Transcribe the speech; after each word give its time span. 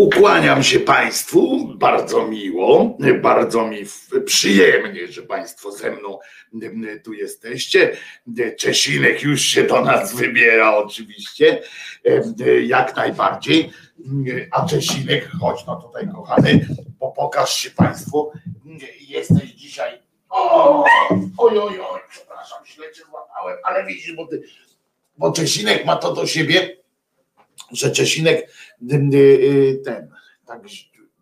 Ukłaniam 0.00 0.62
się 0.62 0.80
Państwu, 0.80 1.68
bardzo 1.74 2.26
miło, 2.26 2.96
bardzo 3.22 3.66
mi 3.66 3.78
przyjemnie, 4.24 5.06
że 5.06 5.22
Państwo 5.22 5.72
ze 5.72 5.90
mną 5.90 6.18
tu 7.04 7.12
jesteście. 7.12 7.96
Czesinek 8.58 9.22
już 9.22 9.40
się 9.40 9.62
do 9.62 9.80
nas 9.84 10.14
wybiera, 10.14 10.76
oczywiście, 10.76 11.62
jak 12.62 12.96
najbardziej. 12.96 13.70
A 14.50 14.66
Czesinek, 14.66 15.28
chodź 15.40 15.66
no 15.66 15.76
tutaj, 15.76 16.08
kochany, 16.14 16.66
bo 16.98 17.12
pokaż 17.12 17.54
się 17.54 17.70
Państwu. 17.70 18.32
Jesteś 19.00 19.52
dzisiaj. 19.52 20.02
O, 20.30 20.84
oj, 21.38 21.58
oj, 21.58 21.80
oj, 21.80 22.00
przepraszam, 22.10 22.66
źle 22.66 22.92
cię 22.92 23.02
złapałem, 23.10 23.56
ale 23.64 23.86
widzisz, 23.86 24.16
bo, 24.16 24.26
ty, 24.26 24.42
bo 25.18 25.32
Czesinek 25.32 25.84
ma 25.84 25.96
to 25.96 26.12
do 26.12 26.26
siebie 26.26 26.79
że 27.72 27.90
Czesinek 27.90 28.50
y, 28.92 28.96
y, 29.14 29.80
ten, 29.84 30.10
tak 30.46 30.62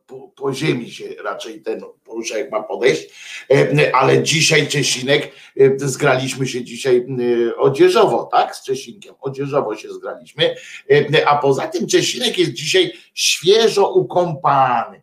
po, 0.09 0.29
po, 0.37 0.55
ziemi 0.55 0.91
się 0.91 1.05
raczej 1.25 1.63
ten 1.63 1.81
porusza, 2.05 2.39
jak 2.39 2.51
ma 2.51 2.63
podejść, 2.63 3.09
e, 3.51 3.97
ale 3.97 4.23
dzisiaj 4.23 4.69
Czesinek, 4.69 5.33
e, 5.61 5.89
zgraliśmy 5.89 6.47
się 6.47 6.65
dzisiaj 6.65 7.07
y, 7.21 7.57
odzieżowo, 7.57 8.29
tak, 8.33 8.57
z 8.57 8.65
Czesinkiem, 8.65 9.15
odzieżowo 9.21 9.77
się 9.77 9.93
zgraliśmy, 9.93 10.55
e, 10.91 11.29
a 11.29 11.37
poza 11.37 11.67
tym 11.67 11.87
Czesinek 11.87 12.39
jest 12.39 12.53
dzisiaj 12.53 12.93
świeżo 13.15 13.93
ukąpany, 13.93 15.03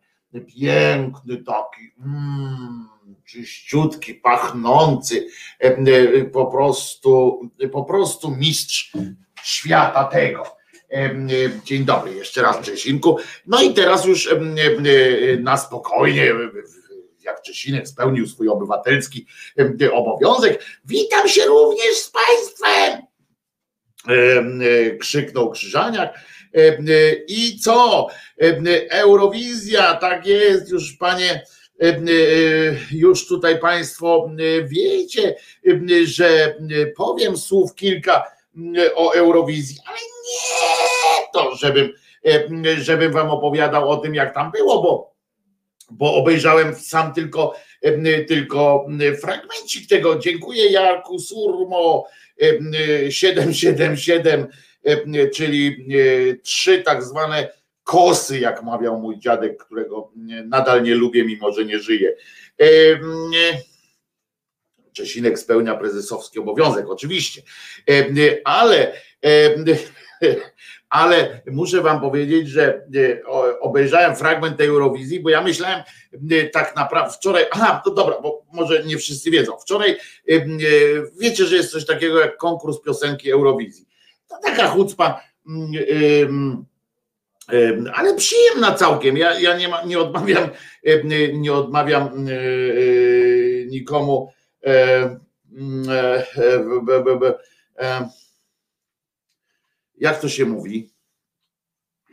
piękny 0.59 1.37
taki, 1.37 1.91
mm, 1.99 2.87
czyściutki, 3.25 4.13
pachnący, 4.13 5.27
po 6.33 6.45
prostu, 6.45 7.41
po 7.71 7.83
prostu 7.83 8.31
mistrz 8.31 8.93
świata 9.43 10.03
tego 10.03 10.55
Dzień 11.63 11.85
dobry 11.85 12.13
jeszcze 12.13 12.41
raz 12.41 12.65
Czesinku. 12.65 13.17
No 13.45 13.61
i 13.61 13.73
teraz 13.73 14.05
już 14.05 14.29
na 15.39 15.57
spokojnie, 15.57 16.33
jak 17.23 17.41
Czesinek 17.41 17.87
spełnił 17.87 18.27
swój 18.27 18.49
obywatelski 18.49 19.25
obowiązek. 19.93 20.65
Witam 20.85 21.29
się 21.29 21.41
również 21.45 21.95
z 21.95 22.11
Państwem! 22.11 23.01
Krzyknął 24.99 25.51
Krzyżaniak. 25.51 26.19
I 27.27 27.59
co? 27.59 28.07
Eurowizja, 28.89 29.93
tak 29.93 30.25
jest, 30.25 30.69
już 30.69 30.93
panie, 30.93 31.45
już 32.91 33.27
tutaj 33.27 33.59
Państwo 33.59 34.31
wiecie, 34.63 35.35
że 36.03 36.55
powiem 36.97 37.37
słów 37.37 37.75
kilka 37.75 38.34
o 38.95 39.11
Eurowizji, 39.13 39.77
ale 39.85 39.97
nie 39.97 40.85
to, 41.35 41.55
żebym, 41.55 41.93
e, 42.25 42.77
żebym 42.77 43.11
wam 43.11 43.29
opowiadał 43.29 43.89
o 43.89 43.97
tym, 43.97 44.15
jak 44.15 44.33
tam 44.33 44.51
było, 44.51 44.81
bo, 44.81 45.15
bo 45.91 46.13
obejrzałem 46.13 46.75
sam 46.75 47.13
tylko, 47.13 47.55
e, 47.81 48.23
tylko 48.23 48.87
fragmencik 49.21 49.89
tego. 49.89 50.19
Dziękuję 50.19 50.71
Jarku 50.71 51.19
Surmo 51.19 52.05
777, 53.09 54.47
e, 54.83 55.29
czyli 55.29 55.87
trzy 56.43 56.83
tak 56.83 57.03
zwane 57.03 57.49
kosy, 57.83 58.39
jak 58.39 58.63
mawiał 58.63 58.99
mój 58.99 59.19
dziadek, 59.19 59.65
którego 59.65 60.11
nadal 60.45 60.83
nie 60.83 60.95
lubię, 60.95 61.23
mimo 61.23 61.51
że 61.51 61.65
nie 61.65 61.79
żyje. 61.79 62.15
Czesinek 64.95 65.39
spełnia 65.39 65.75
prezesowski 65.75 66.39
obowiązek, 66.39 66.89
oczywiście, 66.89 67.41
ale 68.43 68.93
ale 70.89 71.41
muszę 71.51 71.81
wam 71.81 72.01
powiedzieć, 72.01 72.49
że 72.49 72.81
e, 72.95 73.25
obejrzałem 73.59 74.15
fragment 74.15 74.57
tej 74.57 74.67
Eurowizji, 74.67 75.19
bo 75.19 75.29
ja 75.29 75.41
myślałem 75.41 75.83
e, 76.31 76.49
tak 76.49 76.75
naprawdę 76.75 77.13
wczoraj, 77.13 77.45
aha, 77.51 77.81
to 77.85 77.91
dobra, 77.91 78.21
bo 78.21 78.45
może 78.53 78.83
nie 78.83 78.97
wszyscy 78.97 79.31
wiedzą, 79.31 79.57
wczoraj 79.57 79.91
e, 79.91 79.95
wiecie, 81.19 81.45
że 81.45 81.55
jest 81.55 81.71
coś 81.71 81.85
takiego 81.85 82.19
jak 82.19 82.37
konkurs 82.37 82.81
piosenki 82.81 83.31
Eurowizji. 83.31 83.87
To 84.29 84.35
taka 84.43 84.67
chucpa, 84.67 85.21
ale 87.93 88.15
przyjemna 88.15 88.73
całkiem. 88.73 89.17
Ja, 89.17 89.39
ja 89.39 89.57
nie, 89.57 89.67
ma, 89.67 89.83
nie 89.83 89.99
odmawiam, 89.99 90.49
nie 91.33 91.53
odmawiam 91.53 92.25
nikomu 93.67 94.31
jak 99.97 100.19
to 100.21 100.29
się 100.29 100.45
mówi? 100.45 100.95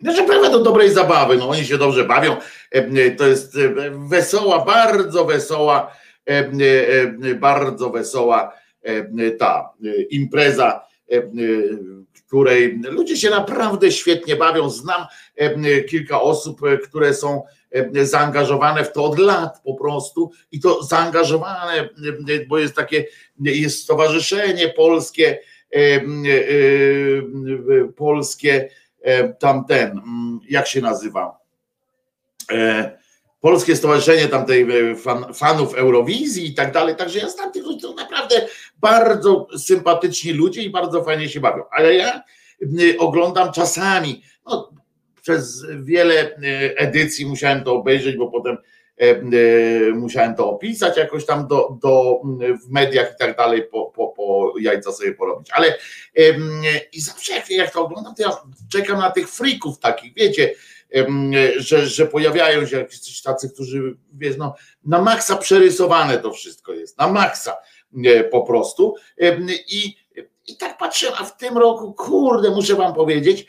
Znaczy 0.02 0.24
prawa 0.24 0.50
do 0.50 0.58
dobrej 0.58 0.90
zabawy, 0.90 1.36
no 1.36 1.48
oni 1.48 1.64
się 1.64 1.78
dobrze 1.78 2.04
bawią, 2.04 2.36
e, 2.70 3.10
to 3.10 3.26
jest 3.26 3.56
e, 3.56 3.90
wesoła, 4.08 4.64
bardzo 4.64 5.24
wesoła, 5.24 5.96
e, 6.26 7.34
bardzo 7.34 7.90
wesoła 7.90 8.52
ta 9.38 9.72
impreza, 10.10 10.84
której 12.32 12.80
ludzie 12.82 13.16
się 13.16 13.30
naprawdę 13.30 13.92
świetnie 13.92 14.36
bawią. 14.36 14.70
Znam 14.70 15.06
kilka 15.88 16.20
osób, 16.20 16.60
które 16.84 17.14
są 17.14 17.42
zaangażowane 18.02 18.84
w 18.84 18.92
to 18.92 19.04
od 19.04 19.18
lat 19.18 19.60
po 19.64 19.74
prostu 19.74 20.30
i 20.52 20.60
to 20.60 20.82
zaangażowane, 20.82 21.88
bo 22.48 22.58
jest 22.58 22.74
takie, 22.74 23.04
jest 23.40 23.82
stowarzyszenie 23.82 24.68
polskie, 24.68 25.38
polskie, 27.96 28.68
tamten, 29.38 29.90
mm, 29.90 30.40
jak 30.48 30.66
się 30.66 30.80
nazywa? 30.80 31.38
E, 32.50 32.98
polskie 33.42 33.76
Stowarzyszenie 33.76 34.28
tamtej 34.28 34.90
e, 34.90 34.96
fan, 34.96 35.34
fanów 35.34 35.74
Eurowizji 35.74 36.46
i 36.46 36.54
tak 36.54 36.72
dalej. 36.72 36.96
Także 36.96 37.18
ja 37.18 37.28
znam 37.28 37.52
tych 37.52 37.64
ludzi, 37.64 37.80
to 37.80 37.94
naprawdę 37.94 38.46
bardzo 38.82 39.46
sympatyczni 39.58 40.32
ludzie 40.32 40.62
i 40.62 40.70
bardzo 40.70 41.04
fajnie 41.04 41.28
się 41.28 41.40
bawią. 41.40 41.62
Ale 41.70 41.94
ja 41.94 42.22
oglądam 42.98 43.52
czasami, 43.52 44.22
no, 44.46 44.72
przez 45.22 45.66
wiele 45.82 46.14
e, 46.14 46.36
edycji 46.78 47.26
musiałem 47.26 47.64
to 47.64 47.74
obejrzeć, 47.74 48.16
bo 48.16 48.30
potem 48.30 48.56
E, 49.02 49.10
e, 49.10 49.92
musiałem 49.92 50.34
to 50.34 50.50
opisać 50.50 50.96
jakoś 50.96 51.26
tam 51.26 51.46
do, 51.46 51.78
do, 51.82 52.20
w 52.66 52.70
mediach 52.70 53.12
i 53.14 53.18
tak 53.18 53.36
dalej, 53.36 53.62
po, 53.62 53.86
po, 53.86 54.08
po 54.08 54.54
jajca 54.60 54.92
sobie 54.92 55.14
porobić. 55.14 55.48
Ale 55.52 55.78
i 56.92 57.00
zawsze 57.00 57.32
jak, 57.50 57.72
to 57.72 57.84
oglądam, 57.84 58.14
to 58.14 58.22
ja 58.22 58.30
czekam 58.72 58.98
na 58.98 59.10
tych 59.10 59.30
frików 59.30 59.78
takich, 59.78 60.14
wiecie, 60.14 60.54
że, 61.56 61.86
że 61.86 62.06
pojawiają 62.06 62.66
się 62.66 62.76
jakieś 62.76 63.22
tacy, 63.22 63.50
którzy, 63.50 63.96
wiesz, 64.12 64.36
no, 64.36 64.54
na 64.84 65.02
maksa 65.02 65.36
przerysowane 65.36 66.18
to 66.18 66.32
wszystko 66.32 66.72
jest, 66.72 66.98
na 66.98 67.08
maksa 67.08 67.56
po 68.30 68.42
prostu. 68.42 68.94
I 69.68 69.96
i 70.46 70.56
tak 70.56 70.78
patrzę, 70.78 71.12
a 71.18 71.24
w 71.24 71.36
tym 71.36 71.58
roku, 71.58 71.92
kurde, 71.92 72.50
muszę 72.50 72.74
wam 72.74 72.94
powiedzieć, 72.94 73.46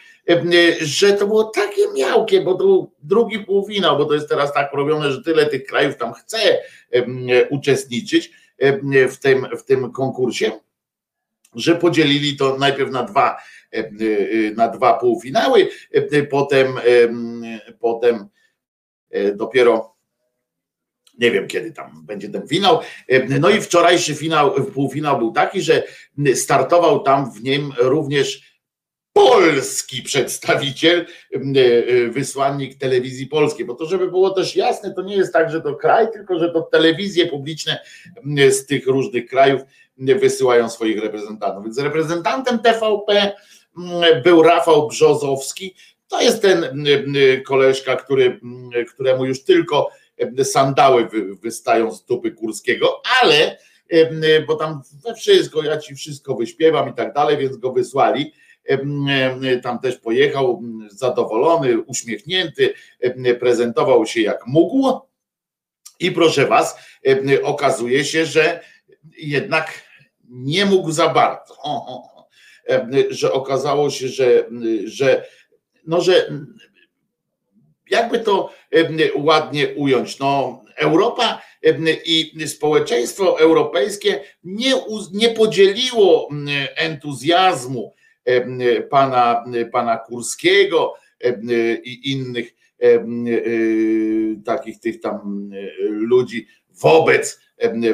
że 0.82 1.14
to 1.14 1.28
było 1.28 1.44
takie 1.44 1.82
miałkie, 1.96 2.42
bo 2.42 2.52
to 2.52 2.58
był 2.58 2.92
drugi 3.04 3.40
półfinał, 3.40 3.98
bo 3.98 4.06
to 4.06 4.14
jest 4.14 4.30
teraz 4.30 4.54
tak 4.54 4.74
robione, 4.74 5.12
że 5.12 5.24
tyle 5.24 5.46
tych 5.46 5.66
krajów 5.66 5.98
tam 5.98 6.14
chce 6.14 6.38
uczestniczyć 7.50 8.32
w 9.10 9.18
tym, 9.18 9.48
w 9.58 9.64
tym 9.64 9.92
konkursie, 9.92 10.52
że 11.56 11.76
podzielili 11.76 12.38
to 12.38 12.58
najpierw 12.58 12.92
na 12.92 13.04
dwa, 13.04 13.38
na 14.56 14.68
dwa 14.68 14.94
półfinały, 14.94 15.70
potem, 16.30 16.80
potem 17.80 18.28
e, 19.12 19.32
dopiero 19.32 19.93
nie 21.20 21.32
wiem 21.32 21.48
kiedy 21.48 21.72
tam 21.72 22.06
będzie 22.06 22.30
ten 22.30 22.48
finał. 22.48 22.80
E, 23.08 23.40
no 23.40 23.50
i 23.50 23.62
wczorajszy 23.62 24.16
finał, 24.16 24.54
półfinał 24.54 25.18
był 25.18 25.32
taki, 25.32 25.62
że 25.62 25.84
startował 26.36 27.00
tam 27.00 27.32
w 27.32 27.44
nim 27.44 27.74
również 27.78 28.54
polski 29.14 30.02
przedstawiciel, 30.02 31.00
e, 31.00 31.38
e, 31.38 32.08
wysłannik 32.08 32.78
telewizji 32.78 33.28
polskiej, 33.28 33.66
bo 33.66 33.74
to 33.74 33.86
żeby 33.86 34.12
było 34.12 34.30
też 34.30 34.56
jasne, 34.56 34.94
to 34.94 35.02
nie 35.02 35.16
jest 35.16 35.34
tak, 35.34 35.52
że 35.52 35.62
to 35.62 35.76
kraj, 35.76 36.08
tylko 36.14 36.40
że 36.40 36.50
to 36.50 36.62
telewizje 36.62 37.28
publiczne 37.28 37.80
z 38.50 38.66
tych 38.66 38.88
różnych 38.88 39.26
krajów 39.26 39.62
wysyłają 39.98 40.70
swoich 40.70 41.02
reprezentantów. 41.02 41.64
Więc 41.64 41.80
reprezentantem 41.80 42.60
TVP 42.60 43.32
był 44.24 44.44
Rafał 44.44 44.88
Brzozowski, 44.88 45.76
to 46.08 46.22
jest 46.22 46.42
ten 46.42 46.86
koleżka, 47.46 47.96
który, 47.96 48.40
któremu 48.94 49.26
już 49.26 49.44
tylko 49.44 49.90
sandały 50.44 51.08
wystają 51.42 51.92
z 51.92 52.06
dupy 52.06 52.32
Kurskiego, 52.32 53.02
ale 53.22 53.58
bo 54.48 54.56
tam 54.56 54.82
we 55.04 55.16
wszystko, 55.16 55.64
ja 55.64 55.78
ci 55.78 55.96
wszystko 55.96 56.36
wyśpiewam 56.36 56.90
i 56.90 56.94
tak 56.94 57.14
dalej, 57.14 57.38
więc 57.38 57.58
go 57.58 57.72
wysłali. 57.72 58.34
Tam 59.64 59.80
też 59.80 59.98
pojechał 59.98 60.62
zadowolony, 60.92 61.82
uśmiechnięty, 61.82 62.74
prezentował 63.40 64.06
się 64.06 64.22
jak 64.22 64.48
mógł. 64.48 65.00
I 66.00 66.12
proszę 66.12 66.48
was, 66.48 66.76
okazuje 67.44 68.06
się, 68.06 68.26
że 68.26 68.60
jednak 69.18 69.84
nie 70.30 70.66
mógł 70.66 70.92
za 70.92 71.10
bardzo. 71.10 71.56
Że 73.10 73.32
okazało 73.32 73.90
się, 73.90 74.08
że, 74.08 74.46
że, 74.86 75.26
no, 75.88 76.02
że 76.02 76.30
jakby 77.90 78.20
to 78.20 78.50
ładnie 79.16 79.68
ująć, 79.76 80.20
no 80.20 80.64
Europa 80.76 81.42
i 82.06 82.48
społeczeństwo 82.48 83.40
europejskie 83.40 84.24
nie, 84.44 84.74
nie 85.14 85.30
podzieliło 85.30 86.30
entuzjazmu 86.76 87.94
pana, 88.90 89.44
pana 89.72 89.98
Kurskiego 89.98 90.94
i 91.84 92.12
innych 92.12 92.54
takich 94.46 94.80
tych 94.80 95.00
tam 95.00 95.50
ludzi 95.90 96.48
wobec 96.82 97.40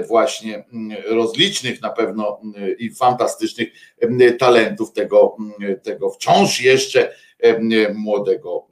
właśnie 0.07 0.63
rozlicznych 1.05 1.81
na 1.81 1.89
pewno 1.89 2.41
i 2.77 2.91
fantastycznych 2.95 3.69
talentów 4.39 4.93
tego, 4.93 5.37
tego 5.83 6.09
wciąż 6.09 6.61
jeszcze 6.61 7.11
młodego 7.93 8.67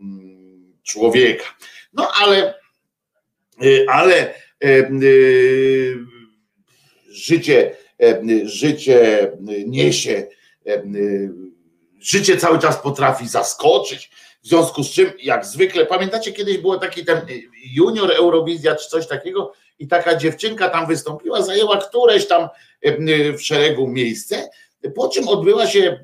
człowieka. 0.88 1.46
No 1.94 2.12
ale, 2.22 2.54
ale 3.90 4.34
życie, 7.10 7.76
życie 8.44 9.32
niesie, 9.66 10.28
życie 12.00 12.38
cały 12.38 12.60
czas 12.60 12.78
potrafi 12.78 13.28
zaskoczyć. 13.28 14.12
W 14.44 14.48
związku 14.48 14.84
z 14.84 14.92
czym, 14.92 15.12
jak 15.20 15.46
zwykle, 15.46 15.86
pamiętacie, 15.86 16.32
kiedyś 16.32 16.58
było 16.58 16.78
taki 16.78 17.06
ten 17.06 17.22
junior 17.74 18.12
Eurowizja 18.12 18.76
czy 18.76 18.90
coś 18.90 19.08
takiego, 19.08 19.54
i 19.80 19.88
taka 19.88 20.16
dziewczynka 20.16 20.70
tam 20.70 20.88
wystąpiła, 20.88 21.42
zajęła 21.42 21.78
któreś 21.78 22.28
tam 22.28 22.48
w 23.38 23.42
szeregu 23.42 23.88
miejsce, 23.88 24.50
po 24.96 25.10
czym 25.10 25.28
odbyła 25.28 25.68
się, 25.68 26.00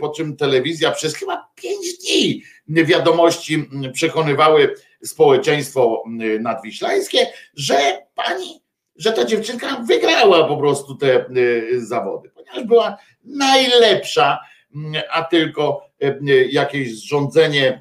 po 0.00 0.08
czym 0.08 0.36
telewizja 0.36 0.90
przez 0.90 1.14
chyba 1.14 1.48
pięć 1.54 1.98
dni 1.98 2.42
wiadomości 2.72 3.68
przekonywały 3.92 4.74
społeczeństwo 5.04 6.04
nadwiślańskie, 6.40 7.26
że 7.54 7.98
pani, 8.14 8.62
że 8.96 9.12
ta 9.12 9.24
dziewczynka 9.24 9.84
wygrała 9.88 10.48
po 10.48 10.56
prostu 10.56 10.94
te 10.94 11.26
zawody, 11.76 12.30
ponieważ 12.30 12.64
była 12.64 12.96
najlepsza, 13.24 14.38
a 15.10 15.24
tylko 15.24 15.86
jakieś 16.50 16.96
zrządzenie 16.96 17.80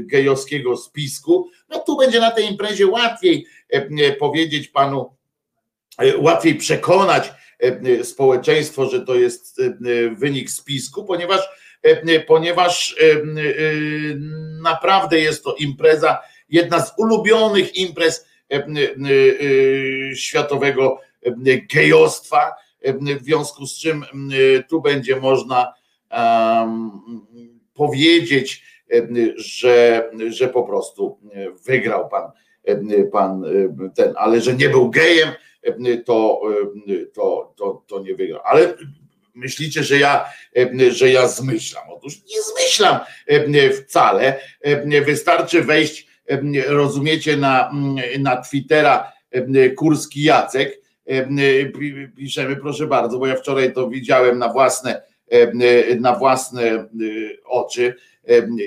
gejowskiego 0.00 0.76
spisku, 0.76 1.50
no 1.68 1.78
tu 1.78 1.96
będzie 1.96 2.20
na 2.20 2.30
tej 2.30 2.50
imprezie 2.50 2.86
łatwiej 2.86 3.46
powiedzieć 4.18 4.68
panu, 4.68 5.16
łatwiej 6.18 6.54
przekonać 6.54 7.32
społeczeństwo, 8.02 8.86
że 8.86 9.00
to 9.00 9.14
jest 9.14 9.60
wynik 10.16 10.50
spisku, 10.50 11.04
ponieważ, 11.04 11.40
ponieważ 12.26 12.96
naprawdę 14.62 15.20
jest 15.20 15.44
to 15.44 15.54
impreza, 15.54 16.18
jedna 16.48 16.80
z 16.80 16.92
ulubionych 16.98 17.76
imprez 17.76 18.26
światowego 20.14 21.00
gejostwa, 21.74 22.54
w 23.20 23.24
związku 23.24 23.66
z 23.66 23.78
czym 23.78 24.04
tu 24.68 24.80
będzie 24.80 25.16
można 25.16 25.72
powiedzieć, 27.74 28.64
że, 29.36 30.10
że 30.28 30.48
po 30.48 30.62
prostu 30.62 31.18
wygrał 31.66 32.08
pan, 32.08 32.30
pan 33.12 33.44
ten, 33.94 34.14
ale 34.16 34.40
że 34.40 34.54
nie 34.54 34.68
był 34.68 34.90
gejem, 34.90 35.28
to, 36.04 36.40
to, 37.14 37.54
to, 37.56 37.82
to 37.86 38.00
nie 38.02 38.14
wygrał. 38.14 38.40
Ale 38.44 38.74
myślicie, 39.34 39.84
że 39.84 39.98
ja, 39.98 40.24
że 40.90 41.10
ja 41.10 41.28
zmyślam. 41.28 41.82
Otóż 41.90 42.14
nie 42.14 42.42
zmyślam 42.42 42.98
wcale. 43.78 44.40
Wystarczy 45.06 45.62
wejść, 45.62 46.06
rozumiecie, 46.66 47.36
na, 47.36 47.72
na 48.18 48.36
Twittera 48.36 49.12
Kurski 49.76 50.22
Jacek. 50.22 50.80
Piszemy, 52.16 52.56
proszę 52.56 52.86
bardzo, 52.86 53.18
bo 53.18 53.26
ja 53.26 53.36
wczoraj 53.36 53.72
to 53.72 53.88
widziałem 53.88 54.38
na 54.38 54.48
własne, 54.52 55.02
na 56.00 56.14
własne 56.14 56.88
oczy, 57.44 57.94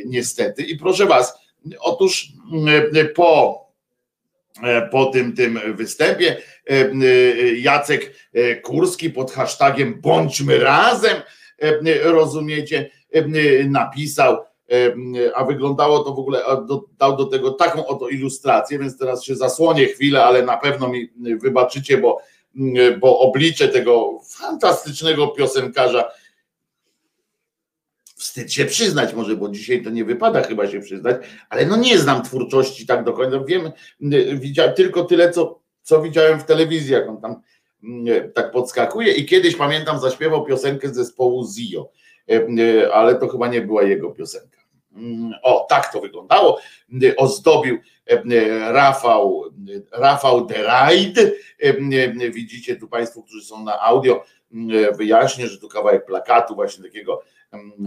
niestety. 0.05 0.63
I 0.63 0.77
proszę 0.77 1.05
was, 1.05 1.34
otóż 1.79 2.27
po 3.15 3.64
po 4.91 5.05
tym, 5.05 5.33
tym 5.33 5.59
występie. 5.75 6.38
E, 6.69 6.71
e, 6.71 6.93
Jacek 7.55 8.15
Kurski 8.63 9.09
pod 9.09 9.31
hashtagiem 9.31 10.01
Bądźmy 10.01 10.59
razem, 10.59 11.15
rozumiecie, 12.03 12.89
napisał, 13.69 14.38
a 15.35 15.45
wyglądało 15.45 16.00
to 16.00 16.13
w 16.13 16.19
ogóle, 16.19 16.41
dał 17.00 17.17
do 17.17 17.25
tego 17.25 17.51
taką 17.51 17.85
oto 17.85 18.09
ilustrację, 18.09 18.79
więc 18.79 18.97
teraz 18.97 19.24
się 19.24 19.35
zasłonię 19.35 19.85
chwilę, 19.85 20.24
ale 20.24 20.41
na 20.41 20.57
pewno 20.57 20.89
mi 20.89 21.09
wybaczycie, 21.41 21.97
bo, 21.97 22.21
bo 23.00 23.19
oblicze 23.19 23.67
tego 23.67 24.19
fantastycznego 24.29 25.27
piosenkarza 25.27 26.12
wstyd 28.25 28.53
się 28.53 28.65
przyznać 28.65 29.13
może, 29.13 29.36
bo 29.36 29.50
dzisiaj 29.50 29.84
to 29.84 29.89
nie 29.89 30.05
wypada 30.05 30.41
chyba 30.41 30.67
się 30.67 30.79
przyznać, 30.79 31.15
ale 31.50 31.65
no 31.65 31.75
nie 31.75 31.98
znam 31.98 32.24
twórczości 32.24 32.86
tak 32.86 33.03
do 33.03 33.13
końca. 33.13 33.39
Wiem, 33.39 33.72
widziałem 34.39 34.74
tylko 34.74 35.03
tyle, 35.03 35.32
co, 35.32 35.60
co 35.82 36.01
widziałem 36.01 36.39
w 36.39 36.44
telewizji, 36.44 36.94
jak 36.94 37.10
on 37.10 37.22
tam 37.22 37.41
tak 38.34 38.51
podskakuje 38.51 39.13
i 39.13 39.25
kiedyś 39.25 39.55
pamiętam 39.55 40.00
zaśpiewał 40.00 40.46
piosenkę 40.46 40.89
zespołu 40.89 41.48
Zio, 41.48 41.89
ale 42.94 43.15
to 43.15 43.27
chyba 43.27 43.48
nie 43.48 43.62
była 43.62 43.84
jego 43.84 44.12
piosenka. 44.12 44.60
O, 45.44 45.65
tak 45.70 45.94
to 45.94 46.01
wyglądało. 46.01 46.60
Ozdobił 47.17 47.77
Rafał, 48.72 49.44
Rafał 49.91 50.46
de 50.46 50.55
Ride. 50.55 51.32
Widzicie 52.32 52.75
tu 52.75 52.88
Państwo, 52.88 53.24
którzy 53.24 53.46
są 53.46 53.63
na 53.63 53.82
audio, 53.82 54.24
wyjaśnię, 54.98 55.48
że 55.48 55.58
tu 55.58 55.70
kawałek 55.70 56.05
plakatu 56.05 56.55
właśnie 56.55 56.84
takiego 56.84 57.24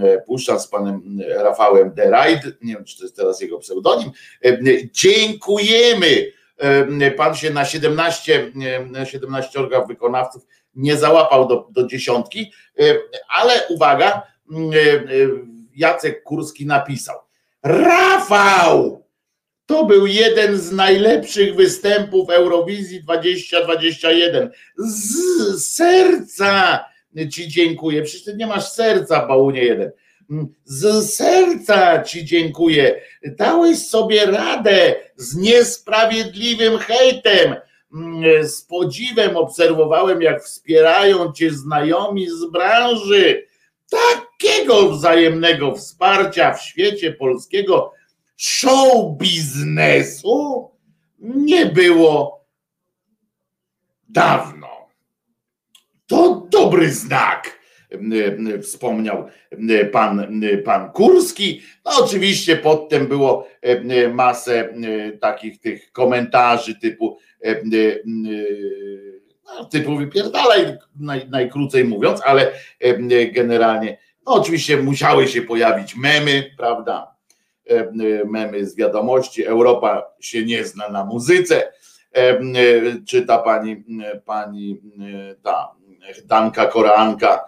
E, 0.02 0.18
puszczam 0.18 0.60
z 0.60 0.68
panem 0.68 1.18
Rafałem 1.28 1.94
Derajd, 1.94 2.42
nie 2.62 2.74
wiem, 2.74 2.84
czy 2.84 2.96
to 2.98 3.02
jest 3.02 3.16
teraz 3.16 3.40
jego 3.40 3.58
pseudonim. 3.58 4.10
E, 4.44 4.58
dziękujemy. 4.92 6.32
E, 7.00 7.10
pan 7.10 7.34
się 7.34 7.50
na 7.50 7.64
17, 7.64 8.52
17 9.04 9.60
orgów 9.60 9.88
wykonawców 9.88 10.46
nie 10.74 10.96
załapał 10.96 11.48
do, 11.48 11.68
do 11.70 11.86
dziesiątki, 11.86 12.52
ale 13.28 13.66
uwaga, 13.68 14.22
Jacek 15.76 16.22
Kurski 16.22 16.66
napisał. 16.66 17.16
Rafał! 17.62 19.04
To 19.66 19.84
był 19.84 20.06
jeden 20.06 20.58
z 20.58 20.72
najlepszych 20.72 21.54
występów 21.54 22.30
Eurowizji 22.30 23.02
2021. 23.02 24.50
Z 24.76 25.64
serca 25.64 26.84
Ci 27.32 27.48
dziękuję. 27.48 28.02
Przecież 28.02 28.24
ty 28.24 28.36
nie 28.36 28.46
masz 28.46 28.68
serca, 28.68 29.26
bałunie 29.26 29.64
jeden. 29.64 29.90
Z 30.64 31.14
serca 31.14 32.02
Ci 32.02 32.24
dziękuję. 32.24 33.00
Dałeś 33.24 33.78
sobie 33.88 34.26
radę 34.26 34.94
z 35.16 35.36
niesprawiedliwym 35.36 36.78
hejtem. 36.78 37.54
Z 38.42 38.62
podziwem 38.62 39.36
obserwowałem, 39.36 40.22
jak 40.22 40.44
wspierają 40.44 41.32
Cię 41.32 41.50
znajomi 41.50 42.30
z 42.30 42.50
branży. 42.50 43.46
Takiego 43.90 44.90
wzajemnego 44.90 45.74
wsparcia 45.74 46.54
w 46.54 46.62
świecie 46.62 47.12
polskiego 47.12 47.92
show 48.36 49.16
biznesu 49.16 50.70
nie 51.18 51.66
było 51.66 52.44
dawno. 54.08 54.68
To 56.06 56.37
dobry 56.68 56.90
znak, 56.90 57.58
wspomniał 58.62 59.26
pan, 59.92 60.40
pan 60.64 60.92
Kurski. 60.92 61.62
No 61.84 61.90
oczywiście 62.04 62.56
potem 62.56 63.06
było 63.06 63.48
masę 64.12 64.74
takich 65.20 65.60
tych 65.60 65.92
komentarzy 65.92 66.80
typu 66.80 67.18
no, 69.44 69.64
typu 69.64 69.96
wypierdalaj, 69.96 70.76
naj, 71.00 71.28
najkrócej 71.28 71.84
mówiąc, 71.84 72.20
ale 72.24 72.52
generalnie 73.32 73.98
no 74.26 74.34
oczywiście 74.34 74.76
musiały 74.76 75.28
się 75.28 75.42
pojawić 75.42 75.96
memy, 75.96 76.50
prawda? 76.56 77.14
Memy 78.26 78.66
z 78.66 78.76
wiadomości. 78.76 79.44
Europa 79.44 80.10
się 80.20 80.44
nie 80.44 80.64
zna 80.64 80.88
na 80.88 81.04
muzyce. 81.04 81.72
Czyta 83.06 83.38
pani, 83.38 83.84
pani 84.24 84.80
ta 85.42 85.77
Danka, 86.24 86.66
Koreanka 86.66 87.44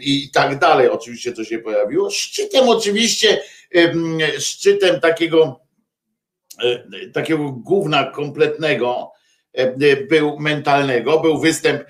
i 0.00 0.30
tak 0.34 0.58
dalej. 0.58 0.88
Oczywiście 0.88 1.32
to 1.32 1.44
się 1.44 1.58
pojawiło. 1.58 2.10
Szczytem 2.10 2.68
oczywiście, 2.68 3.42
szczytem 4.38 5.00
takiego 5.00 5.60
e, 6.64 7.08
takiego 7.12 7.52
główna 7.52 8.04
kompletnego 8.04 9.12
był 10.08 10.38
mentalnego, 10.38 11.20
był 11.20 11.40
występ 11.40 11.82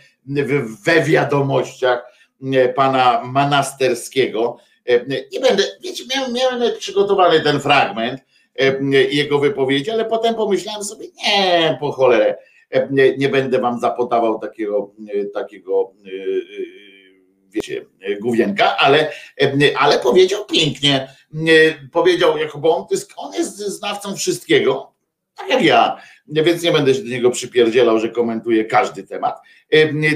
we 0.85 1.03
wiadomościach 1.03 2.12
pana 2.75 3.23
Manasterskiego. 3.25 4.59
Nie 5.33 5.41
będę, 5.41 5.62
wiecie, 5.81 6.05
miałem, 6.15 6.33
miałem 6.33 6.79
przygotowany 6.79 7.41
ten 7.41 7.61
fragment, 7.61 8.21
jego 9.11 9.39
wypowiedzi, 9.39 9.91
ale 9.91 10.05
potem 10.05 10.35
pomyślałem 10.35 10.85
sobie, 10.85 11.07
nie, 11.25 11.77
po 11.81 11.93
cholerę, 11.93 12.37
nie, 12.91 13.17
nie 13.17 13.29
będę 13.29 13.59
wam 13.59 13.81
zapodawał 13.81 14.38
takiego, 14.38 14.93
takiego 15.35 15.93
wiecie, 17.50 17.87
główienka, 18.21 18.76
ale, 18.76 19.12
ale 19.79 19.99
powiedział 19.99 20.45
pięknie, 20.47 21.09
powiedział, 21.93 22.38
jako 22.38 22.76
on 22.76 22.87
jest, 22.91 23.12
on 23.17 23.33
jest 23.33 23.57
znawcą 23.57 24.17
wszystkiego, 24.17 24.93
tak 25.37 25.49
jak 25.49 25.64
ja, 25.64 25.97
więc 26.26 26.62
nie 26.62 26.73
będę 26.73 26.95
się 26.95 27.02
do 27.02 27.09
niego 27.09 27.31
przypierdzielał, 27.31 27.99
że 27.99 28.09
komentuje 28.09 28.64
każdy 28.64 29.02
temat, 29.02 29.41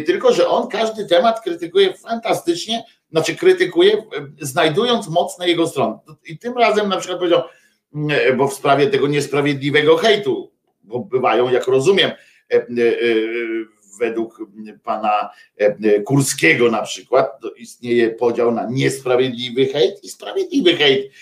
tylko, 0.07 0.33
że 0.33 0.49
on 0.49 0.69
każdy 0.69 1.07
temat 1.07 1.41
krytykuje 1.41 1.95
fantastycznie, 1.95 2.85
znaczy 3.11 3.37
krytykuje, 3.37 4.03
znajdując 4.41 5.09
mocne 5.09 5.49
jego 5.49 5.67
strony. 5.67 5.99
I 6.25 6.39
tym 6.39 6.59
razem 6.59 6.89
na 6.89 6.97
przykład 6.97 7.19
powiedział, 7.19 7.43
bo 8.37 8.49
w 8.49 8.55
sprawie 8.55 8.87
tego 8.87 9.07
niesprawiedliwego 9.07 9.97
hejtu, 9.97 10.53
bo 10.83 10.99
bywają, 10.99 11.51
jak 11.51 11.67
rozumiem, 11.67 12.11
według 14.01 14.39
pana 14.85 15.31
Kurskiego 16.05 16.71
na 16.71 16.83
przykład, 16.83 17.41
istnieje 17.57 18.11
podział 18.11 18.53
na 18.53 18.67
niesprawiedliwy 18.71 19.67
hejt 19.67 20.05
i 20.05 20.09
sprawiedliwy 20.09 20.77
hejt. 20.77 21.13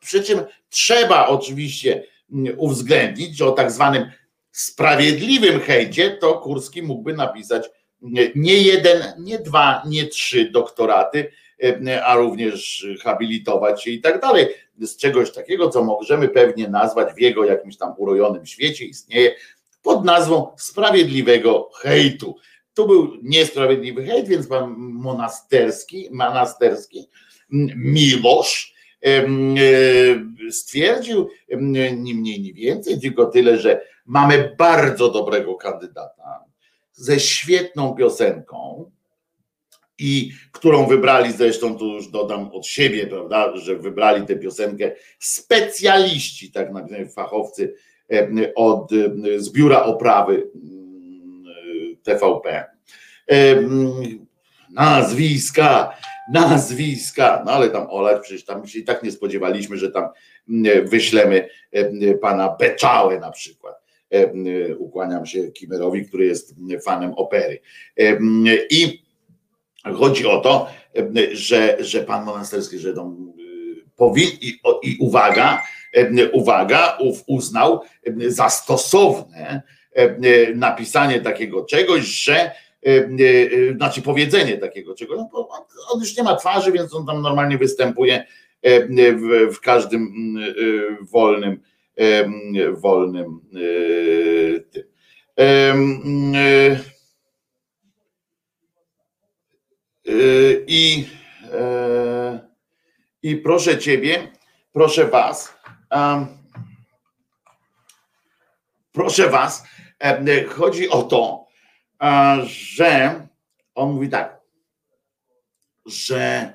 Przy 0.00 0.22
czym 0.22 0.40
trzeba 0.68 1.26
oczywiście 1.26 2.04
uwzględnić, 2.56 3.36
że 3.36 3.46
o 3.46 3.52
tak 3.52 3.70
zwanym 3.70 4.10
sprawiedliwym 4.52 5.60
hejcie 5.60 6.10
to 6.10 6.32
Kurski 6.34 6.82
mógłby 6.82 7.12
napisać 7.12 7.70
nie 8.34 8.62
jeden, 8.62 9.02
nie 9.18 9.38
dwa, 9.38 9.82
nie 9.86 10.06
trzy 10.06 10.50
doktoraty, 10.50 11.32
a 12.04 12.16
również 12.16 12.86
habilitować 13.02 13.84
się 13.84 13.90
i 13.90 14.00
tak 14.00 14.20
dalej. 14.20 14.46
Z 14.78 14.96
czegoś 14.96 15.32
takiego, 15.32 15.68
co 15.68 15.84
możemy 15.84 16.28
pewnie 16.28 16.68
nazwać 16.68 17.14
w 17.14 17.20
jego 17.20 17.44
jakimś 17.44 17.76
tam 17.76 17.94
urojonym 17.96 18.46
świecie, 18.46 18.84
istnieje 18.84 19.34
pod 19.82 20.04
nazwą 20.04 20.54
sprawiedliwego 20.58 21.70
hejtu. 21.74 22.36
Tu 22.74 22.86
był 22.86 23.16
niesprawiedliwy 23.22 24.04
hejt, 24.06 24.28
więc 24.28 24.46
pan 24.46 24.74
monasterski, 24.78 26.08
monasterski 26.12 27.08
Miłosz 27.76 28.74
e, 29.06 29.26
stwierdził 30.50 31.28
ni 31.96 32.14
mniej, 32.14 32.40
ni 32.40 32.54
więcej, 32.54 33.00
tylko 33.00 33.26
tyle, 33.26 33.58
że 33.58 33.80
mamy 34.06 34.54
bardzo 34.58 35.10
dobrego 35.10 35.54
kandydata 35.54 36.44
ze 36.92 37.20
świetną 37.20 37.94
piosenką, 37.94 38.90
i 40.00 40.32
którą 40.52 40.86
wybrali 40.86 41.32
zresztą, 41.32 41.78
tu 41.78 41.86
już 41.86 42.08
dodam 42.08 42.52
od 42.52 42.66
siebie, 42.66 43.06
prawda, 43.06 43.56
że 43.56 43.76
wybrali 43.76 44.26
tę 44.26 44.36
piosenkę 44.36 44.92
specjaliści, 45.18 46.52
tak 46.52 46.72
naprawdę 46.72 47.08
fachowcy 47.08 47.74
od 48.54 48.90
z 49.36 49.52
biura 49.52 49.82
oprawy 49.82 50.50
TVP. 52.02 52.64
Nazwiska, 54.70 55.96
nazwiska, 56.32 57.42
no 57.46 57.52
ale 57.52 57.70
tam 57.70 57.86
olać, 57.90 58.22
przecież 58.22 58.44
tam 58.44 58.66
się 58.66 58.78
i 58.78 58.84
tak 58.84 59.02
nie 59.02 59.12
spodziewaliśmy, 59.12 59.76
że 59.76 59.90
tam 59.90 60.08
wyślemy 60.84 61.48
pana 62.20 62.56
Beczałę 62.60 63.20
na 63.20 63.30
przykład. 63.30 63.82
Ukłaniam 64.78 65.26
się 65.26 65.50
Kimerowi, 65.50 66.06
który 66.06 66.26
jest 66.26 66.54
fanem 66.84 67.12
opery. 67.14 67.60
I 68.70 69.02
chodzi 69.94 70.26
o 70.26 70.40
to, 70.40 70.68
że, 71.32 71.76
że 71.80 72.02
pan 72.02 72.24
monasterski, 72.24 72.78
że 72.78 72.94
to 72.94 73.12
powinien, 73.96 74.36
i, 74.40 74.60
i 74.82 74.96
uwaga, 75.00 75.62
uwaga, 76.32 76.98
uznał 77.26 77.80
za 78.28 78.50
stosowne 78.50 79.62
napisanie 80.54 81.20
takiego 81.20 81.64
czegoś, 81.64 82.02
że 82.02 82.50
znaczy 83.76 84.02
powiedzenie 84.02 84.58
takiego 84.58 84.94
czegoś, 84.94 85.18
no, 85.18 85.48
on 85.92 86.00
już 86.00 86.16
nie 86.16 86.22
ma 86.22 86.36
twarzy, 86.36 86.72
więc 86.72 86.94
on 86.94 87.06
tam 87.06 87.22
normalnie 87.22 87.58
występuje 87.58 88.24
w, 88.62 89.48
w 89.54 89.60
każdym 89.60 90.14
wolnym 91.00 91.60
wolnym 92.72 93.40
tym. 94.72 94.90
I, 100.66 101.06
I 103.22 103.36
proszę 103.36 103.78
Ciebie, 103.78 104.28
proszę 104.72 105.06
Was, 105.06 105.59
proszę 108.92 109.30
Was, 109.30 109.64
chodzi 110.48 110.88
o 110.88 111.02
to, 111.02 111.46
że 112.44 113.26
on 113.74 113.92
mówi 113.92 114.08
tak, 114.08 114.40
że 115.86 116.54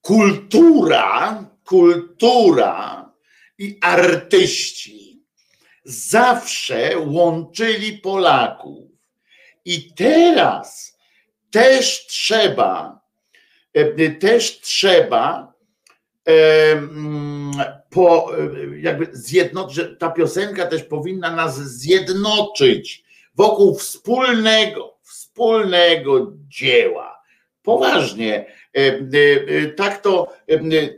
kultura, 0.00 1.44
kultura 1.64 3.12
i 3.58 3.78
artyści 3.82 5.22
zawsze 5.84 6.98
łączyli 6.98 7.98
Polaków. 7.98 8.90
I 9.64 9.94
teraz 9.94 10.98
też 11.50 12.06
trzeba, 12.06 13.00
też 14.20 14.60
trzeba 14.60 15.54
po, 17.94 18.32
jakby 18.80 19.08
zjednoczyć, 19.12 19.74
że 19.74 19.96
ta 19.96 20.10
piosenka 20.10 20.66
też 20.66 20.82
powinna 20.82 21.36
nas 21.36 21.56
zjednoczyć 21.56 23.04
wokół 23.34 23.74
wspólnego, 23.74 24.98
wspólnego 25.02 26.32
dzieła. 26.48 27.14
Poważnie, 27.62 28.46
tak 29.76 30.02
to, 30.02 30.32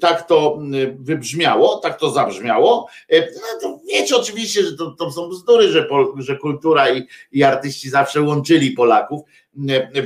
tak 0.01 0.27
to 0.27 0.59
wybrzmiało, 0.99 1.77
tak 1.77 1.99
to 2.01 2.11
zabrzmiało. 2.11 2.89
No 3.13 3.61
to 3.63 3.81
wiecie 3.89 4.17
oczywiście, 4.17 4.63
że 4.63 4.77
to, 4.77 4.91
to 4.91 5.11
są 5.13 5.29
bzdury, 5.29 5.69
że, 5.69 5.89
że 6.19 6.37
kultura 6.37 6.91
i, 6.91 7.07
i 7.33 7.43
artyści 7.43 7.91
zawsze 7.91 8.23
łączyli 8.23 8.71
Polaków. 8.71 9.23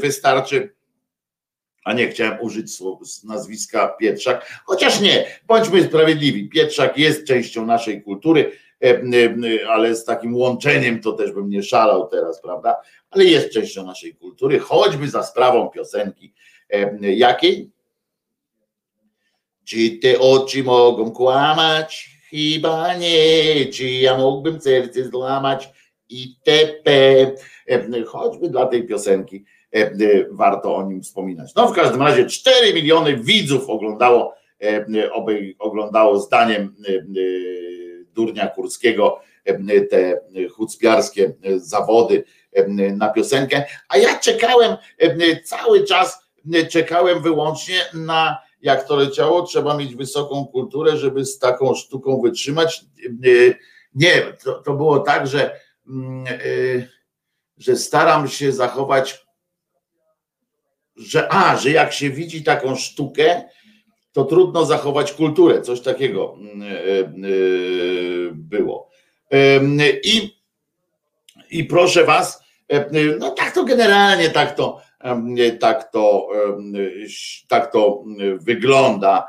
Wystarczy 0.00 0.74
a 1.84 1.92
nie 1.92 2.08
chciałem 2.08 2.38
użyć 2.40 2.72
nazwiska 3.24 3.88
Pietrzak, 3.88 4.62
chociaż 4.64 5.00
nie, 5.00 5.26
bądźmy 5.46 5.82
sprawiedliwi, 5.82 6.48
Pietrzak 6.48 6.98
jest 6.98 7.26
częścią 7.26 7.66
naszej 7.66 8.02
kultury, 8.02 8.52
e, 8.82 8.86
e, 8.86 9.68
ale 9.68 9.94
z 9.94 10.04
takim 10.04 10.36
łączeniem 10.36 11.00
to 11.00 11.12
też 11.12 11.32
bym 11.32 11.50
nie 11.50 11.62
szalał 11.62 12.08
teraz, 12.08 12.42
prawda, 12.42 12.76
ale 13.10 13.24
jest 13.24 13.50
częścią 13.52 13.86
naszej 13.86 14.14
kultury, 14.14 14.58
choćby 14.58 15.08
za 15.08 15.22
sprawą 15.22 15.68
piosenki 15.68 16.32
e, 16.70 17.12
jakiej? 17.12 17.70
Czy 19.64 19.90
te 19.90 20.18
oczy 20.18 20.64
mogą 20.64 21.10
kłamać? 21.10 22.10
Chyba 22.30 22.94
nie, 22.94 23.66
czy 23.66 23.90
ja 23.90 24.18
mógłbym 24.18 24.60
serce 24.60 25.04
złamać? 25.04 25.68
itp. 26.10 26.90
Choćby 28.06 28.48
dla 28.48 28.66
tej 28.66 28.86
piosenki 28.86 29.44
warto 30.30 30.76
o 30.76 30.82
nim 30.82 31.02
wspominać. 31.02 31.54
No 31.54 31.68
w 31.68 31.74
każdym 31.74 32.02
razie 32.02 32.26
4 32.26 32.74
miliony 32.74 33.16
widzów 33.16 33.68
oglądało, 33.68 34.34
e, 34.62 35.10
oglądało 35.58 36.18
zdaniem 36.18 36.74
Durnia 38.14 38.46
Kurskiego 38.46 39.20
te 39.90 40.20
chucpiarskie 40.48 41.32
zawody 41.56 42.24
na 42.96 43.08
piosenkę, 43.08 43.64
a 43.88 43.96
ja 43.96 44.18
czekałem 44.18 44.76
cały 45.44 45.84
czas, 45.84 46.30
czekałem 46.70 47.22
wyłącznie 47.22 47.76
na 47.94 48.38
jak 48.62 48.88
to 48.88 48.96
leciało, 48.96 49.42
trzeba 49.42 49.76
mieć 49.76 49.94
wysoką 49.94 50.46
kulturę, 50.46 50.96
żeby 50.96 51.24
z 51.24 51.38
taką 51.38 51.74
sztuką 51.74 52.20
wytrzymać. 52.20 52.84
Nie, 53.94 54.22
to, 54.44 54.52
to 54.52 54.74
było 54.74 54.98
tak, 54.98 55.26
że, 55.26 55.60
mm, 55.88 56.24
że 57.56 57.76
staram 57.76 58.28
się 58.28 58.52
zachować 58.52 59.26
że 61.00 61.32
a, 61.32 61.56
że 61.56 61.70
jak 61.70 61.92
się 61.92 62.10
widzi 62.10 62.44
taką 62.44 62.76
sztukę, 62.76 63.42
to 64.12 64.24
trudno 64.24 64.64
zachować 64.64 65.12
kulturę. 65.12 65.62
Coś 65.62 65.80
takiego 65.80 66.36
mm, 66.40 66.62
e, 66.62 66.74
e, 66.76 67.10
było. 68.32 68.90
I, 70.04 70.36
i 71.50 71.64
proszę 71.64 72.04
was, 72.04 72.42
e, 72.68 72.90
no 73.18 73.30
tak 73.30 73.54
to 73.54 73.64
generalnie 73.64 74.30
tak 74.30 74.56
to, 74.56 74.80
tak 75.60 75.92
to, 75.92 76.28
tak 77.48 77.72
to 77.72 78.04
wygląda. 78.40 79.26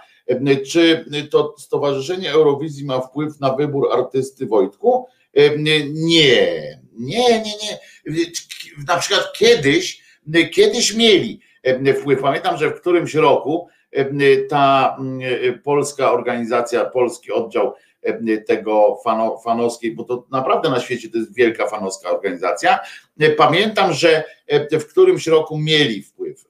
Czy 0.72 1.06
to 1.32 1.56
Stowarzyszenie 1.58 2.32
Eurowizji 2.32 2.86
ma 2.86 3.02
wpływ 3.02 3.40
na 3.40 3.56
wybór 3.56 3.94
artysty 3.94 4.46
Wojtku? 4.46 5.06
Nie, 5.58 5.86
nie, 5.90 6.72
nie, 6.94 7.40
nie. 7.40 7.80
Na 8.88 8.98
przykład 8.98 9.34
kiedyś, 9.34 10.02
kiedyś 10.54 10.94
mieli 10.94 11.42
wpływ. 12.00 12.22
Pamiętam, 12.22 12.58
że 12.58 12.70
w 12.70 12.82
którymś 12.82 13.16
roku 13.16 13.68
ta 14.50 14.98
polska 15.64 16.12
organizacja, 16.12 16.86
polski 16.86 17.32
oddział 17.32 17.74
tego 18.48 18.98
fano, 19.04 19.38
fanowskiej, 19.38 19.92
bo 19.92 20.04
to 20.04 20.28
naprawdę 20.32 20.70
na 20.70 20.80
świecie 20.80 21.10
to 21.10 21.18
jest 21.18 21.36
wielka 21.36 21.68
fanowska 21.68 22.10
organizacja. 22.10 22.80
Pamiętam, 23.38 23.94
że 23.94 24.24
w 24.72 24.86
którymś 24.86 25.28
roku 25.28 25.58
mieli 25.58 26.04
wpływ 26.04 26.46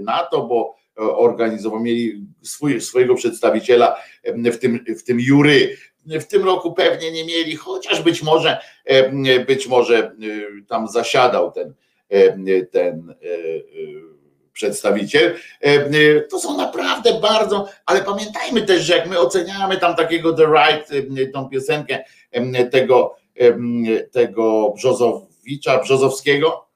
na 0.00 0.18
to, 0.18 0.42
bo 0.42 0.74
organizowali, 0.96 1.82
mieli 1.84 2.26
swój, 2.42 2.80
swojego 2.80 3.14
przedstawiciela 3.14 3.96
w 4.24 4.56
tym, 4.56 4.84
w 4.98 5.02
tym 5.02 5.20
jury. 5.20 5.76
W 6.06 6.24
tym 6.24 6.44
roku 6.44 6.72
pewnie 6.72 7.12
nie 7.12 7.24
mieli, 7.24 7.56
chociaż 7.56 8.02
być 8.02 8.22
może, 8.22 8.58
być 9.46 9.66
może 9.66 10.16
tam 10.68 10.88
zasiadał 10.88 11.52
ten, 11.52 11.74
ten 12.70 13.14
przedstawiciel. 14.60 15.34
To 16.30 16.40
są 16.40 16.56
naprawdę 16.56 17.20
bardzo, 17.20 17.68
ale 17.86 18.02
pamiętajmy 18.02 18.62
też, 18.62 18.82
że 18.82 18.96
jak 18.96 19.08
my 19.08 19.18
oceniamy 19.18 19.76
tam 19.76 19.96
takiego 19.96 20.32
The 20.32 20.46
Right, 20.46 20.90
tą 21.32 21.48
piosenkę 21.48 22.04
tego, 22.70 23.16
tego 24.12 24.72
Brzozowicza, 24.76 25.78
Brzozowskiego, 25.78 26.66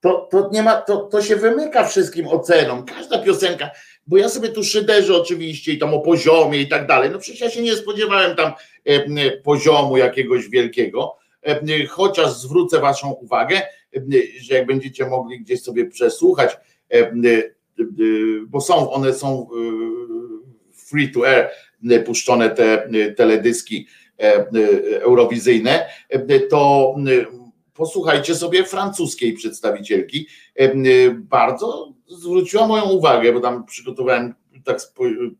to, 0.00 0.28
to 0.30 0.48
nie 0.52 0.62
ma, 0.62 0.76
to, 0.76 0.96
to 0.96 1.22
się 1.22 1.36
wymyka 1.36 1.84
wszystkim 1.84 2.28
ocenom. 2.28 2.84
Każda 2.84 3.18
piosenka, 3.18 3.70
bo 4.06 4.16
ja 4.16 4.28
sobie 4.28 4.48
tu 4.48 4.64
szyderzę 4.64 5.16
oczywiście 5.16 5.72
i 5.72 5.78
tam 5.78 5.94
o 5.94 6.00
poziomie 6.00 6.60
i 6.60 6.68
tak 6.68 6.86
dalej. 6.86 7.10
No 7.10 7.18
przecież 7.18 7.40
ja 7.40 7.50
się 7.50 7.62
nie 7.62 7.76
spodziewałem 7.76 8.36
tam 8.36 8.52
poziomu 9.44 9.96
jakiegoś 9.96 10.48
wielkiego, 10.48 11.16
chociaż 11.88 12.32
zwrócę 12.32 12.80
waszą 12.80 13.10
uwagę, 13.10 13.62
że 14.40 14.54
jak 14.54 14.66
będziecie 14.66 15.06
mogli 15.06 15.40
gdzieś 15.40 15.62
sobie 15.62 15.86
przesłuchać, 15.86 16.56
bo 18.46 18.60
są, 18.60 18.90
one 18.90 19.14
są 19.14 19.48
free 20.72 21.12
to 21.12 21.28
air, 21.28 21.50
puszczone 22.06 22.50
te 22.50 22.88
teledyski 23.16 23.86
eurowizyjne, 25.00 25.86
to 26.50 26.94
posłuchajcie 27.74 28.34
sobie 28.34 28.64
francuskiej 28.64 29.32
przedstawicielki. 29.32 30.26
Bardzo 31.14 31.94
zwróciła 32.06 32.66
moją 32.66 32.90
uwagę, 32.90 33.32
bo 33.32 33.40
tam 33.40 33.64
przygotowałem, 33.66 34.34
tak 34.64 34.80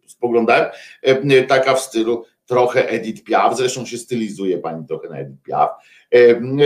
spoglądałem, 0.07 0.67
taka 1.49 1.75
w 1.75 1.81
stylu 1.81 2.25
trochę 2.47 2.89
Edith 2.89 3.25
Piaf, 3.25 3.57
zresztą 3.57 3.87
się 3.87 3.99
stylizuje 3.99 4.59
pani 4.59 4.87
trochę 4.87 5.09
na 5.09 5.19
Edith 5.19 5.43
Piaf. 5.43 5.71
No, 6.41 6.65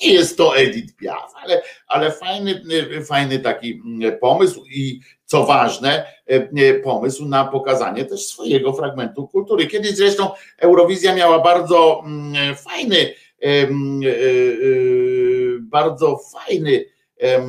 nie 0.00 0.12
jest 0.12 0.36
to 0.36 0.56
Edith 0.56 0.96
Piaf, 0.96 1.32
ale, 1.44 1.62
ale 1.86 2.12
fajny, 2.12 2.62
fajny 3.04 3.38
taki 3.38 3.82
pomysł 4.20 4.64
i 4.74 5.00
co 5.24 5.46
ważne, 5.46 6.06
pomysł 6.84 7.24
na 7.24 7.44
pokazanie 7.44 8.04
też 8.04 8.26
swojego 8.26 8.72
fragmentu 8.72 9.28
kultury. 9.28 9.66
Kiedyś 9.66 9.96
zresztą 9.96 10.30
Eurowizja 10.58 11.14
miała 11.14 11.38
bardzo 11.38 12.04
fajny 12.64 13.14
E, 13.42 13.62
e, 13.62 13.68
bardzo 15.60 16.20
fajny 16.32 16.84
e, 17.20 17.42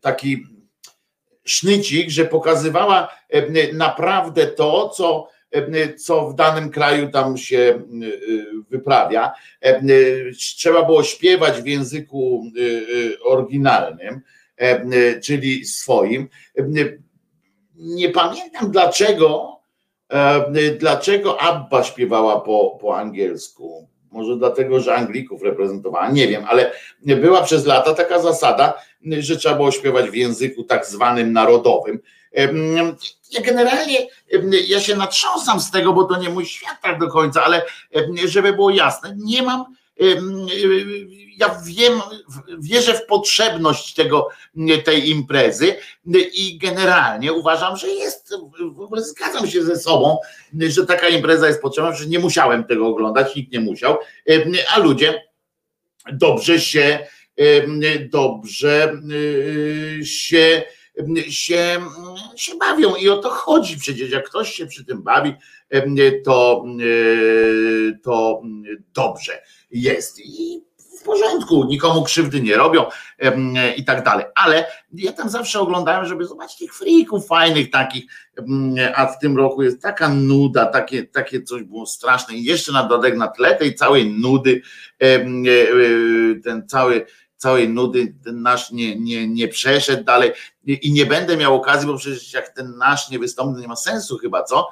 taki 0.00 0.46
sznycik, 1.44 2.10
że 2.10 2.24
pokazywała 2.24 3.08
naprawdę 3.72 4.46
to, 4.46 4.88
co, 4.88 5.28
co 5.96 6.28
w 6.28 6.34
danym 6.34 6.70
kraju 6.70 7.10
tam 7.10 7.36
się 7.36 7.82
wyprawia. 8.70 9.32
Trzeba 10.36 10.84
było 10.84 11.02
śpiewać 11.02 11.62
w 11.62 11.66
języku 11.66 12.44
oryginalnym, 13.24 14.20
czyli 15.22 15.64
swoim. 15.64 16.28
Nie 17.74 18.08
pamiętam 18.08 18.70
dlaczego, 18.70 19.60
dlaczego 20.78 21.40
Abba 21.40 21.84
śpiewała 21.84 22.40
po, 22.40 22.78
po 22.80 22.98
angielsku 22.98 23.88
może 24.12 24.36
dlatego, 24.36 24.80
że 24.80 24.94
Anglików 24.94 25.42
reprezentowała, 25.42 26.10
nie 26.10 26.28
wiem, 26.28 26.44
ale 26.48 26.72
była 27.02 27.42
przez 27.42 27.66
lata 27.66 27.94
taka 27.94 28.18
zasada, 28.18 28.74
że 29.18 29.36
trzeba 29.36 29.54
było 29.54 29.70
śpiewać 29.70 30.10
w 30.10 30.14
języku 30.14 30.64
tak 30.64 30.86
zwanym 30.86 31.32
narodowym. 31.32 32.00
Generalnie 33.44 34.06
ja 34.68 34.80
się 34.80 34.96
natrząsam 34.96 35.60
z 35.60 35.70
tego, 35.70 35.92
bo 35.92 36.04
to 36.04 36.16
nie 36.16 36.28
mój 36.28 36.46
świat 36.46 36.76
tak 36.82 36.98
do 36.98 37.08
końca, 37.08 37.44
ale 37.44 37.62
żeby 38.24 38.52
było 38.52 38.70
jasne, 38.70 39.14
nie 39.18 39.42
mam 39.42 39.64
ja 41.36 41.60
wiem, 41.64 42.00
wierzę 42.58 42.94
w 42.94 43.06
potrzebność 43.06 43.94
tego, 43.94 44.28
tej 44.84 45.10
imprezy 45.10 45.76
i 46.34 46.58
generalnie 46.58 47.32
uważam, 47.32 47.76
że 47.76 47.88
jest, 47.88 48.34
w 48.72 48.80
ogóle 48.80 49.04
zgadzam 49.04 49.46
się 49.46 49.62
ze 49.62 49.76
sobą, 49.76 50.18
że 50.60 50.86
taka 50.86 51.08
impreza 51.08 51.46
jest 51.48 51.62
potrzebna, 51.62 51.92
że 51.92 52.06
nie 52.06 52.18
musiałem 52.18 52.64
tego 52.64 52.86
oglądać, 52.86 53.36
nikt 53.36 53.52
nie 53.52 53.60
musiał, 53.60 53.98
a 54.74 54.78
ludzie 54.78 55.22
dobrze 56.12 56.60
się, 56.60 57.06
dobrze 58.10 58.92
się 60.02 60.62
się, 61.28 61.80
się 62.36 62.52
bawią 62.58 62.94
i 62.94 63.08
o 63.08 63.16
to 63.16 63.30
chodzi 63.30 63.78
przecież. 63.78 64.10
Jak 64.10 64.28
ktoś 64.28 64.52
się 64.52 64.66
przy 64.66 64.84
tym 64.84 65.02
bawi, 65.02 65.34
to, 66.24 66.64
to 68.02 68.42
dobrze 68.94 69.42
jest. 69.70 70.20
I 70.20 70.62
w 71.00 71.04
porządku, 71.04 71.64
nikomu 71.64 72.04
krzywdy 72.04 72.40
nie 72.40 72.56
robią 72.56 72.84
i 73.76 73.84
tak 73.84 74.04
dalej. 74.04 74.24
Ale 74.34 74.66
ja 74.92 75.12
tam 75.12 75.30
zawsze 75.30 75.60
oglądałem, 75.60 76.06
żeby 76.06 76.24
zobaczyć 76.24 76.58
tych 76.58 76.74
frików 76.74 77.26
fajnych 77.26 77.70
takich, 77.70 78.04
a 78.94 79.06
w 79.06 79.18
tym 79.18 79.36
roku 79.36 79.62
jest 79.62 79.82
taka 79.82 80.08
nuda, 80.08 80.66
takie, 80.66 81.04
takie 81.04 81.42
coś 81.42 81.62
było 81.62 81.86
straszne. 81.86 82.34
I 82.34 82.44
jeszcze 82.44 82.72
na 82.72 82.82
dodatek 82.82 83.16
na 83.16 83.28
tle 83.28 83.54
tej 83.54 83.74
całej 83.74 84.10
nudy, 84.10 84.62
ten 86.44 86.68
cały 86.68 87.06
całej 87.42 87.68
nudy 87.68 88.14
ten 88.24 88.42
nasz 88.42 88.70
nie, 88.70 88.96
nie, 88.96 89.28
nie 89.28 89.48
przeszedł 89.48 90.04
dalej 90.04 90.32
i 90.64 90.92
nie 90.92 91.06
będę 91.06 91.36
miał 91.36 91.54
okazji, 91.54 91.86
bo 91.86 91.96
przecież 91.96 92.32
jak 92.32 92.48
ten 92.48 92.76
nasz 92.76 93.10
nie 93.10 93.18
wystąpi, 93.18 93.60
nie 93.60 93.68
ma 93.68 93.76
sensu 93.76 94.18
chyba, 94.18 94.42
co? 94.42 94.68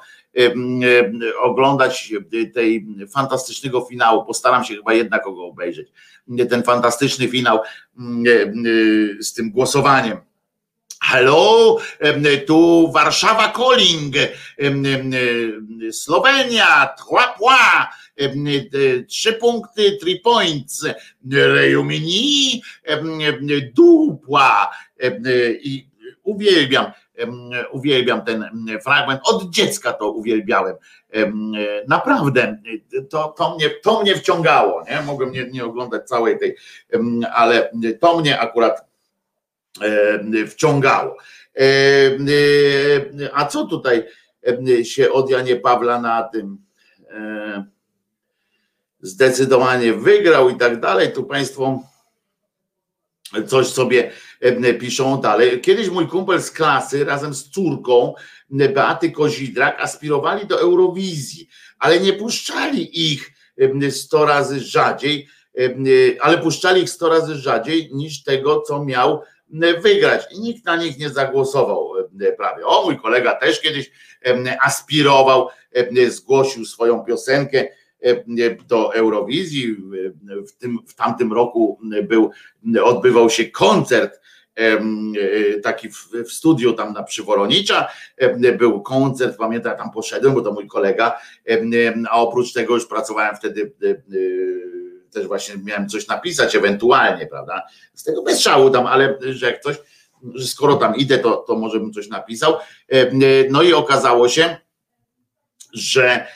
Oglądać 1.41 2.13
tej 2.53 2.87
fantastycznego 3.13 3.81
finału. 3.81 4.25
Postaram 4.25 4.63
się 4.63 4.75
chyba 4.75 4.93
jednak 4.93 5.23
go 5.23 5.45
obejrzeć. 5.45 5.87
Ten 6.49 6.63
fantastyczny 6.63 7.27
finał 7.27 7.59
z 9.19 9.33
tym 9.33 9.51
głosowaniem. 9.51 10.17
Hello, 11.03 11.77
tu 12.47 12.91
Warszawa 12.91 13.53
Calling, 13.57 14.15
Słowenia, 15.91 16.89
trois 16.97 17.27
points, 17.39 17.87
trzy 19.07 19.33
punkty, 19.33 19.97
three 19.97 20.19
points, 20.19 20.85
Reumini, 21.31 22.61
dupła 23.75 24.71
i 25.61 25.87
uwielbiam, 26.23 26.91
uwielbiam 27.71 28.25
ten 28.25 28.45
fragment, 28.83 29.21
od 29.23 29.49
dziecka 29.49 29.93
to 29.93 30.11
uwielbiałem, 30.11 30.75
naprawdę, 31.87 32.57
to, 33.09 33.27
to, 33.37 33.55
mnie, 33.55 33.69
to 33.69 34.01
mnie 34.01 34.15
wciągało, 34.15 34.83
nie? 34.89 35.01
mogłem 35.01 35.31
nie, 35.31 35.43
nie 35.43 35.65
oglądać 35.65 36.07
całej 36.07 36.39
tej, 36.39 36.55
ale 37.33 37.71
to 37.99 38.19
mnie 38.19 38.39
akurat 38.39 38.91
wciągało. 40.47 41.17
A 43.33 43.45
co 43.45 43.65
tutaj 43.65 44.03
się 44.83 45.11
od 45.11 45.29
Janie 45.29 45.55
Pawla 45.55 46.01
na 46.01 46.23
tym 46.23 46.57
zdecydowanie 49.01 49.93
wygrał 49.93 50.49
i 50.49 50.57
tak 50.57 50.79
dalej. 50.79 51.13
Tu 51.13 51.23
Państwo 51.23 51.79
coś 53.47 53.67
sobie 53.67 54.11
piszą 54.79 55.21
dalej. 55.21 55.61
Kiedyś 55.61 55.89
mój 55.89 56.07
kumpel 56.07 56.41
z 56.41 56.51
klasy 56.51 57.05
razem 57.05 57.33
z 57.33 57.49
córką 57.49 58.13
Beaty 58.49 59.11
Kozidrak 59.11 59.81
aspirowali 59.81 60.47
do 60.47 60.59
Eurowizji, 60.59 61.49
ale 61.79 61.99
nie 61.99 62.13
puszczali 62.13 63.11
ich 63.11 63.31
100 63.91 64.25
razy 64.25 64.59
rzadziej, 64.59 65.27
ale 66.21 66.37
puszczali 66.37 66.81
ich 66.81 66.89
100 66.89 67.09
razy 67.09 67.35
rzadziej 67.35 67.89
niż 67.93 68.23
tego, 68.23 68.61
co 68.61 68.85
miał 68.85 69.21
wygrać. 69.81 70.21
I 70.31 70.39
nikt 70.39 70.65
na 70.65 70.75
nich 70.75 70.97
nie 70.97 71.09
zagłosował 71.09 71.93
prawie. 72.37 72.65
O, 72.65 72.83
mój 72.83 72.99
kolega 72.99 73.35
też 73.35 73.61
kiedyś 73.61 73.91
aspirował, 74.61 75.47
zgłosił 76.09 76.65
swoją 76.65 77.05
piosenkę 77.05 77.67
do 78.67 78.93
Eurowizji. 78.95 79.75
W, 80.47 80.51
tym, 80.57 80.79
w 80.87 80.93
tamtym 80.93 81.33
roku 81.33 81.79
był, 82.03 82.31
odbywał 82.83 83.29
się 83.29 83.45
koncert 83.45 84.21
taki 85.63 85.89
w, 85.89 86.09
w 86.25 86.31
studiu 86.31 86.73
tam 86.73 86.93
na 86.93 87.03
Przyworonicza, 87.03 87.87
był 88.57 88.81
koncert, 88.81 89.37
pamiętam, 89.37 89.77
tam 89.77 89.91
poszedłem, 89.91 90.33
bo 90.33 90.41
to 90.41 90.51
mój 90.51 90.67
kolega, 90.67 91.19
a 92.09 92.21
oprócz 92.21 92.53
tego 92.53 92.73
już 92.73 92.87
pracowałem 92.87 93.35
wtedy 93.35 93.73
też 95.11 95.27
właśnie 95.27 95.55
miałem 95.63 95.89
coś 95.89 96.07
napisać 96.07 96.55
ewentualnie, 96.55 97.27
prawda, 97.27 97.63
z 97.93 98.03
tego 98.03 98.23
bez 98.23 98.41
szału 98.41 98.69
tam, 98.69 98.87
ale 98.87 99.17
że 99.21 99.45
jak 99.45 99.61
coś, 99.61 99.75
że 100.33 100.47
skoro 100.47 100.75
tam 100.75 100.95
idę, 100.95 101.17
to, 101.17 101.37
to 101.37 101.55
może 101.55 101.79
bym 101.79 101.93
coś 101.93 102.09
napisał. 102.09 102.53
No 103.49 103.61
i 103.61 103.73
okazało 103.73 104.29
się, 104.29 104.57
że 105.73 106.27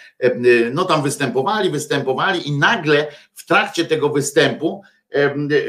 no 0.73 0.85
tam 0.85 1.03
występowali, 1.03 1.69
występowali 1.69 2.47
i 2.47 2.57
nagle 2.57 3.07
w 3.33 3.45
trakcie 3.45 3.85
tego 3.85 4.09
występu, 4.09 4.81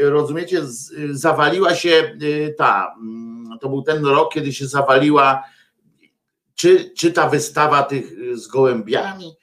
rozumiecie, 0.00 0.60
zawaliła 1.10 1.74
się 1.74 2.18
ta, 2.58 2.94
mm, 3.00 3.58
to 3.60 3.68
był 3.68 3.82
ten 3.82 4.04
rok, 4.04 4.34
kiedy 4.34 4.52
się 4.52 4.66
zawaliła, 4.66 5.42
czy, 6.54 6.90
czy 6.90 7.12
ta 7.12 7.28
wystawa 7.28 7.82
tych 7.82 8.12
z 8.34 8.46
gołębiami, 8.46 9.36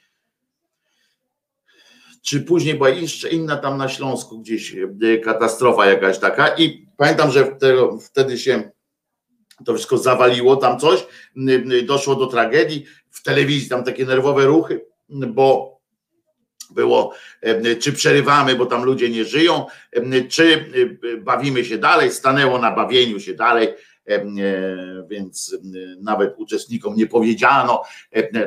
czy 2.22 2.42
później 2.42 2.76
była 2.76 2.90
jeszcze 2.90 3.30
inna 3.30 3.58
tam 3.58 3.78
na 3.78 3.90
Śląsku 3.90 4.40
gdzieś 4.40 4.76
katastrofa 5.24 5.86
jakaś 5.86 6.20
taka? 6.20 6.48
I 6.48 6.88
pamiętam, 6.98 7.32
że 7.32 7.58
wtedy 8.02 8.38
się 8.38 8.72
to 9.66 9.74
wszystko 9.74 9.98
zawaliło, 9.98 10.56
tam 10.56 10.80
coś, 10.80 11.06
doszło 11.86 12.16
do 12.16 12.28
tragedii, 12.28 12.86
w 13.10 13.24
telewizji 13.24 13.70
tam 13.70 13.84
takie 13.84 14.06
nerwowe 14.06 14.46
ruchy, 14.46 14.86
bo 15.14 15.74
było, 16.72 17.14
czy 17.80 17.94
przerywamy, 17.94 18.56
bo 18.56 18.66
tam 18.66 18.84
ludzie 18.84 19.10
nie 19.10 19.26
żyją, 19.26 19.66
czy 20.30 20.66
bawimy 21.22 21.66
się 21.66 21.78
dalej, 21.78 22.12
stanęło 22.12 22.60
na 22.60 22.72
bawieniu 22.72 23.20
się 23.20 23.34
dalej, 23.34 23.68
więc 25.10 25.58
nawet 26.02 26.34
uczestnikom 26.38 26.96
nie 26.96 27.08
powiedziano, 27.08 27.84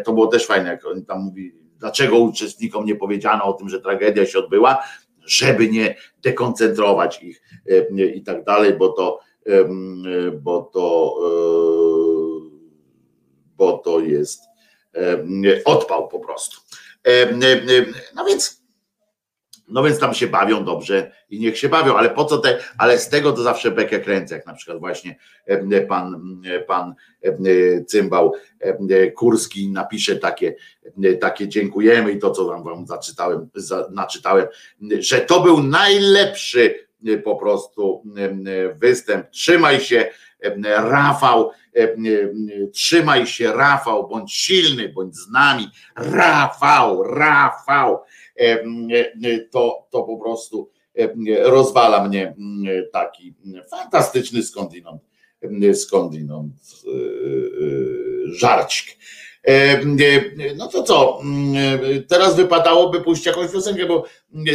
to 0.05 0.13
było 0.13 0.27
też 0.27 0.47
fajne, 0.47 0.71
jak 0.71 0.87
oni 0.87 1.05
tam 1.05 1.21
mówili, 1.21 1.53
dlaczego 1.79 2.19
uczestnikom 2.19 2.85
nie 2.85 2.97
powiedziano 2.97 3.45
o 3.45 3.53
tym, 3.53 3.69
że 3.69 3.81
tragedia 3.81 4.27
się 4.27 4.39
odbyła, 4.39 4.79
żeby 5.25 5.69
nie 5.69 5.97
dekoncentrować 6.23 7.23
ich 7.23 7.43
i 8.15 8.23
tak 8.23 8.45
dalej, 8.45 8.75
bo 8.79 8.89
to 8.89 9.21
bo 10.41 10.71
to 10.73 11.15
bo 13.57 13.79
to 13.79 14.01
jest 14.01 14.41
odpał 15.65 16.09
po 16.09 16.21
prostu. 16.21 16.61
No 18.15 18.25
więc 18.25 18.67
no 19.69 19.83
więc 19.83 19.99
tam 19.99 20.15
się 20.15 20.27
bawią 20.27 20.65
dobrze 20.65 21.13
i 21.31 21.41
niech 21.41 21.59
się 21.59 21.69
bawią, 21.69 21.97
ale 21.97 22.11
po 22.11 22.25
co 22.25 22.39
te, 22.39 22.59
ale 22.79 22.99
z 22.99 23.09
tego 23.09 23.33
to 23.33 23.43
zawsze 23.43 23.71
bekę 23.71 24.01
kręcę, 24.01 24.35
jak 24.35 24.47
na 24.47 24.55
przykład 24.55 24.79
właśnie 24.79 25.17
pan, 25.89 26.33
pan 26.67 26.95
cymbał 27.87 28.35
Kurski 29.17 29.69
napisze 29.69 30.17
takie, 30.17 30.55
takie 31.21 31.49
dziękujemy 31.49 32.13
i 32.13 32.19
to, 32.19 32.31
co 32.31 32.45
wam, 32.45 32.65
wam 32.65 32.87
zaczytałem, 32.87 33.49
naczytałem, 33.91 34.47
że 34.99 35.21
to 35.21 35.41
był 35.41 35.63
najlepszy 35.63 36.87
po 37.25 37.37
prostu 37.37 38.03
występ. 38.75 39.31
Trzymaj 39.31 39.81
się, 39.81 40.11
Rafał, 40.65 41.51
trzymaj 42.73 43.27
się, 43.27 43.53
Rafał, 43.53 44.09
bądź 44.09 44.33
silny, 44.33 44.89
bądź 44.89 45.17
z 45.17 45.31
nami. 45.31 45.69
Rafał, 45.97 47.03
Rafał. 47.03 47.99
To, 49.51 49.87
to 49.91 50.03
po 50.03 50.17
prostu 50.17 50.71
rozwala 51.43 52.09
mnie 52.09 52.35
taki 52.93 53.35
fantastyczny 53.71 54.43
skądinąd, 54.43 55.03
skądinąd 55.75 56.53
e, 56.53 56.91
e, 56.91 57.01
żarcik. 58.33 58.97
No 60.57 60.69
to 60.69 60.83
co? 60.83 61.21
Teraz 62.09 62.37
wypadałoby 62.37 63.01
pójść 63.01 63.27
jakąś 63.27 63.53
piosenkę, 63.53 63.87
bo 63.87 64.05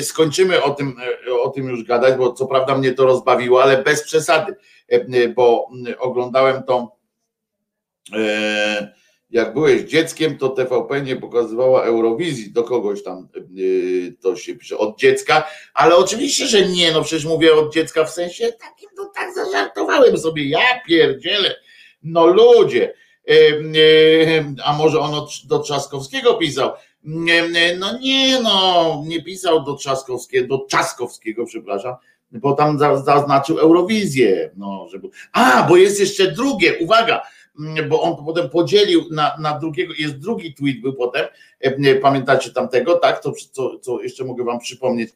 skończymy 0.02 0.64
o 0.64 0.70
tym, 0.70 0.96
o 1.44 1.50
tym 1.50 1.70
już 1.70 1.84
gadać, 1.84 2.18
bo 2.18 2.34
co 2.34 2.46
prawda 2.46 2.78
mnie 2.78 2.92
to 2.92 3.06
rozbawiło, 3.06 3.64
ale 3.64 3.84
bez 3.84 4.04
przesady, 4.04 4.56
bo 5.36 5.70
oglądałem 6.00 6.64
to. 6.64 6.96
Jak 9.30 9.54
byłeś 9.54 9.82
dzieckiem, 9.82 10.38
to 10.38 10.50
TVP 10.50 11.02
nie 11.02 11.16
pokazywała 11.16 11.84
Eurowizji. 11.84 12.52
Do 12.52 12.64
kogoś 12.64 13.04
tam 13.04 13.28
to 14.22 14.36
się 14.36 14.56
pisze. 14.56 14.78
Od 14.78 15.00
dziecka, 15.00 15.48
ale 15.74 15.96
oczywiście, 15.96 16.48
że 16.48 16.68
nie, 16.68 16.92
no 16.92 17.04
przecież 17.04 17.26
mówię 17.26 17.54
od 17.54 17.74
dziecka 17.74 18.06
w 18.06 18.10
sensie 18.10 18.52
takim, 18.52 18.90
no 18.98 19.12
tak 19.16 19.34
zażartowałem 19.36 20.18
sobie, 20.18 20.50
ja 20.50 20.60
pierdzielę, 20.88 21.56
no 22.04 22.28
ludzie, 22.28 22.94
a 24.64 24.74
może 24.74 25.00
on 25.00 25.12
do 25.46 25.60
Trzaskowskiego 25.60 26.34
pisał. 26.34 26.72
No 27.04 27.98
nie, 28.00 28.40
no, 28.42 29.04
nie 29.08 29.24
pisał 29.24 29.64
do 29.64 29.74
Trzaskowskiego, 29.74 30.58
do 30.58 30.66
Trzaskowskiego, 30.66 31.46
przepraszam, 31.46 31.96
bo 32.32 32.54
tam 32.54 32.80
zaznaczył 32.80 33.58
Eurowizję. 33.58 34.52
No, 34.56 34.88
żeby... 34.92 35.10
A, 35.32 35.64
bo 35.70 35.78
jest 35.78 36.00
jeszcze 36.00 36.32
drugie, 36.32 36.78
uwaga, 36.80 37.22
bo 37.90 38.02
on 38.02 38.26
potem 38.26 38.50
podzielił 38.50 39.06
na, 39.12 39.38
na 39.40 39.60
drugiego, 39.60 39.94
jest 40.00 40.18
drugi 40.18 40.54
tweet 40.54 40.82
był 40.82 40.94
potem, 40.94 41.26
pamiętacie 42.02 42.52
tamtego, 42.52 42.96
tak, 42.96 43.24
to 43.24 43.34
co, 43.52 43.80
co 43.80 44.02
jeszcze 44.02 44.26
mogę 44.26 44.44
wam 44.44 44.60
przypomnieć, 44.60 45.10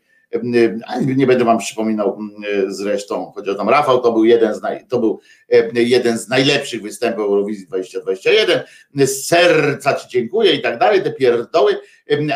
nie 1.16 1.28
będę 1.28 1.46
wam 1.46 1.58
przypominał 1.58 2.18
mm, 2.18 2.74
zresztą, 2.74 3.32
chociaż 3.36 3.58
tam 3.58 3.70
Rafał 3.70 4.02
to 4.02 4.12
był 4.12 4.26
jeden 4.26 4.56
z, 4.56 4.62
naj, 4.62 4.88
to 4.88 5.00
był 5.00 5.20
jeden 5.74 6.18
z 6.18 6.28
najlepszych 6.28 6.82
występów 6.82 7.24
Eurowizji 7.24 7.68
2021. 7.68 8.62
Z 9.08 9.28
serca 9.28 9.94
Ci 9.94 10.08
dziękuję 10.10 10.54
i 10.54 10.62
tak 10.62 10.80
dalej, 10.80 11.04
te 11.04 11.12
pierdoły, 11.12 11.78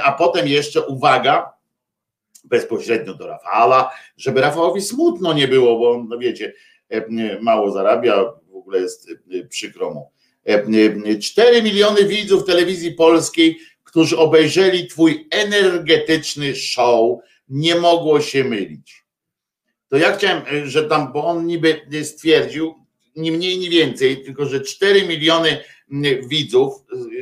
a 0.04 0.12
potem 0.12 0.48
jeszcze 0.48 0.82
uwaga, 0.82 1.54
bezpośrednio 2.44 3.14
do 3.14 3.28
Rafała, 3.28 3.92
żeby 4.18 4.42
Rafałowi 4.42 4.82
smutno 4.82 5.34
nie 5.34 5.48
było, 5.48 5.80
bo 5.80 6.06
no 6.10 6.18
wiecie, 6.18 6.54
mało 7.42 7.72
zarabia, 7.72 8.26
w 8.52 8.56
ogóle 8.56 8.80
jest 8.80 9.08
przykro 9.50 9.94
mu. 9.94 10.12
4 11.22 11.64
miliony 11.64 12.06
widzów 12.06 12.46
telewizji 12.46 12.92
polskiej, 12.92 13.60
którzy 13.84 14.18
obejrzeli 14.18 14.88
Twój 14.88 15.28
energetyczny 15.32 16.56
show 16.56 17.20
nie 17.50 17.76
mogło 17.76 18.22
się 18.22 18.44
mylić. 18.44 19.06
To 19.90 19.98
ja 19.98 20.18
chciałem, 20.18 20.44
e, 20.52 20.68
że 20.68 20.84
tam, 20.84 21.14
bo 21.14 21.26
on 21.26 21.48
niby 21.48 21.82
stwierdził, 22.04 22.76
ni 23.16 23.32
mniej, 23.32 23.60
ni 23.60 23.70
więcej, 23.70 24.24
tylko 24.24 24.46
że 24.46 24.62
4 24.62 25.08
miliony 25.08 25.64
widzów, 26.28 26.74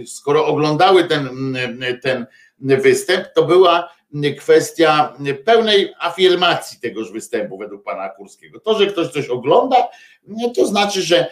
skoro 0.06 0.46
oglądały 0.46 1.04
ten, 1.04 1.30
ten 2.02 2.26
występ, 2.60 3.28
to 3.36 3.44
była 3.44 3.98
kwestia 4.38 5.18
pełnej 5.46 5.94
afirmacji 6.00 6.80
tegoż 6.80 7.12
występu 7.12 7.58
według 7.58 7.84
pana 7.84 8.10
Kurskiego. 8.10 8.60
To, 8.60 8.80
że 8.80 8.88
ktoś 8.88 9.08
coś 9.08 9.28
ogląda, 9.28 9.88
to 10.56 10.68
znaczy, 10.68 11.02
że, 11.02 11.28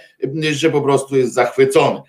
że 0.51 0.69
po 0.69 0.81
prostu 0.81 1.17
jest 1.17 1.33
zachwycony 1.33 2.01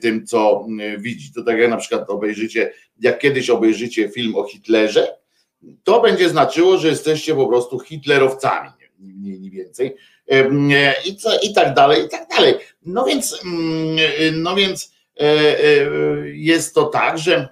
tym, 0.00 0.26
co 0.26 0.66
widzi. 0.98 1.32
To 1.32 1.42
tak 1.42 1.58
jak 1.58 1.70
na 1.70 1.76
przykład 1.76 2.10
obejrzycie, 2.10 2.72
jak 3.00 3.18
kiedyś 3.18 3.50
obejrzycie 3.50 4.08
film 4.08 4.36
o 4.36 4.44
Hitlerze, 4.44 5.16
to 5.84 6.00
będzie 6.00 6.28
znaczyło, 6.28 6.78
że 6.78 6.88
jesteście 6.88 7.34
po 7.34 7.46
prostu 7.46 7.78
hitlerowcami, 7.78 8.70
nie 8.98 9.14
mniej, 9.14 9.40
nie 9.40 9.50
więcej. 9.50 9.96
I, 11.04 11.16
co, 11.16 11.40
I 11.40 11.54
tak 11.54 11.74
dalej, 11.74 12.04
i 12.04 12.08
tak 12.08 12.28
dalej. 12.28 12.54
No 12.86 13.04
więc, 13.04 13.40
mm, 13.44 14.42
no 14.42 14.54
więc 14.54 14.94
e, 15.20 15.24
e, 15.24 15.88
jest 16.28 16.74
to 16.74 16.84
tak, 16.84 17.18
że, 17.18 17.48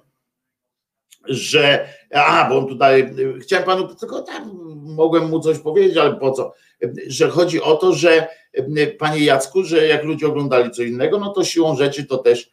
że 1.25 1.89
a, 2.15 2.49
bo 2.49 2.59
on 2.59 2.69
tutaj, 2.69 3.15
chciałem 3.41 3.65
panu, 3.65 3.95
tylko 3.95 4.23
tam 4.23 4.51
mogłem 4.83 5.29
mu 5.29 5.41
coś 5.41 5.59
powiedzieć, 5.59 5.97
ale 5.97 6.17
po 6.17 6.33
co? 6.33 6.55
Że 7.07 7.31
chodzi 7.31 7.63
o 7.63 7.77
to, 7.77 7.93
że 7.93 8.29
panie 8.99 9.25
Jacku, 9.25 9.65
że 9.65 9.87
jak 9.87 10.05
ludzie 10.05 10.27
oglądali 10.27 10.71
co 10.71 10.83
innego, 10.83 11.19
no 11.19 11.33
to 11.33 11.45
siłą 11.45 11.77
rzeczy 11.77 12.07
to 12.07 12.19
też 12.19 12.51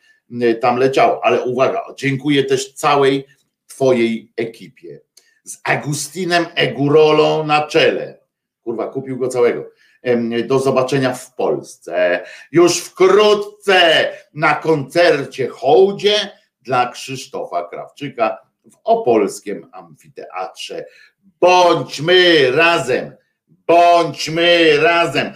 tam 0.62 0.78
leciało. 0.78 1.26
Ale 1.26 1.44
uwaga, 1.44 1.82
dziękuję 1.98 2.44
też 2.44 2.74
całej 2.74 3.26
twojej 3.68 4.32
ekipie 4.36 5.00
z 5.50 5.62
Agustinem 5.64 6.46
Egurolą 6.56 7.44
na 7.44 7.68
czele. 7.68 8.20
Kurwa, 8.64 8.88
kupił 8.88 9.18
go 9.18 9.28
całego. 9.28 9.66
Do 10.48 10.60
zobaczenia 10.60 11.14
w 11.14 11.36
Polsce. 11.36 12.24
Już 12.52 12.78
wkrótce 12.78 14.10
na 14.34 14.56
koncercie 14.56 15.48
hołdzie 15.48 16.32
dla 16.62 16.92
Krzysztofa 16.92 17.68
Krawczyka 17.68 18.38
w 18.72 18.78
opolskim 18.84 19.68
amfiteatrze. 19.72 20.86
Bądźmy 21.40 22.52
razem, 22.52 23.16
bądźmy 23.70 24.78
razem. 24.78 25.34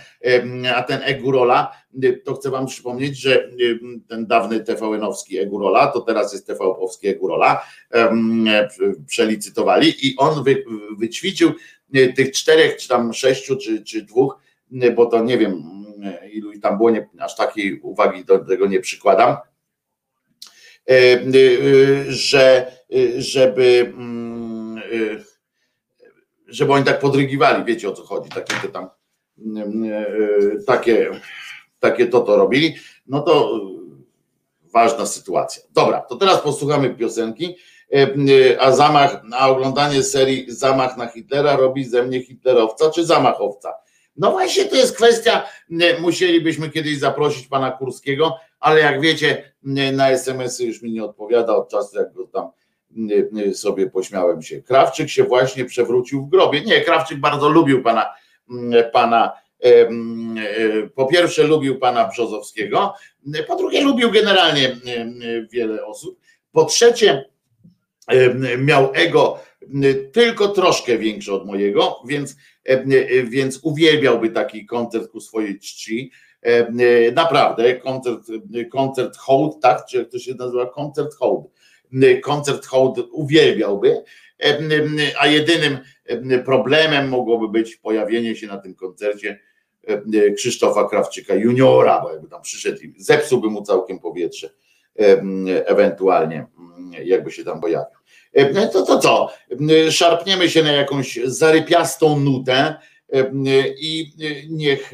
A 0.76 0.84
ten 0.84 1.02
Egurola, 1.04 1.72
to 2.26 2.34
chcę 2.34 2.50
wam 2.50 2.66
przypomnieć, 2.66 3.18
że 3.18 3.50
ten 4.10 4.26
dawny 4.28 4.60
TVN-owski 4.60 5.40
Egurola, 5.40 5.88
to 5.88 6.02
teraz 6.02 6.34
jest 6.34 6.48
TV-owski 6.48 7.08
Egurola, 7.08 7.66
przelicytowali 9.08 10.08
i 10.08 10.16
on 10.18 10.44
wy, 10.44 10.64
wyćwiczył 10.98 11.52
e, 11.94 12.14
tych 12.14 12.32
czterech, 12.32 12.78
czy 12.78 12.88
tam 12.88 13.14
sześciu, 13.14 13.58
czy, 13.58 13.84
czy 13.84 14.02
dwóch, 14.02 14.40
bo 14.96 15.06
to 15.06 15.24
nie 15.24 15.38
wiem 15.38 15.64
ilu 16.32 16.60
tam 16.60 16.78
było, 16.78 16.90
nie, 16.90 17.10
aż 17.20 17.36
takiej 17.36 17.80
uwagi 17.80 18.26
do 18.26 18.40
tego 18.40 18.68
nie 18.68 18.80
przykładam, 18.80 19.38
e, 20.90 20.94
e, 20.94 21.26
że 22.08 22.72
żeby 23.18 23.94
żeby 26.54 26.74
oni 26.74 26.86
tak 26.86 27.00
podrygiwali, 27.00 27.64
wiecie 27.64 27.90
o 27.90 27.94
co 27.94 28.04
chodzi, 28.04 28.30
takie 28.30 28.70
tam 28.70 28.90
takie, 30.68 31.10
takie 31.80 32.08
to 32.08 32.22
to 32.22 32.38
robili, 32.38 32.76
no 33.08 33.22
to 33.22 33.60
ważna 34.74 35.06
sytuacja. 35.06 35.64
Dobra, 35.72 36.02
to 36.02 36.16
teraz 36.16 36.42
posłuchamy 36.42 36.96
piosenki, 36.96 37.56
a 38.60 38.72
zamach, 38.72 39.24
na 39.24 39.48
oglądanie 39.48 40.04
serii 40.04 40.46
Zamach 40.52 40.98
na 40.98 41.08
Hitlera 41.08 41.56
robi 41.56 41.86
ze 41.86 42.04
mnie 42.04 42.24
hitlerowca 42.24 42.90
czy 42.90 43.06
zamachowca? 43.06 43.74
No 44.18 44.32
właśnie 44.32 44.66
to 44.66 44.76
jest 44.76 44.96
kwestia, 44.96 45.46
musielibyśmy 46.02 46.70
kiedyś 46.70 47.00
zaprosić 47.00 47.48
pana 47.48 47.72
Kurskiego, 47.72 48.38
ale 48.60 48.80
jak 48.80 49.02
wiecie, 49.02 49.54
na 49.94 50.10
SMS-y 50.10 50.66
już 50.66 50.82
mi 50.82 50.92
nie 50.92 51.04
odpowiada 51.04 51.56
od 51.56 51.70
czasu, 51.70 51.98
jak 51.98 52.14
go 52.14 52.28
tam 52.28 52.50
sobie 53.54 53.90
pośmiałem 53.90 54.42
się. 54.42 54.62
Krawczyk 54.62 55.10
się 55.10 55.24
właśnie 55.24 55.66
przewrócił 55.66 56.26
w 56.26 56.30
grobie. 56.30 56.62
Nie, 56.62 56.82
Krawczyk 56.82 57.20
bardzo 57.20 57.50
lubił 57.50 57.84
pana, 57.84 58.06
pana 58.94 59.34
e, 59.64 59.88
po 60.96 61.06
pierwsze 61.06 61.44
lubił 61.44 61.80
pana 61.80 62.08
Brzozowskiego, 62.08 62.94
po 63.48 63.56
drugie 63.56 63.82
lubił 63.82 64.12
generalnie 64.12 64.78
wiele 65.52 65.86
osób, 65.86 66.20
po 66.52 66.66
trzecie 66.66 67.26
miał 68.58 68.92
ego 68.94 69.40
tylko 70.12 70.48
troszkę 70.48 70.98
większe 70.98 71.34
od 71.34 71.46
mojego, 71.46 72.00
więc, 72.08 72.36
więc 73.26 73.60
uwielbiałby 73.64 74.30
taki 74.30 74.66
koncert 74.66 75.12
ku 75.12 75.20
swojej 75.20 75.60
czci. 75.60 76.12
Naprawdę, 77.14 77.76
koncert, 77.76 78.22
koncert 78.72 79.18
hołd, 79.18 79.62
tak? 79.62 79.86
Czy 79.86 79.98
jak 79.98 80.10
to 80.10 80.20
się 80.20 80.34
nazywa? 80.34 80.66
Koncert 80.66 81.16
hołd 81.16 81.52
koncert 82.22 82.66
hołd 82.66 83.00
uwielbiałby, 83.12 84.04
a 85.20 85.28
jedynym 85.28 85.78
problemem 86.46 87.10
mogłoby 87.10 87.48
być 87.48 87.76
pojawienie 87.76 88.36
się 88.36 88.48
na 88.48 88.58
tym 88.58 88.76
koncercie 88.76 89.40
Krzysztofa 90.36 90.90
Krawczyka 90.90 91.36
juniora, 91.36 92.02
bo 92.02 92.12
jakby 92.12 92.30
tam 92.30 92.42
przyszedł 92.42 92.82
i 92.82 92.94
zepsułby 92.98 93.50
mu 93.50 93.62
całkiem 93.62 94.00
powietrze, 94.00 94.50
ewentualnie 95.66 96.46
jakby 97.04 97.32
się 97.32 97.44
tam 97.44 97.62
pojawił. 97.62 97.98
To 98.74 98.86
to 98.86 99.00
co? 99.00 99.30
Szarpniemy 99.90 100.50
się 100.50 100.64
na 100.64 100.72
jakąś 100.72 101.20
zarypiastą 101.24 102.20
nutę 102.20 102.76
i 103.80 104.14
niech 104.50 104.92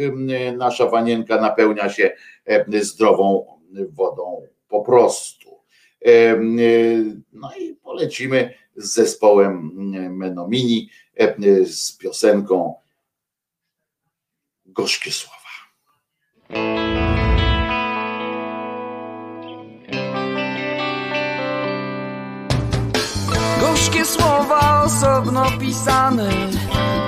nasza 0.57 0.85
wanienka 0.85 1.41
napełnia 1.41 1.89
się 1.89 2.11
zdrową 2.81 3.45
wodą 3.89 4.41
po 4.67 4.81
prostu. 4.81 5.38
No 7.33 7.51
i 7.59 7.75
polecimy 7.75 8.53
z 8.75 8.93
zespołem 8.93 9.71
Menomini 10.17 10.89
z 11.65 11.97
piosenką 11.97 12.75
Gorzkie 14.65 15.11
Słowa. 15.11 15.39
Gorzkie 23.61 24.05
słowa 24.05 24.83
osobno 24.85 25.45
pisane, 25.59 26.29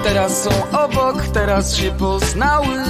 teraz 0.04 0.44
są 0.44 0.50
obok, 0.72 1.28
teraz 1.34 1.76
się 1.76 1.92
poznały. 1.92 2.84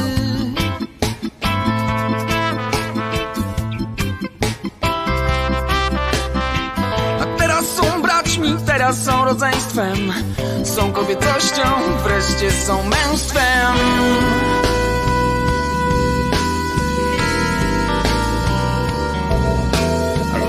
Teraz 8.81 9.03
są 9.03 9.25
rodzeństwem 9.25 10.13
Są 10.63 10.91
kobiecością, 10.91 11.63
wreszcie 12.03 12.51
są 12.51 12.83
męstwem. 12.83 13.75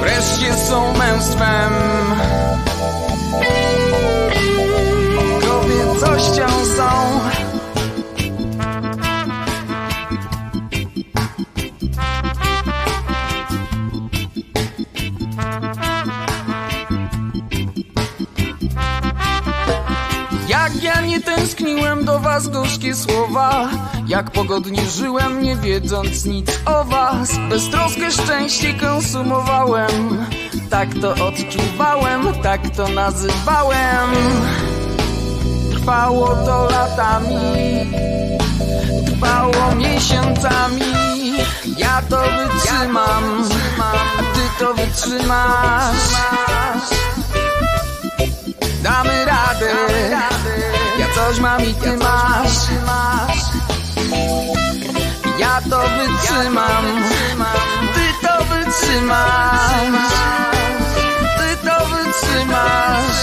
Wreszcie 0.01 0.55
są 0.55 0.93
męstwem. 0.93 1.73
Kobiecością 5.41 6.62
nie 21.13 21.21
tęskniłem 21.21 22.05
do 22.05 22.19
was 22.19 22.49
gorzkie 22.49 22.95
słowa. 22.95 23.69
Jak 24.07 24.31
pogodnie 24.31 24.87
żyłem, 24.87 25.43
nie 25.43 25.57
wiedząc 25.57 26.25
nic 26.25 26.61
o 26.67 26.85
was. 26.85 27.31
Beztroskę 27.51 28.11
szczęście 28.11 28.75
konsumowałem. 28.75 30.27
Tak 30.71 30.89
to 31.01 31.11
odczuwałem, 31.11 32.23
tak 32.43 32.71
to 32.77 32.89
nazywałem. 32.89 34.11
Trwało 35.71 36.27
to 36.27 36.69
latami 36.71 37.91
Trwało 39.07 39.75
miesiącami. 39.75 40.93
Ja 41.79 42.03
to 42.09 42.23
wytrzymam 42.23 43.49
A 44.19 44.23
ty 44.35 44.41
to 44.59 44.75
wytrzymasz. 44.75 45.97
Damy 48.83 49.25
radę 49.25 49.73
coś 51.33 51.41
mam 51.41 51.65
i 51.65 51.75
ty 51.75 51.97
masz. 51.97 52.69
Ja 55.39 55.61
to 55.71 55.81
wytrzymam. 55.81 56.85
Ty 57.95 58.27
to 58.27 58.45
wytrzymasz. 58.45 60.13
Ty 61.39 61.57
to 61.67 61.87
wytrzymasz 61.87 63.23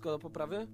wszystko 0.00 0.10
do 0.10 0.18
poprawy? 0.18 0.66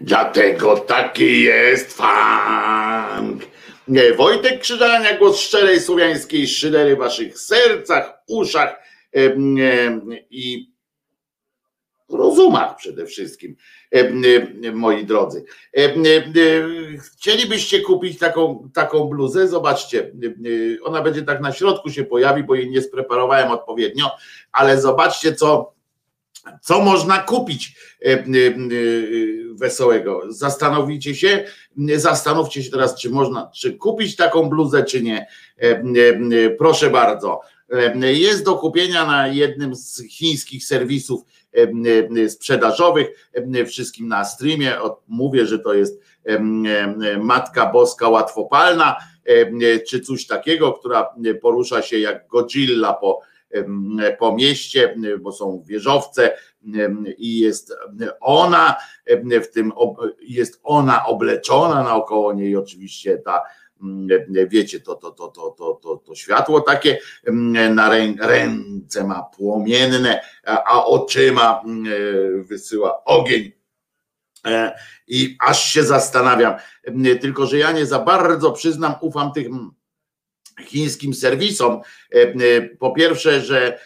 Dlatego 0.00 0.76
taki 0.76 1.42
jest 1.42 1.92
funk. 1.92 3.42
Nie, 3.88 4.14
Wojtek 4.14 4.60
Krzyżania, 4.60 5.18
głos 5.18 5.40
szczerej 5.40 5.80
słowiańskiej 5.80 6.48
szydery 6.48 6.96
w 6.96 6.98
waszych 6.98 7.38
sercach, 7.38 8.22
uszach 8.28 8.82
i 10.30 10.72
rozumach 12.08 12.76
przede 12.76 13.06
wszystkim, 13.06 13.56
moi 14.72 15.06
drodzy. 15.06 15.44
Chcielibyście 17.16 17.80
kupić 17.80 18.18
taką, 18.18 18.68
taką 18.74 19.04
bluzę? 19.04 19.48
Zobaczcie, 19.48 20.12
ona 20.82 21.02
będzie 21.02 21.22
tak 21.22 21.40
na 21.40 21.52
środku 21.52 21.90
się 21.90 22.04
pojawi, 22.04 22.42
bo 22.42 22.54
jej 22.54 22.70
nie 22.70 22.82
spreparowałem 22.82 23.50
odpowiednio, 23.50 24.10
ale 24.52 24.80
zobaczcie, 24.80 25.34
co, 25.34 25.72
co 26.62 26.80
można 26.80 27.18
kupić 27.18 27.76
wesołego. 29.52 30.22
Zastanowicie 30.28 31.14
się, 31.14 31.44
zastanówcie 31.96 32.62
się 32.62 32.70
teraz, 32.70 33.00
czy 33.00 33.10
można, 33.10 33.50
czy 33.54 33.72
kupić 33.72 34.16
taką 34.16 34.48
bluzę, 34.48 34.84
czy 34.84 35.02
nie. 35.02 35.26
Proszę 36.58 36.90
bardzo. 36.90 37.40
Jest 38.00 38.44
do 38.44 38.54
kupienia 38.54 39.06
na 39.06 39.28
jednym 39.28 39.74
z 39.74 40.02
chińskich 40.10 40.64
serwisów 40.64 41.22
sprzedażowych, 42.28 43.30
wszystkim 43.66 44.08
na 44.08 44.24
streamie. 44.24 44.76
Mówię, 45.08 45.46
że 45.46 45.58
to 45.58 45.74
jest 45.74 46.00
Matka 47.20 47.66
Boska 47.66 48.08
Łatwopalna, 48.08 48.96
czy 49.88 50.00
coś 50.00 50.26
takiego, 50.26 50.72
która 50.72 51.14
porusza 51.42 51.82
się 51.82 51.98
jak 51.98 52.28
Godzilla 52.28 52.92
po, 52.92 53.20
po 54.18 54.34
mieście, 54.34 54.94
bo 55.20 55.32
są 55.32 55.62
wieżowce 55.66 56.36
i 57.18 57.38
jest 57.38 57.74
ona 58.20 58.76
w 59.42 59.46
tym, 59.46 59.72
jest 60.20 60.60
ona 60.62 61.06
obleczona 61.06 61.82
naokoło 61.82 62.32
niej 62.32 62.56
oczywiście 62.56 63.18
ta 63.18 63.42
wiecie, 64.48 64.80
to, 64.80 64.94
to, 64.94 65.10
to, 65.10 65.28
to, 65.28 65.50
to, 65.50 65.80
to, 65.82 65.96
to 65.96 66.14
światło 66.14 66.60
takie 66.60 66.98
mm, 67.26 67.74
na 67.74 67.90
ręce 68.20 69.04
ma 69.04 69.22
płomienne, 69.22 70.20
a 70.44 70.84
oczyma 70.84 71.62
mm, 71.64 72.44
wysyła 72.44 73.04
ogień. 73.04 73.52
E, 74.46 74.78
I 75.08 75.36
aż 75.40 75.72
się 75.72 75.82
zastanawiam, 75.82 76.54
tylko 77.20 77.46
że 77.46 77.58
ja 77.58 77.72
nie 77.72 77.86
za 77.86 77.98
bardzo 77.98 78.52
przyznam, 78.52 78.94
ufam 79.00 79.32
tym 79.32 79.70
chińskim 80.64 81.14
serwisom. 81.14 81.80
E, 82.14 82.18
e, 82.18 82.62
po 82.62 82.92
pierwsze, 82.92 83.40
że 83.40 83.78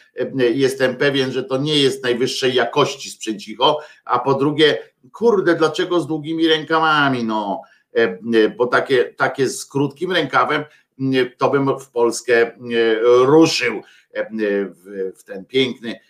jestem 0.54 0.96
pewien, 0.96 1.32
że 1.32 1.44
to 1.44 1.56
nie 1.56 1.78
jest 1.78 2.04
najwyższej 2.04 2.54
jakości 2.54 3.10
sprzęcicho, 3.10 3.78
a 4.04 4.18
po 4.18 4.34
drugie, 4.34 4.78
kurde, 5.12 5.54
dlaczego 5.54 6.00
z 6.00 6.06
długimi 6.06 6.48
rękawami? 6.48 7.24
No, 7.24 7.62
E, 7.71 7.71
e, 7.71 7.71
bo 8.56 8.66
takie, 8.66 9.04
takie 9.04 9.48
z 9.48 9.66
krótkim 9.66 10.12
rękawem 10.12 10.60
e, 10.62 11.26
to 11.38 11.50
bym 11.50 11.78
w 11.78 11.90
Polskę 11.90 12.50
ruszył 13.04 13.82
w 15.16 15.24
ten 15.24 15.44
piękny, 15.44 16.00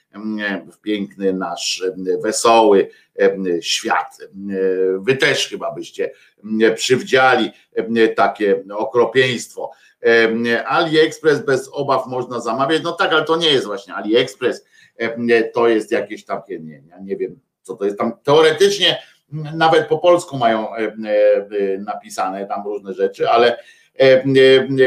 w 0.73 0.81
piękny 0.81 1.33
nasz 1.33 1.85
wesoły 2.23 2.89
świat. 3.61 4.19
Wy 4.99 5.17
też 5.17 5.49
chyba 5.49 5.75
byście 5.75 6.11
przywdziali 6.75 7.51
takie 8.17 8.65
okropieństwo. 8.75 9.71
AliExpress 10.67 11.45
bez 11.45 11.69
obaw 11.73 12.07
można 12.07 12.41
zamawiać. 12.41 12.83
No 12.83 12.93
tak, 12.93 13.13
ale 13.13 13.25
to 13.25 13.37
nie 13.37 13.53
jest 13.53 13.67
właśnie 13.67 13.95
AliExpress. 13.95 14.65
To 15.55 15.69
jest 15.69 15.93
jakieś 15.93 16.25
takie, 16.25 16.61
nie, 16.61 16.83
nie 17.03 17.17
wiem 17.17 17.41
co 17.63 17.77
to 17.77 17.85
jest 17.85 17.99
tam. 17.99 18.13
Teoretycznie 18.23 19.03
nawet 19.33 19.89
po 19.89 19.99
polsku 19.99 20.39
mają 20.39 20.75
e, 20.75 20.79
e, 20.79 20.87
e, 20.87 21.79
napisane 21.79 22.47
tam 22.47 22.65
różne 22.65 22.95
rzeczy, 22.95 23.31
ale 23.31 23.59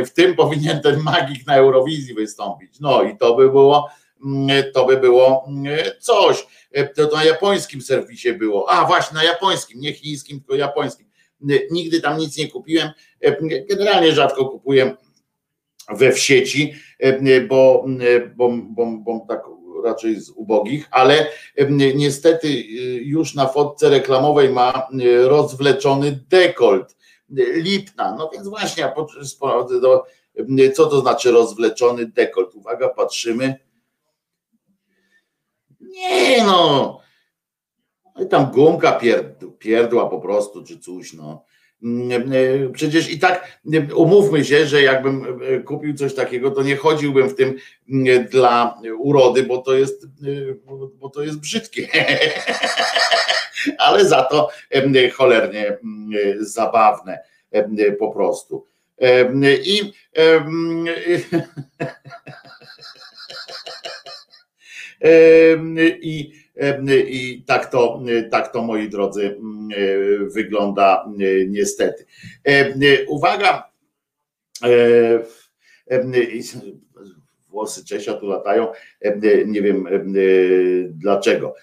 w 0.05 0.09
tym 0.09 0.35
powinien 0.35 0.81
ten 0.81 0.99
magik 0.99 1.47
na 1.47 1.55
Eurowizji 1.55 2.13
wystąpić. 2.13 2.79
No 2.79 3.03
i 3.03 3.17
to 3.17 3.35
by 3.35 3.49
było, 3.49 3.89
mm, 4.25 4.63
to 4.73 4.85
by 4.85 4.97
było 4.97 5.45
mm, 5.47 5.77
coś. 5.99 6.47
To 6.95 7.15
na 7.15 7.23
japońskim 7.23 7.81
serwisie 7.81 8.33
było. 8.33 8.69
A 8.69 8.85
właśnie, 8.85 9.15
na 9.15 9.23
japońskim, 9.23 9.79
nie 9.79 9.93
chińskim, 9.93 10.39
tylko 10.39 10.55
japońskim. 10.55 11.07
Nigdy 11.71 12.01
tam 12.01 12.17
nic 12.17 12.37
nie 12.37 12.47
kupiłem. 12.47 12.89
Generalnie 13.69 14.11
rzadko 14.11 14.45
kupuję 14.45 14.95
we 15.89 16.11
w 16.11 16.19
sieci, 16.19 16.73
bo, 17.47 17.85
bo, 18.35 18.49
bo, 18.63 18.85
bo 18.97 19.25
tak 19.29 19.41
raczej 19.86 20.19
z 20.19 20.29
ubogich, 20.29 20.88
ale 20.91 21.27
niestety 21.95 22.61
już 23.01 23.36
na 23.36 23.47
fotce 23.47 23.89
reklamowej 23.89 24.49
ma 24.49 24.88
rozwleczony 25.23 26.25
dekolt. 26.29 26.95
Lipna, 27.53 28.15
no 28.15 28.29
więc 28.33 28.47
właśnie, 28.47 28.93
do, 29.81 30.05
co 30.73 30.86
to 30.86 31.01
znaczy 31.01 31.31
rozwleczony 31.31 32.05
dekolt? 32.05 32.55
Uwaga, 32.55 32.89
patrzymy. 32.89 33.59
Nie 35.79 36.43
no, 36.43 36.99
no 38.15 38.25
tam 38.25 38.51
gumka 38.51 38.99
pierdła 39.59 40.09
po 40.09 40.19
prostu, 40.19 40.63
czy 40.63 40.79
coś, 40.79 41.13
no. 41.13 41.43
E, 41.86 42.69
przecież 42.73 43.11
i 43.11 43.19
tak 43.19 43.59
umówmy 43.95 44.45
się, 44.45 44.65
że 44.65 44.81
jakbym 44.81 45.41
e, 45.41 45.59
kupił 45.59 45.93
coś 45.93 46.13
takiego, 46.15 46.51
to 46.51 46.63
nie 46.63 46.75
chodziłbym 46.75 47.29
w 47.29 47.36
tym 47.36 47.57
dla 48.29 48.81
urody, 48.99 49.43
bo 49.43 49.57
to 49.57 49.73
jest, 49.73 50.03
e, 50.03 50.07
bo 50.99 51.09
to 51.09 51.23
jest 51.23 51.39
brzydkie. 51.39 51.88
Ale 53.77 54.05
za 54.05 54.23
to 54.23 54.49
cholernie 55.09 55.77
zabawne 56.39 57.19
po 57.99 58.11
prostu. 58.11 58.65
I, 59.65 59.93
i 66.01 66.45
i 67.07 67.43
tak 67.45 67.71
to, 67.71 68.01
tak 68.31 68.51
to 68.51 68.61
moi 68.61 68.89
drodzy 68.89 69.37
wygląda 70.33 71.05
niestety. 71.47 72.05
Uwaga, 73.07 73.71
włosy 77.49 77.85
Czesia 77.85 78.13
tu 78.13 78.27
latają, 78.27 78.67
nie 79.45 79.61
wiem 79.61 80.13
dlaczego. 80.89 81.55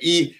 I 0.00 0.34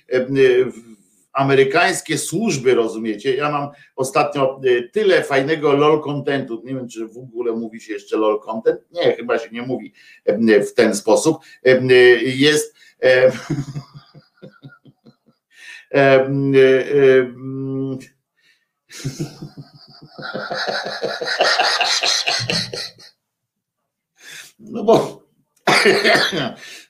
amerykańskie 1.33 2.19
służby, 2.19 2.75
rozumiecie? 2.75 3.37
Ja 3.37 3.51
mam 3.51 3.71
ostatnio 3.97 4.61
tyle 4.93 5.23
fajnego 5.23 5.73
LOL 5.73 6.03
contentu. 6.03 6.63
Nie 6.65 6.75
wiem, 6.75 6.89
czy 6.89 7.09
w 7.09 7.19
ogóle 7.19 7.53
mówi 7.53 7.81
się 7.81 7.93
jeszcze 7.93 8.17
LOL 8.17 8.41
content. 8.41 8.81
Nie, 8.91 9.17
chyba 9.17 9.39
się 9.39 9.51
nie 9.51 9.63
mówi 9.63 9.93
w 10.67 10.75
ten 10.75 10.97
sposób. 10.97 11.37
Jest 12.23 12.75
no 24.59 24.85
bo, 24.85 25.23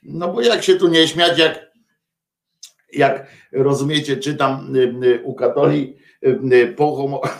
no 0.03 0.33
bo 0.33 0.41
jak 0.41 0.65
się 0.65 0.77
tu 0.77 0.89
nie 0.89 1.09
śmiać, 1.09 1.39
jak, 1.39 1.72
jak 2.93 3.27
rozumiecie, 3.53 4.17
czytam 4.17 4.75
u 5.23 5.35
katoli 5.35 5.97
po 6.77 6.97
homo... 6.97 7.21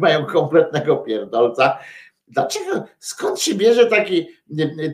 mają 0.00 0.26
kompletnego 0.26 0.96
pierdolca, 0.96 1.78
Dlaczego, 2.28 2.84
skąd 2.98 3.40
się 3.40 3.54
bierze 3.54 3.86
taki, 3.86 4.26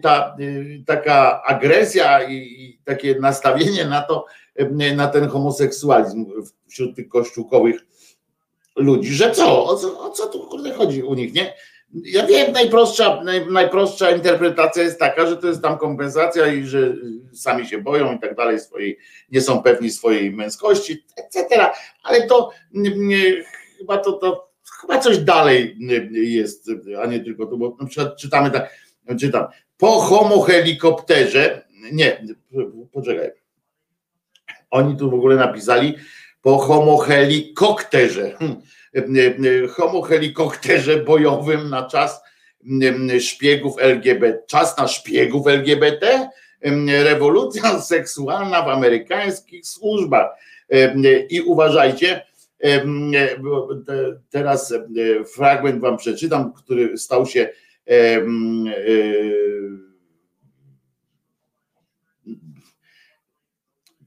ta, 0.02 0.36
taka 0.86 1.42
agresja 1.42 2.28
i 2.30 2.78
takie 2.84 3.14
nastawienie 3.20 3.84
na 3.84 4.02
to, 4.02 4.26
na 4.96 5.08
ten 5.08 5.28
homoseksualizm 5.28 6.26
wśród 6.68 6.96
tych 6.96 7.08
kościółkowych 7.08 7.80
ludzi, 8.76 9.14
że 9.14 9.30
co, 9.30 9.66
o 9.66 9.76
co, 9.76 10.00
o 10.00 10.10
co 10.10 10.26
tu 10.26 10.48
kurde 10.48 10.72
chodzi 10.72 11.02
u 11.02 11.14
nich, 11.14 11.34
nie? 11.34 11.54
Ja 11.94 12.26
wiem, 12.26 12.52
najprostsza, 12.52 13.22
naj, 13.24 13.46
najprostsza 13.46 14.10
interpretacja 14.10 14.82
jest 14.82 14.98
taka, 14.98 15.26
że 15.26 15.36
to 15.36 15.46
jest 15.46 15.62
tam 15.62 15.78
kompensacja 15.78 16.46
i 16.46 16.64
że 16.64 16.94
sami 17.32 17.66
się 17.66 17.78
boją 17.78 18.16
i 18.16 18.20
tak 18.20 18.34
dalej, 18.34 18.60
swojej, 18.60 18.98
nie 19.30 19.40
są 19.40 19.62
pewni 19.62 19.90
swojej 19.90 20.30
męskości, 20.30 21.04
etc. 21.16 21.66
Ale 22.02 22.26
to 22.26 22.50
nie, 22.72 23.44
chyba 23.78 23.98
to, 23.98 24.12
to 24.12 24.52
chyba 24.80 24.98
coś 24.98 25.18
dalej 25.18 25.76
jest, 26.12 26.70
a 27.02 27.06
nie 27.06 27.20
tylko 27.20 27.46
to, 27.46 27.56
bo 27.56 27.76
na 27.80 27.86
przykład 27.86 28.16
czytamy 28.16 28.50
tak, 28.50 28.70
czytam, 29.20 29.46
po 29.76 30.00
homohelikopterze, 30.00 31.64
nie, 31.92 32.26
poczekaj, 32.92 33.30
oni 34.70 34.96
tu 34.96 35.10
w 35.10 35.14
ogóle 35.14 35.36
napisali 35.36 35.94
po 36.42 36.58
homohelikopterze, 36.58 38.38
homohelikopterze 39.70 40.96
bojowym 40.96 41.70
na 41.70 41.86
czas 41.86 42.20
szpiegów 43.20 43.74
LGBT, 43.78 44.42
czas 44.46 44.78
na 44.78 44.88
szpiegów 44.88 45.46
LGBT, 45.46 46.28
rewolucja 46.86 47.80
seksualna 47.80 48.62
w 48.62 48.68
amerykańskich 48.68 49.66
służbach. 49.66 50.30
I 51.30 51.40
uważajcie, 51.40 52.22
E, 52.62 52.84
teraz 54.30 54.72
e, 54.72 54.84
fragment 55.24 55.80
wam 55.80 55.96
przeczytam, 55.96 56.52
który 56.52 56.98
stał 56.98 57.26
się 57.26 57.48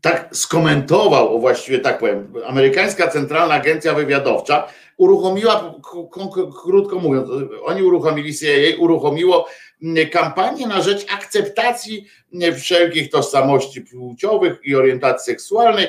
tak 0.06 0.30
skomentował, 0.32 1.36
o 1.36 1.40
właściwie 1.40 1.80
tak 1.80 2.00
powiem, 2.00 2.34
amerykańska 2.46 3.08
Centralna 3.08 3.54
Agencja 3.54 3.94
Wywiadowcza 3.94 4.68
uruchomiła, 4.98 5.76
krótko 6.64 7.00
mówiąc, 7.00 7.30
oni 7.64 7.84
uruchomili 7.84 8.36
CIA, 8.36 8.78
uruchomiło 8.80 9.48
kampanię 10.12 10.68
na 10.68 10.82
rzecz 10.82 11.06
akceptacji 11.14 12.08
wszelkich 12.56 13.10
tożsamości 13.10 13.82
płciowych 13.82 14.60
i 14.64 14.76
orientacji 14.76 15.26
seksualnej 15.34 15.88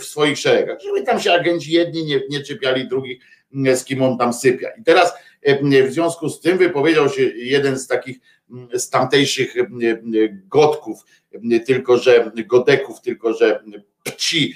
w 0.00 0.04
swoich 0.04 0.38
szeregach, 0.38 0.78
żeby 0.84 1.02
tam 1.02 1.20
się 1.20 1.32
agenci 1.32 1.72
jedni 1.72 2.04
nie, 2.04 2.20
nie 2.30 2.40
czepiali 2.40 2.88
drugich, 2.88 3.22
z 3.74 3.84
kim 3.84 4.02
on 4.02 4.18
tam 4.18 4.32
sypia. 4.32 4.68
I 4.80 4.84
teraz 4.84 5.12
w 5.88 5.92
związku 5.92 6.28
z 6.28 6.40
tym 6.40 6.58
wypowiedział 6.58 7.08
się 7.08 7.22
jeden 7.22 7.78
z 7.78 7.86
takich 7.86 8.16
z 8.74 8.90
tamtejszych 8.90 9.54
gotków, 10.48 11.04
tylko 11.66 11.98
że 11.98 12.32
godeków, 12.46 13.00
tylko 13.00 13.34
że 13.34 13.64
pci 14.02 14.54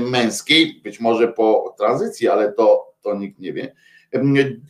męskiej, 0.00 0.80
być 0.84 1.00
może 1.00 1.28
po 1.28 1.74
tranzycji, 1.78 2.28
ale 2.28 2.52
to, 2.52 2.94
to 3.02 3.14
nikt 3.14 3.38
nie 3.38 3.52
wie. 3.52 3.74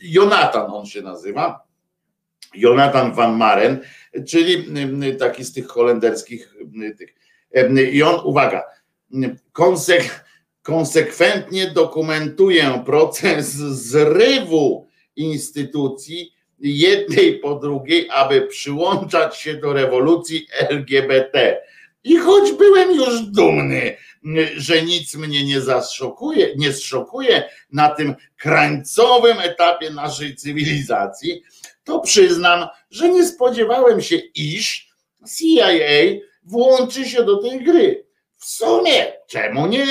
Jonathan 0.01 0.71
on 0.71 0.85
się 0.85 1.01
nazywa. 1.01 1.63
Jonathan 2.55 3.13
van 3.13 3.37
Maren, 3.37 3.79
czyli 4.27 4.65
taki 5.19 5.43
z 5.43 5.53
tych 5.53 5.67
holenderskich 5.67 6.55
tych. 6.97 7.15
I 7.93 8.03
on, 8.03 8.21
uwaga, 8.25 8.63
konsek, 9.51 10.25
konsekwentnie 10.61 11.71
dokumentuje 11.71 12.81
proces 12.85 13.53
zrywu 13.55 14.87
instytucji 15.15 16.32
jednej 16.63 17.39
po 17.39 17.55
drugiej, 17.55 18.07
aby 18.11 18.41
przyłączać 18.41 19.37
się 19.37 19.53
do 19.53 19.73
rewolucji 19.73 20.47
LGBT. 20.59 21.61
I 22.03 22.17
choć 22.17 22.51
byłem 22.51 22.95
już 22.95 23.21
dumny, 23.21 23.97
że 24.55 24.81
nic 24.81 25.15
mnie 25.15 25.45
nie 25.45 25.61
zaszokuje, 25.61 26.53
nie 26.55 26.73
zszokuje 26.73 27.43
na 27.71 27.89
tym 27.89 28.15
krańcowym 28.37 29.39
etapie 29.39 29.89
naszej 29.89 30.35
cywilizacji, 30.35 31.43
to 31.83 31.99
przyznam, 31.99 32.67
że 32.89 33.09
nie 33.09 33.25
spodziewałem 33.25 34.01
się, 34.01 34.17
iż 34.35 34.87
CIA 35.37 35.67
włączy 36.43 37.05
się 37.05 37.23
do 37.23 37.37
tej 37.37 37.63
gry. 37.63 38.05
W 38.37 38.45
sumie, 38.45 39.13
czemu 39.27 39.67
nie? 39.67 39.85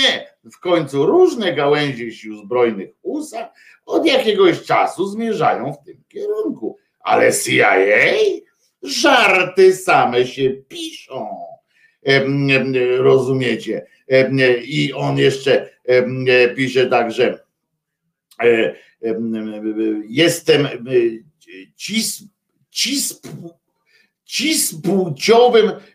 W 0.52 0.58
końcu 0.60 1.06
różne 1.06 1.52
gałęzie 1.52 2.12
sił 2.12 2.36
zbrojnych 2.36 2.90
USA 3.02 3.52
od 3.86 4.06
jakiegoś 4.06 4.62
czasu 4.62 5.06
zmierzają 5.06 5.72
w 5.72 5.84
tym 5.84 6.02
kierunku. 6.08 6.78
Ale 7.00 7.32
CIA? 7.32 7.74
Żarty 8.82 9.76
same 9.76 10.26
się 10.26 10.50
piszą. 10.50 11.28
Rozumiecie? 12.98 13.86
I 14.64 14.92
on 14.92 15.18
jeszcze 15.18 15.70
pisze 16.56 16.86
także 16.86 17.38
e, 18.42 18.74
jestem 20.08 20.68
cis, 21.76 22.24
cis, 22.70 23.20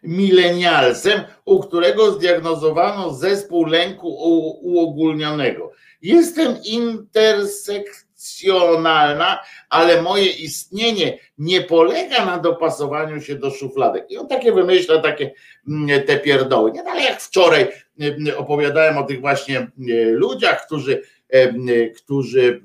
milenialsem, 0.04 1.22
u 1.46 1.60
którego 1.60 2.12
zdiagnozowano 2.12 3.14
zespół 3.14 3.66
lęku 3.66 4.08
uogólnionego. 4.62 5.72
Jestem 6.02 6.56
intersekcyjny 6.64 8.08
funkcjonalna, 8.18 9.40
ale 9.70 10.02
moje 10.02 10.30
istnienie 10.30 11.20
nie 11.38 11.62
polega 11.62 12.26
na 12.26 12.38
dopasowaniu 12.38 13.22
się 13.22 13.36
do 13.36 13.52
szufladek. 13.52 14.12
I 14.12 14.18
on 14.18 14.28
takie 14.28 14.52
wymyśla, 14.52 15.02
takie 15.02 15.34
mm, 15.68 16.04
te 16.04 16.20
pierdoły. 16.20 16.72
Nie 16.72 16.84
dalej 16.84 17.06
jak 17.06 17.22
wczoraj 17.22 17.68
mm, 18.00 18.38
opowiadałem 18.38 18.98
o 18.98 19.04
tych 19.04 19.22
właśnie 19.22 19.58
mm, 19.58 19.70
ludziach, 20.14 20.66
którzy 20.66 21.02
którzy 21.98 22.62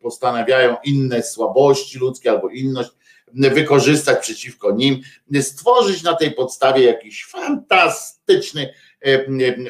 postanawiają 0.00 0.76
inne 0.84 1.22
słabości 1.22 1.98
ludzkie 1.98 2.30
albo 2.30 2.48
inność 2.48 2.90
wykorzystać 3.34 4.18
przeciwko 4.18 4.70
nim, 4.70 5.00
stworzyć 5.40 6.02
na 6.02 6.14
tej 6.14 6.30
podstawie 6.30 6.84
jakiś 6.84 7.24
fantastyczny 7.24 8.74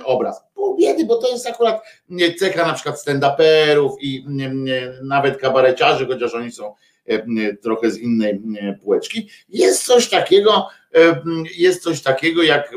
obraz. 0.04 0.40
Pół 0.54 0.76
biedy, 0.76 1.04
bo 1.04 1.16
to 1.16 1.30
jest 1.30 1.46
akurat 1.46 1.82
cecha 2.38 2.66
na 2.66 2.72
przykład 2.72 3.04
stand-uperów 3.06 3.90
i 4.00 4.26
nawet 5.02 5.36
kabareciarzy, 5.36 6.06
chociaż 6.06 6.34
oni 6.34 6.52
są 6.52 6.74
trochę 7.62 7.90
z 7.90 7.98
innej 7.98 8.42
półeczki. 8.82 9.28
Jest 9.48 9.82
coś 9.82 10.08
takiego, 10.08 10.68
jest 11.56 11.82
coś 11.82 12.02
takiego 12.02 12.42
jak 12.42 12.74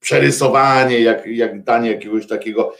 przerysowanie, 0.00 1.00
jak, 1.00 1.26
jak 1.26 1.64
danie 1.64 1.90
jakiegoś 1.90 2.26
takiego, 2.26 2.74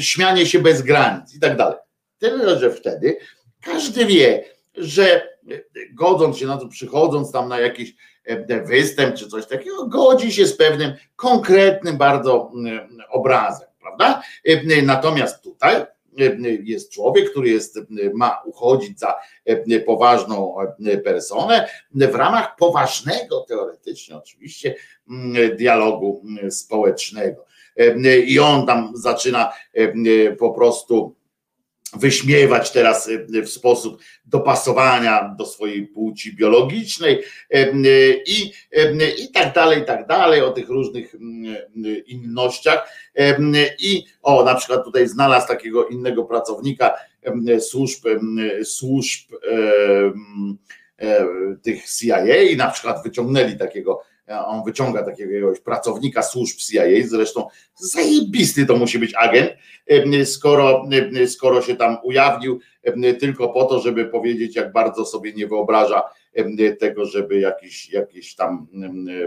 śmianie 0.00 0.46
się 0.46 0.58
bez 0.58 0.82
granic 0.82 1.34
i 1.34 1.40
tak 1.40 1.56
dalej. 1.56 1.78
Tyle, 2.18 2.58
że 2.58 2.70
wtedy 2.70 3.16
każdy 3.62 4.06
wie, 4.06 4.44
że 4.74 5.28
godząc 5.94 6.38
się 6.38 6.46
na 6.46 6.56
to, 6.56 6.68
przychodząc 6.68 7.32
tam 7.32 7.48
na 7.48 7.60
jakiś 7.60 7.90
e, 7.90 7.94
występ 8.64 9.14
czy 9.14 9.28
coś 9.28 9.46
takiego, 9.46 9.86
godzi 9.86 10.32
się 10.32 10.46
z 10.46 10.56
pewnym 10.56 10.92
konkretnym 11.16 11.96
bardzo 11.96 12.52
obrazem, 13.10 13.68
prawda? 13.80 14.22
E, 14.44 14.82
natomiast 14.82 15.42
tutaj 15.42 15.76
e, 15.76 15.86
jest 16.62 16.92
człowiek, 16.92 17.30
który 17.30 17.48
jest, 17.48 17.78
ma 18.14 18.42
uchodzić 18.44 18.98
za 18.98 19.14
poważną 19.86 20.56
personę 21.04 21.68
w 21.94 22.14
ramach 22.14 22.56
poważnego, 22.56 23.40
teoretycznie 23.48 24.16
oczywiście, 24.16 24.74
dialogu 25.58 26.22
społecznego. 26.50 27.44
I 28.26 28.38
on 28.38 28.66
tam 28.66 28.92
zaczyna 28.94 29.52
po 30.38 30.50
prostu 30.50 31.14
wyśmiewać 31.96 32.70
teraz 32.70 33.08
e, 33.08 33.42
w 33.42 33.48
sposób 33.48 34.02
dopasowania 34.26 35.34
do 35.38 35.46
swojej 35.46 35.86
płci 35.86 36.36
biologicznej 36.36 37.14
e, 37.14 37.56
e, 37.56 37.72
i, 38.26 38.52
i 39.18 39.32
tak 39.32 39.54
dalej, 39.54 39.82
i 39.82 39.84
tak 39.84 40.06
dalej, 40.06 40.42
o 40.42 40.50
tych 40.50 40.68
różnych 40.68 41.14
innościach. 42.06 42.88
I 43.78 44.04
o, 44.22 44.44
na 44.44 44.54
przykład 44.54 44.84
tutaj 44.84 45.08
znalazł 45.08 45.48
takiego 45.48 45.86
innego 45.86 46.24
pracownika 46.24 46.94
służb, 47.60 48.04
służb 48.64 49.32
tych 51.62 51.84
CIA 51.84 52.42
i 52.42 52.56
na 52.56 52.70
przykład 52.70 53.02
wyciągnęli 53.02 53.58
takiego 53.58 54.02
on 54.28 54.64
wyciąga 54.64 55.02
takiego 55.02 55.52
pracownika 55.64 56.22
służb 56.22 56.56
CIA, 56.58 56.82
zresztą 57.04 57.46
zajebisty 57.74 58.66
to 58.66 58.76
musi 58.76 58.98
być 58.98 59.14
agent, 59.14 59.50
skoro, 60.24 60.84
skoro 61.26 61.62
się 61.62 61.76
tam 61.76 61.96
ujawnił 62.02 62.60
tylko 63.20 63.48
po 63.48 63.64
to, 63.64 63.80
żeby 63.80 64.04
powiedzieć, 64.04 64.56
jak 64.56 64.72
bardzo 64.72 65.04
sobie 65.04 65.32
nie 65.32 65.46
wyobraża 65.46 66.02
tego, 66.80 67.04
żeby 67.04 67.40
jakiś, 67.40 67.90
jakieś 67.90 68.34
tam 68.34 68.66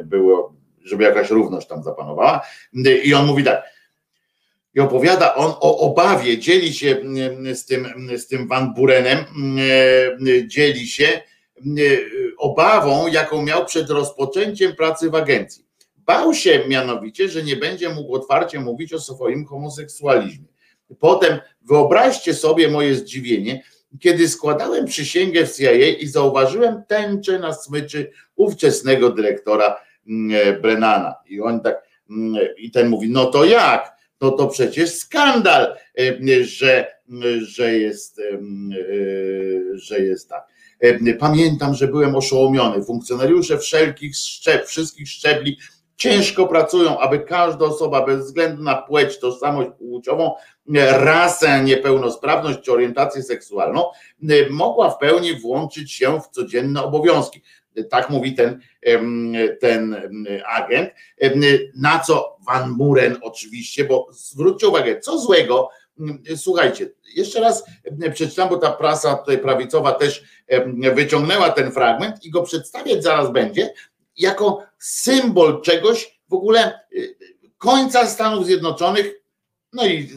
było, 0.04 0.54
żeby 0.84 1.04
jakaś 1.04 1.30
równość 1.30 1.68
tam 1.68 1.84
zapanowała. 1.84 2.42
I 3.04 3.14
on 3.14 3.26
mówi 3.26 3.44
tak, 3.44 3.64
i 4.76 4.80
opowiada 4.80 5.36
on 5.36 5.54
o 5.60 5.78
obawie, 5.80 6.38
dzieli 6.38 6.74
się 6.74 7.02
z 7.54 7.66
tym, 7.66 8.10
z 8.18 8.28
tym 8.28 8.48
Van 8.48 8.74
Burenem, 8.74 9.18
dzieli 10.48 10.88
się, 10.88 11.22
obawą, 12.38 13.08
jaką 13.08 13.42
miał 13.42 13.66
przed 13.66 13.90
rozpoczęciem 13.90 14.76
pracy 14.76 15.10
w 15.10 15.16
agencji. 15.16 15.66
Bał 15.98 16.34
się 16.34 16.64
mianowicie, 16.68 17.30
że 17.30 17.44
nie 17.44 17.56
będzie 17.56 17.90
mógł 17.90 18.16
otwarcie 18.16 18.60
mówić 18.60 18.94
o 18.94 19.00
swoim 19.00 19.46
homoseksualizmie. 19.46 20.48
Potem 21.00 21.40
wyobraźcie 21.62 22.34
sobie 22.34 22.68
moje 22.68 22.96
zdziwienie, 22.96 23.64
kiedy 24.00 24.30
składałem 24.30 24.86
przysięgę 24.86 25.46
w 25.46 25.56
CIA 25.56 25.72
i 25.72 26.08
zauważyłem 26.08 26.84
tęczę 26.88 27.40
na 27.40 27.54
smyczy 27.54 28.12
ówczesnego 28.36 29.10
dyrektora 29.10 29.78
mm, 30.08 30.62
Brennana. 30.62 31.16
I 31.26 31.42
on 31.42 31.62
tak, 31.62 31.84
mm, 32.10 32.36
i 32.58 32.72
ten 32.72 32.90
mówi, 32.90 33.10
no 33.10 33.26
to 33.26 33.46
jak? 33.46 33.98
No 34.22 34.32
to 34.32 34.48
przecież 34.48 34.94
skandal, 34.94 35.76
e, 36.00 36.44
że, 36.44 36.88
że 37.38 37.78
jest, 37.78 38.20
e, 38.20 38.40
że 39.74 40.00
jest 40.00 40.30
tak. 40.30 40.48
E, 40.80 41.14
pamiętam, 41.14 41.74
że 41.74 41.88
byłem 41.88 42.16
oszołomiony. 42.16 42.84
Funkcjonariusze 42.84 43.58
wszelkich 43.58 44.16
szczeb, 44.16 44.66
wszystkich 44.66 45.10
szczebli 45.10 45.58
ciężko 45.96 46.48
pracują, 46.48 47.00
aby 47.00 47.20
każda 47.20 47.66
osoba 47.66 48.06
bez 48.06 48.26
względu 48.26 48.64
na 48.64 48.76
płeć, 48.76 49.20
tożsamość 49.20 49.70
płciową, 49.78 50.32
rasę, 50.92 51.64
niepełnosprawność 51.64 52.60
czy 52.62 52.72
orientację 52.72 53.24
seksualną 53.24 53.86
e, 54.30 54.50
mogła 54.50 54.90
w 54.90 54.98
pełni 54.98 55.40
włączyć 55.40 55.92
się 55.92 56.22
w 56.22 56.28
codzienne 56.28 56.84
obowiązki. 56.84 57.42
Tak 57.90 58.10
mówi 58.10 58.36
ten, 58.36 58.60
ten 59.60 59.96
agent. 60.46 60.90
Na 61.76 62.00
co 62.00 62.38
Van 62.48 62.70
Muren 62.70 63.18
oczywiście, 63.22 63.86
bo 63.86 64.08
zwróćcie 64.12 64.68
uwagę, 64.68 65.00
co 65.00 65.20
złego, 65.20 65.70
słuchajcie, 66.36 66.90
jeszcze 67.16 67.40
raz 67.40 67.64
przeczytam, 68.14 68.50
bo 68.50 68.58
ta 68.58 68.72
prasa 68.72 69.16
tutaj 69.16 69.38
prawicowa 69.38 69.92
też 69.92 70.24
wyciągnęła 70.94 71.50
ten 71.50 71.72
fragment 71.72 72.26
i 72.26 72.30
go 72.30 72.44
przedstawiać 72.44 73.04
zaraz 73.04 73.32
będzie 73.32 73.74
jako 74.18 74.64
symbol 74.78 75.62
czegoś 75.62 76.20
w 76.30 76.34
ogóle 76.34 76.80
y, 76.94 77.16
końca 77.58 78.08
Stanów 78.08 78.46
Zjednoczonych, 78.46 79.14
no 79.74 79.86
i 79.86 80.10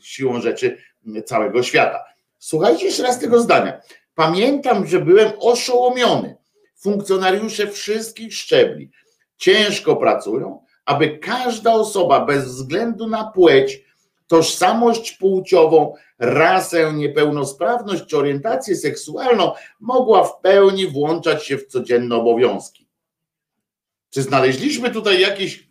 siłą 0.00 0.40
rzeczy 0.40 0.78
całego 1.26 1.62
świata. 1.62 2.04
Słuchajcie 2.38 2.84
jeszcze 2.84 3.02
raz 3.02 3.18
tego 3.18 3.40
zdania. 3.40 3.80
Pamiętam, 4.14 4.86
że 4.86 5.00
byłem 5.00 5.32
oszołomiony. 5.40 6.36
Funkcjonariusze 6.76 7.66
wszystkich 7.66 8.34
szczebli 8.34 8.90
ciężko 9.36 9.96
pracują, 9.96 10.64
aby 10.84 11.18
każda 11.18 11.72
osoba 11.72 12.26
bez 12.26 12.44
względu 12.44 13.06
na 13.06 13.24
płeć 13.24 13.83
tożsamość 14.26 15.12
płciową, 15.12 15.94
rasę, 16.18 16.92
niepełnosprawność 16.92 18.04
czy 18.06 18.18
orientację 18.18 18.76
seksualną 18.76 19.52
mogła 19.80 20.24
w 20.24 20.40
pełni 20.40 20.86
włączać 20.86 21.46
się 21.46 21.58
w 21.58 21.66
codzienne 21.66 22.16
obowiązki. 22.16 22.88
Czy 24.10 24.22
znaleźliśmy 24.22 24.90
tutaj 24.90 25.20
jakieś, 25.20 25.68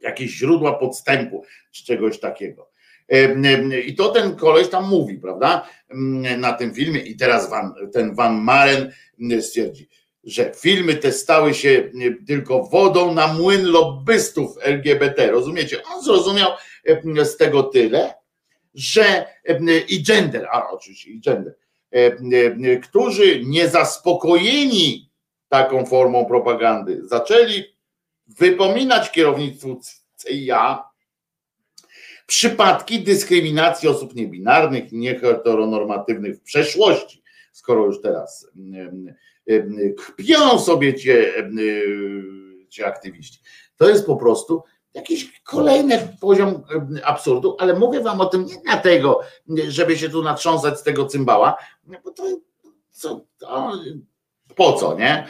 jakieś 0.00 0.30
źródła 0.30 0.72
podstępu 0.72 1.44
czy 1.70 1.84
czegoś 1.84 2.20
takiego? 2.20 2.70
I 3.86 3.94
to 3.94 4.08
ten 4.08 4.36
koleś 4.36 4.68
tam 4.68 4.88
mówi, 4.88 5.18
prawda? 5.18 5.68
Na 6.38 6.52
tym 6.52 6.74
filmie, 6.74 7.00
i 7.00 7.16
teraz 7.16 7.50
Van, 7.50 7.74
ten 7.92 8.14
Van 8.14 8.34
Maren 8.42 8.92
stwierdzi, 9.40 9.88
że 10.24 10.52
filmy 10.56 10.94
te 10.94 11.12
stały 11.12 11.54
się 11.54 11.90
tylko 12.26 12.64
wodą 12.64 13.14
na 13.14 13.26
młyn 13.26 13.64
lobbystów 13.64 14.56
LGBT. 14.60 15.30
Rozumiecie? 15.30 15.82
On 15.84 16.04
zrozumiał, 16.04 16.50
z 17.24 17.36
tego 17.36 17.62
tyle, 17.62 18.14
że 18.74 19.26
e, 19.44 19.78
i 19.88 20.02
gender, 20.02 20.48
a 20.52 20.70
oczywiście 20.70 21.10
i 21.10 21.20
gender, 21.20 21.54
e, 21.90 22.80
którzy 22.80 23.44
niezaspokojeni 23.44 25.10
taką 25.48 25.86
formą 25.86 26.24
propagandy 26.24 27.08
zaczęli 27.08 27.64
wypominać 28.26 29.10
kierownictwu 29.10 29.80
CIA 30.26 30.92
przypadki 32.26 33.00
dyskryminacji 33.00 33.88
osób 33.88 34.14
niebinarnych 34.14 34.92
i 34.92 34.96
nieheteronormatywnych 34.96 36.38
w 36.38 36.42
przeszłości, 36.42 37.22
skoro 37.52 37.86
już 37.86 38.02
teraz 38.02 38.50
kpią 39.96 40.58
sobie 40.58 40.94
ci, 40.94 41.08
ci 42.68 42.84
aktywiści. 42.84 43.40
To 43.76 43.88
jest 43.88 44.06
po 44.06 44.16
prostu 44.16 44.62
jakiś 44.94 45.40
kolejny 45.44 46.08
poziom 46.20 46.62
absurdu, 47.04 47.56
ale 47.58 47.74
mówię 47.74 48.00
wam 48.00 48.20
o 48.20 48.26
tym 48.26 48.46
nie 48.46 48.56
dlatego, 48.64 49.20
żeby 49.68 49.98
się 49.98 50.08
tu 50.08 50.22
natrząsać 50.22 50.78
z 50.78 50.82
tego 50.82 51.06
cymbała, 51.06 51.56
bo 52.04 52.10
to, 52.10 52.22
co, 52.90 53.20
to 53.38 53.72
po 54.56 54.72
co, 54.72 54.98
nie? 54.98 55.26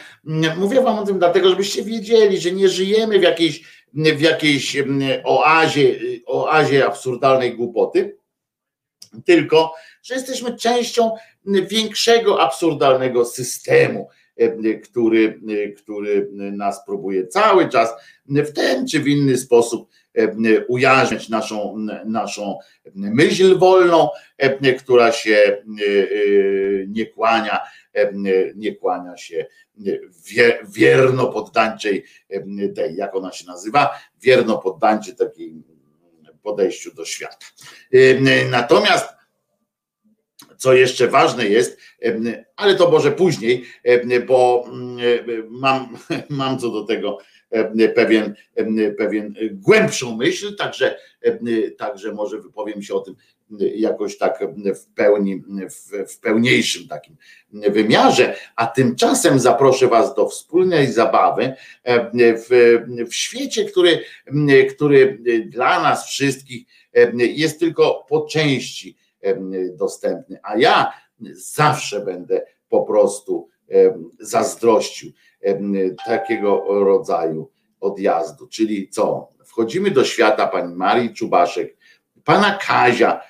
Mówię 0.57 0.81
wam 0.81 0.99
o 0.99 1.05
tym 1.05 1.19
dlatego, 1.19 1.49
żebyście 1.49 1.83
wiedzieli, 1.83 2.39
że 2.39 2.51
nie 2.51 2.69
żyjemy 2.69 3.19
w 3.19 3.23
jakiejś, 3.23 3.63
w 3.93 4.21
jakiejś 4.21 4.77
oazie, 5.23 5.99
oazie 6.25 6.85
absurdalnej 6.85 7.55
głupoty, 7.55 8.17
tylko, 9.25 9.73
że 10.03 10.13
jesteśmy 10.13 10.57
częścią 10.57 11.11
większego 11.45 12.41
absurdalnego 12.41 13.25
systemu 13.25 14.09
który, 14.83 15.41
który 15.77 16.29
nas 16.33 16.85
próbuje 16.85 17.27
cały 17.27 17.69
czas 17.69 17.89
w 18.25 18.51
ten 18.51 18.87
czy 18.87 18.99
w 18.99 19.07
inny 19.07 19.37
sposób 19.37 19.89
ujarzmiać 20.67 21.29
naszą, 21.29 21.85
naszą 22.05 22.57
myśl 22.95 23.57
wolną, 23.57 24.09
która 24.79 25.11
się 25.11 25.63
nie 26.87 27.05
kłania, 27.05 27.59
nie 28.55 28.75
kłania 28.75 29.17
się 29.17 29.45
wierno 30.75 31.27
poddańczej 31.27 32.05
tej, 32.75 32.95
jak 32.95 33.15
ona 33.15 33.31
się 33.31 33.45
nazywa, 33.47 33.99
wierno 34.21 34.57
poddańczej 34.57 35.15
takiej 35.15 35.55
podejściu 36.43 36.93
do 36.93 37.05
świata. 37.05 37.45
Natomiast 38.49 39.05
co 40.57 40.73
jeszcze 40.73 41.07
ważne 41.07 41.47
jest, 41.47 41.79
ale 42.55 42.75
to 42.75 42.91
może 42.91 43.11
później, 43.11 43.65
bo 44.27 44.65
mam, 45.49 45.97
mam 46.29 46.59
co 46.59 46.69
do 46.69 46.83
tego 46.83 47.17
pewien, 47.95 48.35
pewien 48.97 49.35
głębszą 49.51 50.17
myśl, 50.17 50.55
także, 50.55 50.97
także 51.77 52.11
może 52.13 52.41
wypowiem 52.41 52.81
się 52.81 52.93
o 52.93 52.99
tym 52.99 53.15
jakoś 53.75 54.17
tak 54.17 54.39
w 54.75 54.93
pełni, 54.95 55.43
w, 55.69 56.13
w 56.13 56.19
pełniejszym 56.19 56.87
takim 56.87 57.15
wymiarze, 57.51 58.35
a 58.55 58.67
tymczasem 58.67 59.39
zaproszę 59.39 59.87
Was 59.87 60.15
do 60.15 60.29
wspólnej 60.29 60.91
zabawy 60.91 61.53
w, 62.13 62.79
w 63.09 63.15
świecie, 63.15 63.65
który, 63.65 64.03
który 64.75 65.19
dla 65.45 65.83
nas 65.83 66.07
wszystkich 66.07 66.65
jest 67.17 67.59
tylko 67.59 68.05
po 68.09 68.21
części 68.21 68.97
dostępny, 69.73 70.39
a 70.43 70.57
ja 70.57 70.93
zawsze 71.33 72.05
będę 72.05 72.45
po 72.69 72.83
prostu 72.83 73.49
zazdrościł 74.19 75.11
takiego 76.05 76.63
rodzaju 76.69 77.51
odjazdu. 77.79 78.47
Czyli 78.47 78.89
co? 78.89 79.33
Wchodzimy 79.45 79.91
do 79.91 80.03
świata 80.03 80.47
pani 80.47 80.75
Marii 80.75 81.13
Czubaszek, 81.13 81.77
pana 82.23 82.57
Kazia 82.57 83.21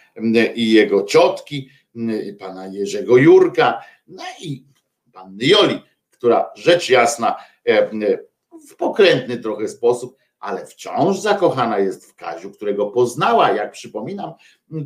i 0.55 0.71
jego 0.71 1.03
ciotki, 1.03 1.69
pana 2.39 2.67
Jerzego 2.67 3.17
Jurka, 3.17 3.81
no 4.07 4.23
i 4.41 4.65
panny 5.13 5.45
Joli, 5.45 5.81
która 6.11 6.51
rzecz 6.55 6.89
jasna 6.89 7.35
w 8.69 8.75
pokrętny 8.75 9.37
trochę 9.37 9.67
sposób, 9.67 10.17
ale 10.43 10.65
wciąż 10.65 11.19
zakochana 11.19 11.79
jest 11.79 12.05
w 12.05 12.15
Kaziu, 12.15 12.51
którego 12.51 12.85
poznała, 12.85 13.51
jak 13.51 13.71
przypominam, 13.71 14.33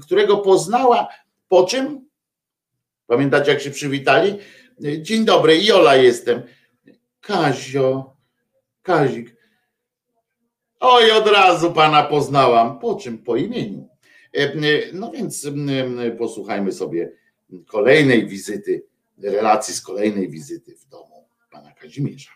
którego 0.01 0.37
poznała 0.37 1.07
po 1.47 1.63
czym? 1.63 2.07
Pamiętacie, 3.07 3.51
jak 3.51 3.61
się 3.61 3.71
przywitali? 3.71 4.37
Dzień 5.01 5.25
dobry, 5.25 5.63
Jola 5.63 5.95
jestem. 5.95 6.41
Kazio, 7.21 8.15
Kazik. 8.81 9.35
Oj, 10.79 11.11
od 11.11 11.27
razu 11.27 11.71
pana 11.71 12.03
poznałam. 12.03 12.79
Po 12.79 12.95
czym? 12.95 13.17
Po 13.17 13.35
imieniu. 13.35 13.89
E, 14.33 14.51
no 14.93 15.11
więc 15.11 15.47
posłuchajmy 16.17 16.71
sobie 16.71 17.11
kolejnej 17.67 18.27
wizyty, 18.27 18.85
relacji 19.23 19.73
z 19.73 19.81
kolejnej 19.81 20.29
wizyty 20.29 20.75
w 20.75 20.85
domu 20.85 21.29
pana 21.51 21.71
Kazimierza 21.71 22.31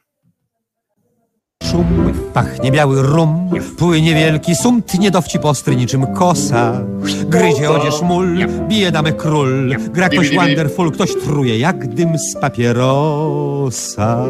pachnie 2.34 2.72
biały 2.72 3.02
rum, 3.02 3.50
płynie 3.78 4.16
wielki 4.16 4.56
sum, 4.56 4.82
tnie 4.82 5.12
dowcip 5.12 5.46
ostry 5.46 5.76
niczym 5.76 6.14
kosa. 6.14 6.82
Gryzie 7.26 7.72
odzież 7.72 8.02
mól, 8.02 8.38
bije 8.68 8.92
damy 8.92 9.14
król, 9.14 9.76
gra 9.94 10.10
ktoś 10.10 10.36
wonderful, 10.36 10.92
ktoś 10.92 11.16
truje 11.16 11.60
jak 11.60 11.88
dym 11.88 12.18
z 12.18 12.36
papierosa. 12.36 14.26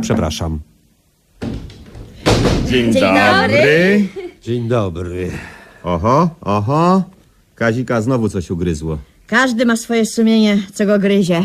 Przepraszam. 0.00 0.58
Dzień, 2.66 2.92
Dzień 2.92 3.02
dobry. 3.02 4.08
Dzień 4.42 4.68
dobry. 4.68 5.30
Oho, 5.84 6.30
oho. 6.40 7.02
Kazika 7.54 8.00
znowu 8.00 8.28
coś 8.28 8.50
ugryzło. 8.50 8.98
Każdy 9.26 9.66
ma 9.66 9.76
swoje 9.76 10.06
sumienie, 10.06 10.58
co 10.74 10.86
go 10.86 10.98
gryzie. 10.98 11.42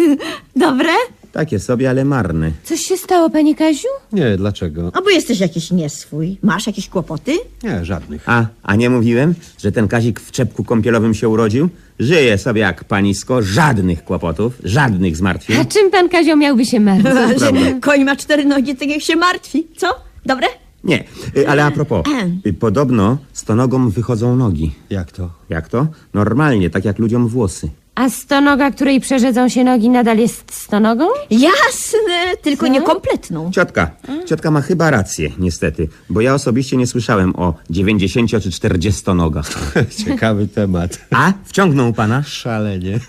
Dobre? 0.56 0.92
Takie 1.32 1.58
sobie, 1.58 1.90
ale 1.90 2.04
marne. 2.04 2.50
Coś 2.64 2.80
się 2.80 2.96
stało, 2.96 3.30
panie 3.30 3.54
Kaziu? 3.54 3.88
Nie, 4.12 4.36
dlaczego? 4.36 4.90
A 4.94 5.00
bo 5.02 5.10
jesteś 5.10 5.40
jakiś 5.40 5.70
nieswój. 5.70 6.38
Masz 6.42 6.66
jakieś 6.66 6.88
kłopoty? 6.88 7.32
Nie, 7.62 7.84
żadnych. 7.84 8.28
A, 8.28 8.46
a 8.62 8.76
nie 8.76 8.90
mówiłem, 8.90 9.34
że 9.58 9.72
ten 9.72 9.88
Kazik 9.88 10.20
w 10.20 10.30
czepku 10.30 10.64
kąpielowym 10.64 11.14
się 11.14 11.28
urodził? 11.28 11.68
Żyje 11.98 12.38
sobie 12.38 12.60
jak 12.60 12.84
panisko, 12.84 13.42
żadnych 13.42 14.04
kłopotów, 14.04 14.52
żadnych 14.64 15.16
zmartwień. 15.16 15.56
A 15.60 15.64
czym 15.64 15.90
pan 15.90 16.08
Kazio 16.08 16.36
miałby 16.36 16.64
się 16.64 16.80
martwić? 16.80 17.42
Koń 17.82 18.04
ma 18.04 18.16
cztery 18.16 18.44
nogi, 18.44 18.76
tak 18.76 18.88
jak 18.88 19.02
się 19.02 19.16
martwi. 19.16 19.66
Co? 19.76 19.86
Dobre? 20.26 20.46
Nie, 20.84 21.04
y, 21.36 21.48
ale 21.48 21.64
a 21.64 21.70
propos, 21.70 22.06
y, 22.46 22.52
podobno 22.52 23.18
stonogom 23.32 23.90
wychodzą 23.90 24.36
nogi. 24.36 24.72
Jak 24.90 25.12
to? 25.12 25.30
Jak 25.48 25.68
to? 25.68 25.86
Normalnie, 26.14 26.70
tak 26.70 26.84
jak 26.84 26.98
ludziom 26.98 27.28
włosy. 27.28 27.70
A 27.94 28.10
stonoga, 28.10 28.70
której 28.70 29.00
przerzedzą 29.00 29.48
się 29.48 29.64
nogi, 29.64 29.88
nadal 29.90 30.18
jest 30.18 30.54
stonogą? 30.54 31.06
Jasne, 31.30 32.36
tylko 32.42 32.66
Co? 32.66 32.72
niekompletną. 32.72 33.50
Ciotka, 33.52 33.90
ciotka 34.26 34.50
ma 34.50 34.60
chyba 34.60 34.90
rację, 34.90 35.30
niestety, 35.38 35.88
bo 36.10 36.20
ja 36.20 36.34
osobiście 36.34 36.76
nie 36.76 36.86
słyszałem 36.86 37.36
o 37.36 37.54
90 37.70 38.30
czy 38.30 38.50
40 38.50 39.02
nogach. 39.14 39.74
Ciekawy 40.04 40.48
temat. 40.48 40.98
A? 41.10 41.32
Wciągnął 41.44 41.92
pana? 41.92 42.22
Szalenie. 42.22 43.00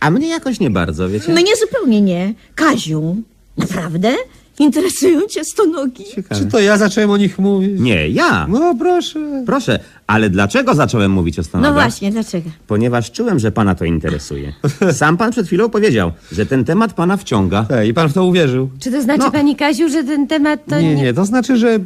A 0.00 0.10
mnie 0.10 0.28
jakoś 0.28 0.60
nie 0.60 0.70
bardzo, 0.70 1.08
wiecie? 1.08 1.32
Mnie 1.32 1.56
zupełnie 1.56 2.00
nie. 2.00 2.34
Kaziu, 2.54 3.16
naprawdę? 3.56 4.14
Interesują 4.60 5.20
cię 5.26 5.44
stonogi? 5.44 6.04
Ciekawe. 6.14 6.40
Czy 6.40 6.50
to 6.50 6.60
ja 6.60 6.78
zacząłem 6.78 7.10
o 7.10 7.16
nich 7.16 7.38
mówić? 7.38 7.80
Nie, 7.80 8.08
ja. 8.08 8.46
No 8.48 8.74
proszę. 8.78 9.42
Proszę, 9.46 9.78
ale 10.06 10.30
dlaczego 10.30 10.74
zacząłem 10.74 11.12
mówić 11.12 11.38
o 11.38 11.44
stonogach? 11.44 11.74
No 11.74 11.80
właśnie, 11.80 12.10
dlaczego? 12.10 12.50
Ponieważ 12.66 13.10
czułem, 13.10 13.38
że 13.38 13.52
pana 13.52 13.74
to 13.74 13.84
interesuje. 13.84 14.52
Sam 14.92 15.16
pan 15.16 15.30
przed 15.30 15.46
chwilą 15.46 15.68
powiedział, 15.68 16.12
że 16.32 16.46
ten 16.46 16.64
temat 16.64 16.92
pana 16.92 17.16
wciąga. 17.16 17.66
Ej, 17.70 17.88
I 17.88 17.94
pan 17.94 18.08
w 18.08 18.12
to 18.12 18.24
uwierzył? 18.24 18.70
Czy 18.80 18.90
to 18.90 19.02
znaczy, 19.02 19.24
no. 19.24 19.30
pani 19.30 19.56
Kaziu, 19.56 19.88
że 19.88 20.04
ten 20.04 20.26
temat 20.26 20.60
to 20.68 20.80
nie... 20.80 20.94
Nie, 20.94 21.02
nie, 21.02 21.14
to 21.14 21.24
znaczy, 21.24 21.56
że 21.56 21.78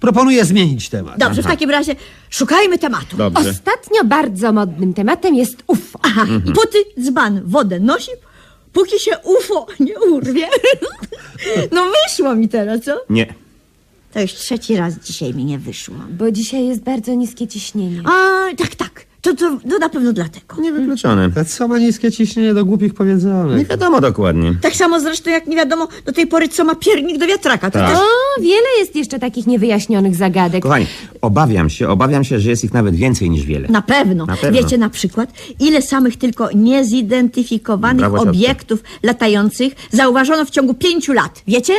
proponuję 0.00 0.44
zmienić 0.44 0.88
temat. 0.88 1.18
Dobrze, 1.18 1.40
Aha. 1.40 1.48
w 1.48 1.52
takim 1.52 1.70
razie 1.70 1.96
szukajmy 2.30 2.78
tematu. 2.78 3.16
Dobrze. 3.16 3.50
Ostatnio 3.50 4.04
bardzo 4.04 4.52
modnym 4.52 4.94
tematem 4.94 5.34
jest 5.34 5.62
UFO. 5.66 5.98
Aha, 6.02 6.22
mhm. 6.22 6.42
puty, 6.42 6.78
dzban, 7.00 7.40
wodę 7.44 7.80
nosi, 7.80 8.10
póki 8.72 9.00
się 9.00 9.10
UFO 9.24 9.66
nie 9.80 10.00
urwie. 10.00 10.48
No 11.72 11.84
wyszło 12.08 12.34
mi 12.34 12.48
teraz, 12.48 12.80
co? 12.80 13.00
Nie. 13.10 13.34
To 14.12 14.20
już 14.20 14.32
trzeci 14.32 14.76
raz 14.76 14.94
dzisiaj 14.94 15.34
mi 15.34 15.44
nie 15.44 15.58
wyszło. 15.58 15.94
Bo 16.10 16.30
dzisiaj 16.30 16.66
jest 16.66 16.80
bardzo 16.82 17.14
niskie 17.14 17.46
ciśnienie. 17.46 18.02
A, 18.04 18.46
tak, 18.56 18.74
tak. 18.74 19.06
To, 19.20 19.34
to, 19.34 19.58
to 19.70 19.78
na 19.78 19.88
pewno 19.88 20.12
dlatego. 20.12 20.62
Niewykluczone. 20.62 21.30
A 21.40 21.44
co 21.44 21.68
ma 21.68 21.78
niskie 21.78 22.12
ciśnienie 22.12 22.54
do 22.54 22.64
głupich 22.64 22.94
powiedzonek? 22.94 23.58
Nie 23.58 23.64
wiadomo 23.64 24.00
dokładnie. 24.00 24.54
Tak 24.60 24.76
samo 24.76 25.00
zresztą 25.00 25.30
jak 25.30 25.46
nie 25.46 25.56
wiadomo 25.56 25.88
do 26.04 26.12
tej 26.12 26.26
pory, 26.26 26.48
co 26.48 26.64
ma 26.64 26.74
piernik 26.74 27.18
do 27.18 27.26
wiatraka. 27.26 27.70
To 27.70 27.78
tak. 27.78 27.90
też... 27.90 27.98
O, 27.98 28.40
wiele 28.40 28.68
jest 28.78 28.96
jeszcze 28.96 29.18
takich 29.18 29.46
niewyjaśnionych 29.46 30.16
zagadek. 30.16 30.62
Kochani, 30.62 30.86
obawiam 31.20 31.70
się, 31.70 31.88
obawiam 31.88 32.24
się, 32.24 32.40
że 32.40 32.50
jest 32.50 32.64
ich 32.64 32.72
nawet 32.72 32.94
więcej 32.94 33.30
niż 33.30 33.44
wiele. 33.44 33.68
Na 33.68 33.82
pewno. 33.82 34.26
Na 34.26 34.36
pewno. 34.36 34.62
Wiecie 34.62 34.78
na 34.78 34.90
przykład, 34.90 35.32
ile 35.60 35.82
samych 35.82 36.16
tylko 36.16 36.48
niezidentyfikowanych 36.54 38.10
Brawo, 38.10 38.22
obiektów 38.30 38.82
latających 39.02 39.72
zauważono 39.90 40.44
w 40.44 40.50
ciągu 40.50 40.74
pięciu 40.74 41.12
lat. 41.12 41.42
Wiecie? 41.46 41.72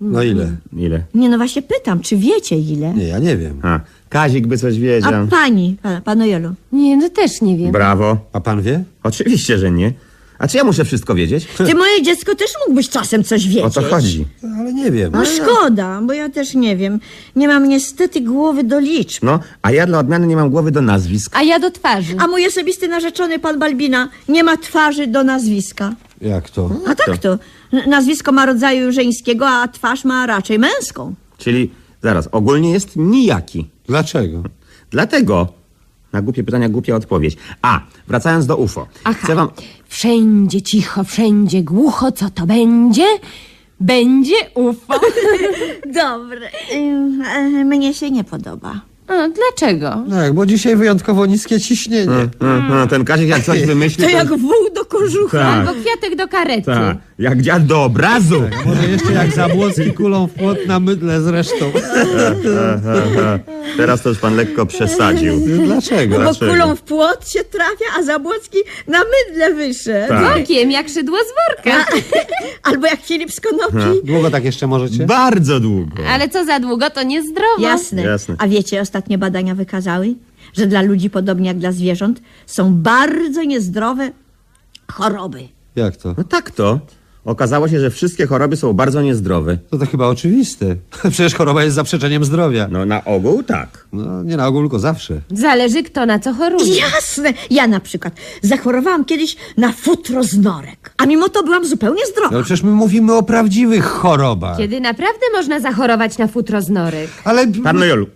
No 0.00 0.22
ile? 0.22 0.56
Ile? 0.76 1.02
Nie, 1.14 1.28
no 1.28 1.36
właśnie 1.36 1.62
pytam, 1.62 2.00
czy 2.00 2.16
wiecie 2.16 2.58
ile? 2.58 2.94
Nie, 2.94 3.08
ja 3.08 3.18
nie 3.18 3.36
wiem. 3.36 3.60
A, 3.62 3.80
Kazik 4.08 4.46
by 4.46 4.58
coś 4.58 4.78
wiedział. 4.78 5.14
A 5.14 5.26
pani, 5.26 5.76
panu 6.04 6.26
Jolu? 6.26 6.54
Nie, 6.72 6.96
no 6.96 7.10
też 7.10 7.40
nie 7.40 7.56
wiem. 7.56 7.72
Brawo. 7.72 8.18
A 8.32 8.40
pan 8.40 8.62
wie? 8.62 8.84
Oczywiście, 9.02 9.58
że 9.58 9.70
nie. 9.70 9.92
A 10.38 10.48
czy 10.48 10.56
ja 10.56 10.64
muszę 10.64 10.84
wszystko 10.84 11.14
wiedzieć? 11.14 11.46
Ty, 11.66 11.74
moje 11.74 12.02
dziecko, 12.02 12.34
też 12.34 12.50
mógłbyś 12.66 12.88
czasem 12.88 13.24
coś 13.24 13.48
wiedzieć. 13.48 13.64
O 13.64 13.70
to 13.70 13.82
chodzi. 13.82 14.24
Ale 14.60 14.72
nie 14.72 14.90
wiem. 14.90 15.12
No 15.12 15.24
szkoda, 15.24 16.00
bo 16.02 16.12
ja 16.12 16.28
też 16.28 16.54
nie 16.54 16.76
wiem. 16.76 17.00
Nie 17.36 17.48
mam 17.48 17.68
niestety 17.68 18.20
głowy 18.20 18.64
do 18.64 18.78
liczb. 18.78 19.22
No, 19.24 19.40
a 19.62 19.70
ja 19.72 19.86
dla 19.86 19.98
odmiany 19.98 20.26
nie 20.26 20.36
mam 20.36 20.50
głowy 20.50 20.70
do 20.70 20.82
nazwisk. 20.82 21.32
A 21.36 21.42
ja 21.42 21.58
do 21.58 21.70
twarzy. 21.70 22.14
A 22.18 22.26
mój 22.26 22.46
osobisty 22.46 22.88
narzeczony, 22.88 23.38
pan 23.38 23.58
Balbina, 23.58 24.08
nie 24.28 24.44
ma 24.44 24.56
twarzy 24.56 25.06
do 25.06 25.24
nazwiska. 25.24 25.94
Jak 26.20 26.50
to? 26.50 26.70
A 26.86 26.94
tak 26.94 27.18
to. 27.18 27.38
Nazwisko 27.86 28.32
ma 28.32 28.46
rodzaju 28.46 28.92
żeńskiego, 28.92 29.48
a 29.48 29.68
twarz 29.68 30.04
ma 30.04 30.26
raczej 30.26 30.58
męską. 30.58 31.14
Czyli, 31.38 31.70
zaraz, 32.02 32.28
ogólnie 32.32 32.70
jest 32.72 32.96
nijaki. 32.96 33.66
Dlaczego? 33.88 34.42
Dlatego, 34.90 35.48
na 36.12 36.22
głupie 36.22 36.44
pytania 36.44 36.68
głupia 36.68 36.96
odpowiedź. 36.96 37.36
A, 37.62 37.80
wracając 38.08 38.46
do 38.46 38.56
UFO. 38.56 38.86
Aha. 39.04 39.18
Chcę 39.22 39.34
wam... 39.34 39.48
Wszędzie 39.88 40.62
cicho, 40.62 41.04
wszędzie 41.04 41.62
głucho, 41.62 42.12
co 42.12 42.30
to 42.30 42.46
będzie? 42.46 43.06
Będzie 43.80 44.34
UFO. 44.54 45.00
Dobre. 46.02 46.50
Y, 46.72 47.64
mnie 47.64 47.94
się 47.94 48.10
nie 48.10 48.24
podoba. 48.24 48.80
A, 49.08 49.28
dlaczego? 49.28 50.04
Tak, 50.10 50.32
bo 50.32 50.46
dzisiaj 50.46 50.76
wyjątkowo 50.76 51.26
niskie 51.26 51.60
ciśnienie. 51.60 52.12
A, 52.70 52.82
a, 52.82 52.86
ten 52.86 53.04
Kazik 53.04 53.28
jak 53.28 53.42
coś 53.44 53.62
wymyśli, 53.72 54.04
To 54.04 54.10
jak 54.10 54.28
wół 54.28 54.52
do 54.74 54.84
kożucha. 54.84 55.38
Tak, 55.38 55.68
Albo 55.68 55.80
kwiatek 55.80 56.16
do 56.18 56.28
karety. 56.28 56.62
tak. 56.66 56.96
Jak 57.18 57.42
dziad 57.42 57.66
do 57.66 57.84
obrazu. 57.84 58.42
Może 58.66 58.88
jeszcze 58.88 59.12
jak 59.12 59.32
Zabłocki 59.32 59.92
kulą 59.92 60.26
w 60.26 60.32
płot 60.32 60.58
na 60.66 60.80
mydle 60.80 61.20
zresztą. 61.20 61.72
Teraz 63.76 64.02
to 64.02 64.08
już 64.08 64.18
pan 64.18 64.36
lekko 64.36 64.66
przesadził. 64.66 65.40
Dlaczego? 65.64 66.16
Bo 66.16 66.22
Dlaczego? 66.22 66.52
kulą 66.52 66.76
w 66.76 66.82
płot 66.82 67.28
się 67.30 67.44
trafia, 67.44 67.84
a 67.98 68.02
Zabłocki 68.02 68.58
na 68.88 68.98
mydle 68.98 69.54
wyszedł. 69.54 70.08
Tak. 70.08 70.36
Okiem, 70.42 70.70
jak 70.70 70.88
szydło 70.88 71.18
z 71.18 71.62
worka. 71.64 71.86
Albo 72.62 72.86
jak 72.86 73.00
Filip 73.00 73.32
z 73.32 73.40
Konopi. 73.40 74.00
Długo 74.04 74.30
tak 74.30 74.44
jeszcze 74.44 74.66
możecie? 74.66 75.06
Bardzo 75.06 75.60
długo. 75.60 76.02
Ale 76.10 76.28
co 76.28 76.44
za 76.44 76.60
długo, 76.60 76.90
to 76.90 77.02
niezdrowo. 77.02 77.60
Jasne. 77.62 78.02
Jasne. 78.02 78.34
A 78.38 78.48
wiecie, 78.48 78.76
ostatnie 78.96 79.18
badania 79.18 79.54
wykazały, 79.54 80.14
że 80.56 80.66
dla 80.66 80.82
ludzi, 80.82 81.10
podobnie 81.10 81.48
jak 81.48 81.58
dla 81.58 81.72
zwierząt, 81.72 82.20
są 82.46 82.72
bardzo 82.74 83.44
niezdrowe 83.44 84.10
choroby. 84.92 85.48
Jak 85.76 85.96
to? 85.96 86.14
No 86.18 86.24
tak 86.24 86.50
to. 86.50 86.80
Okazało 87.24 87.68
się, 87.68 87.80
że 87.80 87.90
wszystkie 87.90 88.26
choroby 88.26 88.56
są 88.56 88.72
bardzo 88.72 89.02
niezdrowe. 89.02 89.58
To 89.70 89.78
to 89.78 89.86
chyba 89.86 90.06
oczywiste. 90.06 90.76
Przecież 91.10 91.34
choroba 91.34 91.64
jest 91.64 91.76
zaprzeczeniem 91.76 92.24
zdrowia. 92.24 92.68
No 92.70 92.84
na 92.86 93.04
ogół 93.04 93.42
tak. 93.42 93.86
No, 93.92 94.22
nie 94.22 94.36
na 94.36 94.46
ogół, 94.46 94.60
tylko 94.62 94.78
zawsze. 94.78 95.20
Zależy 95.30 95.82
kto 95.82 96.06
na 96.06 96.18
co 96.18 96.32
choruje. 96.34 96.76
Jasne! 96.76 97.32
Ja 97.50 97.66
na 97.66 97.80
przykład 97.80 98.14
zachorowałam 98.42 99.04
kiedyś 99.04 99.36
na 99.56 99.72
futro 99.72 100.24
z 100.24 100.38
norek, 100.38 100.92
a 100.96 101.06
mimo 101.06 101.28
to 101.28 101.42
byłam 101.42 101.66
zupełnie 101.66 102.02
No, 102.06 102.10
zdrowa. 102.12 102.34
ale 102.36 102.44
przecież 102.44 102.62
my 102.62 102.70
mówimy 102.70 103.14
o 103.14 103.22
prawdziwych 103.22 103.84
chorobach. 103.84 104.56
Kiedy 104.58 104.80
naprawdę 104.80 105.20
można 105.36 105.60
zachorować 105.60 106.18
na 106.18 106.26
futro 106.28 106.62
z 106.62 106.68
norek. 106.70 107.10
Ale... 107.24 107.46
Panno 107.64 107.84
Jolu. 107.84 108.06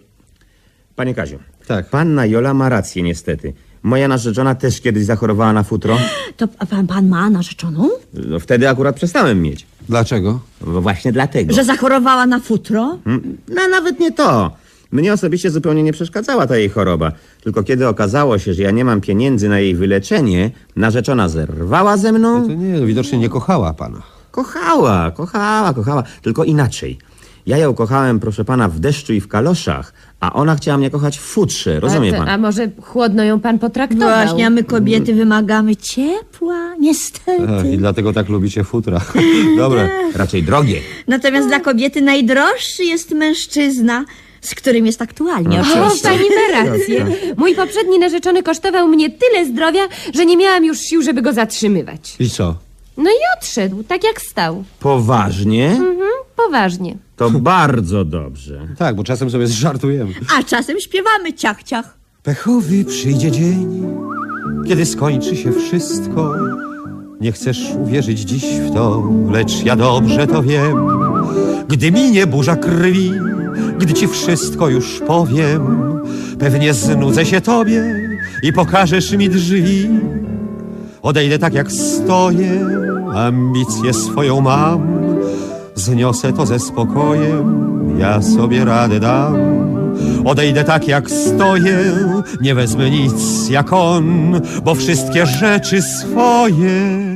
Panie 1.00 1.14
Kaziu. 1.14 1.38
Tak. 1.66 1.90
Panna 1.90 2.26
Jola 2.26 2.54
ma 2.54 2.68
rację 2.68 3.02
niestety. 3.02 3.52
Moja 3.82 4.08
narzeczona 4.08 4.54
też 4.54 4.80
kiedyś 4.80 5.04
zachorowała 5.04 5.52
na 5.52 5.62
futro. 5.62 5.98
To 6.36 6.48
a 6.58 6.66
pan, 6.66 6.86
pan 6.86 7.08
ma 7.08 7.30
narzeczoną? 7.30 7.88
No, 8.14 8.40
wtedy 8.40 8.68
akurat 8.68 8.96
przestałem 8.96 9.42
mieć. 9.42 9.66
Dlaczego? 9.88 10.40
No 10.66 10.80
właśnie 10.80 11.12
dlatego. 11.12 11.54
Że 11.54 11.64
zachorowała 11.64 12.26
na 12.26 12.40
futro? 12.40 12.98
Mm, 13.06 13.36
No 13.48 13.68
nawet 13.70 14.00
nie 14.00 14.12
to. 14.12 14.50
Mnie 14.92 15.12
osobiście 15.12 15.50
zupełnie 15.50 15.82
nie 15.82 15.92
przeszkadzała 15.92 16.46
ta 16.46 16.56
jej 16.56 16.68
choroba. 16.68 17.12
Tylko 17.42 17.62
kiedy 17.62 17.88
okazało 17.88 18.38
się, 18.38 18.54
że 18.54 18.62
ja 18.62 18.70
nie 18.70 18.84
mam 18.84 19.00
pieniędzy 19.00 19.48
na 19.48 19.60
jej 19.60 19.74
wyleczenie, 19.74 20.50
narzeczona 20.76 21.28
zerwała 21.28 21.96
ze 21.96 22.12
mną. 22.12 22.46
To 22.48 22.54
nie, 22.54 22.86
widocznie 22.86 23.18
nie 23.18 23.28
kochała 23.28 23.74
pana. 23.74 24.02
Kochała, 24.30 25.10
kochała, 25.10 25.74
kochała. 25.74 26.02
Tylko 26.22 26.44
inaczej. 26.44 26.98
Ja 27.46 27.58
ją 27.58 27.74
kochałem, 27.74 28.20
proszę 28.20 28.44
pana, 28.44 28.68
w 28.68 28.78
deszczu 28.78 29.12
i 29.12 29.20
w 29.20 29.28
kaloszach, 29.28 29.92
a 30.20 30.32
ona 30.32 30.56
chciała 30.56 30.78
mnie 30.78 30.90
kochać 30.90 31.18
w 31.18 31.22
futrze, 31.22 31.80
rozumie 31.80 32.14
a, 32.14 32.18
pan? 32.18 32.28
a 32.28 32.38
może 32.38 32.70
chłodno 32.82 33.24
ją 33.24 33.40
pan 33.40 33.58
potraktował? 33.58 34.26
Właśnie, 34.26 34.46
a 34.46 34.50
my 34.50 34.64
kobiety 34.64 35.14
wymagamy 35.14 35.76
ciepła, 35.76 36.74
niestety. 36.80 37.46
Ach, 37.58 37.66
I 37.66 37.78
dlatego 37.78 38.12
tak 38.12 38.28
lubicie 38.28 38.64
futra. 38.64 39.00
Dobra. 39.56 39.88
Raczej 40.14 40.42
drogie. 40.42 40.80
Natomiast 41.08 41.48
dla 41.48 41.60
kobiety 41.60 42.00
najdroższy 42.02 42.84
jest 42.84 43.10
mężczyzna, 43.10 44.04
z 44.40 44.54
którym 44.54 44.86
jest 44.86 45.02
aktualnie 45.02 45.58
O, 45.58 45.62
oczywiście. 45.62 46.08
pani 46.08 46.24
ma 46.24 46.64
rację. 46.64 47.06
Mój 47.36 47.54
poprzedni 47.54 47.98
narzeczony 47.98 48.42
kosztował 48.42 48.88
mnie 48.88 49.10
tyle 49.10 49.46
zdrowia, 49.46 49.82
że 50.14 50.26
nie 50.26 50.36
miałam 50.36 50.64
już 50.64 50.78
sił, 50.78 51.02
żeby 51.02 51.22
go 51.22 51.32
zatrzymywać. 51.32 52.16
I 52.18 52.30
co? 52.30 52.54
No 53.00 53.10
i 53.10 53.38
odszedł, 53.38 53.82
tak 53.82 54.04
jak 54.04 54.20
stał. 54.20 54.64
Poważnie? 54.80 55.70
Mhm, 55.70 55.98
poważnie. 56.36 56.96
To 57.16 57.30
bardzo 57.54 58.04
dobrze. 58.04 58.68
Tak, 58.78 58.96
bo 58.96 59.04
czasem 59.04 59.30
sobie 59.30 59.46
żartujemy. 59.46 60.12
A 60.38 60.42
czasem 60.42 60.80
śpiewamy 60.80 61.32
ciach, 61.32 61.62
ciach. 61.62 61.98
Pechowy 62.22 62.84
przyjdzie 62.84 63.30
dzień, 63.30 63.82
kiedy 64.68 64.86
skończy 64.86 65.36
się 65.36 65.52
wszystko. 65.52 66.34
Nie 67.20 67.32
chcesz 67.32 67.60
uwierzyć 67.78 68.18
dziś 68.20 68.44
w 68.44 68.74
to, 68.74 69.02
lecz 69.30 69.62
ja 69.64 69.76
dobrze 69.76 70.26
to 70.26 70.42
wiem. 70.42 70.76
Gdy 71.68 71.92
minie 71.92 72.26
burza 72.26 72.56
krwi, 72.56 73.12
gdy 73.78 73.94
ci 73.94 74.08
wszystko 74.08 74.68
już 74.68 75.00
powiem, 75.06 75.62
pewnie 76.38 76.74
znudzę 76.74 77.26
się 77.26 77.40
tobie 77.40 78.10
i 78.42 78.52
pokażesz 78.52 79.12
mi 79.12 79.28
drzwi. 79.28 79.88
Odejdę 81.02 81.38
tak 81.38 81.54
jak 81.54 81.72
stoję, 81.72 82.66
ambicję 83.14 83.94
swoją 83.94 84.40
mam. 84.40 85.00
Zniosę 85.74 86.32
to 86.32 86.46
ze 86.46 86.58
spokojem, 86.58 87.98
ja 87.98 88.22
sobie 88.22 88.64
radę 88.64 89.00
dam. 89.00 89.36
Odejdę 90.24 90.64
tak 90.64 90.88
jak 90.88 91.10
stoję, 91.10 91.78
nie 92.40 92.54
wezmę 92.54 92.90
nic 92.90 93.48
jak 93.48 93.72
on, 93.72 94.40
bo 94.64 94.74
wszystkie 94.74 95.26
rzeczy 95.26 95.82
swoje 95.82 97.10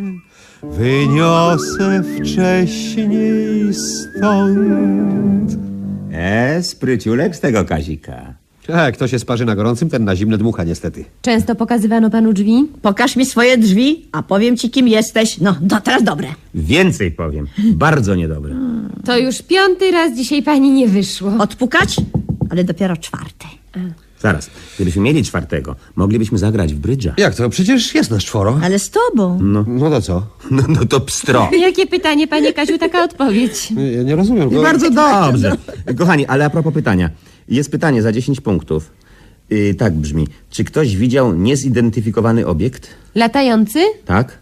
wyniosę 0.62 2.02
wcześniej 2.02 3.74
stąd. 3.74 5.56
E, 6.12 6.62
spryciulek 6.62 7.36
z 7.36 7.40
tego 7.40 7.64
Kazika. 7.64 8.43
Tak, 8.66 8.94
kto 8.94 9.08
się 9.08 9.18
sparzy 9.18 9.44
na 9.44 9.56
gorącym, 9.56 9.90
ten 9.90 10.04
na 10.04 10.16
zimne 10.16 10.38
dmucha 10.38 10.64
niestety. 10.64 11.04
Często 11.22 11.54
pokazywano 11.54 12.10
panu 12.10 12.32
drzwi? 12.32 12.68
Pokaż 12.82 13.16
mi 13.16 13.26
swoje 13.26 13.58
drzwi, 13.58 14.06
a 14.12 14.22
powiem 14.22 14.56
ci, 14.56 14.70
kim 14.70 14.88
jesteś. 14.88 15.38
No, 15.38 15.56
do, 15.60 15.80
teraz 15.80 16.02
dobre. 16.02 16.28
Więcej 16.54 17.10
powiem. 17.10 17.46
Bardzo 17.58 18.14
niedobre. 18.14 18.54
To 19.04 19.18
już 19.18 19.42
piąty 19.42 19.90
raz 19.90 20.16
dzisiaj 20.16 20.42
pani 20.42 20.70
nie 20.70 20.88
wyszło. 20.88 21.32
Odpukać? 21.38 21.96
Ale 22.50 22.64
dopiero 22.64 22.96
czwarte. 22.96 23.46
Zaraz, 24.20 24.50
gdybyśmy 24.76 25.02
mieli 25.02 25.24
czwartego, 25.24 25.76
moglibyśmy 25.96 26.38
zagrać 26.38 26.74
w 26.74 26.78
brydża. 26.78 27.14
Jak 27.16 27.34
to? 27.34 27.48
Przecież 27.48 27.94
jest 27.94 28.10
nas 28.10 28.24
czworo. 28.24 28.58
Ale 28.62 28.78
z 28.78 28.90
tobą. 28.90 29.38
No, 29.42 29.64
no 29.68 29.90
to 29.90 30.00
co? 30.02 30.26
No, 30.50 30.62
no 30.68 30.84
to 30.84 31.00
pstro. 31.00 31.50
Jakie 31.66 31.86
pytanie, 31.86 32.28
panie 32.28 32.52
Kasiu, 32.52 32.78
taka 32.78 33.04
odpowiedź. 33.04 33.72
Ja 33.96 34.02
nie 34.02 34.16
rozumiem. 34.16 34.50
Bardzo 34.62 34.90
dobrze. 34.90 35.52
Kochani, 35.98 36.26
ale 36.26 36.44
a 36.44 36.50
propos 36.50 36.74
pytania. 36.74 37.10
Jest 37.48 37.70
pytanie 37.70 38.02
za 38.02 38.12
10 38.12 38.40
punktów. 38.40 38.90
Yy, 39.50 39.74
tak 39.74 39.92
brzmi. 39.94 40.28
Czy 40.50 40.64
ktoś 40.64 40.96
widział 40.96 41.34
niezidentyfikowany 41.34 42.46
obiekt? 42.46 42.88
Latający? 43.14 43.78
Tak? 44.04 44.38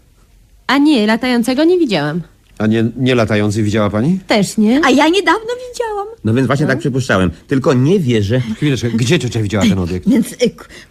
A 0.67 0.77
nie, 0.77 1.07
latającego 1.07 1.63
nie 1.63 1.79
widziałam. 1.79 2.21
A 2.57 2.67
nie, 2.67 2.85
nie 2.97 3.15
latający 3.15 3.63
widziała 3.63 3.89
pani? 3.89 4.19
Też 4.27 4.57
nie. 4.57 4.81
A 4.85 4.89
ja 4.89 5.07
niedawno 5.09 5.49
widziałam. 5.71 6.07
No 6.23 6.33
więc 6.33 6.47
właśnie 6.47 6.65
tak 6.67 6.79
przypuszczałem. 6.79 7.31
Tylko 7.47 7.73
nie 7.73 7.99
wierzę. 7.99 8.39
Chwileczkę, 8.39 8.89
gdzie 8.89 9.19
ciocia 9.19 9.41
widziała 9.41 9.63
ten 9.65 9.79
obiekt? 9.79 10.09
Więc 10.09 10.31
y, 10.31 10.37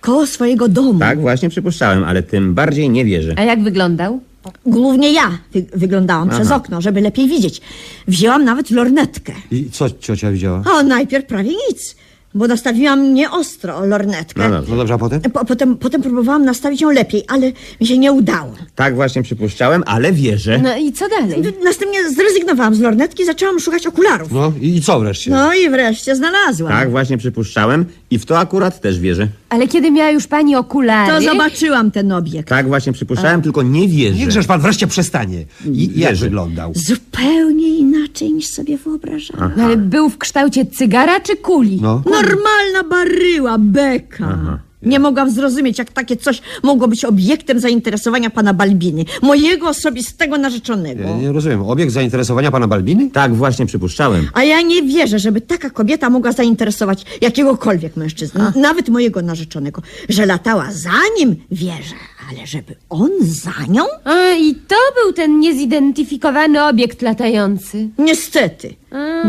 koło 0.00 0.26
swojego 0.26 0.68
domu. 0.68 0.98
Tak 0.98 1.20
właśnie 1.20 1.48
przypuszczałem, 1.48 2.04
ale 2.04 2.22
tym 2.22 2.54
bardziej 2.54 2.90
nie 2.90 3.04
wierzę. 3.04 3.34
A 3.36 3.42
jak 3.42 3.62
wyglądał? 3.62 4.20
Głównie 4.66 5.12
ja 5.12 5.38
wy 5.52 5.66
wyglądałam 5.74 6.28
przez 6.30 6.50
okno, 6.50 6.80
żeby 6.80 7.00
lepiej 7.00 7.28
widzieć. 7.28 7.60
Wzięłam 8.08 8.44
nawet 8.44 8.70
lornetkę. 8.70 9.32
I 9.50 9.70
co 9.70 9.90
ciocia 9.90 10.30
widziała? 10.30 10.62
A 10.78 10.82
najpierw 10.82 11.26
prawie 11.26 11.50
nic, 11.68 11.96
bo 12.34 12.46
nastawiłam 12.46 13.14
nieostro 13.14 13.86
lornetkę. 13.86 14.48
No 14.48 14.50
dobrze. 14.50 14.70
No 14.70 14.76
dobrze, 14.76 14.94
a 14.94 14.98
potem? 14.98 15.20
Po, 15.20 15.44
potem, 15.44 15.76
potem 15.76 16.02
próbowałam 16.02 16.44
nastawić 16.44 16.80
ją 16.80 16.90
lepiej, 16.90 17.24
ale 17.28 17.52
mi 17.80 17.86
się 17.86 17.98
nie 17.98 18.12
udało. 18.12 18.54
Tak 18.74 18.94
właśnie 18.94 19.22
przypuszczałem, 19.22 19.82
ale 19.86 20.12
wierzę. 20.12 20.58
No 20.62 20.76
i 20.76 20.92
co 20.92 21.08
dalej? 21.08 21.42
Następnie 21.64 22.10
zrezygnowałam 22.10 22.74
z 22.74 22.80
lornetki 22.80 23.22
i 23.22 23.26
zaczęłam 23.26 23.60
szukać 23.60 23.86
okularów. 23.86 24.32
No 24.32 24.52
i 24.60 24.80
co 24.80 25.00
wreszcie? 25.00 25.30
No 25.30 25.54
i 25.54 25.70
wreszcie 25.70 26.16
znalazłam. 26.16 26.72
Tak 26.72 26.90
właśnie 26.90 27.18
przypuszczałem 27.18 27.84
i 28.12 28.18
w 28.18 28.26
to 28.26 28.38
akurat 28.38 28.80
też 28.80 28.98
wierzę. 28.98 29.28
Ale 29.48 29.68
kiedy 29.68 29.90
miała 29.90 30.10
już 30.10 30.26
pani 30.26 30.56
okulary... 30.56 31.12
To 31.12 31.32
zobaczyłam 31.32 31.90
ten 31.90 32.12
obiekt. 32.12 32.48
Tak 32.48 32.66
właśnie 32.68 32.92
przypuszczałem, 32.92 33.42
tylko 33.42 33.62
nie 33.62 33.88
wierzę. 33.88 34.16
Niechżeż 34.16 34.46
pan 34.46 34.60
wreszcie 34.60 34.86
przestanie. 34.86 35.44
I 35.72 36.00
jak 36.00 36.10
Wierzę. 36.10 36.24
wyglądał? 36.24 36.72
Zupełnie 36.74 37.68
inaczej 37.68 38.32
niż 38.32 38.46
sobie 38.46 38.78
wyobrażałam. 38.78 39.52
No, 39.56 39.64
ale 39.64 39.76
był 39.76 40.08
w 40.08 40.18
kształcie 40.18 40.66
cygara 40.66 41.20
czy 41.20 41.36
kuli? 41.36 41.78
No. 41.82 42.02
Normalna 42.06 42.90
baryła, 42.90 43.58
beka. 43.58 44.58
Nie 44.82 44.98
mogłam 44.98 45.30
zrozumieć, 45.30 45.78
jak 45.78 45.92
takie 45.92 46.16
coś 46.16 46.42
mogło 46.62 46.88
być 46.88 47.04
obiektem 47.04 47.60
zainteresowania 47.60 48.30
pana 48.30 48.54
Balbiny, 48.54 49.04
mojego 49.22 49.68
osobistego 49.68 50.38
narzeczonego. 50.38 51.02
Ja 51.02 51.16
nie 51.16 51.32
rozumiem. 51.32 51.62
Obiekt 51.62 51.92
zainteresowania 51.92 52.50
pana 52.50 52.68
Balbiny? 52.68 53.10
Tak 53.10 53.34
właśnie 53.34 53.66
przypuszczałem. 53.66 54.28
A 54.34 54.44
ja 54.44 54.60
nie 54.62 54.82
wierzę, 54.82 55.18
żeby 55.18 55.40
taka 55.40 55.70
kobieta 55.70 56.10
mogła 56.10 56.32
zainteresować 56.32 57.04
jakiegokolwiek 57.20 57.96
mężczyznę, 57.96 58.52
nawet 58.56 58.88
mojego 58.88 59.22
narzeczonego. 59.22 59.82
Że 60.08 60.26
latała 60.26 60.72
za 60.72 60.90
nim, 61.18 61.36
wierzę, 61.50 61.94
ale 62.30 62.46
żeby 62.46 62.74
on 62.88 63.10
za 63.20 63.66
nią? 63.68 63.82
A, 64.04 64.30
i 64.34 64.54
to 64.54 64.76
był 65.02 65.12
ten 65.12 65.40
niezidentyfikowany 65.40 66.64
obiekt 66.64 67.02
latający. 67.02 67.88
Niestety. 67.98 68.74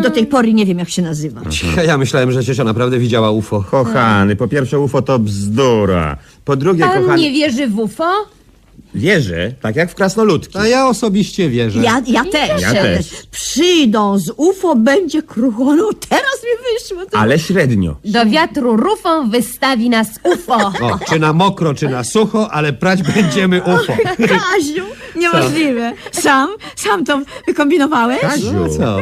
Do 0.01 0.09
tej 0.09 0.27
pory 0.27 0.53
nie 0.53 0.65
wiem, 0.65 0.79
jak 0.79 0.89
się 0.89 1.01
nazywa. 1.01 1.41
Ja 1.87 1.97
myślałem, 1.97 2.31
że 2.31 2.43
ciocia 2.43 2.63
naprawdę 2.63 2.99
widziała 2.99 3.31
UFO. 3.31 3.63
Kochany, 3.71 4.35
po 4.35 4.47
pierwsze 4.47 4.79
UFO 4.79 5.01
to 5.01 5.19
bzdura. 5.19 6.17
Po 6.45 6.55
drugie, 6.55 6.83
Pan 6.83 7.01
kochany... 7.01 7.21
nie 7.21 7.31
wierzy 7.31 7.67
w 7.67 7.79
UFO? 7.79 8.11
Wierzę, 8.95 9.53
tak 9.61 9.75
jak 9.75 9.91
w 9.91 9.95
krasnoludki. 9.95 10.57
A 10.57 10.67
ja 10.67 10.87
osobiście 10.87 11.49
wierzę. 11.49 11.79
Ja, 11.79 12.01
ja 12.07 12.23
też. 12.25 12.61
Ja 12.61 12.73
też. 12.73 13.07
Przyjdą 13.31 14.19
z 14.19 14.31
UFO, 14.37 14.75
będzie 14.75 15.23
krucho. 15.23 15.75
No 15.75 15.89
teraz 16.09 16.43
mi 16.43 16.79
wyszło. 16.79 17.05
To... 17.05 17.17
Ale 17.17 17.39
średnio. 17.39 17.95
Do 18.05 18.25
wiatru 18.25 18.75
rufą 18.77 19.29
wystawi 19.29 19.89
nas 19.89 20.07
UFO. 20.23 20.57
O, 20.81 20.99
czy 21.09 21.19
na 21.19 21.33
mokro, 21.33 21.73
czy 21.73 21.89
na 21.89 22.03
sucho, 22.03 22.51
ale 22.51 22.73
prać 22.73 23.03
będziemy 23.15 23.61
UFO. 23.61 23.93
Kaziu, 24.17 24.83
niemożliwe. 25.15 25.93
Sam, 26.11 26.49
sam 26.75 27.05
to 27.05 27.21
wykombinowałeś? 27.47 28.21
Kaziu, 28.21 28.53
No 28.53 28.69
co? 28.69 28.97